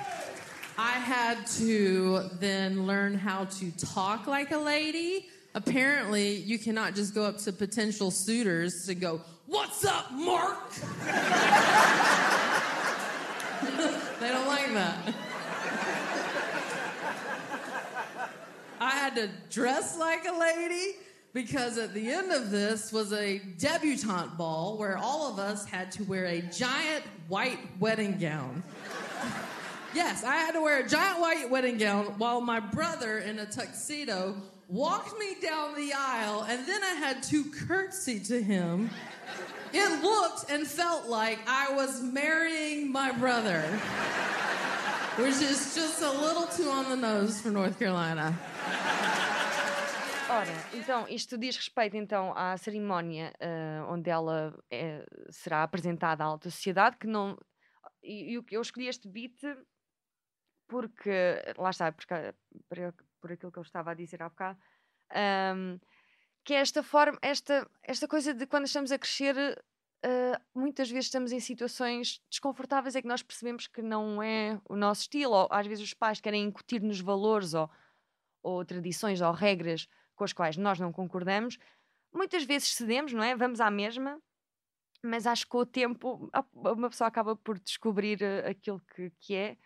I 0.78 0.97
had 0.99 1.45
to 1.57 2.38
then 2.39 2.86
learn 2.86 3.15
how 3.15 3.45
to 3.45 3.71
talk 3.93 4.30
like 4.30 4.53
a 4.53 4.57
lady. 4.59 5.30
Apparently, 5.56 6.36
you 6.36 6.60
cannot 6.60 6.95
just 6.95 7.16
go 7.16 7.24
up 7.24 7.38
to 7.38 7.53
potential 7.53 8.12
suitors 8.12 8.89
and 8.89 8.99
go, 8.99 9.22
What's 9.47 9.86
up, 9.86 10.12
Mark? 10.12 10.70
they 14.20 14.28
don't 14.28 14.47
like 14.47 14.74
that. 14.74 15.16
I 18.82 18.89
had 18.89 19.16
to 19.16 19.30
dress 19.49 19.97
like 19.97 20.26
a 20.28 20.38
lady 20.38 20.97
because 21.32 21.78
at 21.78 21.93
the 21.93 22.12
end 22.12 22.34
of 22.34 22.51
this 22.51 22.91
was 22.91 23.14
a 23.14 23.39
debutante 23.58 24.38
ball 24.38 24.78
where 24.78 24.97
all 24.97 25.32
of 25.32 25.39
us 25.39 25.66
had 25.66 25.89
to 25.93 26.03
wear 26.03 26.26
a 26.26 26.41
giant 26.41 27.06
white 27.30 27.60
wedding 27.80 28.18
gown. 28.18 28.62
Yes, 29.93 30.26
I 30.26 30.36
had 30.36 30.51
to 30.56 30.62
wear 30.62 30.84
a 30.84 30.89
giant 30.89 31.22
white 31.22 31.49
wedding 31.49 31.78
gown 31.78 32.08
while 32.18 32.41
my 32.41 32.60
brother 32.60 33.20
in 33.20 33.39
a 33.39 33.45
tuxedo 33.45 34.36
walked 34.68 35.18
me 35.20 35.36
down 35.41 35.76
the 35.76 35.93
aisle, 35.93 36.45
and 36.47 36.66
then 36.66 36.82
I 36.84 36.95
had 36.95 37.24
to 37.24 37.43
curtsy 37.45 38.20
to 38.22 38.41
him. 38.41 38.89
It 39.74 40.03
looked 40.03 40.49
and 40.49 40.66
felt 40.66 41.07
like 41.07 41.39
I 41.47 41.74
was 41.74 42.01
marrying 42.01 42.91
my 42.91 43.11
brother, 43.11 43.61
which 45.18 45.41
is 45.41 45.76
just 45.76 46.01
a 46.01 46.11
little 46.11 46.47
too 46.47 46.70
on 46.70 46.89
the 46.89 46.95
nose 46.95 47.41
for 47.41 47.49
North 47.51 47.78
Carolina. 47.78 48.38
Ora, 50.28 50.47
então, 50.74 51.07
isto 51.07 51.38
diz 51.38 51.55
respeito 51.55 51.95
então 51.95 52.34
à 52.36 52.57
cerimónia 52.57 53.32
ah, 53.39 53.86
onde 53.89 54.09
ela 54.09 54.53
eh, 54.72 55.05
será 55.30 55.63
apresentada 55.63 56.24
à 56.24 56.28
alta 56.28 56.49
sociedade, 56.49 56.97
que 56.97 57.07
não... 57.07 57.38
E, 58.01 58.36
e 58.36 58.43
que 58.43 58.57
eu 58.57 58.61
escolhi 58.61 58.88
este 58.88 59.07
beat 59.07 59.39
porque, 60.68 61.41
lá 61.57 61.70
está, 61.70 61.91
porque, 61.91 62.13
por, 63.26 63.32
aquilo 63.32 63.51
que 63.51 63.57
eu 63.57 63.63
estava 63.63 63.91
a 63.91 63.93
dizer 63.95 64.21
há 64.21 64.30
bocado, 64.30 64.59
ahm, 65.09 65.80
que 66.43 66.53
é 66.53 66.57
esta 66.57 66.84
forma, 66.84 67.17
esta, 67.23 67.67
esta 67.82 68.07
coisa 68.07 68.34
de 68.36 68.45
quando 68.45 68.65
estamos 68.65 68.91
a 68.91 68.99
crescer, 68.99 69.36
ah, 70.03 70.39
muitas 70.53 70.91
vezes 70.91 71.05
estamos 71.05 71.32
em 71.32 71.39
situações 71.39 72.21
desconfortáveis, 72.30 72.95
é 72.95 73.01
que 73.01 73.07
nós 73.07 73.23
percebemos 73.23 73.65
que 73.65 73.82
não 73.82 74.21
é 74.21 74.61
o 74.69 74.76
nosso 74.76 75.01
estilo, 75.01 75.34
ou 75.34 75.47
às 75.49 75.65
vezes 75.65 75.84
os 75.84 75.93
pais 75.95 76.21
querem 76.21 76.43
incutir-nos 76.43 76.99
valores 77.01 77.55
ou, 77.55 77.67
ou 78.43 78.63
tradições 78.63 79.21
ou 79.21 79.32
regras 79.32 79.88
com 80.15 80.23
as 80.23 80.32
quais 80.32 80.55
nós 80.55 80.80
não 80.80 80.93
concordamos, 80.93 81.57
muitas 82.13 82.43
vezes 82.43 82.76
cedemos, 82.76 83.11
não 83.11 83.23
é? 83.23 83.36
Vamos 83.36 83.59
à 83.59 83.71
mesma, 83.71 84.21
mas 85.03 85.26
acho 85.26 85.45
que 85.45 85.49
com 85.51 85.57
o 85.59 85.65
tempo 85.65 86.30
uma 86.53 86.89
pessoa 86.89 87.07
acaba 87.07 87.36
por 87.36 87.59
descobrir 87.59 88.21
eh, 88.21 88.47
aquilo 88.47 88.80
que, 88.95 89.09
que 89.19 89.36
é. 89.36 89.57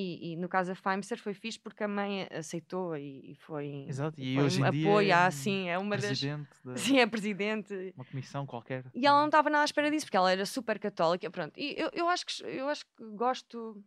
E, 0.00 0.32
e 0.32 0.36
no 0.36 0.48
caso 0.48 0.70
da 0.70 0.76
Feimster 0.76 1.18
foi 1.18 1.34
fixe 1.34 1.58
porque 1.58 1.82
a 1.82 1.88
mãe 1.88 2.28
aceitou 2.30 2.96
e, 2.96 3.32
e 3.32 3.34
foi, 3.34 3.84
Exato, 3.88 4.20
e 4.20 4.36
foi 4.36 4.44
hoje 4.44 4.62
um 4.62 4.64
apoio, 4.64 5.10
é 5.10 5.12
ah, 5.12 5.28
sim, 5.28 5.68
é 5.68 5.76
uma 5.76 5.96
das. 5.96 6.06
Presidente 6.06 6.50
de 6.64 6.80
Sim, 6.80 6.98
é 7.00 7.06
presidente. 7.08 7.94
uma 7.96 8.04
comissão 8.04 8.46
qualquer. 8.46 8.84
E 8.94 9.04
ela 9.04 9.18
não 9.18 9.26
estava 9.26 9.50
nada 9.50 9.62
à 9.62 9.64
espera 9.64 9.90
disso, 9.90 10.06
porque 10.06 10.16
ela 10.16 10.30
era 10.30 10.46
super 10.46 10.78
católica. 10.78 11.28
Pronto. 11.32 11.58
E 11.58 11.74
eu, 11.76 11.90
eu, 11.92 12.08
acho, 12.08 12.26
que, 12.26 12.44
eu 12.44 12.68
acho 12.68 12.84
que 12.96 13.04
gosto 13.16 13.82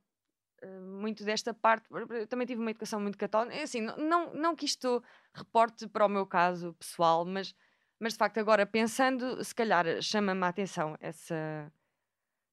eh, 0.62 0.80
muito 0.82 1.24
desta 1.24 1.54
parte. 1.54 1.88
Eu 1.90 2.28
também 2.28 2.46
tive 2.46 2.60
uma 2.60 2.72
educação 2.72 3.00
muito 3.00 3.18
católica. 3.18 3.64
Assim, 3.64 3.80
não, 3.80 3.96
não, 3.96 4.34
não 4.34 4.54
que 4.54 4.66
isto 4.66 5.02
reporte 5.34 5.88
para 5.88 6.06
o 6.06 6.10
meu 6.10 6.26
caso 6.26 6.74
pessoal, 6.74 7.24
mas, 7.24 7.56
mas 7.98 8.12
de 8.12 8.20
facto, 8.20 8.38
agora 8.38 8.66
pensando, 8.66 9.42
se 9.42 9.56
calhar 9.56 9.86
chama-me 10.02 10.44
a 10.44 10.50
atenção 10.50 10.98
essa, 11.00 11.72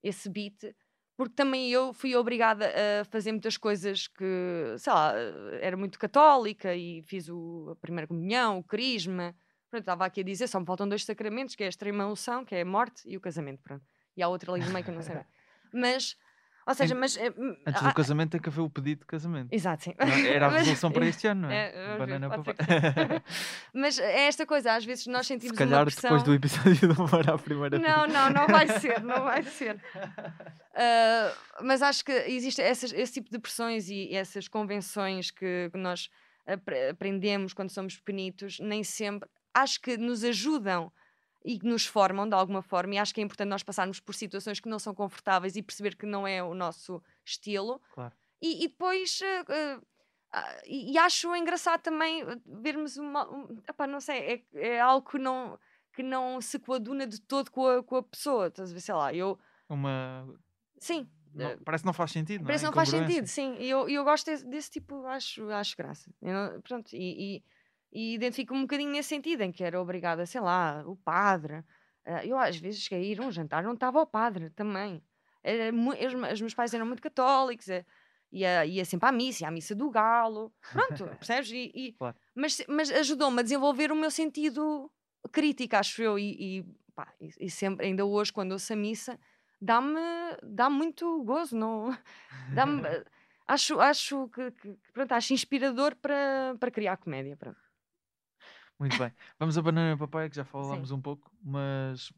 esse 0.01 0.31
beat. 0.31 0.77
Porque 1.19 1.35
também 1.35 1.69
eu 1.69 1.93
fui 1.93 2.15
obrigada 2.15 2.73
a 3.01 3.05
fazer 3.05 3.33
muitas 3.33 3.59
coisas 3.59 4.07
que, 4.07 4.75
sei 4.79 4.93
lá, 4.93 5.13
era 5.61 5.77
muito 5.77 5.99
católica 5.99 6.75
e 6.75 7.03
fiz 7.03 7.29
o, 7.29 7.71
a 7.73 7.77
primeira 7.77 8.07
comunhão, 8.07 8.59
o 8.59 8.63
crisma, 8.63 9.35
Pronto, 9.71 9.83
estava 9.83 10.07
aqui 10.07 10.21
a 10.21 10.25
dizer, 10.25 10.47
só 10.47 10.59
me 10.59 10.67
faltam 10.67 10.89
dois 10.89 11.05
sacramentos, 11.05 11.55
que 11.55 11.63
é 11.63 11.67
a 11.67 11.69
extrema 11.69 12.07
unção, 12.07 12.45
que 12.45 12.55
é 12.55 12.63
a 12.63 12.65
morte, 12.65 13.03
e 13.07 13.17
o 13.17 13.21
casamento, 13.21 13.63
pronto. 13.63 13.85
E 14.17 14.23
há 14.23 14.29
outra 14.29 14.53
ali 14.53 14.65
no 14.65 14.73
meio 14.73 14.83
que 14.85 14.91
eu 14.91 14.95
não 14.95 15.03
sei 15.03 15.17
bem. 15.17 15.27
Mas, 15.73 16.17
ou 16.69 16.75
seja, 16.75 16.95
Em- 16.95 16.99
mas... 16.99 17.17
eh, 17.17 17.33
Antes 17.67 17.83
ah, 17.83 17.89
do 17.89 17.95
casamento 17.95 18.31
tem 18.33 18.41
que 18.41 18.49
haver 18.49 18.61
o 18.61 18.69
pedido 18.71 19.01
de 19.01 19.07
casamento. 19.07 19.49
Exato, 19.53 19.85
sim. 19.85 19.95
É? 19.99 20.35
Era 20.35 20.47
a 20.47 20.51
resolução 20.59 20.91
para 20.93 21.07
este 21.07 21.27
ano, 21.27 21.43
não 21.43 21.51
É, 21.51 21.69
é? 21.75 21.87
ver, 21.97 21.99
Banana 21.99 22.29
sim. 22.37 22.43
Mas 23.75 23.99
é 23.99 24.27
esta 24.27 24.45
coisa, 24.47 24.73
às 24.75 24.85
vezes 24.85 25.07
nós 25.07 25.27
Se 25.27 25.33
sentimos 25.35 25.57
calhar 25.57 25.81
uma 25.81 25.87
pressão... 25.87 26.03
depois 26.11 26.23
do 26.23 26.35
episódio 26.35 26.95
do 26.95 27.03
Amor 27.03 27.31
à 27.31 27.39
primeira 27.39 27.79
Não, 27.79 28.03
vez. 28.03 28.13
não, 28.13 28.31
não 28.31 28.47
vai 28.47 28.69
ser, 28.79 29.01
não 29.03 29.25
vai 29.25 29.43
ser. 29.49 29.81
Ah, 30.75 31.33
mas 31.63 31.83
acho 31.83 32.05
que 32.05 32.13
existe 32.13 32.61
essas- 32.61 32.93
esse 32.93 33.15
tipo 33.15 33.31
de 33.31 33.39
pressões 33.39 33.89
e 33.89 34.15
essas 34.15 34.47
convenções 34.49 35.31
que 35.31 35.71
nós 35.75 36.09
apre- 36.47 36.91
aprendemos 36.91 37.53
quando 37.53 37.71
somos 37.71 37.97
pequenitos, 37.97 38.59
nem 38.61 38.85
sempre, 38.85 39.29
acho 39.55 39.81
que 39.81 39.97
nos 39.97 40.23
ajudam 40.25 40.93
e 41.49 41.59
que 41.59 41.67
nos 41.67 41.87
formam 41.87 42.29
de 42.29 42.35
alguma 42.35 42.61
forma, 42.63 42.95
e 42.95 42.99
acho 42.99 43.15
que 43.15 43.21
é 43.21 43.25
importante 43.25 43.49
nós 43.49 43.63
passarmos 43.63 43.99
por 44.01 44.15
situações 44.15 44.61
que 44.61 44.69
não 44.69 44.79
são 44.79 44.95
confortáveis 44.95 45.57
e 45.57 45.63
perceber 45.63 45.97
que 45.97 46.05
não 46.05 46.27
é 46.27 46.43
o 46.43 46.55
nosso 46.55 47.03
estilo. 47.25 47.81
Claro. 47.95 48.15
E, 48.41 48.65
e 48.65 48.69
depois, 48.69 49.21
ah, 49.49 49.81
Ah, 50.31 50.61
e, 50.67 50.99
acho 50.99 51.35
engraçado 51.35 51.81
também 51.81 52.23
uh, 52.23 52.41
vermos 52.63 52.99
uma. 52.99 53.27
Um, 53.31 53.63
epá, 53.67 53.87
não 53.87 53.99
sei, 53.99 54.45
é, 54.55 54.75
é 54.75 54.81
algo 54.81 55.09
que 55.11 55.19
não, 55.19 55.59
que 55.95 56.03
não 56.03 56.39
se 56.41 56.59
coaduna 56.59 57.07
de 57.07 57.19
todo 57.19 57.51
com 57.51 57.67
a, 57.67 57.83
com 57.83 57.97
a 57.97 58.03
pessoa. 58.03 58.49
Estás 58.49 58.71
a 58.71 58.75
ver, 58.75 58.81
sei 58.81 58.95
lá, 58.95 59.15
eu. 59.15 59.39
Uma. 59.71 60.29
Sim. 60.79 61.09
não- 61.35 61.47
eh, 61.47 61.57
parece 61.65 61.83
que 61.83 61.87
não 61.87 61.95
faz 61.95 62.11
sentido. 62.13 62.45
Parece 62.45 62.63
que 62.63 62.67
não, 62.67 62.71
não 62.73 62.75
faz 62.75 62.91
sentido, 62.91 63.27
sim. 63.27 63.57
E 63.59 63.71
eu, 63.71 63.89
eu 63.89 64.05
gosto 64.05 64.27
desse, 64.27 64.45
desse 64.47 64.71
tipo, 64.71 65.07
acho, 65.07 65.49
acho 65.51 65.75
graça. 65.77 66.11
Eu 66.21 66.61
pronto, 66.61 66.95
e, 66.95 67.37
e, 67.37 67.43
e 67.93 68.15
identifico-me 68.15 68.59
um 68.61 68.63
bocadinho 68.63 68.91
nesse 68.93 69.09
sentido, 69.11 69.43
em 69.43 69.53
que 69.53 69.65
era 69.65 69.81
obrigada, 69.81 70.27
sei 70.27 70.41
lá, 70.41 70.83
o 70.87 70.97
padre. 70.97 71.65
Ah, 72.07 72.25
eu 72.25 72.39
às 72.39 72.57
vezes 72.57 72.81
cheguei 72.83 73.05
a 73.11 73.13
ir 73.15 73.21
a 73.21 73.25
um 73.25 73.31
jantar, 73.31 73.63
não 73.63 73.75
estava 73.75 74.01
o 74.01 74.07
padre 74.07 74.51
também. 74.51 75.03
Era 75.43 75.71
os, 75.75 76.15
me- 76.15 76.33
os 76.33 76.41
meus 76.41 76.55
pais 76.55 76.75
eram 76.75 76.87
muito 76.87 77.03
católicos, 77.03 77.69
eh, 77.69 77.85
ia, 78.33 78.67
ia 78.67 78.85
sempre 78.85 79.09
à 79.09 79.13
missa, 79.13 79.47
à 79.47 79.51
missa 79.51 79.75
do 79.75 79.91
galo, 79.91 80.53
pronto, 80.73 81.05
percebes? 81.19 81.51
E, 81.53 81.71
e- 81.75 81.93
Claro. 81.93 82.17
Mas, 82.35 82.63
mas 82.69 82.91
ajudou-me 82.91 83.41
a 83.41 83.43
desenvolver 83.43 83.91
o 83.93 83.97
meu 83.97 84.11
sentido 84.11 84.91
crítico, 85.33 85.77
acho 85.77 86.03
eu, 86.03 86.19
e, 86.19 86.59
e, 86.61 86.65
pá, 86.95 87.13
e- 87.21 87.51
sempre, 87.51 87.87
ainda 87.87 88.05
hoje, 88.05 88.33
quando 88.33 88.53
ouço 88.53 88.73
a 88.73 88.77
missa, 88.77 89.19
dá-me 89.61 89.99
dá 90.43 90.69
muito 90.71 91.23
gozo, 91.25 91.57
não, 91.57 91.97
dá-me, 92.53 92.83
eh, 92.87 93.05
acho, 93.47 93.81
acho 93.81 94.29
que, 94.29 94.51
que- 94.53 94.75
que, 94.77 94.93
pronto, 94.93 95.13
acho 95.13 95.33
inspirador 95.33 95.97
para, 95.97 96.57
para 96.61 96.71
criar 96.71 96.97
comédia. 96.99 97.37
Pronto. 97.37 97.68
Muito 98.79 98.97
bem. 98.99 99.13
Vamos 99.39 99.59
a 99.59 99.63
banana 99.63 99.97
papaya, 99.97 100.29
que 100.31 100.37
já 100.37 100.45
falámos 100.45 100.91
um 100.93 101.01
pouco, 101.01 101.31
mas, 101.43 102.13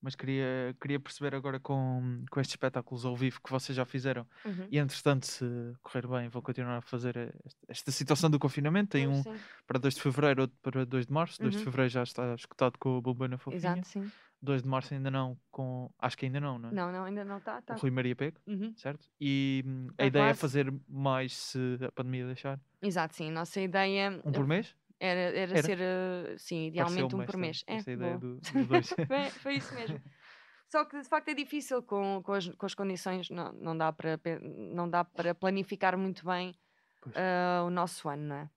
mas 0.00 0.14
queria, 0.14 0.74
queria 0.80 0.98
perceber 0.98 1.34
agora 1.36 1.60
com, 1.60 2.24
com 2.30 2.40
estes 2.40 2.54
espetáculos 2.54 3.04
ao 3.04 3.14
vivo 3.14 3.40
que 3.42 3.50
vocês 3.50 3.76
já 3.76 3.84
fizeram. 3.84 4.26
Uhum. 4.44 4.66
E 4.70 4.78
entretanto, 4.78 5.26
se 5.26 5.44
correr 5.82 6.06
bem, 6.06 6.28
vou 6.28 6.40
continuar 6.42 6.78
a 6.78 6.80
fazer 6.80 7.16
esta, 7.44 7.60
esta 7.68 7.90
situação 7.92 8.30
do 8.30 8.38
confinamento. 8.38 8.90
Tem 8.90 9.06
um 9.06 9.22
Sim, 9.22 9.34
para 9.66 9.78
2 9.78 9.94
de 9.94 10.00
fevereiro, 10.02 10.42
outro 10.42 10.56
para 10.62 10.84
2 10.86 11.06
de 11.06 11.12
março. 11.12 11.38
2 11.40 11.52
de 11.52 11.58
Uhum. 11.58 11.64
fevereiro 11.64 11.90
já 11.90 12.02
está 12.02 12.34
escutado 12.34 12.78
com 12.78 12.96
o 12.96 13.02
Bulbana 13.02 13.36
Fofinha. 13.36 13.58
Exato, 13.58 13.86
sim. 13.88 14.10
2 14.42 14.62
de 14.62 14.68
março 14.68 14.92
ainda 14.92 15.10
não, 15.10 15.38
com. 15.50 15.90
Acho 15.98 16.18
que 16.18 16.26
ainda 16.26 16.38
não, 16.38 16.58
não 16.58 16.68
é? 16.68 16.72
Não, 16.72 16.92
não, 16.92 17.04
ainda 17.04 17.24
não 17.24 17.38
está. 17.38 17.62
Tá. 17.62 17.74
O 17.74 17.78
Rui 17.78 17.90
Maria 17.90 18.14
Pego, 18.14 18.38
Uhum. 18.46 18.74
certo? 18.76 19.06
E 19.18 19.62
hum, 19.66 19.86
a 19.92 19.96
Tá 19.96 20.04
ideia 20.06 20.22
é 20.24 20.26
quase. 20.28 20.40
fazer 20.40 20.74
mais 20.86 21.32
se 21.34 21.78
a 21.82 21.90
pandemia 21.92 22.26
deixar. 22.26 22.60
Exato, 22.82 23.16
sim. 23.16 23.30
Nossa 23.30 23.58
ideia 23.60 24.20
Um 24.22 24.32
por 24.32 24.46
mês? 24.46 24.76
Era, 25.04 25.20
era, 25.38 25.52
Era? 25.52 25.62
ser, 25.62 25.78
eh, 25.80 26.34
sim, 26.38 26.66
idealmente 26.68 27.14
um 27.14 27.24
por 27.24 27.36
mês. 27.36 27.64
É, 27.66 27.76
esta 27.76 27.92
ideia 27.92 28.18
do- 28.18 28.40
dos 28.52 28.66
dois. 28.68 28.88
foi, 28.88 29.30
foi 29.30 29.54
isso 29.54 29.74
mesmo. 29.74 30.00
Só 30.68 30.84
que 30.84 31.00
de 31.00 31.08
facto 31.08 31.28
é 31.28 31.34
difícil 31.34 31.82
com, 31.82 32.20
com, 32.24 32.32
as, 32.32 32.48
com 32.48 32.66
as 32.66 32.74
condições, 32.74 33.30
não, 33.30 33.52
não, 33.52 33.76
dá 33.76 33.92
para, 33.92 34.18
não 34.42 34.88
dá 34.88 35.04
para 35.04 35.34
planificar 35.34 35.96
muito 35.96 36.24
bem 36.24 36.54
ah, 37.14 37.64
o 37.66 37.70
nosso 37.70 38.08
ano, 38.08 38.22
não 38.24 38.36
é? 38.36 38.50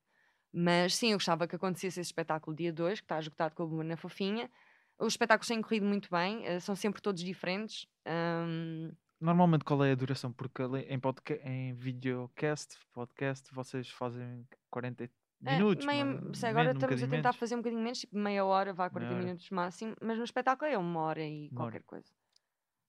Mas 0.52 0.96
sim, 0.96 1.12
eu 1.12 1.18
gostava 1.18 1.48
que 1.48 1.56
acontecesse 1.56 2.00
esse 2.00 2.08
espetáculo 2.10 2.56
dia 2.56 2.74
2, 2.74 3.00
que 3.00 3.06
está 3.06 3.20
esgotado 3.20 3.54
com 3.54 3.64
a 3.64 3.68
Bruna 3.68 3.98
Fofinha. 3.98 4.50
Os 4.98 5.14
espetáculos 5.14 5.48
têm 5.48 5.62
corrido 5.62 5.86
muito 5.86 6.10
bem, 6.10 6.44
eh, 6.48 6.60
são 6.60 6.76
sempre 6.76 7.02
todos 7.02 7.22
diferentes. 7.24 7.86
ahm, 8.06 8.90
Normalmente 9.20 9.64
qual 9.66 9.84
é 9.84 9.92
a 9.92 9.96
duração? 9.96 10.32
Porque 10.32 10.64
em, 10.88 11.00
podca 11.00 11.36
em 11.48 11.74
videocast, 11.74 12.78
podcast, 12.94 13.54
vocês 13.54 13.90
fazem 13.90 14.48
40 14.72 15.10
É, 15.46 15.52
minutos. 15.56 15.86
meia- 15.86 16.06
mas 16.06 16.38
se 16.38 16.46
agora 16.46 16.72
menos, 16.72 16.76
um 16.76 16.80
estamos 16.80 17.04
a 17.04 17.08
tentar 17.08 17.30
menos. 17.30 17.36
fazer 17.38 17.56
um 17.56 17.60
bocadinho 17.60 17.82
menos, 17.84 18.00
tipo 18.00 18.18
meia 18.18 18.44
hora, 18.46 18.74
vá 18.74 18.90
40 18.90 19.10
Meia 19.12 19.22
hora. 19.22 19.26
minutos 19.26 19.50
máximo, 19.50 19.96
mas 20.02 20.18
no 20.18 20.24
espetáculo 20.24 20.72
é 20.72 20.78
uma 20.78 21.00
hora 21.02 21.24
e 21.24 21.50
Uma 21.52 21.66
hora. 21.66 21.72
qualquer 21.72 21.84
coisa. 21.84 22.12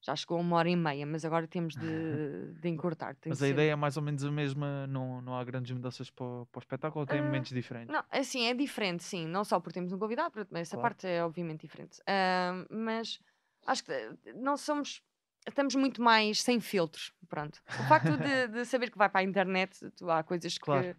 Já 0.01 0.15
chegou 0.17 0.39
a 0.39 0.41
uma 0.41 0.57
hora 0.57 0.71
e 0.71 0.77
meia, 0.77 1.05
mas 1.07 1.25
agora 1.25 1.47
temos 1.49 1.77
de, 1.77 1.87
de 2.61 2.69
encurtar. 2.69 3.17
Mas 3.29 3.43
a 3.43 3.47
ser- 3.47 3.53
ideia 3.55 3.73
é 3.73 3.77
mais 3.77 3.97
ou 3.97 4.03
menos 4.03 4.25
a 4.25 4.31
mesma, 4.31 4.87
não, 4.87 5.21
não 5.21 5.37
há 5.37 5.45
grandes 5.45 5.73
mudanças 5.73 6.09
para, 6.11 6.25
o- 6.25 6.47
para 6.47 6.59
o 6.59 6.63
espetáculo, 6.63 7.01
ou 7.03 7.07
tem 7.07 7.21
Ah, 7.21 7.23
momentos 7.23 7.51
diferentes? 7.51 7.93
Não, 7.93 8.05
assim, 8.11 8.47
é 8.47 8.55
diferente, 8.55 9.03
sim. 9.05 9.27
Não 9.27 9.45
só 9.45 9.61
porque 9.61 9.75
temos 9.75 9.93
um 9.93 9.99
convidado, 9.99 10.31
porque 10.31 10.57
essa 10.57 10.77
Claro. 10.77 10.95
parte 10.95 11.07
é 11.07 11.23
obviamente 11.25 11.61
diferente. 11.63 12.01
Ah, 12.07 12.65
mas 12.71 13.19
acho 13.67 13.85
que 13.85 13.93
eh, 13.93 14.15
não 14.35 14.57
somos. 14.57 15.03
Estamos 15.47 15.75
muito 15.75 16.03
mais 16.03 16.43
sem 16.43 16.61
filtros. 16.61 17.13
Pronto. 17.29 17.61
O 17.77 17.83
facto 17.83 18.17
de, 18.19 18.49
de 18.49 18.65
saber 18.65 18.91
que 18.91 18.99
vai 18.99 19.09
para 19.09 19.21
a 19.21 19.25
internet, 19.25 19.91
tu, 19.97 20.11
há 20.11 20.23
coisas 20.23 20.55
que 20.59 20.65
Claro. 20.65 20.97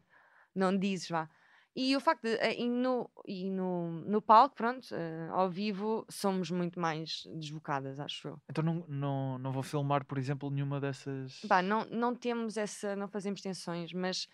não 0.56 0.78
dizes, 0.78 1.10
vá. 1.10 1.30
E 1.82 1.95
o 1.95 2.01
facto 2.01 2.23
de. 2.23 2.36
eh, 2.41 2.59
E 2.59 2.67
no, 2.67 3.09
e 3.25 3.49
no, 3.49 3.89
no 4.13 4.21
palco, 4.21 4.53
pronto, 4.53 4.86
eh, 4.93 5.30
ao 5.32 5.49
vivo, 5.49 6.05
somos 6.09 6.51
muito 6.51 6.77
mais 6.77 7.23
desbocadas, 7.38 8.01
acho 8.01 8.27
eu. 8.27 8.41
Então 8.49 8.61
não, 8.61 8.86
não, 8.88 9.38
não 9.38 9.51
vou 9.53 9.63
filmar, 9.63 10.03
por 10.03 10.17
exemplo, 10.17 10.49
nenhuma 10.51 10.82
dessas. 10.82 11.39
Pá, 11.47 11.61
não, 11.61 11.86
não 11.86 12.13
temos 12.13 12.57
essa, 12.57 12.97
não 12.97 13.07
fazemos 13.07 13.39
tensões, 13.39 13.93
mas, 13.93 14.27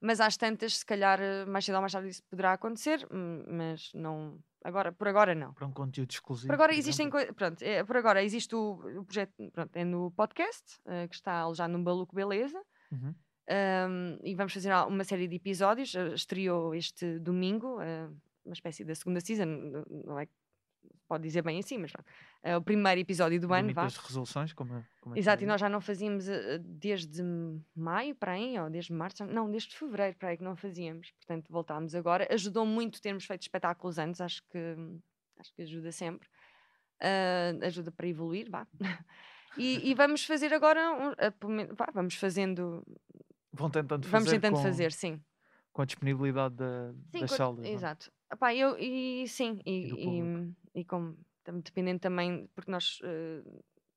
mas 0.00 0.20
às 0.20 0.36
tantas, 0.36 0.76
se 0.78 0.86
calhar, 0.86 1.20
eh, 1.20 1.44
mais 1.46 1.64
cedo 1.64 1.74
ou 1.74 1.80
mais 1.80 1.92
tarde 1.92 2.10
isso 2.10 2.22
poderá 2.30 2.52
acontecer, 2.52 3.04
hum, 3.10 3.42
mas 3.48 3.90
não, 3.92 4.38
agora, 4.62 4.92
por 4.92 5.08
agora 5.08 5.34
não. 5.34 5.52
Para 5.52 5.66
um 5.66 5.72
conteúdo 5.72 6.12
exclusivo. 6.12 6.46
Por 6.46 6.54
agora 6.54 6.72
por 6.72 6.78
existem 6.78 7.10
coisas, 7.10 7.34
pronto, 7.34 7.60
é, 7.60 7.82
por 7.82 7.96
agora 7.96 8.22
existe 8.22 8.54
o, 8.54 9.00
o 9.00 9.04
projeto, 9.04 9.32
pronto, 9.52 9.74
é 9.76 9.84
no 9.84 10.12
podcast, 10.12 10.78
eh, 10.86 11.08
que 11.08 11.16
está 11.16 11.52
já 11.54 11.66
no 11.66 11.82
Baluco 11.82 12.14
Beleza, 12.14 12.62
Uhum. 12.92 13.12
Hum, 13.48 14.18
e 14.22 14.34
vamos 14.34 14.52
fazer 14.52 14.72
uma 14.86 15.04
série 15.04 15.28
de 15.28 15.36
episódios, 15.36 15.94
eh, 15.94 16.14
estreou 16.14 16.74
este 16.74 17.18
domingo, 17.18 17.80
eh, 17.80 18.08
uma 18.44 18.52
espécie 18.54 18.84
da 18.84 18.94
segunda 18.94 19.20
season, 19.20 19.84
não 20.06 20.18
é, 20.18 20.28
pode 21.08 21.22
dizer 21.24 21.42
bem 21.42 21.58
assim, 21.58 21.78
mas 21.78 21.92
pronto, 21.92 22.06
é 22.42 22.56
o 22.56 22.62
primeiro 22.62 23.00
episódio 23.00 23.40
do 23.40 23.52
ano, 23.52 23.72
vá. 23.72 23.88
Resoluções, 23.88 24.52
como, 24.52 24.74
é- 24.76 24.84
como 25.00 25.14
é 25.14 25.18
Exato, 25.18 25.40
se 25.40 25.44
e 25.44 25.48
nós 25.48 25.60
já 25.60 25.68
não 25.68 25.80
fazíamos 25.80 26.26
desde 26.60 27.22
maio 27.74 28.14
para 28.14 28.32
aí, 28.32 28.58
ou 28.58 28.68
desde 28.68 28.92
março, 28.92 29.24
não, 29.24 29.50
desde 29.50 29.76
fevereiro 29.76 30.16
para 30.16 30.30
aí 30.30 30.36
que 30.36 30.44
não 30.44 30.56
fazíamos. 30.56 31.10
Portanto, 31.12 31.46
voltámos 31.50 31.94
agora. 31.94 32.26
Ajudou 32.32 32.66
muito 32.66 33.00
termos 33.00 33.24
feito 33.24 33.42
espetáculos 33.42 33.98
antes, 33.98 34.20
acho 34.20 34.42
que, 34.50 34.58
acho 35.38 35.54
que 35.54 35.62
ajuda 35.62 35.92
sempre. 35.92 36.28
Ah, 37.00 37.52
ajuda 37.66 37.90
para 37.92 38.06
evoluir, 38.08 38.50
vá. 38.50 38.66
E, 39.56 39.88
e 39.88 39.94
vamos 39.94 40.24
fazer 40.24 40.52
agora, 40.52 40.80
um, 40.92 41.12
ah, 41.16 41.46
menos- 41.46 41.76
vá, 41.76 41.86
vamos 41.94 42.16
fazendo, 42.16 42.84
Vão 43.54 43.70
tentando 43.70 44.06
vamos 44.08 44.26
fazer 44.26 44.40
tentando 44.40 44.56
com, 44.56 44.62
fazer, 44.62 44.92
sim. 44.92 45.20
com 45.72 45.82
a 45.82 45.84
disponibilidade 45.84 46.54
da, 46.56 46.92
Sim, 47.12 47.20
das 47.20 47.30
salas. 47.32 47.64
é? 47.64 47.70
Exato. 47.70 48.12
Epá, 48.32 48.54
eu, 48.54 48.76
e 48.78 49.26
sim, 49.28 49.60
E 49.64 49.92
e, 49.94 50.80
e, 50.80 50.84
como 50.84 51.16
dependendo 51.62 52.00
também, 52.00 52.48
porque 52.54 52.70
nós 52.70 52.98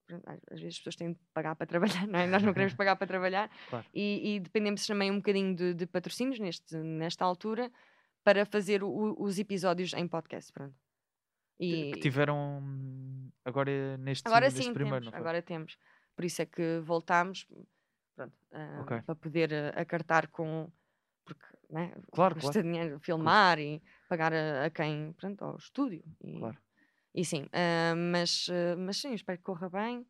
pronto, 0.06 0.24
às 0.52 0.60
vezes 0.60 0.76
as 0.76 0.78
pessoas 0.80 0.96
têm 0.96 1.12
de 1.14 1.20
pagar 1.34 1.56
para 1.56 1.66
trabalhar, 1.66 2.06
não 2.08 2.20
é? 2.20 2.28
Nós 2.28 2.44
não 2.44 2.54
queremos 2.54 2.74
pagar 2.78 2.96
para 2.96 3.08
trabalhar 3.08 3.50
Claro. 3.70 3.86
e, 3.94 4.36
e 4.36 4.40
dependemos 4.40 4.86
também 4.86 5.10
um 5.12 5.18
bocadinho 5.18 5.56
de, 5.56 5.74
de 5.74 5.86
patrocínios 5.88 6.40
neste, 6.40 6.76
nesta 6.78 7.26
altura 7.26 7.72
para 8.24 8.46
fazer 8.46 8.84
o- 8.84 9.16
os 9.22 9.40
episódios 9.40 9.94
em 9.94 10.08
podcast. 10.08 10.52
Pronto. 10.54 10.76
E, 11.60 11.92
Que 11.94 12.00
tiveram 12.02 12.62
agora 13.44 13.98
neste, 13.98 14.28
agora 14.28 14.50
sim 14.52 14.72
primeiro, 14.74 15.06
temos, 15.06 15.14
agora 15.20 15.42
temos. 15.42 15.78
Por 16.16 16.26
isso 16.26 16.42
é 16.42 16.46
que 16.46 16.80
voltámos 16.84 17.48
pronto, 18.18 18.36
ah, 18.52 18.82
Ok. 18.82 18.92
para 19.06 19.16
poder 19.16 19.54
ah, 19.54 19.70
acartar 19.82 20.28
com 20.30 20.72
porque 21.26 21.46
né, 21.70 21.94
Claro, 22.12 22.36
custa 22.36 22.62
claro. 22.62 22.68
dinheiro 22.68 23.00
filmar 23.00 23.60
e 23.60 23.82
pagar 24.10 24.34
a, 24.34 24.66
a 24.66 24.70
quem, 24.70 25.14
pronto, 25.14 25.44
ao 25.46 25.58
estúdio. 25.58 26.04
E, 26.24 26.40
Claro. 26.40 26.58
e 27.16 27.26
sim, 27.26 27.48
ah, 27.54 27.96
mas, 27.96 28.48
mas 28.78 28.98
sim, 28.98 29.14
espero 29.14 29.38
que 29.40 29.44
corra 29.46 29.70
bem 29.70 30.06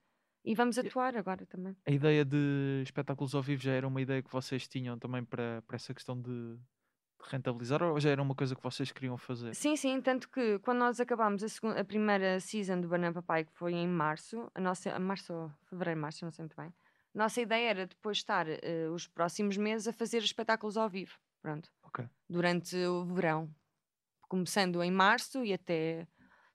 e 0.45 0.55
vamos 0.55 0.77
atuar 0.77 1.17
agora 1.17 1.45
também. 1.45 1.75
A 1.87 1.91
ideia 1.91 2.25
de 2.25 2.81
espetáculos 2.83 3.33
ao 3.33 3.41
vivo 3.41 3.61
já 3.61 3.71
era 3.73 3.87
uma 3.87 4.01
ideia 4.01 4.21
que 4.21 4.31
vocês 4.31 4.67
tinham 4.67 4.99
também 4.99 5.23
para, 5.23 5.61
para 5.63 5.75
essa 5.77 5.93
questão 5.93 6.21
de, 6.21 6.57
rentabilizar 7.21 7.81
ou 7.83 7.99
já 7.99 8.09
era 8.11 8.21
uma 8.21 8.35
coisa 8.35 8.55
que 8.55 8.63
vocês 8.63 8.91
queriam 8.91 9.17
fazer? 9.17 9.55
Sim, 9.55 9.75
sim, 9.75 10.01
tanto 10.01 10.29
que 10.29 10.59
quando 10.59 10.79
nós 10.79 10.99
acabámos 10.99 11.43
a, 11.43 11.49
segun- 11.49 11.71
a 11.77 11.83
primeira 11.83 12.39
season 12.39 12.81
do 12.81 12.87
Banana 12.87 13.13
Papai, 13.13 13.45
que 13.45 13.53
foi 13.53 13.73
em 13.73 13.87
março, 13.87 14.51
a 14.53 14.61
nossa, 14.61 14.93
a 14.93 14.99
março, 14.99 15.51
fevereiro, 15.69 15.99
março, 15.99 16.25
não 16.25 16.31
sei 16.31 16.43
muito 16.43 16.55
bem, 16.55 16.73
nossa 17.17 17.41
ideia 17.41 17.69
era 17.69 17.87
depois 17.87 18.17
estar 18.17 18.47
eh, 18.47 18.87
os 18.91 19.07
próximos 19.07 19.57
meses 19.57 19.87
a 19.87 19.93
fazer 19.93 20.19
espetáculos 20.23 20.77
ao 20.77 20.87
vivo, 20.89 21.17
pronto, 21.41 21.69
Ok. 21.83 22.05
durante 22.29 22.75
o 22.75 23.05
verão, 23.05 23.49
começando 24.27 24.81
em 24.83 24.91
março 24.91 25.43
e 25.43 25.53
até. 25.53 26.07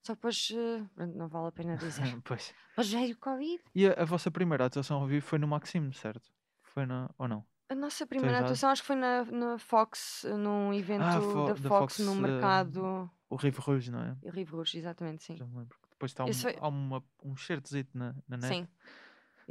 Só 0.05 0.15
que 0.15 0.19
depois, 0.19 0.49
pronto, 0.95 1.17
não 1.17 1.29
vale 1.29 1.49
a 1.49 1.53
pena 1.53 1.77
dizer. 1.77 2.03
pois. 2.25 2.53
Depois 2.71 2.91
veio 2.93 3.15
o 3.15 3.19
Covid. 3.19 3.63
E 3.75 3.87
a, 3.87 3.93
a 4.03 4.05
vossa 4.05 4.31
primeira 4.31 4.65
atuação 4.67 5.01
ao 5.01 5.07
vivo 5.07 5.25
foi 5.25 5.39
no 5.39 5.47
Maxime, 5.47 5.93
certo? 5.95 6.33
Foi 6.63 6.85
na. 6.87 7.09
ou 7.19 7.29
não? 7.29 7.45
A 7.69 7.75
nossa 7.75 8.07
primeira 8.07 8.35
errado. 8.35 8.45
atuação 8.47 8.69
acho 8.71 8.83
que 8.83 8.87
foi 8.89 8.97
na, 8.97 9.25
na 9.25 9.59
Fox, 9.59 10.25
eh, 10.25 10.37
num 10.37 10.75
evento 10.75 11.05
Fo- 11.23 11.47
da 11.47 11.55
Fox, 11.55 11.97
Fox, 11.97 11.99
no 12.01 12.15
mercado. 12.17 13.11
O 13.31 13.37
Rive 13.37 13.59
Rouge, 13.61 13.91
não 13.91 14.01
é? 14.03 14.17
Rio 14.31 14.47
Rouge, 14.51 14.77
exatamente, 14.77 15.23
sim. 15.25 15.37
Já 15.37 15.47
me 15.47 15.57
lembro. 15.57 15.79
Depois 15.91 16.11
está 16.11 16.25
um, 16.25 16.33
foi- 16.35 16.57
há 16.61 16.69
uma, 16.69 17.03
um 17.25 17.35
certezito 17.37 17.97
na, 17.97 18.15
na 18.29 18.37
net. 18.37 18.49
Sim. 18.55 18.69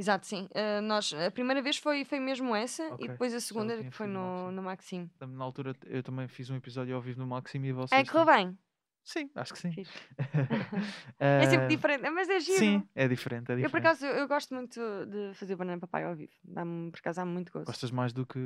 Exato, 0.01 0.25
sim. 0.25 0.49
Uh, 0.55 0.81
nós, 0.81 1.13
a 1.13 1.29
primeira 1.29 1.61
vez 1.61 1.77
foi, 1.77 2.03
foi 2.03 2.19
mesmo 2.19 2.55
essa 2.55 2.91
Ok, 2.91 3.05
e 3.05 3.09
depois 3.09 3.35
a 3.35 3.39
segunda 3.39 3.77
que 3.77 3.91
foi 3.91 4.07
no 4.07 4.51
no, 4.51 4.63
Maxime. 4.63 5.07
Na 5.19 5.43
altura 5.43 5.75
eu 5.85 6.01
também 6.01 6.27
fiz 6.27 6.49
um 6.49 6.55
episódio 6.55 6.95
ao 6.95 7.01
vivo 7.01 7.19
no 7.19 7.27
Maxime 7.27 7.67
e 7.67 7.71
vocês. 7.71 8.01
É, 8.01 8.03
correu 8.11 8.25
bem. 8.25 8.57
Sim, 9.03 9.29
acho 9.35 9.53
que 9.53 9.59
sim. 9.59 9.73
É 11.19 11.45
sempre 11.45 11.65
Eh, 11.65 11.67
diferente, 11.67 12.09
mas 12.09 12.27
é 12.29 12.39
giro. 12.39 12.57
Sim, 12.57 12.89
é 12.95 13.07
diferente. 13.07 13.51
É 13.51 13.55
diferente. 13.55 13.63
Eu, 13.63 13.69
por 13.69 13.77
acaso, 13.77 14.05
eu, 14.07 14.13
eu 14.15 14.27
gosto 14.27 14.55
muito 14.55 14.79
de 15.05 15.35
fazer 15.35 15.55
banana 15.55 15.79
papai 15.79 16.03
ao 16.03 16.15
vivo. 16.15 16.33
Dá-me, 16.43 16.89
por 16.89 16.97
acaso, 16.97 17.17
dá-me 17.17 17.31
muito 17.31 17.51
gosto. 17.53 17.67
Gostas 17.67 17.91
mais 17.91 18.11
do 18.11 18.25
que 18.25 18.39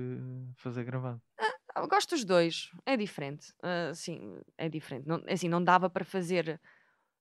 fazer 0.58 0.84
gravado. 0.84 1.22
Eu 1.78 1.88
gosto 1.88 2.10
dos 2.10 2.26
dois. 2.26 2.70
É 2.86 2.98
diferente. 2.98 3.54
Ah, 3.64 3.94
sim, 3.94 4.38
é 4.58 4.68
diferente. 4.68 5.08
Não, 5.08 5.24
assim, 5.28 5.48
não 5.48 5.64
dava 5.64 5.90
para 5.90 6.04
fazer 6.04 6.60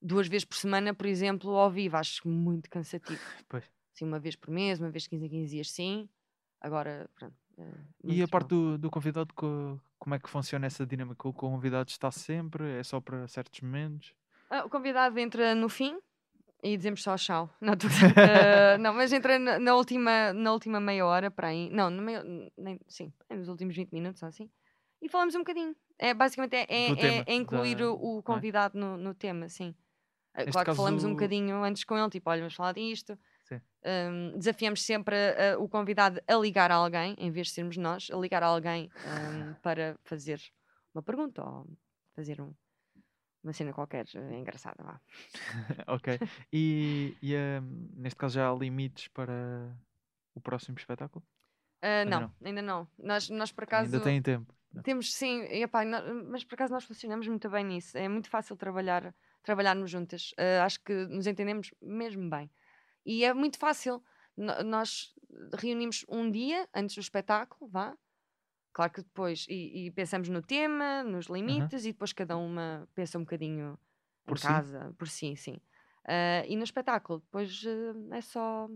duas 0.03 0.27
vezes 0.27 0.45
por 0.45 0.57
semana, 0.57 0.93
por 0.93 1.07
exemplo, 1.07 1.51
ao 1.57 1.71
vivo. 1.71 1.97
Acho 1.97 2.27
muito 2.29 2.69
cansativo. 2.69 3.21
Pois. 3.49 3.65
Assim, 3.95 4.05
uma 4.05 4.19
vez 4.19 4.35
por 4.35 4.51
mês, 4.51 4.81
uma 4.81 4.91
vez 4.91 5.05
de 5.05 5.11
15 5.11 5.27
em 5.27 5.29
15 5.29 5.51
dias, 5.55 5.71
sim. 5.71 6.09
Agora, 6.61 7.09
pronto. 7.15 7.35
é 7.59 7.65
E 8.03 8.23
a 8.23 8.29
parte 8.29 8.49
do, 8.49 8.77
do 8.77 8.91
convidado, 8.91 9.33
co- 9.35 9.81
como 9.99 10.15
é 10.15 10.19
que 10.19 10.29
funciona 10.29 10.67
essa 10.67 10.85
dinâmica? 10.85 11.29
O 11.29 11.33
convidado 11.33 11.89
está 11.91 12.11
sempre? 12.11 12.69
É 12.79 12.83
só 12.83 13.01
para 13.01 13.27
certos 13.29 13.61
momentos? 13.61 14.13
Ah, 14.51 14.65
o 14.65 14.69
convidado 14.71 15.17
entra 15.19 15.55
no 15.55 15.69
fim 15.69 15.99
e 16.63 16.77
dizemos 16.77 17.03
só 17.05 17.15
tchau. 17.17 17.49
Não, 17.61 17.77
tô- 17.77 17.87
Ah, 17.87 18.77
não 18.79 18.93
mas 18.95 19.13
entra 19.13 19.39
na, 19.39 19.59
na 19.61 19.75
última, 19.77 20.33
na 20.33 20.53
última 20.53 20.81
meia 20.81 21.07
hora 21.07 21.31
para 21.31 21.49
aí. 21.49 21.71
Não, 21.71 21.89
no 21.89 22.03
meio, 22.03 22.23
nem, 22.57 22.81
sim, 22.89 23.13
é 23.29 23.37
nos 23.37 23.49
últimos 23.49 23.77
20 23.77 23.93
minutos 23.93 24.23
assim. 24.25 24.51
E 25.01 25.09
falamos 25.09 25.35
um 25.37 25.39
bocadinho. 25.41 25.77
É, 25.99 26.13
basicamente 26.13 26.55
é, 26.57 26.67
é, 26.69 26.91
é- 27.19 27.25
é 27.27 27.35
incluir 27.35 27.77
da- 27.77 27.93
o, 27.93 28.23
convidado 28.23 28.77
no, 28.77 28.97
no 28.97 29.15
tema, 29.15 29.49
sim. 29.49 29.73
Ah, 30.35 30.39
Neste 30.41 30.51
claro 30.53 30.71
que 30.71 30.77
falamos 30.77 31.05
um 31.05 31.11
bocadinho 31.11 31.63
antes 31.63 31.85
com 31.85 31.97
ele, 31.97 32.11
tipo, 32.11 32.29
olha, 32.29 32.41
vamos 32.41 32.55
falar 32.55 32.73
disto. 32.73 33.17
Ahm, 33.85 34.39
desafiamos 34.39 34.83
sempre 34.83 35.15
ah, 35.17 35.59
o 35.59 35.69
convidado 35.69 36.21
a 36.27 36.35
ligar 36.37 36.71
a 36.71 36.75
alguém, 36.77 37.15
em 37.19 37.31
vez 37.31 37.49
de 37.49 37.53
sermos 37.55 37.77
nós, 37.77 38.09
a 38.11 38.17
ligar 38.17 38.43
a 38.43 38.47
alguém 38.47 38.91
ahm, 39.05 39.55
para 39.63 39.97
fazer 40.05 40.41
uma 40.95 41.03
pergunta 41.03 41.43
ou 41.45 41.67
fazer 42.15 42.41
um- 42.41 42.55
uma 43.43 43.53
cena 43.53 43.73
qualquer 43.75 44.07
eh, 44.15 44.39
engraçada. 44.39 44.83
Vá. 44.83 45.01
ok. 45.87 46.19
E, 46.53 47.17
e, 47.23 47.35
neste 47.95 48.17
caso 48.17 48.35
já 48.37 48.51
há 48.51 48.55
limites 48.55 49.09
para 49.09 49.77
o 50.35 50.41
próximo 50.41 50.79
espetáculo? 50.79 51.23
Ah, 51.83 51.99
Ainda 52.05 52.11
não, 52.11 52.21
não. 52.21 52.35
ainda 52.45 52.63
não. 52.63 52.89
Nós, 52.99 53.29
nós 53.29 53.53
por 53.53 53.65
acaso 53.65 53.95
Ainda 53.95 54.01
tem 54.01 54.23
tempo. 54.23 54.55
temos 54.83 55.15
sim, 55.15 55.43
epá, 55.51 55.85
nó- 55.85 56.03
mas 56.31 56.45
por 56.45 56.55
acaso 56.55 56.73
nós 56.73 56.85
funcionamos 56.85 57.29
muito 57.29 57.49
bem 57.51 57.65
nisso. 57.65 57.97
É 57.99 58.09
muito 58.09 58.29
fácil 58.31 58.57
trabalhar, 58.57 59.15
trabalharmos 59.43 59.91
juntas. 59.91 60.33
Ah, 60.39 60.65
acho 60.65 60.81
que 60.83 60.93
nos 61.09 61.27
entendemos 61.27 61.71
mesmo 61.83 62.29
bem. 62.31 62.51
E 63.05 63.25
é 63.25 63.33
muito 63.35 63.59
fácil. 63.59 64.03
No- 64.37 64.63
nós 64.65 65.15
reunimos 65.59 66.05
um 66.09 66.31
dia 66.31 66.69
antes 66.75 66.95
do 66.97 67.01
espetáculo, 67.01 67.71
vá. 67.71 67.97
Claro 68.73 68.93
que 68.93 69.03
depois, 69.03 69.47
e, 69.49 69.87
e 69.87 69.91
pensamos 69.93 70.29
no 70.29 70.43
tema, 70.43 71.05
nos 71.05 71.27
limites, 71.27 71.85
e 71.85 71.93
depois 71.93 72.13
cada 72.13 72.37
uma 72.37 72.89
pensa 72.95 73.19
um 73.19 73.23
bocadinho 73.23 73.79
Por 74.27 74.37
em 74.37 74.39
si? 74.39 74.57
casa, 74.57 74.95
por 74.99 75.09
si, 75.09 75.37
sim. 75.37 75.59
Ah, 76.07 76.45
e 76.47 76.57
no 76.57 76.65
espetáculo, 76.65 77.21
depois 77.21 77.63
ah, 77.67 78.17
é 78.17 78.21
só 78.23 78.69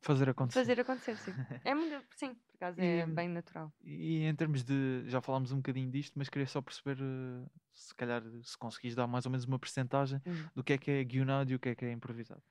Fazer 0.00 0.28
acontecer. 0.30 0.72
fazer 0.72 0.80
acontecer, 0.80 1.16
sim. 1.16 1.38
É 1.64 1.72
muito, 1.74 2.04
sim, 2.16 2.34
por 2.34 2.54
acaso 2.56 2.80
é 2.80 3.06
bem 3.06 3.28
natural. 3.28 3.72
E 3.82 4.24
em 4.24 4.34
termos 4.34 4.64
de. 4.64 5.04
Já 5.08 5.20
falámos 5.20 5.52
um 5.52 5.56
bocadinho 5.58 5.90
disto, 5.90 6.14
mas 6.18 6.28
queria 6.28 6.46
só 6.46 6.60
perceber 6.62 6.98
eh, 7.00 7.46
se 7.72 7.94
calhar 7.94 8.22
se 8.42 8.58
conseguis 8.58 8.94
dar 8.94 9.06
mais 9.06 9.26
ou 9.26 9.30
menos 9.32 9.44
uma 9.46 9.58
percentagem 9.58 10.20
Hum. 10.24 10.50
do 10.54 10.64
que 10.64 10.72
é 10.74 10.78
que 10.78 10.90
é 10.90 11.04
guionado 11.04 11.52
e 11.52 11.54
o 11.54 11.60
que 11.60 11.68
é 11.70 11.74
que 11.76 11.84
é 11.84 11.92
improvisado. 11.92 12.42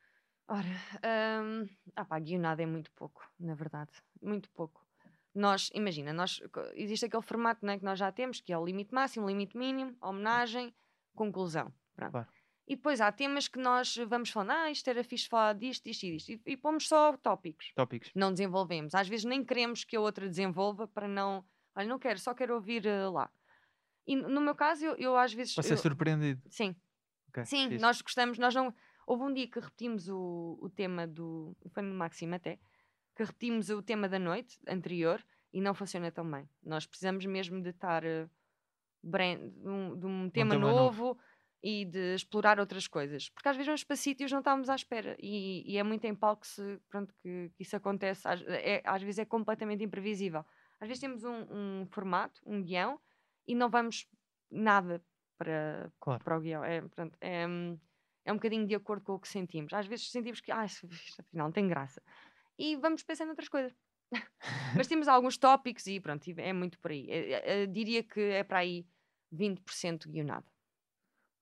Ora, 0.47 0.67
hum, 1.43 1.67
ah 1.95 2.05
pá, 2.05 2.19
guionado 2.19 2.61
é 2.61 2.65
muito 2.65 2.91
pouco, 2.91 3.27
na 3.39 3.55
verdade, 3.55 3.91
muito 4.21 4.49
pouco. 4.51 4.85
Nós, 5.33 5.69
imagina, 5.73 6.13
nós, 6.13 6.41
existe 6.75 7.05
aquele 7.05 7.23
formato 7.23 7.65
né, 7.65 7.77
que 7.77 7.83
nós 7.83 7.99
já 7.99 8.11
temos, 8.11 8.39
que 8.39 8.53
é 8.53 8.57
o 8.57 8.63
limite 8.63 8.93
máximo, 8.93 9.27
limite 9.27 9.57
mínimo, 9.57 9.97
homenagem, 9.99 10.73
conclusão. 11.13 11.73
Claro. 11.97 12.27
E 12.67 12.75
depois 12.75 13.01
há 13.01 13.11
temas 13.11 13.47
que 13.47 13.59
nós 13.59 13.95
vamos 14.07 14.29
falando, 14.29 14.51
ah, 14.51 14.71
isto 14.71 14.87
era 14.87 15.03
fixe 15.03 15.27
falar 15.27 15.53
disto, 15.53 15.83
disto 15.83 16.03
e 16.03 16.11
disto, 16.11 16.29
e, 16.31 16.41
e 16.45 16.57
pomos 16.57 16.87
só 16.87 17.15
tópicos. 17.17 17.71
Tópicos. 17.75 18.11
Não 18.15 18.31
desenvolvemos. 18.31 18.95
Às 18.95 19.07
vezes 19.07 19.25
nem 19.25 19.43
queremos 19.43 19.83
que 19.83 19.95
a 19.95 19.99
outra 20.01 20.27
desenvolva 20.27 20.87
para 20.87 21.07
não, 21.07 21.45
olha, 21.75 21.87
não 21.87 21.99
quero, 21.99 22.17
só 22.19 22.33
quero 22.33 22.55
ouvir 22.55 22.85
eh, 22.85 23.07
lá. 23.07 23.29
E 24.07 24.15
no 24.15 24.41
meu 24.41 24.55
caso, 24.55 24.85
eu, 24.85 24.95
eu 24.95 25.17
às 25.17 25.33
vezes. 25.33 25.53
Para 25.53 25.63
ser 25.63 25.73
eu- 25.73 25.77
surpreendido. 25.77 26.41
Sim, 26.49 26.75
Ok, 27.29 27.45
Sim, 27.45 27.69
fixe. 27.69 27.81
nós 27.81 28.01
gostamos, 28.01 28.37
nós 28.37 28.55
não. 28.55 28.73
Houve 29.05 29.23
um 29.23 29.33
dia 29.33 29.47
que 29.47 29.59
repetimos 29.59 30.07
o, 30.09 30.57
o 30.61 30.69
tema 30.69 31.05
do. 31.07 31.55
Foi 31.71 31.83
no 31.83 31.93
Maxima 31.95 32.37
até. 32.37 32.57
Que 33.15 33.23
repetimos 33.23 33.69
o 33.69 33.81
tema 33.81 34.09
da 34.09 34.19
noite 34.19 34.57
anterior 34.67 35.23
e 35.53 35.61
não 35.61 35.73
funciona 35.73 36.11
tão 36.11 36.29
bem. 36.29 36.49
Nós 36.63 36.85
precisamos 36.85 37.25
mesmo 37.25 37.61
de 37.61 37.69
estar. 37.69 38.03
eh, 38.03 38.27
brand- 39.03 39.53
um- 39.63 39.95
de 39.99 40.05
um 40.05 40.29
tema, 40.31 40.55
tema 40.55 40.71
novo, 40.71 41.17
e 41.63 41.85
de 41.85 42.15
explorar 42.15 42.59
outras 42.59 42.87
coisas. 42.87 43.29
Porque 43.29 43.47
às 43.47 43.55
vezes 43.55 43.67
vamos 43.67 43.83
para 43.83 43.95
sítios 43.95 44.31
não 44.31 44.39
estávamos 44.39 44.69
à 44.69 44.75
espera. 44.75 45.15
E, 45.19 45.63
e 45.71 45.77
é 45.77 45.83
muito 45.83 46.03
em 46.05 46.15
palco 46.15 46.41
que, 46.41 46.47
se, 46.47 46.79
pronto, 46.89 47.13
que, 47.21 47.51
que 47.55 47.61
isso 47.63 47.75
acontece. 47.75 48.27
Às, 48.27 48.41
é- 48.47 48.81
às 48.83 49.01
vezes 49.03 49.19
é 49.19 49.25
completamente 49.25 49.83
imprevisível. 49.83 50.43
Às 50.79 50.87
vezes 50.87 50.99
temos 51.01 51.23
um, 51.23 51.45
um 51.81 51.85
formato, 51.91 52.41
um 52.45 52.61
guião, 52.61 52.99
e 53.47 53.53
não 53.55 53.69
vamos 53.69 54.07
nada 54.51 55.01
para, 55.37 55.91
Claro. 55.99 56.23
para 56.23 56.37
o 56.37 56.41
guião. 56.41 56.63
É, 56.63 56.81
pronto, 56.81 57.15
é, 57.21 57.47
hum, 57.47 57.77
é 58.25 58.31
um 58.31 58.35
bocadinho 58.35 58.65
de 58.67 58.75
acordo 58.75 59.03
com 59.05 59.13
o 59.13 59.19
que 59.19 59.27
sentimos. 59.27 59.71
Às 59.73 59.85
vezes 59.85 60.11
sentimos 60.11 60.41
que 60.41 60.51
ah, 60.51 60.65
isto, 60.65 60.87
afinal 61.19 61.47
não 61.47 61.51
tem 61.53 61.67
graça. 61.67 62.01
E 62.57 62.75
vamos 62.75 63.03
pensando 63.03 63.27
em 63.27 63.31
outras 63.31 63.47
coisas. 63.49 63.73
Mas 64.75 64.87
temos 64.87 65.07
alguns 65.07 65.37
tópicos 65.37 65.85
e 65.87 65.99
pronto, 65.99 66.27
é 66.37 66.53
muito 66.53 66.79
por 66.79 66.91
aí. 66.91 67.09
Eh, 67.09 67.31
eh, 67.31 67.43
eh, 67.63 67.65
diria 67.67 68.03
que 68.03 68.19
é 68.19 68.43
para 68.43 68.59
aí 68.59 68.87
20% 69.33 70.09
guionado. 70.09 70.45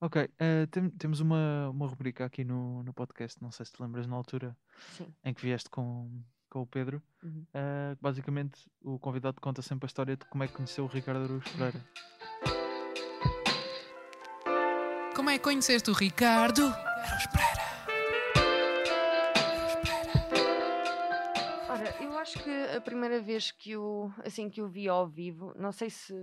Ok, 0.01 0.29
eh, 0.37 0.65
tem- 0.65 0.89
temos 0.89 1.21
uma, 1.21 1.69
uma 1.69 1.87
rubrica 1.87 2.25
aqui 2.25 2.43
no, 2.43 2.83
no 2.83 2.93
podcast, 2.93 3.41
não 3.41 3.51
sei 3.51 3.65
se 3.65 3.71
te 3.71 3.81
lembras 3.81 4.05
na 4.05 4.15
altura 4.15 4.57
Sim. 4.97 5.13
em 5.23 5.33
que 5.33 5.41
vieste 5.41 5.69
com, 5.69 6.21
com 6.49 6.61
o 6.61 6.67
Pedro. 6.67 7.01
Uhum. 7.23 7.45
que 7.45 8.01
basicamente 8.01 8.69
o 8.81 8.99
convidado 8.99 9.39
conta 9.39 9.61
sempre 9.61 9.85
a 9.85 9.87
história 9.87 10.17
de 10.17 10.25
como 10.25 10.43
é 10.43 10.47
que 10.47 10.53
conheceu 10.53 10.83
o 10.83 10.87
Ricardo 10.87 11.23
Araújo 11.23 11.49
Pereira. 11.53 12.62
Como 15.15 15.29
é 15.29 15.37
que 15.37 15.43
conheceste 15.43 15.89
o 15.89 15.93
Ricardo? 15.93 16.71
Pereira. 17.31 17.63
Ora, 21.69 22.03
eu 22.03 22.17
acho 22.17 22.41
que 22.43 22.49
a 22.75 22.81
primeira 22.81 23.21
vez 23.21 23.51
que 23.51 23.75
o, 23.77 24.11
assim, 24.25 24.49
que 24.49 24.61
o 24.61 24.67
vi 24.67 24.87
ao 24.87 25.07
vivo, 25.07 25.53
não 25.55 25.71
sei 25.71 25.89
se, 25.89 26.13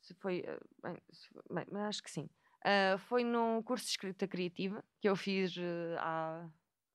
se 0.00 0.14
foi. 0.14 0.40
eh, 0.46 0.58
Bem, 0.82 0.96
se 1.12 1.28
foi- 1.28 1.42
bem, 1.50 1.66
mas 1.70 1.82
acho 1.84 2.02
que 2.02 2.10
sim. 2.10 2.28
Ah, 2.64 2.96
foi 2.98 3.22
no 3.24 3.62
curso 3.62 3.84
de 3.84 3.90
escrita 3.92 4.26
criativa 4.26 4.84
que 5.00 5.08
eu 5.08 5.16
fiz 5.16 5.54
eh, 5.58 5.96
há, 5.98 6.48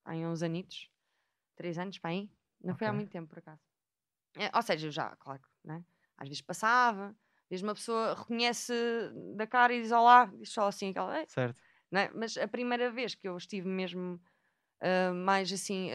há 0.06 0.12
uns 0.14 0.44
anitos, 0.44 0.90
três 1.56 1.78
anos 1.78 1.98
para 2.00 2.12
aí. 2.12 2.30
Não 2.64 2.76
foi 2.76 2.88
há 2.88 2.94
muito 2.94 3.10
tempo, 3.12 3.30
por 3.30 3.40
acaso. 3.40 3.62
Eh, 4.38 4.52
ou 4.54 4.62
seja, 4.62 4.88
eu 4.88 4.92
já, 4.92 5.16
claro, 5.18 5.42
né? 5.64 5.84
às 6.18 6.28
vezes 6.28 6.42
passava, 6.42 7.16
vezes 7.52 7.64
uma 7.64 7.76
pessoa 7.76 8.16
reconhece 8.16 8.74
da 9.36 9.45
cara 9.45 9.74
e 9.74 9.82
diz 9.82 9.91
olá, 9.91 10.26
diz 10.26 10.49
só 10.49 10.68
assim, 10.68 10.89
aquela, 10.89 11.20
"Ei", 11.20 11.26
Certo? 11.28 11.62
né? 11.91 12.10
Mas 12.16 12.38
a 12.38 12.47
primeira 12.47 12.89
vez 12.89 13.14
que 13.14 13.28
eu 13.28 13.38
estive 13.38 13.68
mesmo 13.68 14.20
ah, 14.82 15.14
mais 15.14 15.52
assim 15.54 15.89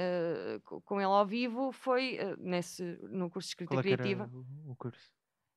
co- 0.64 0.80
com 0.82 0.96
ele 1.00 1.04
ao 1.10 1.26
vivo 1.26 1.72
foi 1.72 2.18
ah, 2.18 2.36
nesse, 2.38 2.82
no 3.10 3.28
curso 3.30 3.48
de 3.48 3.52
escrita 3.52 3.70
Qual 3.74 3.80
é 3.80 3.82
que 3.82 3.88
era 3.92 4.02
criativa. 4.02 4.30
o, 4.70 4.76
curso? 4.76 5.10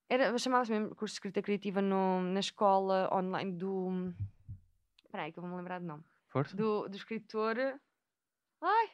Era, 0.09 0.35
chamava-se 0.39 0.71
mesmo 0.71 0.95
curso 0.95 1.13
de 1.13 1.17
escrita 1.17 1.41
criativa 1.41 1.81
no- 1.81 2.21
na 2.21 2.39
escola 2.39 3.07
online 3.13 3.51
do. 3.51 4.11
Espera 5.05 5.23
aí, 5.23 5.31
que 5.31 5.37
eu 5.39 5.43
vou 5.43 5.51
me 5.51 5.57
lembrar 5.57 5.79
do 5.79 5.85
nome. 5.85 6.03
Força? 6.27 6.55
Do, 6.55 6.87
do 6.87 6.95
escritor. 6.95 7.57
Ai! 8.61 8.89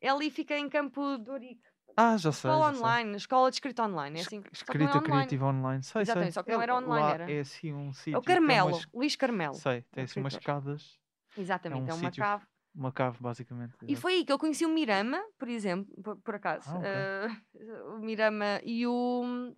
Ele 0.00 0.10
ali 0.10 0.30
fica 0.30 0.56
em 0.56 0.68
Campo 0.68 1.18
de 1.18 1.30
Ourique. 1.30 1.66
Ah, 1.96 2.16
já 2.16 2.32
sei. 2.32 2.50
Escola 2.50 2.66
já 2.66 2.72
sei. 2.72 2.80
online, 2.82 3.16
escola 3.16 3.50
de 3.50 3.56
escrita 3.56 3.82
online. 3.84 4.18
É 4.18 4.22
assim, 4.22 4.38
é 4.38 4.48
Escrita 4.52 5.00
criativa 5.00 5.46
online. 5.46 5.82
Sei, 5.82 6.02
Exatamente, 6.02 6.32
sei. 6.32 6.32
só 6.32 6.42
que 6.42 6.52
não 6.52 6.60
É- 6.60 6.62
era 6.64 6.74
online, 6.76 7.02
lá 7.06 7.10
era. 7.12 7.30
É 7.32 7.40
assim 7.40 7.72
um 7.72 7.92
sítio. 7.92 8.16
É 8.16 8.18
o 8.18 8.22
tem 8.22 8.34
Carmelo, 8.34 8.68
umas- 8.70 8.88
Luís 8.92 9.16
Carmelo. 9.16 9.54
Sei, 9.54 9.82
tem 9.92 10.02
é 10.02 10.04
assim 10.04 10.20
umas 10.20 10.32
escadas, 10.34 10.98
Exatamente, 11.36 11.90
é, 11.90 11.92
um 11.94 11.96
uma 11.96 12.06
sítio 12.10 12.22
cave. 12.24 12.44
uma 12.74 12.92
cave, 12.92 13.18
basicamente. 13.20 13.74
E 13.86 13.94
foi 13.96 14.14
aí 14.14 14.24
que 14.24 14.32
eu 14.32 14.38
conheci 14.38 14.64
o 14.66 14.68
Mirama, 14.68 15.22
por 15.38 15.48
exemplo, 15.48 15.94
por, 16.02 16.16
por 16.16 16.34
acaso. 16.34 16.68
Ah, 16.68 16.78
ok. 16.78 16.88
Eh, 16.90 17.28
o 17.94 17.98
Mirama 18.00 18.60
e 18.64 18.86
o. 18.86 19.54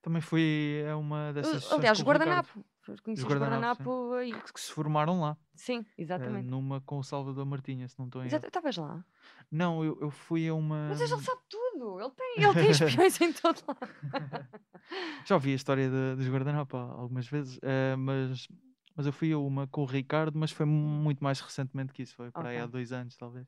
Também 0.00 0.20
fui 0.20 0.84
a 0.90 0.96
uma 0.96 1.32
dessas. 1.32 1.62
sessões 1.62 1.78
aliás, 1.78 1.98
o 2.00 2.04
guardanapo. 2.04 2.64
Conheci 3.02 3.22
Os 3.22 3.28
guardanapo 3.28 4.12
aí. 4.14 4.32
Que 4.32 4.60
se 4.60 4.72
formaram 4.72 5.20
lá. 5.20 5.36
Sim, 5.54 5.84
exatamente. 5.96 6.48
numa 6.48 6.80
com 6.80 6.98
o 6.98 7.02
Salvador 7.04 7.46
Martinha, 7.46 7.86
se 7.86 7.96
não 7.98 8.06
estou 8.06 8.22
em 8.22 8.26
erro. 8.26 8.46
Estavas 8.46 8.76
lá. 8.76 9.04
Não, 9.50 9.84
eu, 9.84 9.98
eu 10.00 10.10
fui 10.10 10.48
a 10.48 10.54
uma. 10.54 10.88
Mas 10.88 11.00
ele 11.00 11.08
sabe 11.20 11.40
tudo. 11.48 12.00
Ele 12.00 12.10
tem, 12.10 12.34
ele 12.44 12.54
tem 12.54 12.70
espiões 13.10 13.20
em 13.20 13.32
todo 13.32 13.60
lado. 13.68 13.92
Já 15.26 15.34
ouvi 15.36 15.52
a 15.52 15.54
história 15.54 15.88
de- 15.88 16.16
dos 16.16 16.28
guardanapos 16.28 16.78
algumas 16.80 17.26
vezes, 17.28 17.58
eh, 17.62 17.94
mas, 17.96 18.48
mas 18.96 19.06
eu 19.06 19.12
fui 19.12 19.32
a 19.32 19.38
uma 19.38 19.66
com 19.68 19.82
o 19.82 19.86
Ricardo, 19.86 20.36
mas 20.38 20.50
foi 20.50 20.66
muito 20.66 21.22
mais 21.22 21.40
recentemente 21.40 21.92
que 21.92 22.02
isso. 22.02 22.14
Foi 22.16 22.30
para 22.32 22.48
aí 22.48 22.58
há 22.58 22.66
dois 22.66 22.92
anos, 22.92 23.16
talvez. 23.16 23.46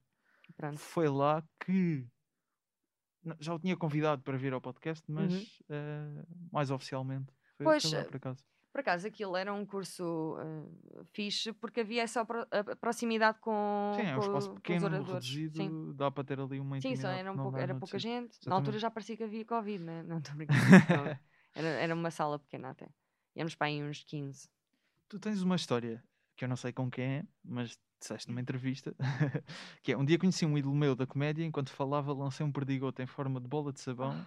Pronto. 0.57 0.79
Foi 0.79 1.09
lá 1.09 1.43
que 1.65 2.07
já 3.41 3.55
o 3.55 3.59
tinha 3.59 3.77
convidado 3.77 4.23
para 4.23 4.37
vir 4.37 4.53
ao 4.53 4.61
podcast, 4.61 5.03
mas 5.11 5.33
Uhum. 5.33 5.47
eh, 5.71 6.25
mais 6.53 6.71
oficialmente. 6.71 7.33
Foi, 7.57 7.65
Pois, 7.67 7.91
lá 7.93 8.05
por 8.05 8.17
acaso. 8.17 8.45
Por 8.75 8.81
acaso, 8.81 9.07
aquilo 9.07 9.37
era 9.37 9.55
um 9.55 9.65
curso 9.65 10.37
uh, 10.37 11.05
fixe 11.13 11.53
porque 11.53 11.83
havia 11.83 12.03
essa 12.03 12.25
pro- 12.25 12.45
proximidade 12.81 13.39
com, 13.39 13.93
Sim, 13.95 14.03
é 14.03 14.17
um 14.17 14.19
espaço 14.19 14.49
com 14.49 14.57
pequeno, 14.57 14.89
reduzido, 14.89 15.57
Sim, 15.59 15.95
dá 15.95 16.11
para 16.11 16.25
ter 16.25 16.41
ali 16.41 16.59
uma 16.59 16.81
Sim, 16.81 16.97
só 16.97 17.07
era, 17.07 17.31
um 17.31 17.37
pouco, 17.37 17.57
era 17.57 17.73
pouca 17.77 18.01
gente. 18.01 18.37
Na 18.45 18.57
altura 18.57 18.79
Exatamente. 18.79 18.81
já 18.81 18.91
parecia 18.91 19.17
que 19.17 19.23
havia 19.23 19.45
Covid, 19.45 19.79
né? 19.79 20.03
não 20.03 20.19
estou 20.19 20.35
brincando. 20.35 20.59
Era, 21.55 21.69
era 21.69 21.95
uma 21.95 22.11
sala 22.11 22.37
pequena 22.37 22.71
até. 22.71 22.89
Íamos 23.37 23.55
para 23.55 23.69
aí 23.69 23.81
uns 23.81 24.03
15. 24.03 24.49
Tu 25.09 25.21
tens 25.21 25.41
uma 25.41 25.55
história 25.55 26.03
que 26.35 26.45
eu 26.45 26.49
não 26.49 26.57
sei 26.57 26.73
com 26.73 26.91
quem 26.91 27.05
é, 27.05 27.25
mas 27.45 27.79
disseste 28.01 28.29
numa 28.29 28.41
entrevista, 28.41 28.93
que 29.85 29.93
é 29.93 29.97
um 29.97 30.05
dia 30.05 30.19
conheci 30.19 30.45
um 30.45 30.59
ídolo 30.59 30.75
meu 30.75 30.97
da 30.97 31.07
comédia, 31.07 31.45
enquanto 31.45 31.71
falava 31.71 32.13
lancei 32.13 32.45
um 32.45 32.51
perdigoto 32.51 33.01
em 33.01 33.07
forma 33.07 33.41
de 33.41 33.47
bola 33.47 33.73
de 33.73 33.81
sabão 33.81 34.27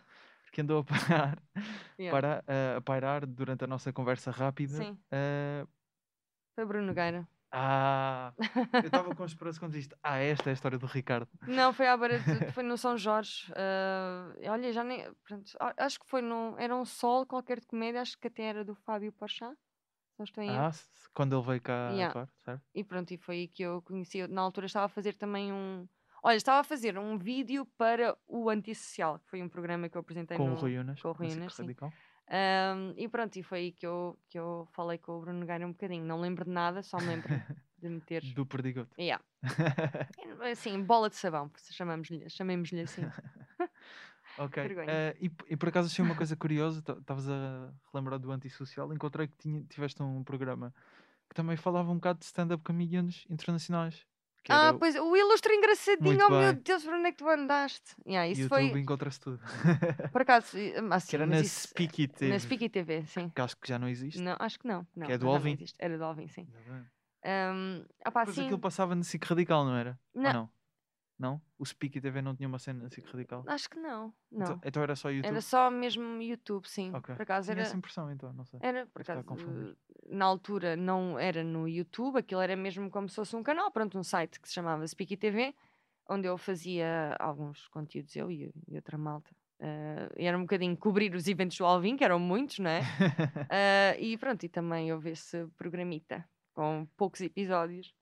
que 0.51 0.61
andou 0.61 0.79
a 0.79 0.83
parar, 0.83 1.41
Yeah. 1.99 2.11
para, 2.11 2.43
a, 2.47 2.77
a 2.77 2.81
pairar 2.81 3.25
durante 3.25 3.63
a 3.63 3.67
nossa 3.67 3.91
conversa 3.91 4.29
rápida. 4.31 4.73
Sim. 4.83 4.97
Ah, 5.11 5.65
Foi 6.55 6.65
Bruno 6.65 6.87
Nogueira. 6.87 7.27
ah, 7.51 8.33
eu 8.83 8.87
estava 8.87 9.15
com 9.15 9.25
esperança 9.25 9.59
quando 9.59 9.73
disse, 9.73 9.89
ah, 10.03 10.17
esta 10.19 10.49
é 10.49 10.51
a 10.51 10.53
história 10.53 10.77
do 10.77 10.85
Ricardo. 10.85 11.27
Não, 11.47 11.73
foi 11.73 11.87
à 11.87 11.97
beira 11.97 12.19
de, 12.19 12.51
foi 12.51 12.63
no 12.63 12.77
São 12.77 12.97
Jorge. 12.97 13.51
ah, 13.55 14.33
olha, 14.51 14.71
já 14.71 14.83
nem. 14.83 15.11
pronto, 15.23 15.51
acho 15.77 15.99
que 15.99 16.05
foi 16.07 16.21
num. 16.21 16.57
Era 16.59 16.75
um 16.75 16.85
sol 16.85 17.25
qualquer 17.25 17.59
de 17.59 17.67
comédia, 17.67 18.01
acho 18.01 18.17
que 18.17 18.27
até 18.27 18.43
era 18.43 18.63
do 18.63 18.75
Fábio. 18.75 19.13
Se 19.27 19.41
não 20.19 20.23
estou 20.25 20.43
em. 20.43 20.49
Ah, 20.49 20.71
quando 21.13 21.35
ele 21.35 21.45
veio 21.45 21.61
cá 21.61 21.91
Yeah. 21.91 22.27
certo? 22.37 22.63
E 22.73 22.83
pronto, 22.83 23.11
e 23.11 23.17
foi 23.17 23.35
aí 23.35 23.47
que 23.47 23.63
eu 23.63 23.81
conheci. 23.81 24.19
Eu, 24.19 24.27
Na 24.27 24.41
altura 24.41 24.65
estava 24.65 24.85
a 24.85 24.89
fazer 24.89 25.13
também 25.15 25.51
um. 25.53 25.87
Olha, 26.23 26.35
estava 26.35 26.59
a 26.59 26.63
fazer 26.63 26.97
um 26.97 27.17
vídeo 27.17 27.65
para 27.77 28.17
o 28.27 28.49
Antissocial, 28.49 29.19
que 29.19 29.29
foi 29.29 29.41
um 29.41 29.49
programa 29.49 29.87
que 29.87 29.97
eu 29.97 30.01
apresentei 30.01 30.37
Com 30.37 30.47
no. 30.47 30.53
o 30.53 30.55
Rui 30.55 30.77
Unas, 30.77 31.01
com 31.01 31.09
o 31.09 31.11
Rui 31.11 31.31
Unas. 31.31 31.57
Radical. 31.57 31.93
Ahm, 32.29 32.93
e 32.97 33.07
pronto, 33.07 33.35
e 33.37 33.43
foi 33.43 33.59
aí 33.59 33.71
que 33.71 33.87
eu, 33.87 34.17
que 34.27 34.37
eu 34.37 34.67
falei 34.73 34.97
com 34.97 35.13
o 35.13 35.21
Bruno 35.21 35.39
Nogueira 35.39 35.65
um 35.65 35.71
bocadinho. 35.71 36.03
Não 36.03 36.19
lembro 36.19 36.43
de 36.43 36.51
nada, 36.51 36.83
só 36.83 36.97
me 36.97 37.07
lembro 37.07 37.29
de 37.77 37.89
meter. 37.89 38.21
Do 38.33 38.45
perdigoto. 38.45 38.93
Yeah. 38.99 39.23
Assim, 40.51 40.83
bola 40.83 41.09
de 41.09 41.15
sabão, 41.15 41.49
chamamos-lhe, 41.71 42.29
chamemos-lhe 42.29 42.81
assim. 42.81 43.03
Ok. 44.37 44.61
Eh, 44.61 45.17
e, 45.19 45.31
e 45.49 45.57
por 45.57 45.69
acaso 45.69 45.87
achei 45.87 46.05
uma 46.05 46.15
coisa 46.15 46.35
curiosa, 46.35 46.79
estavas 46.79 47.27
a 47.27 47.73
relembrar 47.91 48.19
do 48.19 48.31
antissocial, 48.31 48.93
encontrei 48.93 49.27
que 49.27 49.35
tinha, 49.37 49.63
tiveste 49.63 50.03
um 50.03 50.23
programa 50.23 50.71
que 51.27 51.33
também 51.33 51.57
falava 51.57 51.89
um 51.91 51.95
bocado 51.95 52.19
de 52.19 52.25
stand-up 52.25 52.63
comedians 52.63 53.25
internacionais. 53.29 54.05
Que 54.47 54.53
Ah, 54.53 54.73
pois, 54.73 54.95
o 54.95 55.13
ilustre 55.13 55.53
engraçadinho, 55.53 56.25
oh 56.25 56.29
meu. 56.29 56.53
Deus, 56.53 56.81
por 56.81 56.93
onde 56.93 57.09
é 57.09 57.11
que 57.11 57.17
tu 57.17 57.27
andaste? 57.27 57.97
Yeah, 58.07 58.29
isso 58.29 58.43
YouTube 58.43 58.71
foi, 58.71 58.79
encontra-se 58.79 59.19
tudo. 59.19 59.41
por 60.13 60.21
acaso, 60.21 60.57
eh, 60.57 60.73
assim, 60.91 61.09
que 61.09 61.15
era 61.17 61.25
na 61.25 61.41
isso- 61.41 61.67
Speaky 61.67 62.07
TV, 62.07 62.31
na 62.31 62.39
Speaky 62.39 62.69
TV, 62.69 63.03
sim. 63.07 63.27
que 63.27 63.41
acho 63.41 63.57
que 63.57 63.67
já 63.67 63.77
não 63.77 63.89
existe. 63.89 64.21
Não, 64.21 64.37
acho 64.39 64.57
que 64.57 64.65
não. 64.65 64.87
não 64.95 65.09
é 65.09 65.17
do 65.17 65.27
Alvin? 65.27 65.57
Era 65.77 65.97
do 65.97 66.03
Alvin, 66.05 66.29
sim. 66.29 66.47
Um, 67.25 67.83
opá, 68.07 68.21
Depois 68.21 68.35
sim. 68.35 68.45
aquilo 68.45 68.59
passava 68.59 68.95
na 68.95 69.03
SIC 69.03 69.21
Radical, 69.25 69.65
não 69.65 69.75
era? 69.75 69.99
Não. 70.15 70.31
não? 70.33 70.49
Não? 71.17 71.41
O 71.57 71.65
Speaky 71.65 71.99
TV 71.99 72.21
não 72.21 72.35
tinha 72.35 72.47
uma 72.47 72.59
cena 72.59 72.83
na 72.83 72.89
SIC 72.89 73.05
Radical? 73.07 73.43
Acho 73.47 73.69
que 73.69 73.79
não. 73.79 74.13
Não. 74.31 74.43
Então, 74.43 74.61
então 74.63 74.83
era 74.83 74.95
só 74.95 75.09
YouTube? 75.09 75.31
era 75.31 75.41
só 75.41 75.71
mesmo 75.71 76.21
YouTube, 76.21 76.67
sim. 76.67 76.91
Ok. 76.93 77.15
Por 77.15 77.21
acaso 77.23 77.47
Tinha 77.47 77.61
era. 77.61 77.67
essa 77.67 77.75
impressão 77.75 78.11
então, 78.11 78.31
não 78.33 78.45
sei. 78.45 78.59
Era, 78.61 78.85
por 78.85 79.01
acaso, 79.01 79.23
na 80.07 80.25
altura 80.25 80.75
não 80.75 81.17
era 81.17 81.43
no 81.43 81.67
YouTube, 81.67 82.19
aquilo 82.19 82.41
era 82.41 82.55
mesmo 82.55 82.89
como 82.91 83.09
se 83.09 83.15
fosse 83.15 83.35
um 83.35 83.41
canal, 83.41 83.71
pronto, 83.71 83.97
um 83.97 84.03
site 84.03 84.39
que 84.39 84.47
se 84.47 84.53
chamava 84.53 84.87
Speaky 84.87 85.17
TV, 85.17 85.55
onde 86.07 86.27
eu 86.27 86.37
fazia 86.37 87.15
alguns 87.19 87.67
conteúdos, 87.69 88.15
eu 88.15 88.31
e, 88.31 88.51
e 88.67 88.75
outra 88.75 88.97
malta. 88.97 89.35
E 90.15 90.25
era 90.25 90.37
um 90.37 90.41
bocadinho 90.41 90.77
cobrir 90.77 91.15
os 91.15 91.27
eventos 91.27 91.57
do 91.57 91.65
Alvin, 91.65 91.97
que 91.97 92.03
eram 92.03 92.19
muitos, 92.19 92.59
não 92.59 92.69
é? 92.69 92.81
Eh, 93.49 93.97
e 93.99 94.17
pronto, 94.17 94.43
e 94.43 94.49
também 94.49 94.93
houve 94.93 95.11
esse 95.11 95.47
programita 95.57 96.23
com 96.53 96.87
poucos 96.97 97.21
episódios 97.21 97.93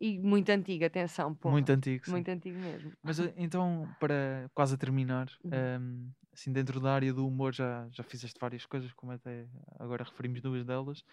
e 0.00 0.18
muito 0.18 0.50
antigo, 0.50 0.84
atenção, 0.84 1.34
porra, 1.34 1.60
Muito 1.60 1.70
antigo. 1.72 2.06
sim. 2.06 2.26
muito 2.26 2.30
antigo 2.30 2.58
mesmo. 2.60 2.92
Mas 3.02 3.18
então, 3.36 3.94
para 3.98 4.50
quase 4.54 4.78
terminar, 4.78 5.28
Uhum. 5.44 5.70
ehm, 5.78 6.10
assim, 6.32 6.52
dentro 6.52 6.80
da 6.80 6.94
área 6.94 7.14
do 7.14 7.26
humor 7.26 7.54
já, 7.54 7.88
já 7.90 8.04
fizeste 8.04 8.38
várias 8.40 8.66
coisas, 8.66 8.92
como 8.94 9.12
até 9.12 9.48
agora 9.78 10.04
referimos 10.04 10.42
duas 10.42 10.64
delas. 10.66 11.04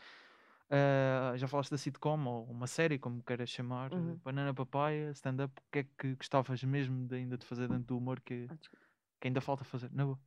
Ah, 0.71 1.33
já 1.37 1.47
falaste 1.47 1.71
da 1.71 1.77
sitcom 1.77 2.25
ou 2.27 2.45
uma 2.51 2.67
série, 2.67 2.99
como 2.99 3.23
queiras 3.23 3.49
chamar, 3.49 3.91
Uhum. 3.91 4.21
Banana 4.23 4.53
Papaya, 4.53 5.11
stand-up. 5.13 5.53
O 5.61 5.65
que 5.71 5.79
é 5.79 5.83
que 5.85 6.15
gostavas 6.15 6.63
mesmo 6.63 7.07
de 7.07 7.15
ainda 7.17 7.37
de 7.37 7.45
fazer 7.45 7.69
dentro 7.69 7.85
do 7.87 7.97
humor 7.99 8.21
que, 8.21 8.49
Ah, 8.49 8.57
que 9.21 9.27
ainda 9.29 9.41
falta 9.41 9.65
fazer? 9.65 9.91
Na 9.93 10.05
boa. 10.05 10.21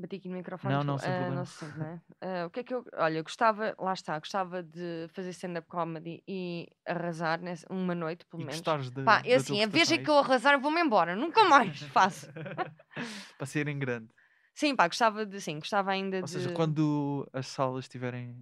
Bati 0.00 0.16
aqui 0.16 0.28
no 0.28 0.36
microfone. 0.36 0.74
Não, 0.74 0.84
não, 0.84 0.98
sem 0.98 1.08
Ah, 1.08 1.12
problema. 1.12 1.36
não 1.36 1.44
sei, 1.44 1.68
não 1.76 1.86
é? 1.86 2.00
Ah, 2.20 2.46
o 2.46 2.50
que 2.50 2.60
é 2.60 2.64
que 2.64 2.74
eu. 2.74 2.84
Olha, 2.94 3.18
eu 3.18 3.22
gostava, 3.22 3.74
lá 3.78 3.92
está, 3.92 4.18
gostava 4.18 4.62
de 4.62 5.06
fazer 5.12 5.30
stand-up 5.30 5.68
comedy 5.68 6.22
e 6.26 6.68
arrasar 6.86 7.40
nessa, 7.40 7.66
uma 7.70 7.94
noite, 7.94 8.24
pelo 8.26 8.42
E 8.42 8.46
menos. 8.46 8.60
gostares 8.60 8.90
de. 8.90 9.04
Pá, 9.04 9.22
é 9.24 9.34
assim, 9.34 9.62
a 9.62 9.66
vez 9.66 9.90
em 9.90 9.96
é 9.96 9.98
que 10.02 10.10
eu 10.10 10.18
arrasar, 10.18 10.58
vou-me 10.60 10.80
embora, 10.80 11.14
nunca 11.14 11.44
mais 11.44 11.80
faço. 11.94 12.26
Para 13.38 13.46
serem 13.46 13.78
grande. 13.78 14.08
Sim, 14.54 14.76
pá, 14.76 14.86
gostava 14.88 15.24
de, 15.24 15.40
sim, 15.40 15.58
gostava 15.58 15.90
ainda 15.90 16.20
Ou 16.20 16.26
de. 16.26 16.32
seja, 16.34 16.50
quando 16.54 17.28
as 17.32 17.46
salas 17.46 17.88
tiverem. 17.88 18.40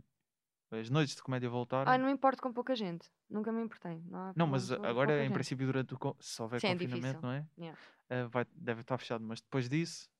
As 0.71 0.91
noites 0.91 1.17
de 1.17 1.23
comédia 1.23 1.49
voltarem. 1.49 1.91
Ai, 1.91 1.97
não 1.97 2.05
me 2.07 2.13
importo 2.13 2.43
com 2.43 2.53
pouca 2.53 2.77
gente, 2.77 3.09
nunca 3.31 3.51
me 3.51 3.63
importei. 3.63 4.03
Não, 4.11 4.33
Não, 4.37 4.47
mas 4.47 4.71
agora, 4.71 5.13
em 5.15 5.23
gente. 5.23 5.33
princípio, 5.33 5.67
durante 5.67 5.95
o. 5.95 6.17
Se 6.21 6.43
houver 6.43 6.61
Sim, 6.61 6.67
é 6.67 6.73
confinamento, 6.75 7.07
difícil. 7.07 7.21
não 7.23 7.33
é? 7.33 7.47
Yeah. 7.59 7.79
Eh, 8.11 8.25
vai, 8.25 8.47
deve 8.55 8.83
estar 8.83 8.99
fechado, 8.99 9.25
mas 9.25 9.41
depois 9.41 9.67
disso, 9.67 10.11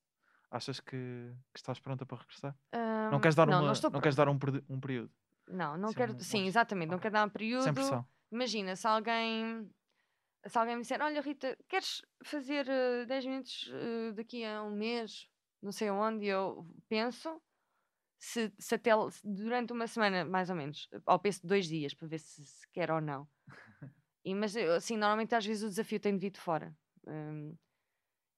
achas 0.51 0.79
que, 0.79 0.97
que 1.53 1.59
estás 1.59 1.79
pronta 1.79 2.05
para 2.05 2.19
regressar? 2.21 2.55
não 3.09 3.19
Ah, 3.19 3.21
queres 3.21 3.35
dar, 3.35 3.49
não, 3.49 3.61
uma, 3.61 3.67
não, 3.67 3.73
estou 3.73 3.91
queres 4.01 4.15
dar 4.15 4.29
um, 4.29 4.37
um 4.69 4.79
período? 4.79 5.11
Não, 5.47 5.77
não 5.77 5.93
Sim, 5.93 5.93
quero. 5.93 6.15
não 6.29 6.43
Sim, 6.43 6.45
exatamente, 6.45 6.89
não 6.91 6.99
ok. 6.99 6.99
quero 6.99 7.13
dar 7.13 7.25
um 7.27 7.29
período. 7.29 7.71
Sem 7.71 7.73
pressão. 7.73 8.07
Imagina, 8.31 8.75
se 8.75 8.87
alguém 8.87 9.69
se 10.47 10.57
alguém 10.59 10.75
me 10.77 10.83
disser, 10.83 11.01
olha 11.01 11.21
Rita, 11.21 11.57
queres 11.69 12.01
fazer 12.25 12.67
eh, 12.69 13.05
10 13.05 13.25
minutos 13.25 13.69
eh, 13.73 14.13
daqui 14.13 14.45
a 14.45 14.63
um 14.63 14.71
mês, 14.71 15.27
não 15.61 15.71
sei 15.71 15.89
onde, 15.91 16.25
e 16.25 16.29
eu 16.29 16.67
penso, 16.89 17.41
se, 18.19 18.53
se 18.59 18.75
até 18.75 18.91
se 19.11 19.21
durante 19.25 19.73
uma 19.73 19.87
semana, 19.87 20.25
mais 20.25 20.49
ou 20.49 20.55
menos, 20.57 20.89
ao 21.05 21.19
penso 21.19 21.41
de 21.41 21.47
dois 21.47 21.67
dias, 21.67 21.93
para 21.95 22.07
ver 22.07 22.19
se, 22.19 22.45
se 22.45 22.67
quer 22.73 22.91
ou 22.91 23.01
não. 23.01 23.27
E, 24.25 24.35
mas 24.35 24.55
assim, 24.57 24.97
normalmente 24.97 25.35
às 25.35 25.45
vezes 25.45 25.63
o 25.63 25.69
desafio 25.69 25.99
tem 25.99 26.13
de 26.15 26.19
vir 26.21 26.31
de 26.31 26.39
fora. 26.41 26.75
hum, 27.07 27.55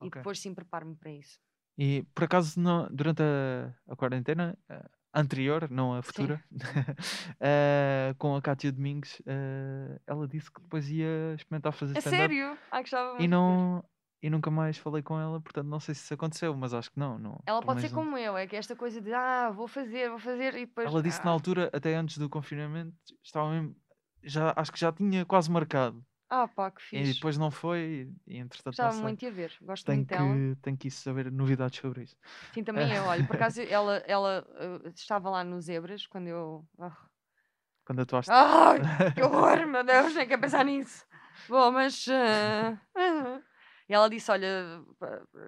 E 0.01 0.09
Ok. 0.09 0.17
depois 0.17 0.39
sim 0.39 0.53
preparo-me 0.55 0.95
para 0.97 1.11
isso. 1.11 1.39
E 1.77 2.03
por 2.14 2.26
acaso, 2.26 2.60
no- 2.60 2.89
durante 2.89 3.22
a, 3.23 3.76
a 3.88 3.95
quarentena 3.95 4.57
eh, 4.69 4.89
anterior, 5.14 5.69
não 5.72 5.93
a 5.95 6.02
futura, 6.03 6.43
eh, 7.39 8.14
com 8.18 8.35
a 8.35 8.41
Cátia 8.41 8.72
Domingos, 8.72 9.22
eh, 9.26 9.99
ela 10.07 10.27
disse 10.27 10.52
que 10.52 10.61
depois 10.61 10.89
ia 10.89 11.34
experimentar 11.35 11.73
fazer 11.73 11.95
É 11.95 11.99
stand-up. 11.99 12.35
sério? 12.35 12.57
Ai, 12.72 12.81
gostava 12.81 13.14
muito 13.15 13.23
E, 13.23 13.27
não, 13.27 13.84
e 14.22 14.30
nunca 14.30 14.52
mais 14.52 14.77
falei 14.77 15.03
com 15.03 15.19
ela, 15.19 15.41
portanto 15.41 15.68
não 15.68 15.80
sei 15.80 15.95
se 15.95 16.03
isso 16.03 16.14
aconteceu, 16.14 16.56
mas 16.57 16.73
acho 16.73 16.91
que 16.91 16.99
não. 16.99 17.19
não 17.19 17.39
Ela 17.45 17.61
pode 17.61 17.81
ser 17.81 17.89
não- 17.89 17.95
como 17.95 18.18
eu, 18.18 18.38
é 18.38 18.48
que 18.48 18.56
esta 18.56 18.76
coisa 18.76 19.02
de 19.02 19.14
ah, 19.14 19.49
vou 19.52 19.68
fazer, 19.68 20.10
vou 20.10 20.19
fazer 20.19 20.56
e 20.56 20.65
depois. 20.65 20.89
Ela 20.89 21.02
disse 21.03 21.23
na 21.23 21.31
ah, 21.31 21.31
altura, 21.31 21.69
até 21.73 21.95
antes 21.95 22.18
do 22.18 22.30
confinamento, 22.30 22.95
estava 23.23 23.49
mesmo. 23.52 23.76
Já, 24.23 24.53
acho 24.56 24.72
que 24.72 24.80
já 24.80 24.91
tinha 24.91 25.26
quase 25.26 25.49
marcado. 25.52 26.06
Ah, 26.31 26.47
pá, 26.47 26.71
que 26.71 26.81
E 26.91 27.01
fixe. 27.03 27.13
depois 27.13 27.37
não 27.37 27.51
foi, 27.51 28.13
e 28.27 28.37
entretanto 28.37 28.85
sei. 28.91 28.99
muito 29.01 29.25
a 29.25 29.29
ver. 29.31 29.51
Gosto 29.61 29.87
Tenho 29.87 29.93
muito 29.93 30.07
dela. 30.07 30.43
que, 30.53 30.57
tenho 30.61 30.77
que 30.77 30.91
saber 30.91 31.31
novidades 31.31 31.79
sobre 31.79 32.03
isso. 32.03 32.17
Sim, 32.53 32.63
também 32.63 32.91
eu. 32.93 33.05
Olha, 33.05 33.23
por 33.23 33.35
acaso 33.35 33.61
ela, 33.61 33.97
ela 34.05 34.45
eh, 34.85 34.89
estava 34.93 35.29
lá 35.29 35.43
no 35.43 35.61
Zebras 35.61 36.05
quando 36.07 36.27
eu. 36.27 36.67
Ah, 36.79 37.09
Quando 37.85 38.01
atuaste. 38.01 38.33
Ai, 38.37 38.79
que 39.13 39.21
horror, 39.23 39.67
meu 39.67 39.83
Deus, 39.83 40.13
nem 40.15 40.27
quero 40.27 40.41
pensar 40.41 40.63
nisso. 40.65 41.05
Bom, 41.47 41.71
mas. 41.71 42.07
eh, 42.07 42.77
E 43.89 43.93
ela 43.93 44.09
disse: 44.09 44.31
Olha, 44.31 44.83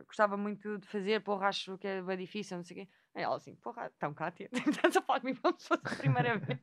gostava 0.08 0.36
muito 0.38 0.78
de 0.80 0.88
fazer, 0.88 1.22
porra, 1.24 1.48
acho 1.48 1.78
que 1.78 1.88
é 1.88 2.02
bem 2.02 2.18
difícil, 2.18 2.58
não 2.58 2.64
sei 2.64 2.84
o 2.84 2.86
quê. 2.86 2.92
E 3.16 3.22
ela 3.22 3.36
assim: 3.38 3.56
Porra, 3.56 3.92
então, 3.96 4.14
Kátia, 4.14 4.50
estás 4.54 4.98
a 4.98 5.02
falar 5.02 5.22
comigo 5.22 5.40
como 5.42 5.60
se 5.60 5.68
fosse 5.68 5.84
a 5.94 5.96
primeira 5.96 6.38
vez. 6.40 6.60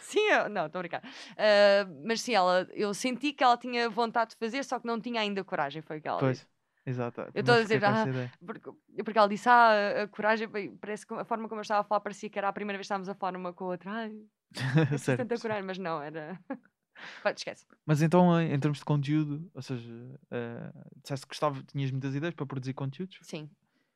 Sim, 0.00 0.20
eu, 0.30 0.48
não, 0.48 0.66
estou 0.66 0.78
a 0.78 0.82
brincar. 0.82 1.02
Eh, 1.36 1.84
mas 2.04 2.20
sim, 2.20 2.34
ela, 2.34 2.66
eu 2.72 2.92
senti 2.94 3.32
que 3.32 3.42
ela 3.42 3.56
tinha 3.56 3.88
vontade 3.90 4.30
de 4.30 4.36
fazer, 4.36 4.64
só 4.64 4.78
que 4.78 4.86
não 4.86 5.00
tinha 5.00 5.20
ainda 5.20 5.42
coragem, 5.44 5.82
foi 5.82 5.98
o 5.98 6.02
que 6.02 6.08
ela 6.08 6.18
disse. 6.30 6.46
Pois, 6.46 6.94
exato. 6.94 7.20
Eu 7.34 7.40
estou 7.40 7.54
a 7.54 7.60
dizer, 7.62 7.84
ah, 7.84 8.04
porque, 8.44 8.70
porque 9.04 9.18
ela 9.18 9.28
disse, 9.28 9.48
ah, 9.48 10.02
a- 10.04 10.08
coragem, 10.08 10.48
parece 10.80 11.06
que 11.06 11.14
a 11.14 11.24
forma 11.24 11.48
como 11.48 11.60
eu 11.60 11.62
estava 11.62 11.80
a 11.80 11.84
falar 11.84 12.00
parecia 12.00 12.30
que 12.30 12.38
era 12.38 12.48
a 12.48 12.52
primeira 12.52 12.78
vez 12.78 12.84
que 12.84 12.92
estávamos 12.92 13.08
a 13.08 13.14
falar 13.14 13.36
uma 13.36 13.52
com 13.52 13.64
a 13.64 13.68
outra. 13.68 13.90
Ai, 13.90 14.12
Certo, 14.98 15.26
tanta 15.26 15.40
coragem, 15.40 15.64
mas 15.64 15.78
não, 15.78 16.02
era. 16.02 16.38
Pronto, 17.22 17.36
esquece. 17.38 17.66
Mas 17.84 18.00
então, 18.00 18.40
em, 18.40 18.58
termos 18.58 18.78
de 18.78 18.84
conteúdo, 18.84 19.50
ou 19.54 19.60
seja, 19.62 20.18
eh, 20.30 20.72
disseste 21.02 21.26
que 21.26 21.36
tinhas 21.66 21.90
muitas 21.90 22.14
ideias 22.14 22.34
para 22.34 22.46
produzir 22.46 22.72
conteúdos. 22.72 23.18
Sim, 23.22 23.50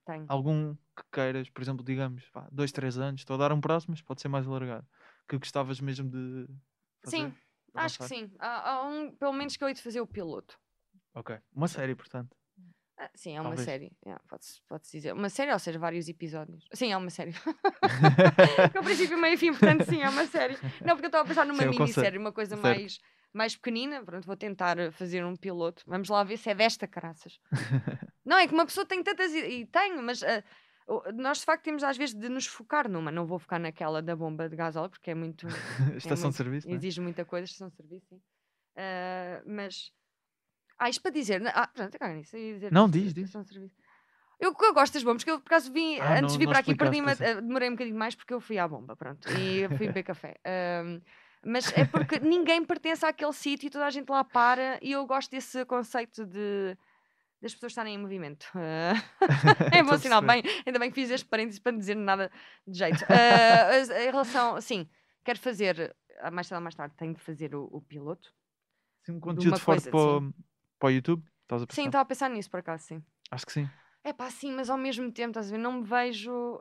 tenho. 0.04 0.26
Algum 0.28 0.74
que 0.74 1.02
queiras, 1.10 1.48
por 1.48 1.62
exemplo, 1.62 1.84
digamos, 1.84 2.28
pá, 2.30 2.46
dois, 2.52 2.72
três 2.72 2.98
anos, 2.98 3.22
estou 3.22 3.34
a 3.34 3.38
dar 3.38 3.52
um 3.52 3.60
prazo, 3.60 3.86
mas 3.88 4.02
pode 4.02 4.20
ser 4.20 4.28
mais 4.28 4.46
alargado. 4.46 4.86
Que 5.30 5.38
gostavas 5.38 5.80
mesmo 5.80 6.10
de 6.10 6.46
fazer? 7.04 7.16
Sim, 7.16 7.34
Acho 7.72 7.98
que 7.98 8.02
avançar? 8.04 8.08
sim. 8.08 8.32
Há, 8.40 8.70
há 8.72 8.84
um, 8.84 9.12
pelo 9.14 9.32
menos 9.32 9.56
que 9.56 9.62
eu 9.62 9.68
hei 9.68 9.74
de 9.74 9.80
fazer 9.80 10.00
o 10.00 10.06
piloto. 10.06 10.58
Ok. 11.14 11.38
Uma 11.54 11.68
série, 11.68 11.94
portanto. 11.94 12.36
Ah, 12.98 13.08
sim, 13.14 13.36
é 13.36 13.40
uma 13.40 13.50
Talvez. 13.50 13.64
série. 13.64 13.92
Yeah, 14.04 14.20
Pode-se 14.28 14.60
pode 14.68 14.82
dizer. 14.90 15.12
Uma 15.14 15.28
série, 15.28 15.52
ou 15.52 15.58
seja, 15.60 15.78
vários 15.78 16.08
episódios. 16.08 16.64
Sim, 16.74 16.90
é 16.92 16.96
uma 16.96 17.10
série. 17.10 17.32
ao 18.76 18.82
princípio, 18.82 19.16
meio 19.16 19.34
e 19.34 19.36
fim, 19.36 19.52
portanto, 19.52 19.84
sim, 19.84 20.02
é 20.02 20.08
uma 20.08 20.26
série. 20.26 20.54
Não, 20.84 20.96
porque 20.96 21.04
eu 21.06 21.08
estava 21.08 21.22
a 21.22 21.26
pensar 21.28 21.46
numa 21.46 21.62
é 21.62 21.66
minissérie, 21.68 22.18
uma 22.18 22.32
coisa 22.32 22.56
Certo. 22.56 22.62
mais, 22.62 22.98
mais 23.32 23.54
pequenina. 23.54 24.04
Pronto, 24.04 24.26
vou 24.26 24.36
tentar 24.36 24.90
fazer 24.92 25.24
um 25.24 25.36
piloto. 25.36 25.84
Vamos 25.86 26.08
lá 26.08 26.24
ver 26.24 26.38
se 26.38 26.50
é 26.50 26.54
desta, 26.56 26.88
caraças. 26.88 27.38
não, 28.26 28.36
é 28.36 28.48
que 28.48 28.52
uma 28.52 28.66
pessoa 28.66 28.84
tem 28.84 29.00
tantas. 29.00 29.32
E, 29.32 29.64
tenho, 29.66 30.02
mas. 30.02 30.22
o- 30.22 30.26
nós 31.14 31.38
de 31.38 31.44
facto 31.44 31.62
temos 31.64 31.82
às 31.82 31.96
vezes 31.96 32.14
de 32.14 32.28
nos 32.28 32.46
focar 32.46 32.88
numa, 32.88 33.10
não 33.10 33.26
vou 33.26 33.38
focar 33.38 33.60
naquela 33.60 34.00
da 34.02 34.14
bomba 34.16 34.48
de 34.48 34.56
gasóleo 34.56 34.90
porque 34.90 35.10
é 35.10 35.14
muito 35.14 35.46
Estação 35.96 36.24
muito- 36.24 36.30
de 36.32 36.36
serviço, 36.36 36.66
não 36.68 36.74
é? 36.74 36.76
exige 36.76 37.00
muita 37.00 37.24
coisa, 37.24 37.44
estação 37.44 37.68
de 37.68 37.76
serviço, 37.76 38.06
sim. 38.08 38.20
Ah, 38.76 39.42
mas. 39.46 39.92
Ah, 40.78 40.88
isto 40.88 41.02
para 41.02 41.10
dizer. 41.10 41.42
Ah, 41.54 41.66
pronto, 41.68 41.98
caga 41.98 42.14
nisso. 42.14 42.36
dizer 42.36 42.72
Não, 42.72 42.88
diz, 42.88 43.12
diz. 43.12 43.24
estação 43.24 43.42
de 43.42 43.48
serviço. 43.50 43.76
Eu, 44.40 44.54
eu 44.58 44.72
gosto 44.74 44.94
das 44.94 45.02
bombas, 45.02 45.22
porque 45.22 45.30
eu 45.32 45.38
por 45.40 45.48
acaso 45.48 45.70
vim, 45.70 45.98
Ah, 46.00 46.12
antes 46.14 46.22
não- 46.22 46.28
de 46.28 46.38
vir 46.38 46.44
não 46.46 46.52
para 46.52 46.60
aqui, 46.60 46.74
pois 46.74 47.20
é. 47.20 47.32
ah, 47.32 47.40
demorei 47.40 47.68
um 47.68 47.72
bocadinho 47.72 47.98
mais 47.98 48.14
porque 48.14 48.32
eu 48.32 48.40
fui 48.40 48.58
à 48.58 48.66
bomba, 48.66 48.96
pronto. 48.96 49.28
E 49.38 49.68
fui 49.84 49.86
beber 49.88 50.02
café. 50.02 50.36
Ahm, 50.46 51.00
mas 51.44 51.70
é 51.76 51.84
porque 51.84 52.18
ninguém 52.20 52.64
pertence 52.64 53.04
àquele 53.04 53.32
sítio 53.34 53.66
e 53.66 53.70
toda 53.70 53.84
a 53.86 53.90
gente 53.90 54.08
lá 54.08 54.24
para, 54.24 54.78
e 54.82 54.92
eu 54.92 55.06
gosto 55.06 55.30
desse 55.30 55.64
conceito 55.66 56.24
de 56.24 56.76
das 57.40 57.54
pessoas 57.54 57.72
estarem 57.72 57.94
em 57.94 57.98
movimento. 57.98 58.46
Ah, 58.54 58.94
é 59.74 59.82
bom 59.82 59.96
sinal, 59.98 60.22
bem, 60.22 60.42
ainda 60.66 60.78
bem 60.78 60.90
que 60.90 60.94
fiz 60.94 61.10
este 61.10 61.26
parênteses 61.26 61.58
para 61.58 61.72
não 61.72 61.78
dizer 61.78 61.94
nada 61.96 62.30
de 62.66 62.78
jeito. 62.78 63.04
As- 63.04 63.90
em 63.90 64.06
relação, 64.10 64.60
sim, 64.60 64.88
quero 65.24 65.38
fazer, 65.38 65.96
ah, 66.20 66.30
mais 66.30 66.48
tarde 66.48 66.60
ou 66.60 66.64
mais 66.64 66.74
tarde, 66.74 66.94
tenho 66.96 67.14
de 67.14 67.20
fazer 67.20 67.54
o, 67.54 67.64
o 67.72 67.80
piloto. 67.80 68.34
Sim, 69.04 69.12
um 69.12 69.20
conteúdo 69.20 69.58
forte 69.58 69.64
coisa, 69.64 69.90
para, 69.90 70.00
o- 70.00 70.34
para 70.78 70.86
o 70.88 70.90
YouTube. 70.90 71.24
Estás 71.42 71.62
a 71.62 71.66
Sim, 71.70 71.86
estava 71.86 72.02
a 72.02 72.04
pensar 72.04 72.28
nisso 72.30 72.50
por 72.50 72.60
acaso, 72.60 72.84
sim. 72.84 73.02
Acho 73.30 73.46
que 73.46 73.52
sim. 73.52 73.68
É 74.02 74.12
pá, 74.12 74.30
sim, 74.30 74.52
mas 74.52 74.70
ao 74.70 74.78
mesmo 74.78 75.10
tempo, 75.12 75.30
estás 75.30 75.48
a 75.48 75.50
ver, 75.50 75.58
não 75.58 75.72
me 75.72 75.84
vejo. 75.84 76.60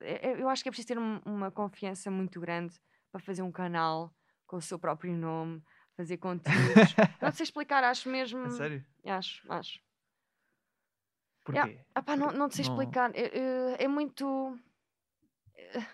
é- 0.00 0.28
é- 0.30 0.40
eu 0.42 0.48
acho 0.48 0.62
que 0.62 0.68
é 0.68 0.72
preciso 0.72 0.88
ter 0.88 0.98
um- 0.98 1.20
uma 1.24 1.50
confiança 1.50 2.10
muito 2.10 2.40
grande 2.40 2.74
para 3.10 3.20
fazer 3.20 3.42
um 3.42 3.50
canal 3.50 4.14
com 4.46 4.56
o 4.56 4.60
seu 4.60 4.78
próprio 4.78 5.12
nome, 5.12 5.62
fazer 5.96 6.16
conteúdos. 6.18 6.44
não 7.20 7.32
sei 7.32 7.44
explicar, 7.44 7.82
acho 7.82 8.08
mesmo. 8.08 8.44
A 8.46 8.50
sério? 8.50 8.84
Acho, 9.04 9.52
acho. 9.52 9.80
Porquê? 11.44 11.80
Ah 11.94 12.02
pá, 12.02 12.16
não, 12.16 12.30
não 12.32 12.48
te 12.48 12.56
sei 12.56 12.64
explicar. 12.64 13.10
É, 13.14 13.22
é- 13.38 13.84
é 13.84 13.88
muito. 13.88 14.58
é- 15.56 15.86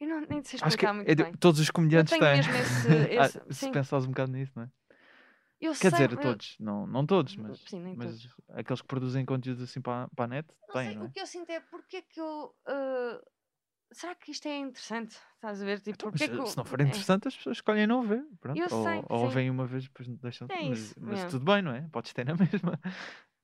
Eu 0.00 0.08
não, 0.08 0.20
nem 0.22 0.40
te 0.42 0.48
sei 0.48 0.58
explicar 0.58 0.92
muito 0.92 1.08
é 1.10 1.14
bem. 1.14 1.32
todos 1.34 1.60
os 1.60 1.70
comediantes 1.70 2.18
têm. 2.18 2.38
esse- 2.40 2.44
Ah, 3.20 3.24
esse- 3.26 3.40
se 3.54 3.54
sim. 3.54 3.72
pensares 3.72 4.04
um 4.06 4.08
bocado 4.10 4.32
nisso, 4.32 4.52
não 4.56 4.64
é? 4.64 4.70
Eu 5.60 5.74
Quer 5.74 5.90
sei, 5.90 5.90
dizer, 5.92 6.12
eu- 6.12 6.18
todos. 6.18 6.56
Não, 6.58 6.86
não 6.86 7.06
todos, 7.06 7.36
mas, 7.36 7.58
Sim, 7.66 7.94
mas 7.96 8.06
todos. 8.06 8.28
aqueles 8.50 8.82
que 8.82 8.88
produzem 8.88 9.24
conteúdos 9.24 9.62
assim 9.62 9.80
para, 9.80 10.08
para 10.14 10.24
a 10.24 10.28
net 10.28 10.48
Não 10.68 10.74
têm, 10.74 10.84
sei, 10.88 10.94
não 10.96 11.02
é? 11.04 11.06
o 11.06 11.10
que 11.10 11.20
eu 11.20 11.26
sinto 11.26 11.50
é 11.50 11.60
porque 11.60 11.96
é 11.98 12.02
que 12.02 12.20
eu. 12.20 12.54
ah, 12.66 13.20
será 13.92 14.14
que 14.14 14.30
isto 14.32 14.46
é 14.46 14.58
interessante? 14.58 15.16
Estás 15.36 15.62
a 15.62 15.64
ver? 15.64 15.78
Tipo, 15.78 15.90
Então, 15.90 16.10
porque 16.10 16.24
mas, 16.24 16.34
é 16.34 16.38
que 16.42 16.46
se 16.50 16.56
não 16.56 16.64
for 16.64 16.80
é. 16.80 16.84
interessante, 16.84 17.28
as 17.28 17.36
pessoas 17.36 17.56
escolhem 17.56 17.86
não 17.86 18.02
ver. 18.02 18.24
Pronto. 18.40 18.58
Eu 18.58 18.68
ou 18.68 18.82
sei, 18.84 19.02
ou 19.08 19.28
veem 19.28 19.48
uma 19.50 19.66
vez 19.66 19.84
depois 19.84 20.08
deixam. 20.18 20.48
É 20.50 20.62
mas 20.68 20.78
isso, 20.78 20.94
mas 21.00 21.24
é. 21.24 21.28
tudo 21.28 21.44
bem, 21.44 21.62
não 21.62 21.72
é? 21.74 21.88
Podes 21.92 22.12
ter 22.12 22.24
na 22.26 22.34
mesma. 22.36 22.78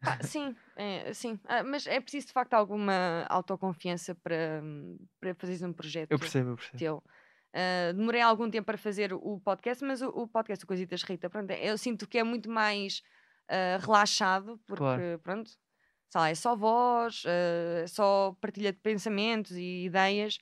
Pá, 0.02 0.18
sim, 0.22 0.56
é, 0.76 1.12
sim. 1.12 1.38
Ah, 1.44 1.62
mas 1.62 1.86
é 1.86 2.00
preciso 2.00 2.28
de 2.28 2.32
facto 2.32 2.54
alguma 2.54 3.24
autoconfiança 3.28 4.14
para, 4.14 4.62
para 5.20 5.34
fazeres 5.34 5.62
um 5.62 5.72
projeto 5.72 6.10
Eu 6.10 6.18
percebo, 6.18 6.50
eu 6.50 6.56
percebo. 6.56 6.78
teu. 6.78 7.02
Ah, 7.52 7.92
demorei 7.92 8.20
algum 8.20 8.48
tempo 8.50 8.66
para 8.66 8.78
fazer 8.78 9.12
o 9.12 9.40
podcast, 9.40 9.84
mas 9.84 10.00
o, 10.02 10.08
o 10.08 10.26
podcast, 10.28 10.64
o 10.64 10.68
Coisitas 10.68 11.02
Rita, 11.02 11.28
pronto, 11.28 11.50
eu 11.52 11.76
sinto 11.76 12.06
que 12.08 12.18
é 12.18 12.24
muito 12.24 12.50
mais 12.50 13.02
ah, 13.48 13.78
relaxado, 13.80 14.58
porque 14.66 14.78
Claro. 14.78 15.18
pronto, 15.22 15.50
sei 16.08 16.20
lá, 16.20 16.30
é 16.30 16.34
só 16.34 16.56
voz, 16.56 17.22
ah, 17.26 17.82
é 17.82 17.86
só 17.86 18.34
partilha 18.40 18.72
de 18.72 18.78
pensamentos 18.78 19.52
e 19.52 19.84
ideias, 19.84 20.38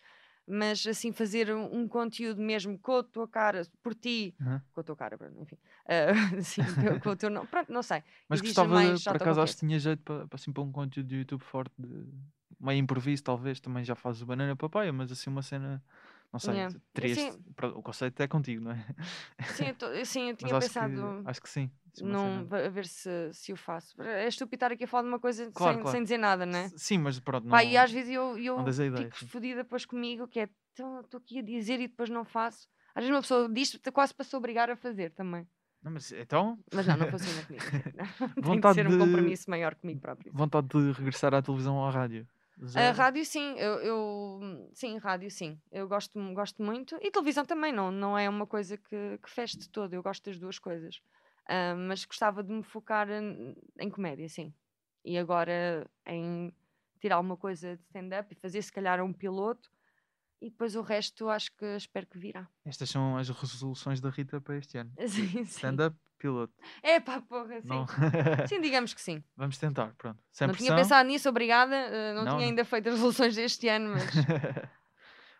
mas 0.48 0.86
assim 0.86 1.12
fazer 1.12 1.54
um, 1.54 1.80
um 1.82 1.88
conteúdo 1.88 2.40
mesmo 2.40 2.78
com 2.78 2.96
a 2.98 3.02
tua 3.02 3.28
cara, 3.28 3.62
por 3.82 3.94
ti, 3.94 4.34
Aham. 4.40 4.62
com 4.72 4.80
a 4.80 4.84
tua 4.84 4.96
cara, 4.96 5.18
enfim, 5.40 5.56
ah, 5.86 6.12
sim, 6.42 6.74
com- 7.00 7.10
o 7.10 7.16
teu 7.16 7.30
nome, 7.30 7.46
pronto, 7.48 7.72
não 7.72 7.82
sei. 7.82 8.02
Mas 8.28 8.40
exige 8.40 8.66
gostava, 8.66 8.74
mais 8.74 9.04
por 9.06 9.16
acaso, 9.16 9.40
acho 9.40 9.54
que 9.54 9.60
tinha 9.60 9.78
jeito 9.78 10.02
para, 10.02 10.26
para, 10.28 10.36
assim, 10.36 10.52
para 10.52 10.62
um 10.62 10.70
conteúdo 10.72 11.08
de 11.08 11.16
YouTube 11.16 11.42
forte, 11.42 11.72
de 11.78 12.06
meio 12.60 12.78
improviso, 12.78 13.22
talvez. 13.22 13.60
Também 13.60 13.84
já 13.84 13.94
fazes 13.94 14.22
o 14.22 14.26
banana 14.26 14.54
papaya, 14.56 14.92
mas 14.92 15.10
assim, 15.10 15.30
uma 15.30 15.42
cena, 15.42 15.82
não 16.32 16.38
sei, 16.40 16.54
Yeah. 16.54 16.70
Sim. 17.06 17.44
o 17.74 17.82
conceito 17.82 18.20
é 18.22 18.28
contigo, 18.28 18.62
não 18.64 18.72
é? 18.72 18.86
Sim, 19.46 19.66
eu, 19.68 19.74
tô- 19.76 20.04
sim, 20.04 20.28
eu 20.30 20.36
tinha 20.36 20.54
acho 20.54 20.58
pensado 20.58 20.92
que, 20.92 21.20
acho 21.24 21.40
que 21.42 21.48
sim. 21.48 21.70
Va- 22.46 22.66
a 22.66 22.68
ver 22.68 22.86
se, 22.86 23.10
se 23.32 23.52
o 23.52 23.56
faço. 23.56 24.00
É 24.02 24.26
estúpido 24.28 24.56
estar 24.56 24.72
aqui 24.72 24.84
a 24.84 24.88
falar 24.88 25.02
de 25.04 25.08
uma 25.08 25.18
coisa 25.18 25.50
Claro, 25.52 25.74
sem, 25.74 25.82
claro. 25.82 25.96
sem 25.96 26.02
dizer 26.02 26.18
nada, 26.18 26.44
né? 26.46 26.70
Sim, 26.76 26.98
mas 26.98 27.18
pronto, 27.20 27.44
não, 27.44 27.50
Pá, 27.50 27.62
e 27.64 27.76
às 27.76 27.90
vezes 27.92 28.10
eu, 28.12 28.38
eu 28.38 28.56
não 28.56 28.64
a 28.66 28.70
ideia, 28.70 29.10
fico 29.10 29.30
fodida 29.30 29.62
depois 29.62 29.84
comigo, 29.84 30.26
que 30.28 30.40
é 30.40 30.48
"Então, 30.72 31.00
estou 31.00 31.18
aqui 31.18 31.38
a 31.38 31.42
dizer 31.42 31.80
e 31.80 31.88
depois 31.88 32.08
não 32.10 32.24
faço. 32.24 32.68
Às 32.94 33.02
vezes 33.04 33.10
uma 33.14 33.20
pessoa 33.22 33.48
diz 33.48 33.78
quase 33.92 34.14
para 34.14 34.24
se 34.24 34.34
obrigar 34.36 34.70
a 34.70 34.76
fazer 34.76 35.10
também. 35.12 35.46
Não, 35.82 35.92
mas 35.92 36.10
então, 36.12 36.58
Mas 36.72 36.86
não, 36.86 36.96
não 36.96 37.06
funciona 37.10 37.42
comigo. 37.44 37.64
Tem 38.34 38.42
de 38.42 38.48
Vontade 38.48 38.74
ser 38.74 38.86
um 38.86 38.90
de- 38.90 38.98
compromisso 38.98 39.48
maior 39.50 39.74
comigo 39.74 40.00
próprio. 40.00 40.32
vontade 40.34 40.66
de 40.68 40.92
regressar 40.92 41.32
à 41.34 41.40
televisão 41.42 41.76
ou 41.76 41.84
à 41.86 41.90
rádio? 41.90 42.26
A 42.60 42.66
Zero? 42.66 42.96
rádio 42.98 43.24
sim, 43.24 43.54
eu, 43.56 43.74
eu- 43.80 44.70
sim, 44.74 44.98
rádio 44.98 45.30
sim. 45.30 45.56
Eu 45.70 45.86
gosto, 45.86 46.18
gosto 46.34 46.60
muito. 46.60 46.96
E 47.00 47.08
televisão 47.10 47.44
também, 47.44 47.72
não, 47.72 47.92
não 47.92 48.18
é 48.18 48.28
uma 48.28 48.46
coisa 48.48 48.76
que, 48.76 49.18
que 49.22 49.30
de 49.56 49.68
todo. 49.68 49.94
Eu 49.94 50.02
gosto 50.02 50.24
das 50.24 50.40
duas 50.40 50.58
coisas. 50.58 51.00
Ah, 51.48 51.74
mas 51.74 52.04
gostava 52.04 52.42
de 52.42 52.52
me 52.52 52.62
focar 52.62 53.08
em, 53.10 53.56
em 53.78 53.90
comédia, 53.90 54.28
sim. 54.28 54.52
E 55.04 55.16
agora 55.16 55.88
em 56.06 56.52
tirar 57.00 57.16
alguma 57.16 57.36
coisa 57.36 57.76
de 57.76 57.82
stand-up 57.84 58.32
e 58.32 58.36
fazer 58.38 58.60
se 58.62 58.72
calhar 58.72 59.02
um 59.02 59.12
piloto. 59.12 59.70
E 60.40 60.50
depois 60.50 60.76
o 60.76 60.82
resto 60.82 61.28
acho 61.28 61.50
que 61.56 61.64
espero 61.76 62.06
que 62.06 62.18
virá. 62.18 62.46
Estas 62.64 62.90
são 62.90 63.16
as 63.16 63.28
resoluções 63.28 64.00
da 64.00 64.08
Rita 64.10 64.40
para 64.40 64.56
este 64.56 64.78
ano. 64.78 64.92
Sim, 65.08 65.26
sim. 65.28 65.42
Stand-up, 65.42 65.96
piloto. 66.16 66.52
É 66.82 67.00
pá, 67.00 67.20
porra, 67.20 67.60
sim. 67.60 67.68
Não. 67.68 67.86
Sim, 68.46 68.60
digamos 68.62 68.94
que 68.94 69.00
sim. 69.00 69.22
Vamos 69.36 69.58
tentar, 69.58 69.94
pronto. 69.96 70.22
Sem 70.30 70.46
não 70.46 70.54
pressão. 70.54 70.74
tinha 70.74 70.76
pensado 70.82 71.08
nisso, 71.08 71.28
obrigada. 71.28 71.74
ah, 71.74 72.14
não, 72.14 72.24
Não, 72.24 72.36
tinha 72.36 72.48
ainda 72.48 72.64
feito 72.64 72.88
as 72.88 72.94
resoluções 72.94 73.34
deste 73.34 73.66
ano, 73.68 73.94
mas 73.94 74.04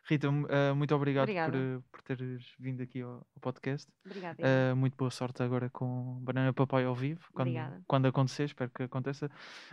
Rita, 0.09 0.28
eh, 0.48 0.72
muito 0.72 0.94
obrigado 0.94 1.26
por, 1.26 1.30
Obrigada. 1.32 1.59
eh, 1.59 1.78
por 1.93 2.01
teres 2.02 2.55
vindo 2.59 2.82
aqui 2.82 3.02
ao, 3.02 3.10
ao 3.35 3.40
podcast. 3.40 3.90
obrigada. 4.06 4.36
Eh, 4.39 4.72
muito 4.74 4.97
boa 4.97 5.10
sorte 5.10 5.43
agora 5.43 5.68
com 5.68 6.18
Banana 6.22 6.52
Papai 6.52 6.85
ao 6.85 6.94
vivo, 6.94 7.20
quando, 7.35 7.48
Obrigada. 7.48 7.82
quando 7.86 8.06
acontecer, 8.06 8.44
espero 8.44 8.70
que 8.70 8.85
aconteça. 8.85 9.30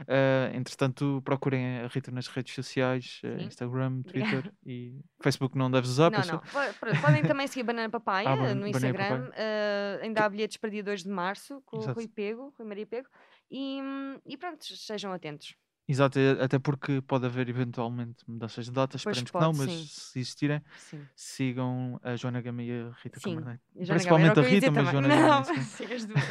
Eh, 0.07 0.51
entretanto, 0.53 1.21
procurem 1.23 1.79
a 1.79 1.87
Rita 1.87 2.11
nas 2.11 2.27
redes 2.27 2.53
sociais. 2.53 3.21
Instagram, 3.39 4.01
Obrigada. 4.05 4.41
Twitter 4.41 4.53
e 4.65 4.99
Facebook 5.21 5.57
não 5.57 5.71
deves 5.71 5.89
usar, 5.89 6.11
Não, 6.11 6.19
não. 6.19 6.41
Podem 7.01 7.23
também 7.23 7.47
seguir 7.47 7.63
Banana 7.63 7.89
Papaya 7.89 8.27
Ah, 8.51 8.53
no 8.53 8.67
Instagram. 8.67 9.31
eh, 9.35 9.99
ainda 10.03 10.25
há 10.25 10.29
bilhetes 10.29 10.57
para 10.57 10.69
dia 10.69 10.83
2 10.83 11.03
de 11.03 11.09
março 11.09 11.61
com 11.65 11.77
Exato. 11.77 11.91
o 11.91 11.93
Rui 11.95 12.07
Pego, 12.09 12.53
Rui 12.57 12.67
Maria 12.67 12.85
Pego. 12.85 13.07
E, 13.49 13.79
hum, 13.81 14.19
e 14.25 14.35
pronto, 14.35 14.65
sejam 14.65 15.13
atentos. 15.13 15.55
Exato, 15.87 16.17
e 16.19 16.31
até 16.41 16.57
porque 16.57 16.99
pode 17.01 17.25
haver 17.27 17.47
eventualmente 17.47 18.23
mudanças 18.27 18.65
de 18.65 18.71
datas, 18.71 19.03
Pois 19.03 19.17
esperemos 19.17 19.31
que 19.31 19.39
não, 19.39 19.53
mas 19.65 19.71
sim. 19.71 19.85
se 19.87 20.19
existirem, 20.19 20.61
Sim. 20.77 21.05
sigam 21.15 21.99
a 22.03 22.15
Joana 22.15 22.41
Gama 22.41 22.63
e 22.63 22.71
a 22.71 22.91
Rita. 23.03 23.19
Camarneiro. 23.19 23.59
Principalmente 23.75 24.39
a 24.39 24.41
Rita, 24.43 24.71
mas 24.71 24.89
também. 24.89 24.91
Joana 24.91 25.07
Gama, 25.15 25.27
Não, 25.27 25.43
sim. 25.43 25.61
sim, 25.61 25.93
as 25.93 26.05
duas. 26.07 26.23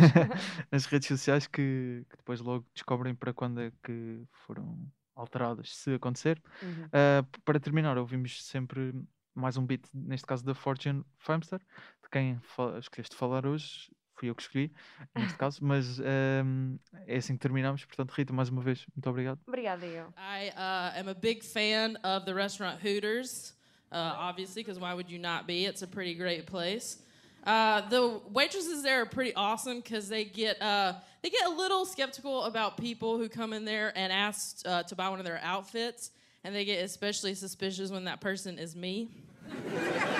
nas 0.72 0.86
redes 0.86 1.06
sociais 1.06 1.46
que, 1.46 2.04
que 2.10 2.16
depois 2.16 2.40
logo 2.40 2.66
descobrem 2.74 3.14
para 3.14 3.32
quando 3.32 3.60
é 3.60 3.72
que 3.82 4.24
foram 4.32 4.76
alteradas, 5.14 5.76
se 5.76 5.94
acontecer. 5.94 6.42
Uhum. 6.60 6.86
Uh, 6.86 7.40
para 7.44 7.60
terminar, 7.60 7.96
ouvimos 7.96 8.44
sempre 8.44 8.92
mais 9.34 9.56
um 9.56 9.64
beat, 9.64 9.84
neste 9.92 10.26
caso 10.26 10.44
da 10.44 10.54
Fortune 10.54 11.04
Famster, 11.18 11.60
de 11.60 12.10
quem 12.10 12.40
escolheste 12.80 13.14
falar 13.16 13.46
hoje. 13.46 13.88
Fui 14.16 14.28
eu 14.28 14.34
que 14.34 14.42
escolhi, 14.42 14.72
neste 15.14 15.36
caso, 15.36 15.64
mas 15.64 15.98
um, 15.98 16.78
é 17.06 17.16
assim 17.16 17.34
que 17.34 17.40
terminamos. 17.40 17.84
Portanto, 17.84 18.12
Rita, 18.12 18.32
mais 18.32 18.48
uma 18.48 18.62
vez, 18.62 18.86
muito 18.94 19.10
obrigado. 19.10 19.40
Obrigada, 19.46 19.84
eu. 19.86 20.06
I 20.16 20.50
uh, 20.50 21.00
am 21.00 21.08
a 21.08 21.14
big 21.14 21.44
fan 21.44 21.96
of 22.04 22.24
the 22.24 22.32
restaurant 22.32 22.80
Hooters, 22.80 23.54
uh, 23.90 24.14
obviously, 24.16 24.62
because 24.62 24.78
why 24.78 24.94
would 24.94 25.10
you 25.10 25.18
not 25.18 25.46
be? 25.46 25.64
It's 25.66 25.82
a 25.82 25.86
pretty 25.86 26.14
great 26.14 26.46
place. 26.46 27.02
Uh, 27.44 27.86
the 27.90 28.20
waitresses 28.32 28.82
there 28.82 29.02
are 29.02 29.06
pretty 29.06 29.34
awesome 29.34 29.80
because 29.80 30.08
they 30.08 30.24
get 30.24 30.60
uh, 30.62 30.94
they 31.22 31.28
get 31.28 31.46
a 31.46 31.50
little 31.50 31.84
skeptical 31.84 32.44
about 32.44 32.78
people 32.78 33.18
who 33.18 33.28
come 33.28 33.52
in 33.52 33.66
there 33.66 33.92
and 33.94 34.10
ask 34.10 34.66
uh, 34.66 34.82
to 34.84 34.94
buy 34.94 35.10
one 35.10 35.18
of 35.18 35.26
their 35.26 35.40
outfits, 35.42 36.10
and 36.42 36.54
they 36.54 36.64
get 36.64 36.82
especially 36.82 37.34
suspicious 37.34 37.90
when 37.90 38.04
that 38.04 38.20
person 38.20 38.58
is 38.58 38.74
me. 38.74 39.10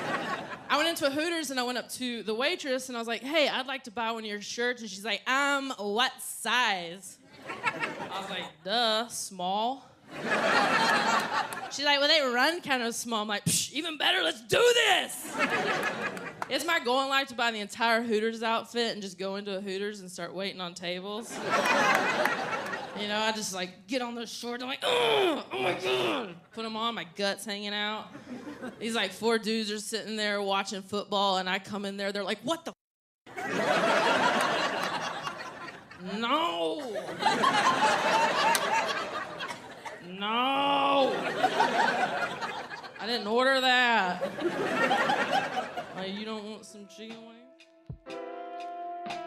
I 0.74 0.76
went 0.76 0.88
into 0.88 1.06
a 1.06 1.10
Hooters 1.10 1.52
and 1.52 1.60
I 1.60 1.62
went 1.62 1.78
up 1.78 1.88
to 1.90 2.24
the 2.24 2.34
waitress 2.34 2.88
and 2.88 2.96
I 2.96 3.00
was 3.00 3.06
like, 3.06 3.22
"Hey, 3.22 3.48
I'd 3.48 3.68
like 3.68 3.84
to 3.84 3.92
buy 3.92 4.10
one 4.10 4.24
of 4.24 4.28
your 4.28 4.40
shirts," 4.40 4.80
and 4.80 4.90
she's 4.90 5.04
like, 5.04 5.22
"Um, 5.30 5.72
what 5.78 6.10
size?" 6.20 7.16
I 7.48 8.20
was 8.20 8.28
like, 8.28 8.42
"Duh, 8.64 9.06
small." 9.06 9.88
She's 11.70 11.84
like, 11.84 12.00
well, 12.00 12.08
they 12.08 12.20
run 12.34 12.60
kind 12.60 12.82
of 12.82 12.92
small. 12.96 13.22
I'm 13.22 13.28
like, 13.28 13.44
even 13.72 13.98
better, 13.98 14.24
let's 14.24 14.42
do 14.42 14.58
this. 14.58 15.36
it's 16.50 16.64
my 16.64 16.80
goal 16.80 17.02
in 17.02 17.08
life 17.08 17.28
to 17.28 17.36
buy 17.36 17.52
the 17.52 17.60
entire 17.60 18.02
Hooters 18.02 18.42
outfit 18.42 18.94
and 18.94 19.00
just 19.00 19.16
go 19.16 19.36
into 19.36 19.56
a 19.56 19.60
Hooters 19.60 20.00
and 20.00 20.10
start 20.10 20.34
waiting 20.34 20.60
on 20.60 20.74
tables. 20.74 21.32
You 23.00 23.08
know, 23.08 23.18
I 23.18 23.32
just 23.32 23.52
like 23.54 23.86
get 23.86 24.02
on 24.02 24.14
those 24.14 24.30
shorts. 24.30 24.62
I'm 24.62 24.68
like, 24.68 24.82
oh, 24.82 25.44
my 25.52 25.74
god, 25.74 26.34
put 26.52 26.62
them 26.62 26.76
on. 26.76 26.94
My 26.94 27.06
guts 27.16 27.44
hanging 27.44 27.74
out. 27.74 28.06
These 28.78 28.94
like 28.94 29.10
four 29.10 29.38
dudes 29.38 29.70
are 29.70 29.78
sitting 29.78 30.16
there 30.16 30.40
watching 30.40 30.82
football, 30.82 31.38
and 31.38 31.48
I 31.48 31.58
come 31.58 31.84
in 31.84 31.96
there. 31.96 32.12
They're 32.12 32.22
like, 32.24 32.38
what 32.42 32.64
the? 32.64 32.72
no. 36.18 36.80
No. 40.18 41.12
I 43.00 43.06
didn't 43.06 43.26
order 43.26 43.60
that. 43.60 44.22
Like, 45.96 46.14
you 46.14 46.24
don't 46.24 46.44
want 46.44 46.64
some 46.64 46.86
chicken 46.86 47.16
wings? 47.16 47.43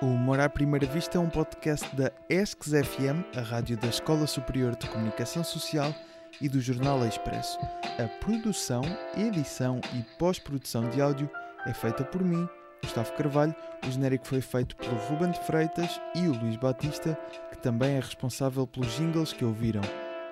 O 0.02 0.06
Humor 0.06 0.40
à 0.40 0.50
Primeira 0.50 0.86
Vista 0.86 1.18
é 1.18 1.22
um 1.22 1.30
podcast 1.30 1.96
da 1.96 2.12
ESCS 2.30 2.86
FM, 2.86 3.38
a 3.38 3.42
rádio 3.42 3.78
da 3.78 3.88
Escola 3.88 4.28
Superior 4.28 4.76
de 4.76 4.88
Comunicação 4.88 5.44
Social 5.44 5.94
e 6.42 6.48
do 6.48 6.60
Jornal 6.60 7.06
Expresso. 7.06 7.60
A 7.84 8.08
produção, 8.20 8.82
edição 9.16 9.80
e 9.94 10.04
pós-produção 10.18 10.90
de 10.90 11.02
áudio 11.02 11.30
é 11.66 11.74
feita 11.74 12.04
por 12.04 12.24
mim, 12.24 12.48
Gustavo 12.84 13.14
Carvalho. 13.14 13.56
O 13.88 13.92
genérico 13.92 14.28
foi 14.28 14.42
feito 14.42 14.76
pelo 14.76 14.96
Ruben 14.96 15.32
de 15.32 15.40
Freitas 15.42 16.00
e 16.16 16.28
o 16.28 16.34
Luís 16.34 16.56
Batista, 16.58 17.18
que 17.52 17.58
também 17.58 17.96
é 17.96 18.00
responsável 18.00 18.66
pelos 18.68 18.96
jingles 18.96 19.34
que 19.34 19.46
ouviram. 19.46 19.82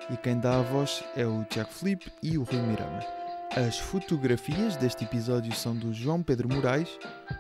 E 0.10 0.18
quem 0.18 0.40
dá 0.40 0.60
a 0.60 0.62
voz 0.62 1.04
é 1.16 1.26
o 1.26 1.44
Tiago 1.46 1.72
Felipe 1.72 2.12
e 2.22 2.38
o 2.38 2.44
Rui 2.44 2.62
Miranda. 2.62 3.25
As 3.56 3.80
fotografias 3.80 4.76
deste 4.76 5.06
episódio 5.06 5.56
são 5.56 5.74
do 5.74 5.94
João 5.94 6.22
Pedro 6.22 6.54
Moraes, 6.54 7.00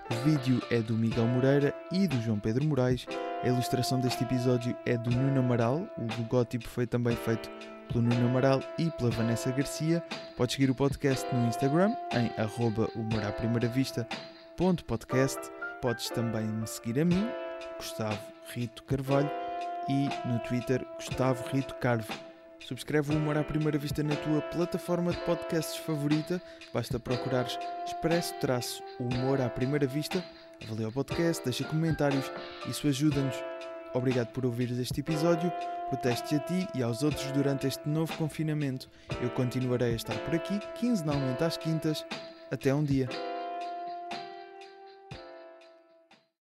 o 0.09 0.13
vídeo 0.23 0.61
é 0.71 0.79
do 0.79 0.93
Miguel 0.93 1.25
Moreira 1.25 1.75
e 1.91 2.07
do 2.07 2.21
João 2.21 2.39
Pedro 2.39 2.63
Moraes, 2.63 3.05
a 3.43 3.47
ilustração 3.47 3.99
deste 3.99 4.23
episódio 4.23 4.73
é 4.85 4.97
do 4.97 5.11
Nuno 5.11 5.41
Amaral, 5.41 5.85
o 5.97 6.07
logótipo 6.17 6.69
foi 6.69 6.87
também 6.87 7.17
feito 7.17 7.49
pelo 7.89 8.01
Nuno 8.01 8.29
Amaral 8.29 8.61
e 8.79 8.89
pela 8.91 9.11
Vanessa 9.11 9.51
Garcia. 9.51 10.01
Podes 10.37 10.55
seguir 10.55 10.71
o 10.71 10.75
podcast 10.75 11.27
no 11.35 11.47
Instagram 11.47 11.93
em 12.13 12.31
humoraprimeiravista.podcast. 12.95 15.41
Podes 15.81 16.09
também 16.09 16.45
me 16.45 16.65
seguir 16.65 17.01
a 17.01 17.05
mim, 17.05 17.27
Gustavo 17.77 18.21
Rito 18.53 18.83
Carvalho, 18.83 19.29
e 19.89 20.07
no 20.27 20.39
Twitter, 20.39 20.87
Gustavo 20.97 21.43
Rito 21.49 21.75
Carvo. 21.75 22.13
Subscreve 22.60 23.14
o 23.14 23.18
Humor 23.18 23.38
à 23.38 23.44
Primeira 23.44 23.77
Vista 23.77 24.02
na 24.02 24.15
tua 24.15 24.41
plataforma 24.41 25.11
de 25.11 25.19
podcasts 25.19 25.77
favorita. 25.77 26.41
Basta 26.73 26.99
procurares 26.99 27.57
Expresso 27.86 28.82
Humor 28.99 29.41
à 29.41 29.49
Primeira 29.49 29.86
Vista. 29.86 30.23
Avalia 30.64 30.88
o 30.88 30.91
podcast, 30.91 31.44
deixa 31.44 31.64
comentários. 31.65 32.32
Isso 32.68 32.88
ajuda-nos. 32.88 33.36
Obrigado 33.94 34.27
por 34.27 34.45
ouvires 34.45 34.77
este 34.77 35.02
episódio. 35.02 35.52
Proteste 35.90 36.36
a 36.36 36.40
ti 36.40 36.68
e 36.73 36.82
aos 36.82 37.03
outros 37.03 37.32
durante 37.32 37.68
este 37.68 37.88
novo 37.88 38.15
confinamento. 38.18 38.90
Eu 39.22 39.30
continuarei 39.30 39.94
a 39.94 39.95
estar 39.95 40.18
por 40.19 40.36
aqui, 40.36 40.60
quinzenalmente 40.76 41.44
às 41.44 41.57
quintas. 41.57 42.06
Até 42.52 42.73
um 42.73 42.84
dia. 42.84 43.07